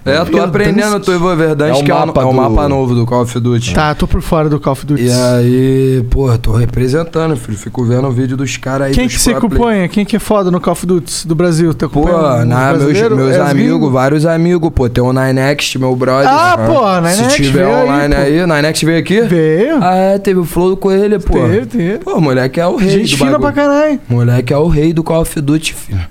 [0.04, 2.68] É, tô aprendendo, tô Ivo Verdante, É que é, o, mapa é o do- mapa
[2.68, 3.76] novo do Call of Duty.
[3.76, 5.04] Tá, tô por fora do Call of Duty.
[5.04, 7.56] E aí, porra, tô representando, filho.
[7.56, 9.36] Fico vendo o vídeo dos caras aí Quem que play.
[9.36, 9.88] acompanha?
[9.88, 11.72] Quem que é foda no Call of Duty do Brasil?
[11.76, 12.06] Tá Pô,
[12.46, 12.98] na, meus, meus
[13.36, 14.90] É os amigos, vários amigos, pô.
[14.90, 16.28] Tem o Ninext, meu brother.
[16.28, 18.22] Ah, pô, Ninext Se tiver aí, online pô.
[18.22, 19.22] aí, Ninext veio aqui?
[19.22, 19.78] Veio.
[19.84, 21.34] Ah, é, teve o flow do coelho, pô.
[21.40, 21.98] Teve, teve.
[22.00, 23.54] Pô, moleque é o rei Gente do fina bagulho.
[23.54, 24.00] pra caralho.
[24.10, 26.02] Moleque é o rei do Call of Duty, filho.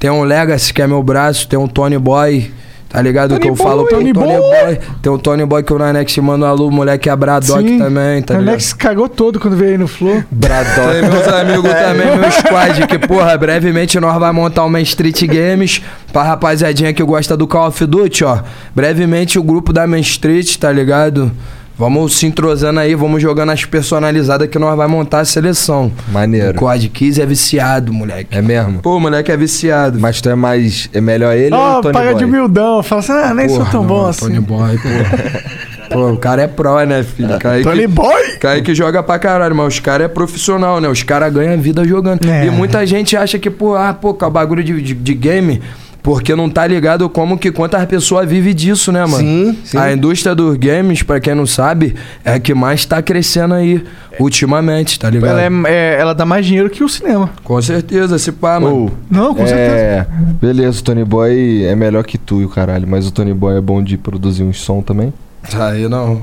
[0.00, 2.50] Tem um Legacy, que é meu braço, tem um Tony Boy,
[2.94, 3.30] tá ligado?
[3.30, 4.38] Tony que eu Boy, falo pro Tony Tony Boy.
[4.38, 4.78] Boy.
[5.02, 7.78] Tem um Tony Boy que o Ninext manda um alô, moleque é Bradock Sim.
[7.78, 8.52] também, tá o ligado?
[8.52, 10.22] Alex cagou todo quando veio aí no Flow.
[10.30, 15.82] Tem meus amigos também, meu squad, que, porra, brevemente nós vai montar uma Street Games
[16.12, 18.38] pra rapaziadinha que gosta do Call of Duty, ó.
[18.74, 21.32] Brevemente o grupo da Main Street, tá ligado?
[21.76, 25.90] Vamos se entrosando aí, vamos jogando as personalizadas que nós vai montar a seleção.
[26.08, 26.50] Maneiro.
[26.50, 28.28] O Quad Kiss é viciado, moleque.
[28.36, 28.78] É mesmo?
[28.78, 29.98] Pô, moleque é viciado.
[29.98, 30.88] Mas tu é mais.
[30.92, 32.18] É melhor ele ou Ó, o Tony paga Boy?
[32.18, 32.82] de humildão.
[32.82, 34.20] Fala assim, ah, nem sou Porra, tão não, bom assim.
[34.20, 35.44] Tony Boy, porra.
[35.90, 37.38] Pô, o cara é pró, né, filho?
[37.38, 38.36] Kaique, Tony Boy?
[38.40, 40.88] Kaique joga pra caralho, mas os caras é profissional, né?
[40.88, 42.28] Os caras ganham vida jogando.
[42.28, 42.46] É.
[42.46, 45.60] E muita gente acha que, pô, ah, pô, é o bagulho de, de, de game,
[46.04, 49.16] porque não tá ligado como que quantas pessoas vivem disso, né, mano?
[49.16, 49.78] Sim, sim.
[49.78, 53.82] A indústria dos games, pra quem não sabe, é a que mais tá crescendo aí,
[54.20, 55.38] ultimamente, tá ligado?
[55.38, 57.30] Ela, é, é- ela dá mais dinheiro que o cinema.
[57.42, 58.76] Com certeza, se pá, mano.
[58.76, 59.74] Ou, Não, com certeza.
[59.76, 60.06] é,
[60.38, 63.56] beleza, o Tony Boy é melhor que tu e o caralho, mas o Tony Boy
[63.56, 65.10] é bom de produzir uns som também?
[65.58, 66.20] Aí não.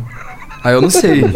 [0.63, 1.23] Aí eu não sei.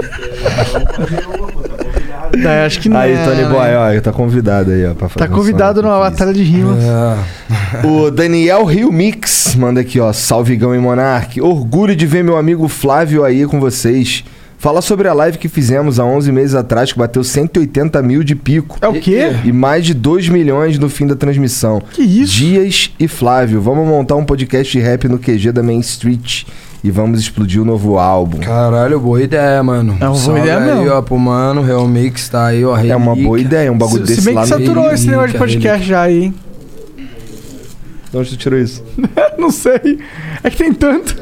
[2.44, 2.98] É, acho que não.
[2.99, 3.49] Aí, é, Tony né?
[3.49, 6.84] Boy, ó, tá convidado aí, ó, pra fazer Tá convidado numa batalha de rimas.
[6.84, 7.86] É.
[7.88, 10.12] O Daniel Rio Mix manda aqui, ó.
[10.14, 11.40] Salvigão e Monark.
[11.41, 14.24] Orgulho de ver meu amigo Flávio aí com vocês.
[14.57, 18.36] Fala sobre a live que fizemos há 11 meses atrás, que bateu 180 mil de
[18.36, 18.78] pico.
[18.82, 19.36] É o quê?
[19.44, 21.82] E mais de 2 milhões no fim da transmissão.
[21.91, 22.34] Que isso?
[22.34, 26.45] Dias e Flávio, vamos montar um podcast de rap no QG da Main Street.
[26.86, 28.38] E vamos explodir o novo álbum.
[28.38, 29.98] Caralho, boa ideia, mano.
[29.99, 30.91] É uma boa ideia aí, mesmo.
[30.91, 32.78] ó, pro mano, Real Mix tá aí, ó.
[32.78, 33.24] É uma relíquia.
[33.28, 35.38] boa ideia, um bagulho Se, desse se bem lá que no saturou esse negócio de
[35.40, 36.36] relíquia, podcast já aí, hein?
[38.12, 38.84] De onde tu tirou isso?
[39.36, 39.98] não sei.
[40.44, 41.18] É que tem tanto.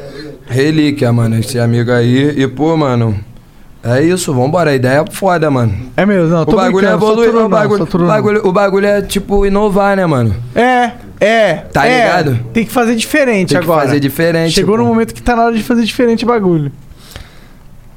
[0.46, 2.42] Relíquia, mano, esse amigo aí.
[2.42, 3.18] E, pô, mano,
[3.84, 4.70] é isso, vambora.
[4.70, 5.74] A ideia é foda, mano.
[5.96, 8.14] É mesmo, não, O tô bagulho é evoluir, o não, bagulho, saturou o, não.
[8.16, 10.34] bagulho, o bagulho é, tipo, inovar, né, mano?
[10.54, 11.54] É, é.
[11.72, 12.06] Tá é.
[12.06, 12.40] ligado?
[12.52, 13.86] Tem que fazer diferente Tem que agora.
[13.86, 14.82] fazer diferente, Chegou pô.
[14.82, 16.72] no momento que tá na hora de fazer diferente o bagulho.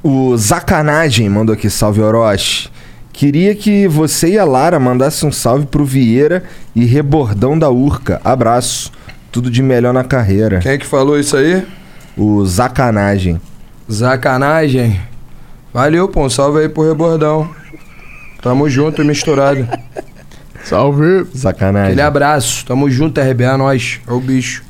[0.02, 2.68] O Zacanagem mandou aqui, salve Orochi.
[3.12, 6.44] Queria que você e a Lara mandassem um salve pro Vieira
[6.74, 8.20] e Rebordão da Urca.
[8.24, 8.92] Abraço.
[9.32, 10.60] Tudo de melhor na carreira.
[10.60, 11.66] Quem é que falou isso aí?
[12.16, 13.40] O Zacanagem.
[13.90, 15.00] Zacanagem.
[15.72, 17.48] Valeu, pô, um salve aí pro Rebordão.
[18.42, 19.66] Tamo junto e misturado.
[20.64, 21.26] Salve.
[21.36, 21.88] Zacanagem.
[21.88, 22.64] Aquele abraço.
[22.66, 24.00] Tamo junto, RB, é nóis.
[24.06, 24.62] É o bicho.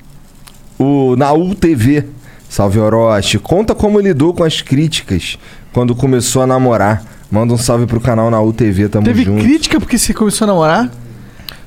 [0.79, 2.05] O Naul TV.
[2.49, 3.39] Salve Orochi.
[3.39, 5.39] Conta como lidou com as críticas
[5.73, 7.03] quando começou a namorar.
[7.31, 9.43] Manda um salve pro canal Naul TV, tamo Teve junto.
[9.43, 10.91] crítica porque você começou a namorar?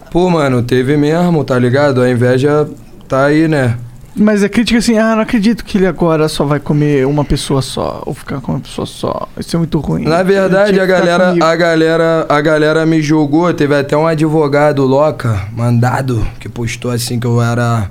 [0.10, 2.02] Pô, mano, teve mesmo, tá ligado?
[2.02, 2.68] A inveja
[3.08, 3.78] tá aí, né?
[4.16, 7.62] Mas a crítica assim, ah, não acredito que ele agora só vai comer uma pessoa
[7.62, 9.28] só, ou ficar com uma pessoa só.
[9.40, 10.04] Isso é muito ruim.
[10.04, 11.46] Na verdade, a que galera, comigo.
[11.46, 13.54] a galera, a galera me julgou.
[13.54, 17.90] Teve até um advogado loca, mandado, que postou assim que eu era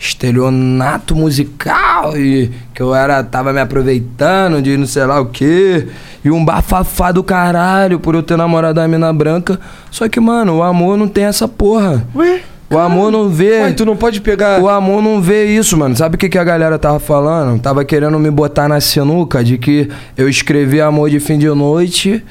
[0.00, 5.86] estelionato musical e que eu era tava me aproveitando de não sei lá o quê.
[6.24, 9.60] E um bafafá do caralho por eu ter namorado a mina branca.
[9.90, 12.04] Só que, mano, o amor não tem essa porra.
[12.14, 12.40] Ué?
[12.70, 13.62] O amor não vê.
[13.62, 14.60] Ué, tu não pode pegar.
[14.60, 15.96] O amor não vê isso, mano.
[15.96, 17.60] Sabe o que, que a galera tava falando?
[17.60, 22.24] Tava querendo me botar na sinuca de que eu escrevi amor de fim de noite,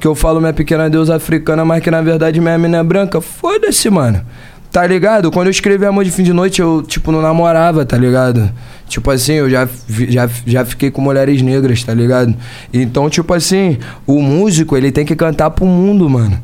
[0.00, 3.20] que eu falo minha pequena deusa africana, mas que na verdade minha mina é branca.
[3.20, 4.20] Foda-se, mano.
[4.72, 5.30] Tá ligado?
[5.30, 8.50] Quando eu escrevi amor de fim de noite, eu, tipo, não namorava, tá ligado?
[8.88, 9.68] Tipo assim, eu já,
[10.08, 12.34] já, já fiquei com mulheres negras, tá ligado?
[12.72, 16.36] Então, tipo assim, o músico, ele tem que cantar pro mundo, mano.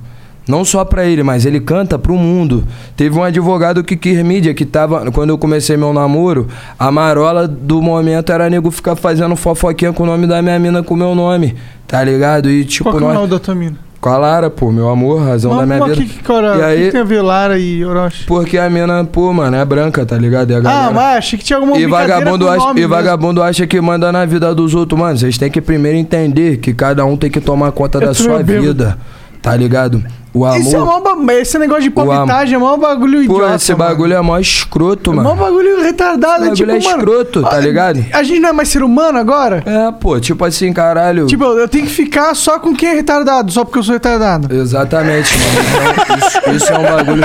[0.50, 2.64] Não só pra ele, mas ele canta pro mundo.
[2.96, 5.08] Teve um advogado que quis mídia, que tava.
[5.12, 6.48] Quando eu comecei meu namoro,
[6.78, 10.82] a marola do momento era nego ficar fazendo fofoquinha com o nome da minha mina
[10.82, 11.54] com o meu nome.
[11.86, 12.50] Tá ligado?
[12.50, 13.18] E tipo, Qual que é o nós.
[13.20, 13.76] nome da tua mina?
[14.00, 16.02] Com a Lara, pô, meu amor, razão da Mas, minha mas vida.
[16.10, 18.24] que, que, cara, E aí- que tem a ver Lara e Orochi?
[18.24, 20.56] Porque a mina, pô, mano, é branca, tá ligado?
[20.56, 22.88] Ah, galera- mas achei que tinha alguma e vagabundo, acha, e mesmo.
[22.88, 25.18] vagabundo acha que manda na vida dos outros, mano.
[25.18, 28.42] Vocês têm que primeiro entender que cada um tem que tomar conta Eu da sua
[28.42, 28.94] meio bêbado.
[29.42, 30.04] Tá ligado?
[30.32, 30.60] O amor.
[30.60, 33.72] Isso é mó ba- esse negócio de O am- é mó bagulho Pô, idiota, esse
[33.74, 33.84] mano.
[33.90, 35.28] bagulho é mó escroto, É mano.
[35.30, 36.98] mó bagulho retardado, Esse é tipo, bagulho é mano...
[37.02, 38.04] escroto, tá a- ligado?
[38.12, 39.60] A gente não é mais ser humano agora?
[39.66, 41.26] É, pô, tipo assim, caralho.
[41.26, 44.54] Tipo, eu tenho que ficar só com quem é retardado, só porque eu sou retardado.
[44.54, 46.00] Exatamente, mano.
[46.04, 47.22] Então, isso, isso é um bagulho.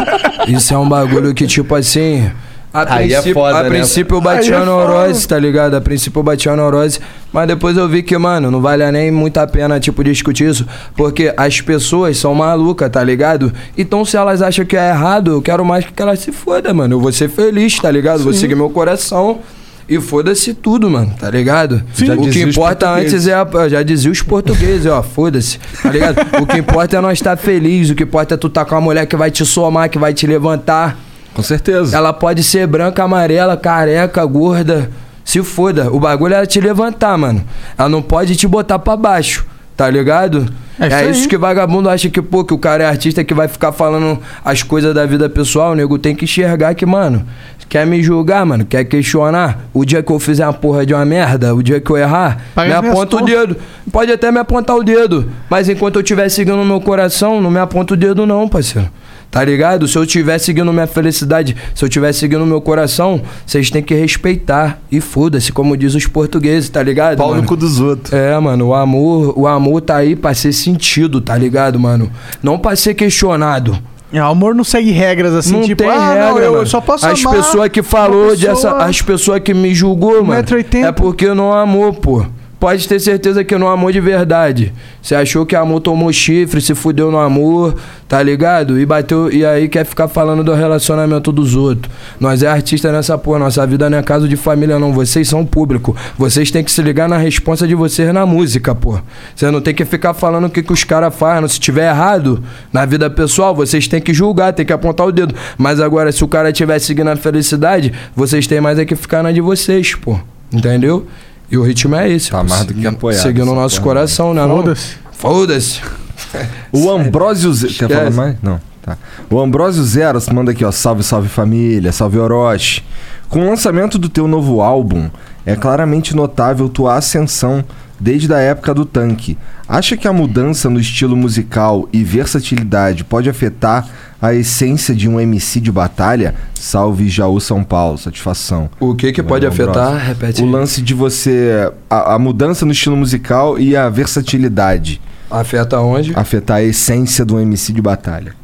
[0.47, 2.31] Isso é um bagulho que, tipo assim.
[2.75, 3.69] A Aí é princípio, foda, a né?
[3.69, 5.75] princípio eu bati Aí é a neurose, tá ligado?
[5.75, 6.99] A princípio eu bati a neurose,
[7.31, 10.67] mas depois eu vi que, mano, não vale nem muito a pena, tipo, discutir isso,
[10.93, 13.53] porque as pessoas são malucas, tá ligado?
[13.77, 16.95] Então se elas acham que é errado, eu quero mais que elas se foda, mano.
[16.95, 18.25] Eu vou ser feliz, tá ligado?
[18.25, 19.39] Vou seguir meu coração.
[19.87, 21.81] E foda-se tudo, mano, tá ligado?
[21.95, 26.17] Já O que importa antes é a, já dizia os portugueses, ó, foda-se, tá ligado?
[26.41, 28.81] O que importa é nós estar feliz, o que importa é tu estar com uma
[28.81, 30.97] mulher que vai te somar, que vai te levantar.
[31.35, 31.95] Com certeza.
[31.95, 34.89] Ela pode ser branca, amarela, careca, gorda,
[35.23, 35.91] se foda.
[35.91, 37.43] O bagulho é ela te levantar, mano.
[37.77, 39.45] Ela não pode te botar pra baixo,
[39.75, 40.47] tá ligado?
[40.79, 43.33] É isso É isso que vagabundo acha que, pô, que o cara é artista que
[43.33, 45.73] vai ficar falando as coisas da vida pessoal.
[45.73, 47.25] O nego tem que enxergar que, mano,
[47.67, 49.67] quer me julgar, mano, quer questionar.
[49.73, 52.37] O dia que eu fizer uma porra de uma merda, o dia que eu errar,
[52.55, 53.57] Paga me aponta o dedo.
[53.91, 57.51] Pode até me apontar o dedo, mas enquanto eu estiver seguindo o meu coração, não
[57.51, 58.89] me aponta o dedo, não, parceiro.
[59.31, 59.87] Tá ligado?
[59.87, 63.83] Se eu estiver seguindo minha felicidade, se eu estiver seguindo o meu coração, vocês têm
[63.83, 64.79] que respeitar.
[64.91, 67.17] E foda-se, como diz os portugueses, tá ligado?
[67.17, 67.47] Pau no mano?
[67.47, 68.13] cu dos outros.
[68.13, 72.09] É, mano, o amor, o amor tá aí pra ser sentido, tá ligado, mano?
[72.41, 73.77] Não pra ser questionado.
[74.13, 76.63] É, o amor não segue regras assim, não tipo, tem ah, regra, não, eu, mano.
[76.63, 80.23] eu só posso As amar pessoas que falou pessoa- dessa, as pessoas que me julgou,
[80.23, 80.85] mano, 1,80m.
[80.85, 82.25] é porque não amou, pô.
[82.65, 84.73] Pode ter certeza que não amou de verdade.
[84.99, 87.75] Você achou que amor tomou chifre, se fudeu no amor,
[88.07, 88.79] tá ligado?
[88.79, 91.93] E bateu e aí quer ficar falando do relacionamento dos outros.
[92.19, 95.45] Nós é artista nessa porra, nossa vida não é caso de família não, vocês são
[95.45, 95.95] público.
[96.17, 98.97] Vocês têm que se ligar na responsa de vocês na música, pô.
[99.35, 101.47] Você não tem que ficar falando o que, que os caras fazem.
[101.47, 102.43] Se tiver errado
[102.73, 105.35] na vida pessoal, vocês têm que julgar, tem que apontar o dedo.
[105.55, 109.21] Mas agora, se o cara estiver seguindo a felicidade, vocês têm mais é que ficar
[109.21, 110.19] na de vocês, pô.
[110.51, 111.05] Entendeu?
[111.49, 112.31] E o ritmo é esse.
[112.31, 113.87] Tá mais do que apoiado Seguindo o nosso porra.
[113.87, 114.45] coração, né?
[114.47, 114.95] Foda-se.
[115.11, 115.81] Foda-se.
[116.71, 117.73] O Ambrósio Zero.
[117.73, 118.35] Quer falar mais?
[118.41, 118.59] Não.
[118.81, 118.97] Tá.
[119.29, 120.71] O Ambrósio Zero manda aqui, ó.
[120.71, 122.83] Salve, salve família, salve Orochi.
[123.29, 125.09] Com o lançamento do teu novo álbum,
[125.45, 127.63] é claramente notável tua ascensão
[127.99, 129.37] desde a época do tanque.
[129.67, 133.87] Acha que a mudança no estilo musical e versatilidade pode afetar
[134.25, 136.35] a essência de um MC de batalha?
[136.53, 138.69] Salve Jaú São Paulo, satisfação.
[138.79, 139.87] O que que pode afetar?
[139.87, 140.07] Ambrósio.
[140.07, 140.43] Repete.
[140.43, 141.71] O lance de você.
[141.89, 144.99] A, a mudança no estilo musical e a versatilidade.
[145.29, 146.13] Afeta onde?
[146.15, 148.35] Afetar a essência do MC de batalha.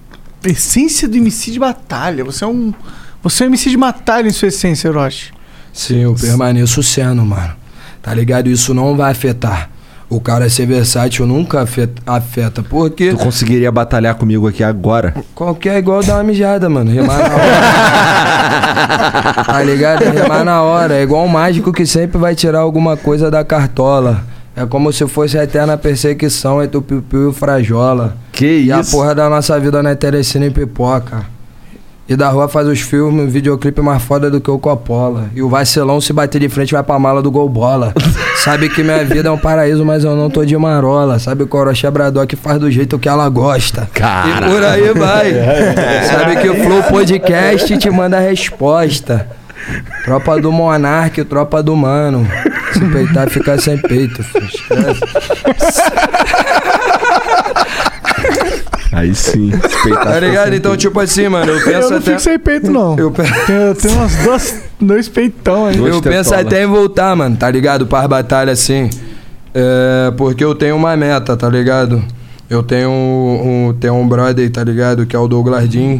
[0.43, 2.23] Essência do MC de batalha.
[2.23, 2.73] Você é um.
[3.23, 5.31] Você é um MC de batalha em sua essência, Orochi.
[5.73, 7.53] Sim, eu permaneço sendo, mano.
[8.01, 8.49] Tá ligado?
[8.49, 9.70] Isso não vai afetar.
[10.11, 15.15] O cara ser versátil nunca afeta, afeta porque Tu conseguiria batalhar comigo aqui agora?
[15.33, 16.91] qualquer é igual dar uma mijada, mano.
[16.91, 17.61] Remar na hora.
[19.47, 20.03] tá ligado?
[20.03, 20.95] É remar na hora.
[20.95, 24.21] É igual um mágico que sempre vai tirar alguma coisa da cartola.
[24.53, 28.17] É como se fosse a eterna perseguição entre o Piu-Piu e o Frajola.
[28.33, 28.91] Que E a isso?
[28.91, 31.23] porra da nossa vida não é telecine e pipoca.
[32.11, 35.29] E da rua faz os filmes, videoclipe mais foda do que o Coppola.
[35.33, 37.93] E o vacilão se bater de frente vai pra mala do gol bola.
[38.43, 41.19] Sabe que minha vida é um paraíso, mas eu não tô de marola.
[41.19, 43.89] Sabe que o Orochi é Braddock faz do jeito que ela gosta.
[43.93, 44.45] Cara.
[44.45, 45.33] E por aí vai.
[46.11, 49.29] Sabe que o Flow Podcast te manda a resposta.
[50.03, 52.27] Tropa do Monark, tropa do Mano.
[52.73, 54.21] Se peitar, fica sem peito.
[54.21, 54.49] filho.
[58.91, 59.51] Aí sim.
[60.03, 60.53] Tá ligado?
[60.53, 62.05] Então, tipo assim, mano, eu Eu penso não até.
[62.11, 62.97] fico sem peito, não.
[62.97, 63.31] Eu penso.
[63.47, 65.77] Tenho, tenho umas duas, dois peitão aí.
[65.77, 67.87] Duas Eu penso até em voltar, mano, tá ligado?
[67.87, 68.89] Para batalha assim.
[69.53, 72.03] É, porque eu tenho uma meta, tá ligado?
[72.49, 75.05] Eu tenho um, um- tenho um brother, tá ligado?
[75.05, 75.99] Que é o Douglas Jean,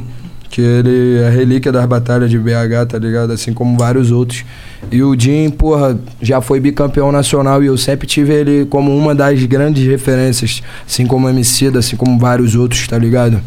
[0.52, 3.32] que ele é relíquia das batalhas de BH, tá ligado?
[3.32, 4.44] Assim como vários outros.
[4.92, 9.16] E o Jean, porra, já foi bicampeão nacional e eu sempre tive ele como uma
[9.16, 13.42] das grandes referências, assim como Emicida, assim como vários outros, tá ligado?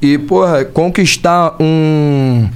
[0.00, 2.46] E, porra, conquistar um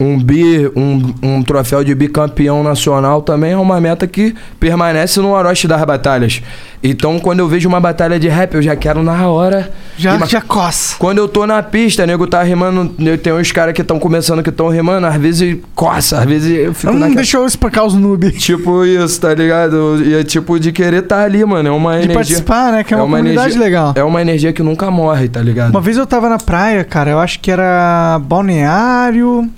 [0.00, 5.28] um bi, um, um troféu de bicampeão nacional também é uma meta que permanece no
[5.32, 6.40] Orochi das batalhas.
[6.82, 9.70] Então, quando eu vejo uma batalha de rap, eu já quero na hora.
[9.98, 10.96] Já, E já coça.
[10.98, 14.42] Quando eu tô na pista, nego tá rimando, eu- tem uns caras que estão começando
[14.42, 17.84] que estão rimando, às vezes coça, às vezes eu fico Hum, naquela- deixa eu espancar
[17.84, 18.30] os noob.
[18.32, 20.02] Tipo isso, tá ligado?
[20.02, 21.68] E é tipo de querer estar ali, mano.
[21.68, 22.14] É uma De energia.
[22.14, 22.82] participar, né?
[22.82, 23.92] Que é uma, comunidade energia, legal.
[23.94, 25.70] É uma energia que nunca morre, tá ligado?
[25.72, 29.50] Uma vez eu tava na praia, cara, eu acho que era balneário.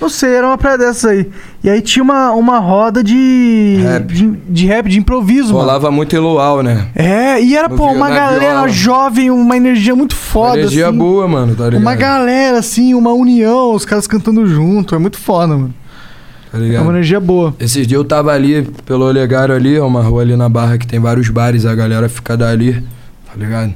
[0.00, 1.28] Não sei, era uma praia dessas aí.
[1.62, 3.78] E aí tinha uma, uma roda de.
[3.82, 4.06] Rap.
[4.06, 5.58] De, de rap, de improviso, mano.
[5.58, 6.88] Rolava muito em luau, né?
[6.94, 8.68] É, e era, No pô, uma galera viola.
[8.68, 10.98] jovem, uma energia muito foda, energia assim.
[10.98, 11.80] boa, mano, tá ligado?
[11.82, 14.94] Uma galera, assim, uma união, os caras cantando junto.
[14.94, 15.74] É muito foda, mano.
[16.52, 17.54] Tá É uma energia boa.
[17.58, 20.86] Esses dias eu tava ali pelo Olegário ali, é uma rua ali na Barra que
[20.86, 22.72] tem vários bares, a galera fica dali,
[23.26, 23.74] tá ligado?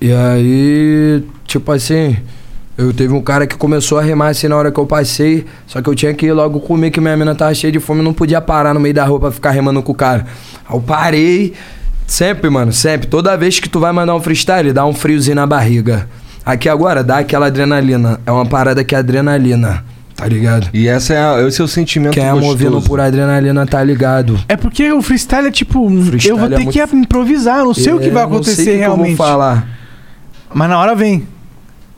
[0.00, 2.16] E aí, tipo assim,
[2.80, 5.80] eu teve um cara que começou a rimar assim na hora que eu passei, só
[5.82, 8.12] que eu tinha que ir logo comer, que minha mina tava cheia de fome, não
[8.12, 10.26] podia parar no meio da rua pra ficar rimando com o cara.
[10.68, 11.52] Aí eu parei,
[12.06, 13.06] sempre, mano, sempre.
[13.06, 16.08] Toda vez que tu vai mandar um freestyle, dá um friozinho na barriga.
[16.44, 18.20] Aqui agora dá aquela adrenalina.
[18.24, 19.84] É uma parada que é adrenalina,
[20.16, 20.68] tá ligado?
[20.72, 22.50] E essa é a- esse é o sentimento Quem é gostoso.
[22.50, 24.38] movido por adrenalina tá ligado.
[24.48, 25.88] É porque o freestyle é tipo.
[26.06, 28.22] Freestyle eu vou é ter muito- que improvisar, eu não sei o que É, vai
[28.22, 29.10] não sei o acontecer que realmente.
[29.10, 29.68] Eu vou falar.
[30.52, 31.26] Mas na hora vem.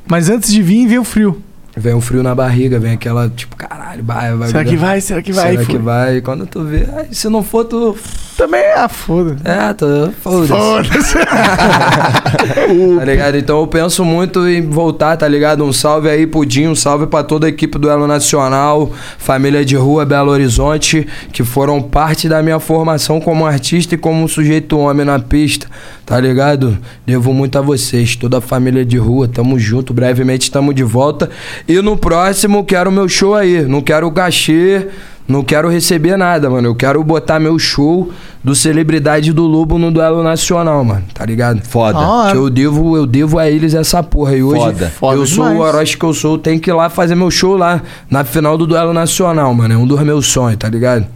[0.07, 1.43] Mas antes de vir, vem o frio.
[1.75, 4.49] Vem um frio na barriga, vem aquela, tipo, caralho, vai, vai.
[4.49, 5.01] Será que vai?
[5.01, 5.53] Será que vai?
[5.53, 6.21] Será que vai?
[6.21, 7.97] Quando tu vê, ai, se não for, tu.
[8.37, 9.37] Também é foda.
[9.43, 10.13] É, tu.
[10.21, 10.49] Foda-se.
[10.49, 11.19] Foda-se.
[12.99, 13.37] Tá ligado?
[13.37, 15.65] Então eu penso muito em voltar, tá ligado?
[15.65, 19.65] Um salve aí pro Dinho, um salve pra toda a equipe do Elo Nacional, família
[19.65, 24.79] de rua Belo Horizonte, que foram parte da minha formação como artista e como sujeito
[24.79, 25.69] homem na pista,
[26.05, 26.77] tá ligado?
[27.07, 31.31] Devo muito a vocês, toda a família de rua, tamo junto, brevemente tamo de volta.
[31.67, 34.89] E no próximo quero meu show aí, não quero cachê.
[35.29, 36.67] Não quero receber nada, mano.
[36.69, 38.11] Eu quero botar meu show
[38.43, 41.05] do Celebridade do Lobo no duelo nacional, mano.
[41.15, 41.63] Tá ligado?
[41.63, 41.97] Foda.
[41.97, 44.35] Ah, Que eu devo, eu devo a eles essa porra.
[44.37, 44.89] E hoje Foda.
[44.91, 45.61] Foda eu sou demais.
[45.61, 47.81] o Orochi que eu sou, tenho que ir lá fazer meu show lá
[48.11, 49.73] na final do duelo nacional, mano.
[49.73, 51.07] É um dos meus sonhos, tá ligado?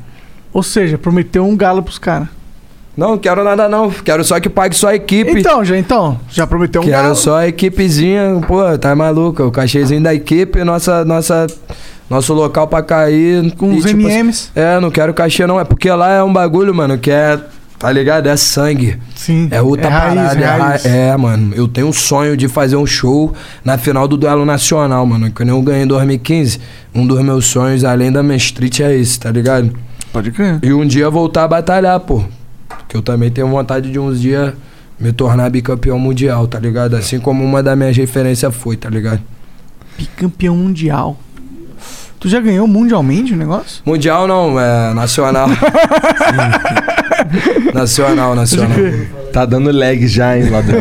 [0.53, 2.29] Ou seja, prometeu um galo pros caras.
[2.97, 3.91] Não, não quero nada não.
[3.91, 5.39] Quero só que pague só a equipe.
[5.41, 7.15] Então, já então, já prometeu um quero galo.
[7.17, 9.43] só a equipezinha, pô, tá maluco.
[9.43, 11.47] O cachezinho da equipe, nossa, nossa,
[12.09, 13.53] nosso local pra cair.
[13.57, 14.51] Com E, os tipo, MMs.
[14.55, 15.61] É, não quero cachê não.
[15.61, 17.39] É porque lá é um bagulho, mano, que é,
[17.79, 18.29] tá ligado?
[18.29, 18.99] É sangue.
[19.15, 19.49] Sim.
[19.51, 20.41] É outra raiz, parada.
[20.41, 20.85] é, raiz.
[20.85, 21.53] ra- é, mano.
[21.55, 25.31] Eu tenho um sonho de fazer um show na final do duelo nacional, mano.
[25.31, 26.59] Que nem eu ganhei em 2015.
[26.95, 29.71] Um dos meus sonhos, além da minha street, é esse, tá ligado?
[30.15, 30.61] Pode crer.
[30.63, 32.23] E um dia voltar a batalhar, pô.
[32.89, 34.55] Que eu também tenho vontade de uns dias
[34.99, 36.95] me tornar bicampeão mundial, tá ligado?
[36.97, 39.21] Assim como uma das minhas referências foi, tá ligado?
[39.99, 41.19] Bicampeão mundial.
[42.19, 43.83] Tu já ganhou mundialmente o negócio?
[43.85, 45.49] Mundial não, é nacional.
[47.75, 48.79] nacional, nacional.
[49.33, 50.73] Tá dando lag já, hein, lá do...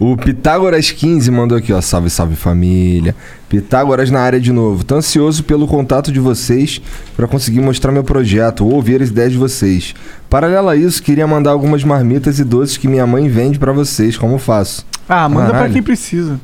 [0.00, 1.80] O Pitágoras 15 mandou aqui, ó.
[1.82, 3.14] Salve, salve família.
[3.50, 4.82] Pitágoras na área de novo.
[4.82, 6.80] Tô ansioso pelo contato de vocês
[7.14, 9.94] pra conseguir mostrar meu projeto ou ouvir as ideias de vocês.
[10.30, 14.16] Paralelo a isso, queria mandar algumas marmitas e doces que minha mãe vende pra vocês.
[14.16, 14.86] Como faço?
[15.06, 15.72] Ah, manda pra Caralho.
[15.74, 16.40] quem precisa.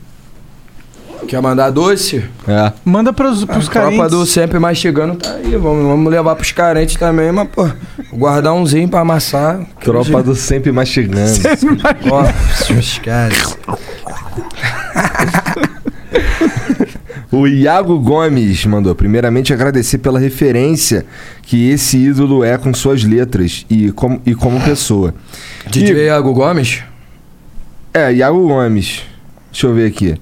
[1.27, 2.24] Quer mandar doce?
[2.47, 2.73] É.
[2.85, 4.11] Manda pros, pros a tropa carentes.
[4.11, 5.57] do sempre mastigando tá aí.
[5.57, 7.69] Vamos, vamos levar pros carentes também, mas, pô,
[8.12, 9.61] guardar umzinho pra amassar.
[9.81, 11.32] Tropa do sempre mastigando.
[12.11, 12.24] Ó,
[12.78, 13.57] esquece.
[17.30, 18.95] O Iago Gomes mandou.
[18.95, 21.05] Primeiramente, agradecer pela referência
[21.43, 25.14] que esse ídolo é com suas letras e como, e como pessoa.
[25.69, 26.82] DJ Iago Gomes?
[27.93, 29.03] É, Iago Gomes.
[29.51, 30.16] Deixa eu ver aqui.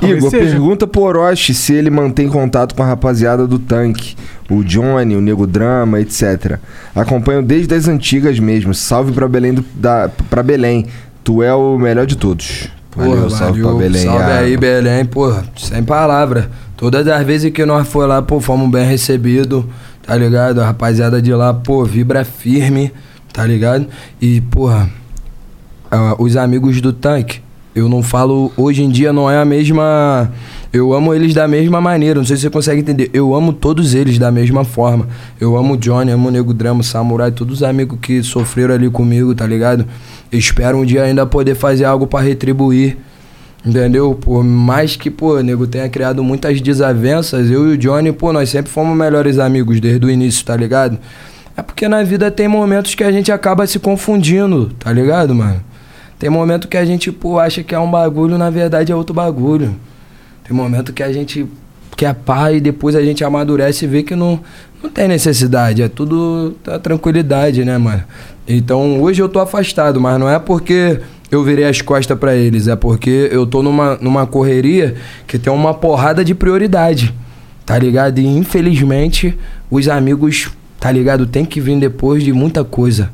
[0.00, 0.50] Talvez Igor, seja.
[0.52, 4.16] pergunta pro Orochi se ele mantém contato com a rapaziada do tanque.
[4.50, 6.58] O Johnny, o Nego Drama, etc.
[6.94, 8.72] Acompanho desde as antigas mesmo.
[8.74, 9.54] Salve pra Belém.
[9.54, 10.86] Do, da, pra Belém.
[11.24, 12.68] Tu é o melhor de todos.
[12.96, 13.76] Valeu, Porra, salve valeu.
[13.76, 14.02] pra Belém.
[14.04, 15.44] Salve aí, Belém, porra.
[15.56, 16.50] Sem palavra.
[16.76, 19.64] Todas as vezes que nós foi lá, pô, fomos bem recebidos,
[20.06, 20.60] tá ligado?
[20.62, 22.92] A rapaziada de lá, pô, vibra firme,
[23.32, 23.86] tá ligado?
[24.20, 24.88] E, porra,
[26.18, 27.40] os amigos do tanque,
[27.74, 30.30] eu não falo, hoje em dia não é a mesma.
[30.72, 33.10] Eu amo eles da mesma maneira, não sei se você consegue entender.
[33.12, 35.08] Eu amo todos eles da mesma forma.
[35.40, 38.74] Eu amo o Johnny, amo o Nego Drama, o Samurai, todos os amigos que sofreram
[38.74, 39.86] ali comigo, tá ligado?
[40.30, 42.98] Espero um dia ainda poder fazer algo pra retribuir.
[43.64, 44.14] Entendeu?
[44.14, 48.48] Por mais que, pô, nego tenha criado muitas desavenças, eu e o Johnny, pô, nós
[48.48, 50.98] sempre fomos melhores amigos desde o início, tá ligado?
[51.56, 55.60] É porque na vida tem momentos que a gente acaba se confundindo, tá ligado, mano?
[56.18, 59.14] Tem momento que a gente, pô, acha que é um bagulho, na verdade é outro
[59.14, 59.76] bagulho.
[60.44, 61.46] Tem momento que a gente
[61.96, 64.38] que é pai e depois a gente amadurece e vê que não,
[64.80, 65.82] não tem necessidade.
[65.82, 68.04] É tudo a tranquilidade, né, mano?
[68.46, 72.68] Então hoje eu tô afastado, mas não é porque eu virei as costas pra eles,
[72.68, 74.94] é porque eu tô numa, numa correria
[75.26, 77.12] que tem uma porrada de prioridade,
[77.66, 78.20] tá ligado?
[78.20, 79.36] E infelizmente
[79.68, 83.10] os amigos, tá ligado, tem que vir depois de muita coisa.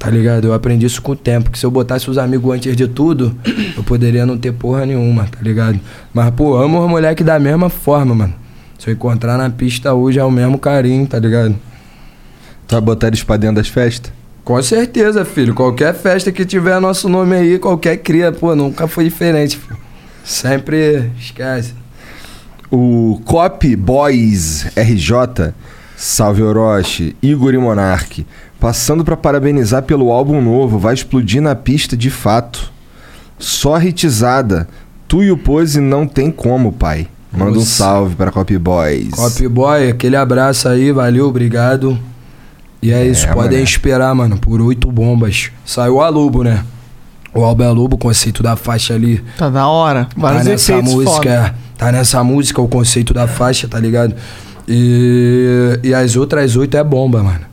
[0.00, 0.46] Tá ligado?
[0.46, 1.50] Eu aprendi isso com o tempo.
[1.50, 3.36] Que se eu botasse os amigos antes de tudo,
[3.76, 5.78] eu poderia não ter porra nenhuma, tá ligado?
[6.12, 8.34] Mas, pô, amo os moleques da mesma forma, mano.
[8.78, 11.54] Se eu encontrar na pista hoje é o mesmo carinho, tá ligado?
[12.66, 14.10] Tu vai botar eles pra dentro das festas?
[14.42, 15.54] Com certeza, filho.
[15.54, 19.76] Qualquer festa que tiver nosso nome aí, qualquer cria, pô, nunca foi diferente, filho.
[20.24, 21.74] Sempre esquece.
[22.70, 25.52] O Cop Boys RJ,
[26.00, 28.26] salve Orochi, Igor e Monark,
[28.58, 32.72] passando pra parabenizar pelo álbum novo, vai explodir na pista de fato.
[33.38, 34.66] Só hitizada.
[35.06, 37.06] Tu e o Pose não tem como, pai.
[37.30, 37.66] Manda um Nossa.
[37.66, 39.10] salve pra Cop Boys.
[39.10, 41.98] Cop Boy, aquele abraço aí, valeu, obrigado.
[42.82, 43.64] E é, isso, podem moleque.
[43.64, 45.50] esperar, mano, por oito bombas.
[45.66, 46.64] Saiu o Alubo, né?
[47.34, 49.22] O álbum é Alubo, o conceito da faixa ali.
[49.36, 50.08] Tá da hora.
[50.16, 51.30] Vários tá nessa música, foda.
[51.30, 51.54] é.
[51.76, 54.14] tá nessa música o conceito da faixa, tá ligado?
[54.72, 57.50] E, e as outras oito é bomba, mano.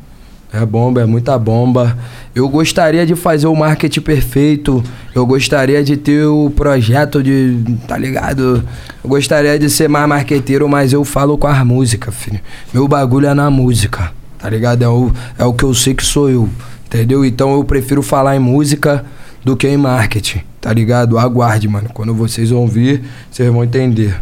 [0.54, 1.98] É bomba, é muita bomba.
[2.36, 4.84] Eu gostaria de fazer o marketing perfeito.
[5.16, 7.58] Eu gostaria de ter o projeto de.
[7.88, 8.64] Tá ligado?
[9.04, 12.40] Eu gostaria de ser mais marqueteiro, mas eu falo com as músicas, filho.
[12.72, 14.84] Meu bagulho é na música, tá ligado?
[14.84, 16.48] É o, é o que eu sei que sou eu,
[16.86, 17.26] entendeu?
[17.26, 19.04] Então eu prefiro falar em música
[19.44, 21.18] do que em marketing, tá ligado?
[21.18, 21.90] Aguarde, mano.
[21.92, 24.22] Quando vocês vão vir, vocês vão entender.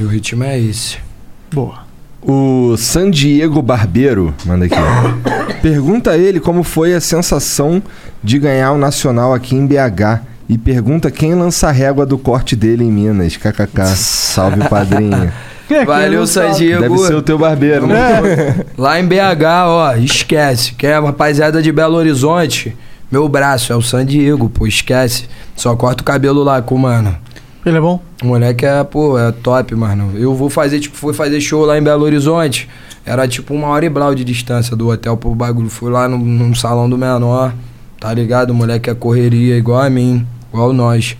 [0.00, 1.09] O ritmo é esse.
[1.52, 1.90] Boa.
[2.22, 4.74] O San Diego Barbeiro, manda aqui.
[4.76, 5.52] ó.
[5.62, 7.82] Pergunta a ele como foi a sensação
[8.22, 10.20] de ganhar o Nacional aqui em BH.
[10.48, 13.36] E pergunta quem lança a régua do corte dele em Minas.
[13.36, 13.86] KKK.
[13.94, 15.32] Salve, padrinho.
[15.86, 16.82] Valeu, San Diego.
[16.82, 18.64] Deve ser o teu barbeiro, né?
[18.76, 20.74] Lá em BH, ó, esquece.
[20.74, 22.76] Quem é rapaziada de Belo Horizonte,
[23.10, 25.26] meu braço é o San Diego, pô, esquece.
[25.54, 27.16] Só corta o cabelo lá com o mano.
[27.64, 28.00] Ele é bom?
[28.22, 30.16] O moleque é, pô, é top, mano.
[30.16, 32.68] Eu vou fazer, tipo, fui fazer show lá em Belo Horizonte.
[33.04, 35.68] Era tipo uma hora e blau de distância do hotel pro bagulho.
[35.68, 37.54] Fui lá no, num salão do menor,
[37.98, 38.50] tá ligado?
[38.50, 41.16] O moleque é correria igual a mim, igual nós.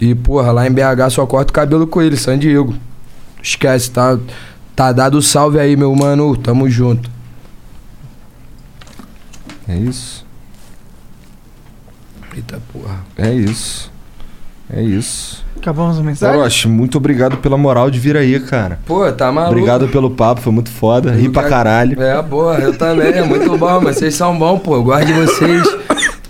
[0.00, 2.74] E, porra, lá em BH só corta o cabelo com ele, San Diego.
[3.42, 4.18] Esquece, tá?
[4.74, 6.36] Tá dado o salve aí, meu mano.
[6.36, 7.10] Tamo junto.
[9.68, 10.26] É isso.
[12.34, 13.04] Eita porra.
[13.16, 13.92] É isso.
[14.70, 15.43] É isso.
[15.64, 16.38] Acabamos a mensagem?
[16.38, 18.78] Orochi, muito obrigado pela moral de vir aí, cara.
[18.84, 19.52] Pô, tá maluco.
[19.52, 21.10] Obrigado pelo papo, foi muito foda.
[21.10, 21.98] Ri pra caralho.
[22.02, 25.14] É, boa, eu também, é muito bom, mas vocês são bons, pô, eu gosto de
[25.14, 25.66] vocês.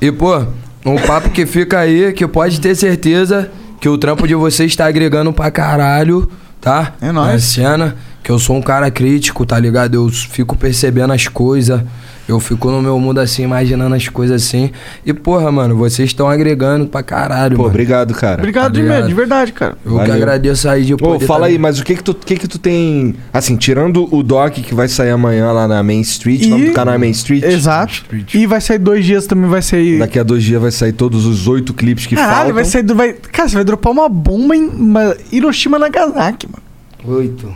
[0.01, 0.47] E, pô,
[0.87, 4.87] um papo que fica aí, que pode ter certeza que o trampo de vocês tá
[4.87, 6.31] agregando pra caralho,
[6.61, 6.93] tá?
[7.03, 7.33] É nóis.
[7.33, 9.97] Na cena, que eu sou um cara crítico, tá ligado?
[9.97, 11.83] Eu fico percebendo as coisas,
[12.29, 14.71] eu fico no meu mundo assim, imaginando as coisas assim.
[15.05, 17.75] E, porra, mano, vocês estão agregando pra caralho, Pô, mano.
[17.75, 18.39] obrigado, cara.
[18.41, 19.07] Obrigado de, ligado?
[19.09, 19.77] de verdade, cara.
[19.85, 20.15] Eu que Valeu.
[20.15, 22.49] agradeço aí de Ô, poder fala tá- aí, mas o que que tu, que que
[22.49, 23.15] tu tem...
[23.33, 26.73] Assim, tirando o doc que vai sair amanhã lá na Main Street, o nome do
[26.73, 27.43] canal é Main Street.
[27.45, 28.03] Exato.
[28.33, 29.99] E vai sair dois dias também, vai sair.
[29.99, 32.55] Daqui a dois dias vai sair todos os oito clipes que Caralho, faltam.
[32.55, 32.83] vai sair.
[32.83, 33.13] do- Vai...
[33.13, 37.19] Cara, você vai dropar uma bomba em uma Hiroshima Nagasaki, mano.
[37.19, 37.55] Oito.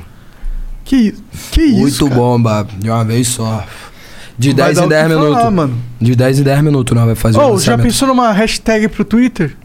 [0.85, 1.15] Que,
[1.53, 1.79] que isso?
[1.81, 2.15] Muito cara?
[2.17, 3.65] bomba, de uma vez só.
[4.39, 5.53] De Vai 10 dar em o 10 que falar, minutos.
[5.53, 5.75] mano.
[6.01, 7.83] De 10 em 10 minutos nós vai fazer o Ô, já lançamento.
[7.87, 9.57] pensou numa hashtag pro Twitter?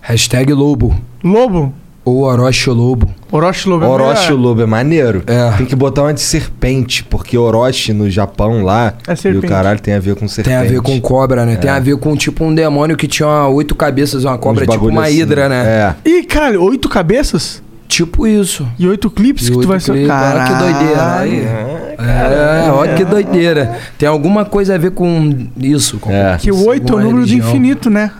[0.00, 0.94] Hashtag Lobo.
[1.22, 1.74] Lobo?
[2.04, 3.06] Ou Orochi Lobo.
[3.30, 4.38] Orochi Lobo é Orochi melhor.
[4.40, 5.22] Lobo é maneiro.
[5.26, 5.50] É.
[5.58, 9.44] Tem que botar uma de serpente, porque Orochi no Japão lá É e serpente.
[9.44, 10.56] o caralho tem a ver com serpente.
[10.56, 11.56] Tem a ver com cobra, né?
[11.56, 11.74] Tem É.
[11.74, 15.02] a ver com tipo um demônio que tinha oito cabeças, uma cobra, Uns tipo uma
[15.04, 15.18] assim.
[15.20, 15.94] hidra, né?
[16.04, 16.08] É.
[16.08, 17.62] Ih, caralho, oito cabeças?
[17.86, 18.66] Tipo isso.
[18.78, 19.92] E oito clipes E que tu vai ser.
[20.10, 21.77] olha que doideira.
[21.98, 22.68] Aí.
[22.68, 23.78] É, olha que doideira.
[23.98, 25.98] Tem alguma coisa a ver com isso.
[25.98, 26.36] Com, É.
[26.38, 28.10] Que o oito é o número do infinito, né?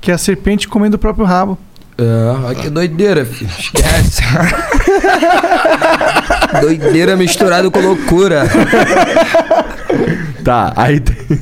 [0.00, 1.56] Que é a serpente comendo o próprio rabo.
[1.96, 3.50] É, olha que doideira, filho.
[3.56, 4.22] Esquece.
[6.60, 8.44] doideira misturado com loucura.
[10.44, 11.16] Tá, aí tem,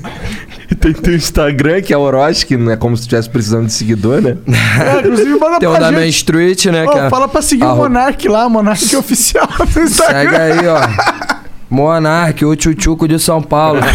[0.78, 4.20] tem teu Instagram, que é Orochi, que não é como se estivesse precisando de seguidor,
[4.20, 4.36] né?
[4.47, 5.91] É, inclusive, manda Tem o da.
[5.92, 7.10] Main Street, né, Ô, cara?
[7.10, 10.31] fala pra seguir o Arro- Monark lá, Monark oficial no Instagram.
[10.31, 11.40] Segue aí, ó.
[11.70, 13.81] Monark, o tchutchuco de São Paulo.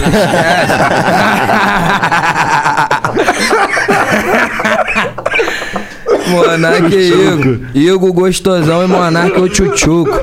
[6.28, 7.60] Monark e Igor.
[7.74, 10.18] Igor gostosão e Monark o tchutchuco.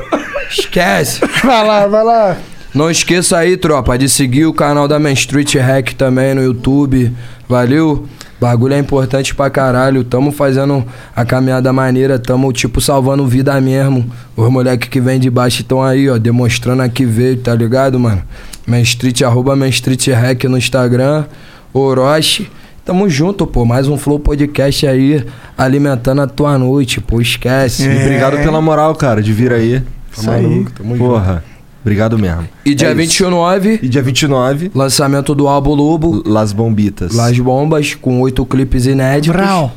[0.51, 1.21] Esquece.
[1.45, 2.37] Vai lá, vai lá.
[2.75, 7.13] Não esqueça aí, tropa, de seguir o canal da Main Street Hack também no YouTube.
[7.47, 8.09] Valeu?
[8.43, 10.03] Bagulho é importante pra caralho.
[10.03, 14.05] Tamo fazendo a caminhada maneira, tamo, tipo, salvando vida mesmo.
[14.37, 18.01] Os moleques que vêm de baixo estão aí, ó, demonstrando a que veio, tá ligado,
[18.01, 18.21] mano?
[18.67, 21.25] Main Street, arroba Main Street Rec no Instagram.
[21.73, 22.51] Orochi.
[22.85, 23.65] Tamo junto, pô.
[23.65, 25.25] Mais um Flow Podcast aí,
[25.57, 27.21] alimentando a tua noite, pô.
[27.21, 27.89] Esquece.
[27.89, 29.81] E obrigado pela moral, cara, de vir aí.
[30.13, 30.67] Isso aí.
[30.77, 31.52] Tamo junto.
[31.83, 32.49] Obrigado mesmo.
[32.65, 32.99] E dia É isso.
[32.99, 37.13] 29, E dia 29, lançamento do álbum Lobo, Las Bombitas.
[37.15, 39.37] Las Bombas, com oito clipes inéditos.
[39.37, 39.73] Brau.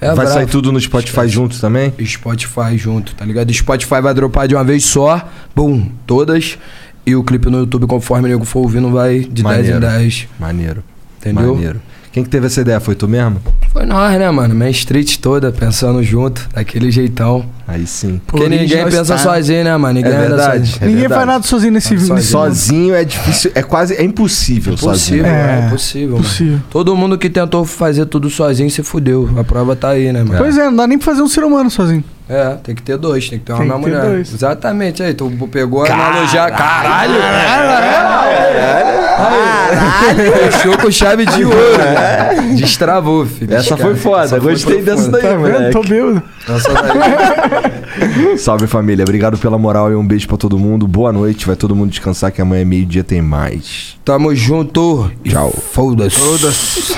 [0.00, 0.32] É Vai bravo.
[0.32, 1.92] sair tudo no Spotify junto também?
[2.04, 3.52] Spotify junto, tá ligado?
[3.52, 6.58] Spotify vai dropar de uma vez só, bum, todas.
[7.06, 9.80] E o clipe no YouTube, conforme o nego for ouvindo, vai de 10 em Maneiro.
[9.80, 10.28] 10.
[10.38, 10.84] Maneiro.
[11.20, 11.54] Entendeu?
[11.54, 11.80] Maneiro.
[12.12, 12.80] Quem que teve essa ideia?
[12.80, 13.40] Foi tu mesmo?
[13.72, 14.54] Foi nós, né, mano?
[14.54, 17.44] Main Street toda, pensando junto, daquele jeitão.
[17.66, 18.20] Aí sim.
[18.26, 19.20] Porque ninguém pensa style.
[19.20, 19.94] sozinho, né, mano?
[19.94, 20.66] Ninguém É verdade.
[20.68, 20.76] sozinho.
[20.82, 21.14] É Ninguém verdade.
[21.14, 22.14] faz nada sozinho nesse Sozinho.
[22.14, 25.20] nesse- Sozinho é difícil, é quase, é impossível, sozinho.
[25.20, 25.60] Impossível, É.
[25.62, 26.52] é, impossível, Possível.
[26.52, 26.64] mano.
[26.70, 29.30] Todo mundo que tentou fazer tudo sozinho se fudeu.
[29.38, 30.36] A prova tá aí, né, mano?
[30.38, 32.04] Pois é, não dá nem pra fazer um ser humano sozinho.
[32.28, 34.02] É, tem que ter dois, tem que ter uma Tem minha mulher.
[34.02, 34.32] dois.
[34.32, 36.50] Exatamente, aí, tu pegou a analogia.
[36.50, 37.14] Caralho!
[39.16, 40.50] Caralho!
[40.50, 41.78] Fechou com chave de ouro.
[41.78, 42.54] né?
[42.56, 43.54] Destravou, filho.
[43.54, 45.70] Essa foi foda, Essa foi gostei dessa daí, Tá vendo?
[45.70, 46.22] Tô bêbado.
[46.48, 47.53] Essa daí.
[48.36, 50.86] Salve família, obrigado pela moral e um beijo pra todo mundo.
[50.86, 53.96] Boa noite, vai todo mundo descansar que amanhã meio-dia tem mais.
[54.04, 55.10] Tamo junto.
[55.24, 55.52] Tchau.
[55.72, 56.16] Foda-se.
[56.16, 56.94] Foda-se.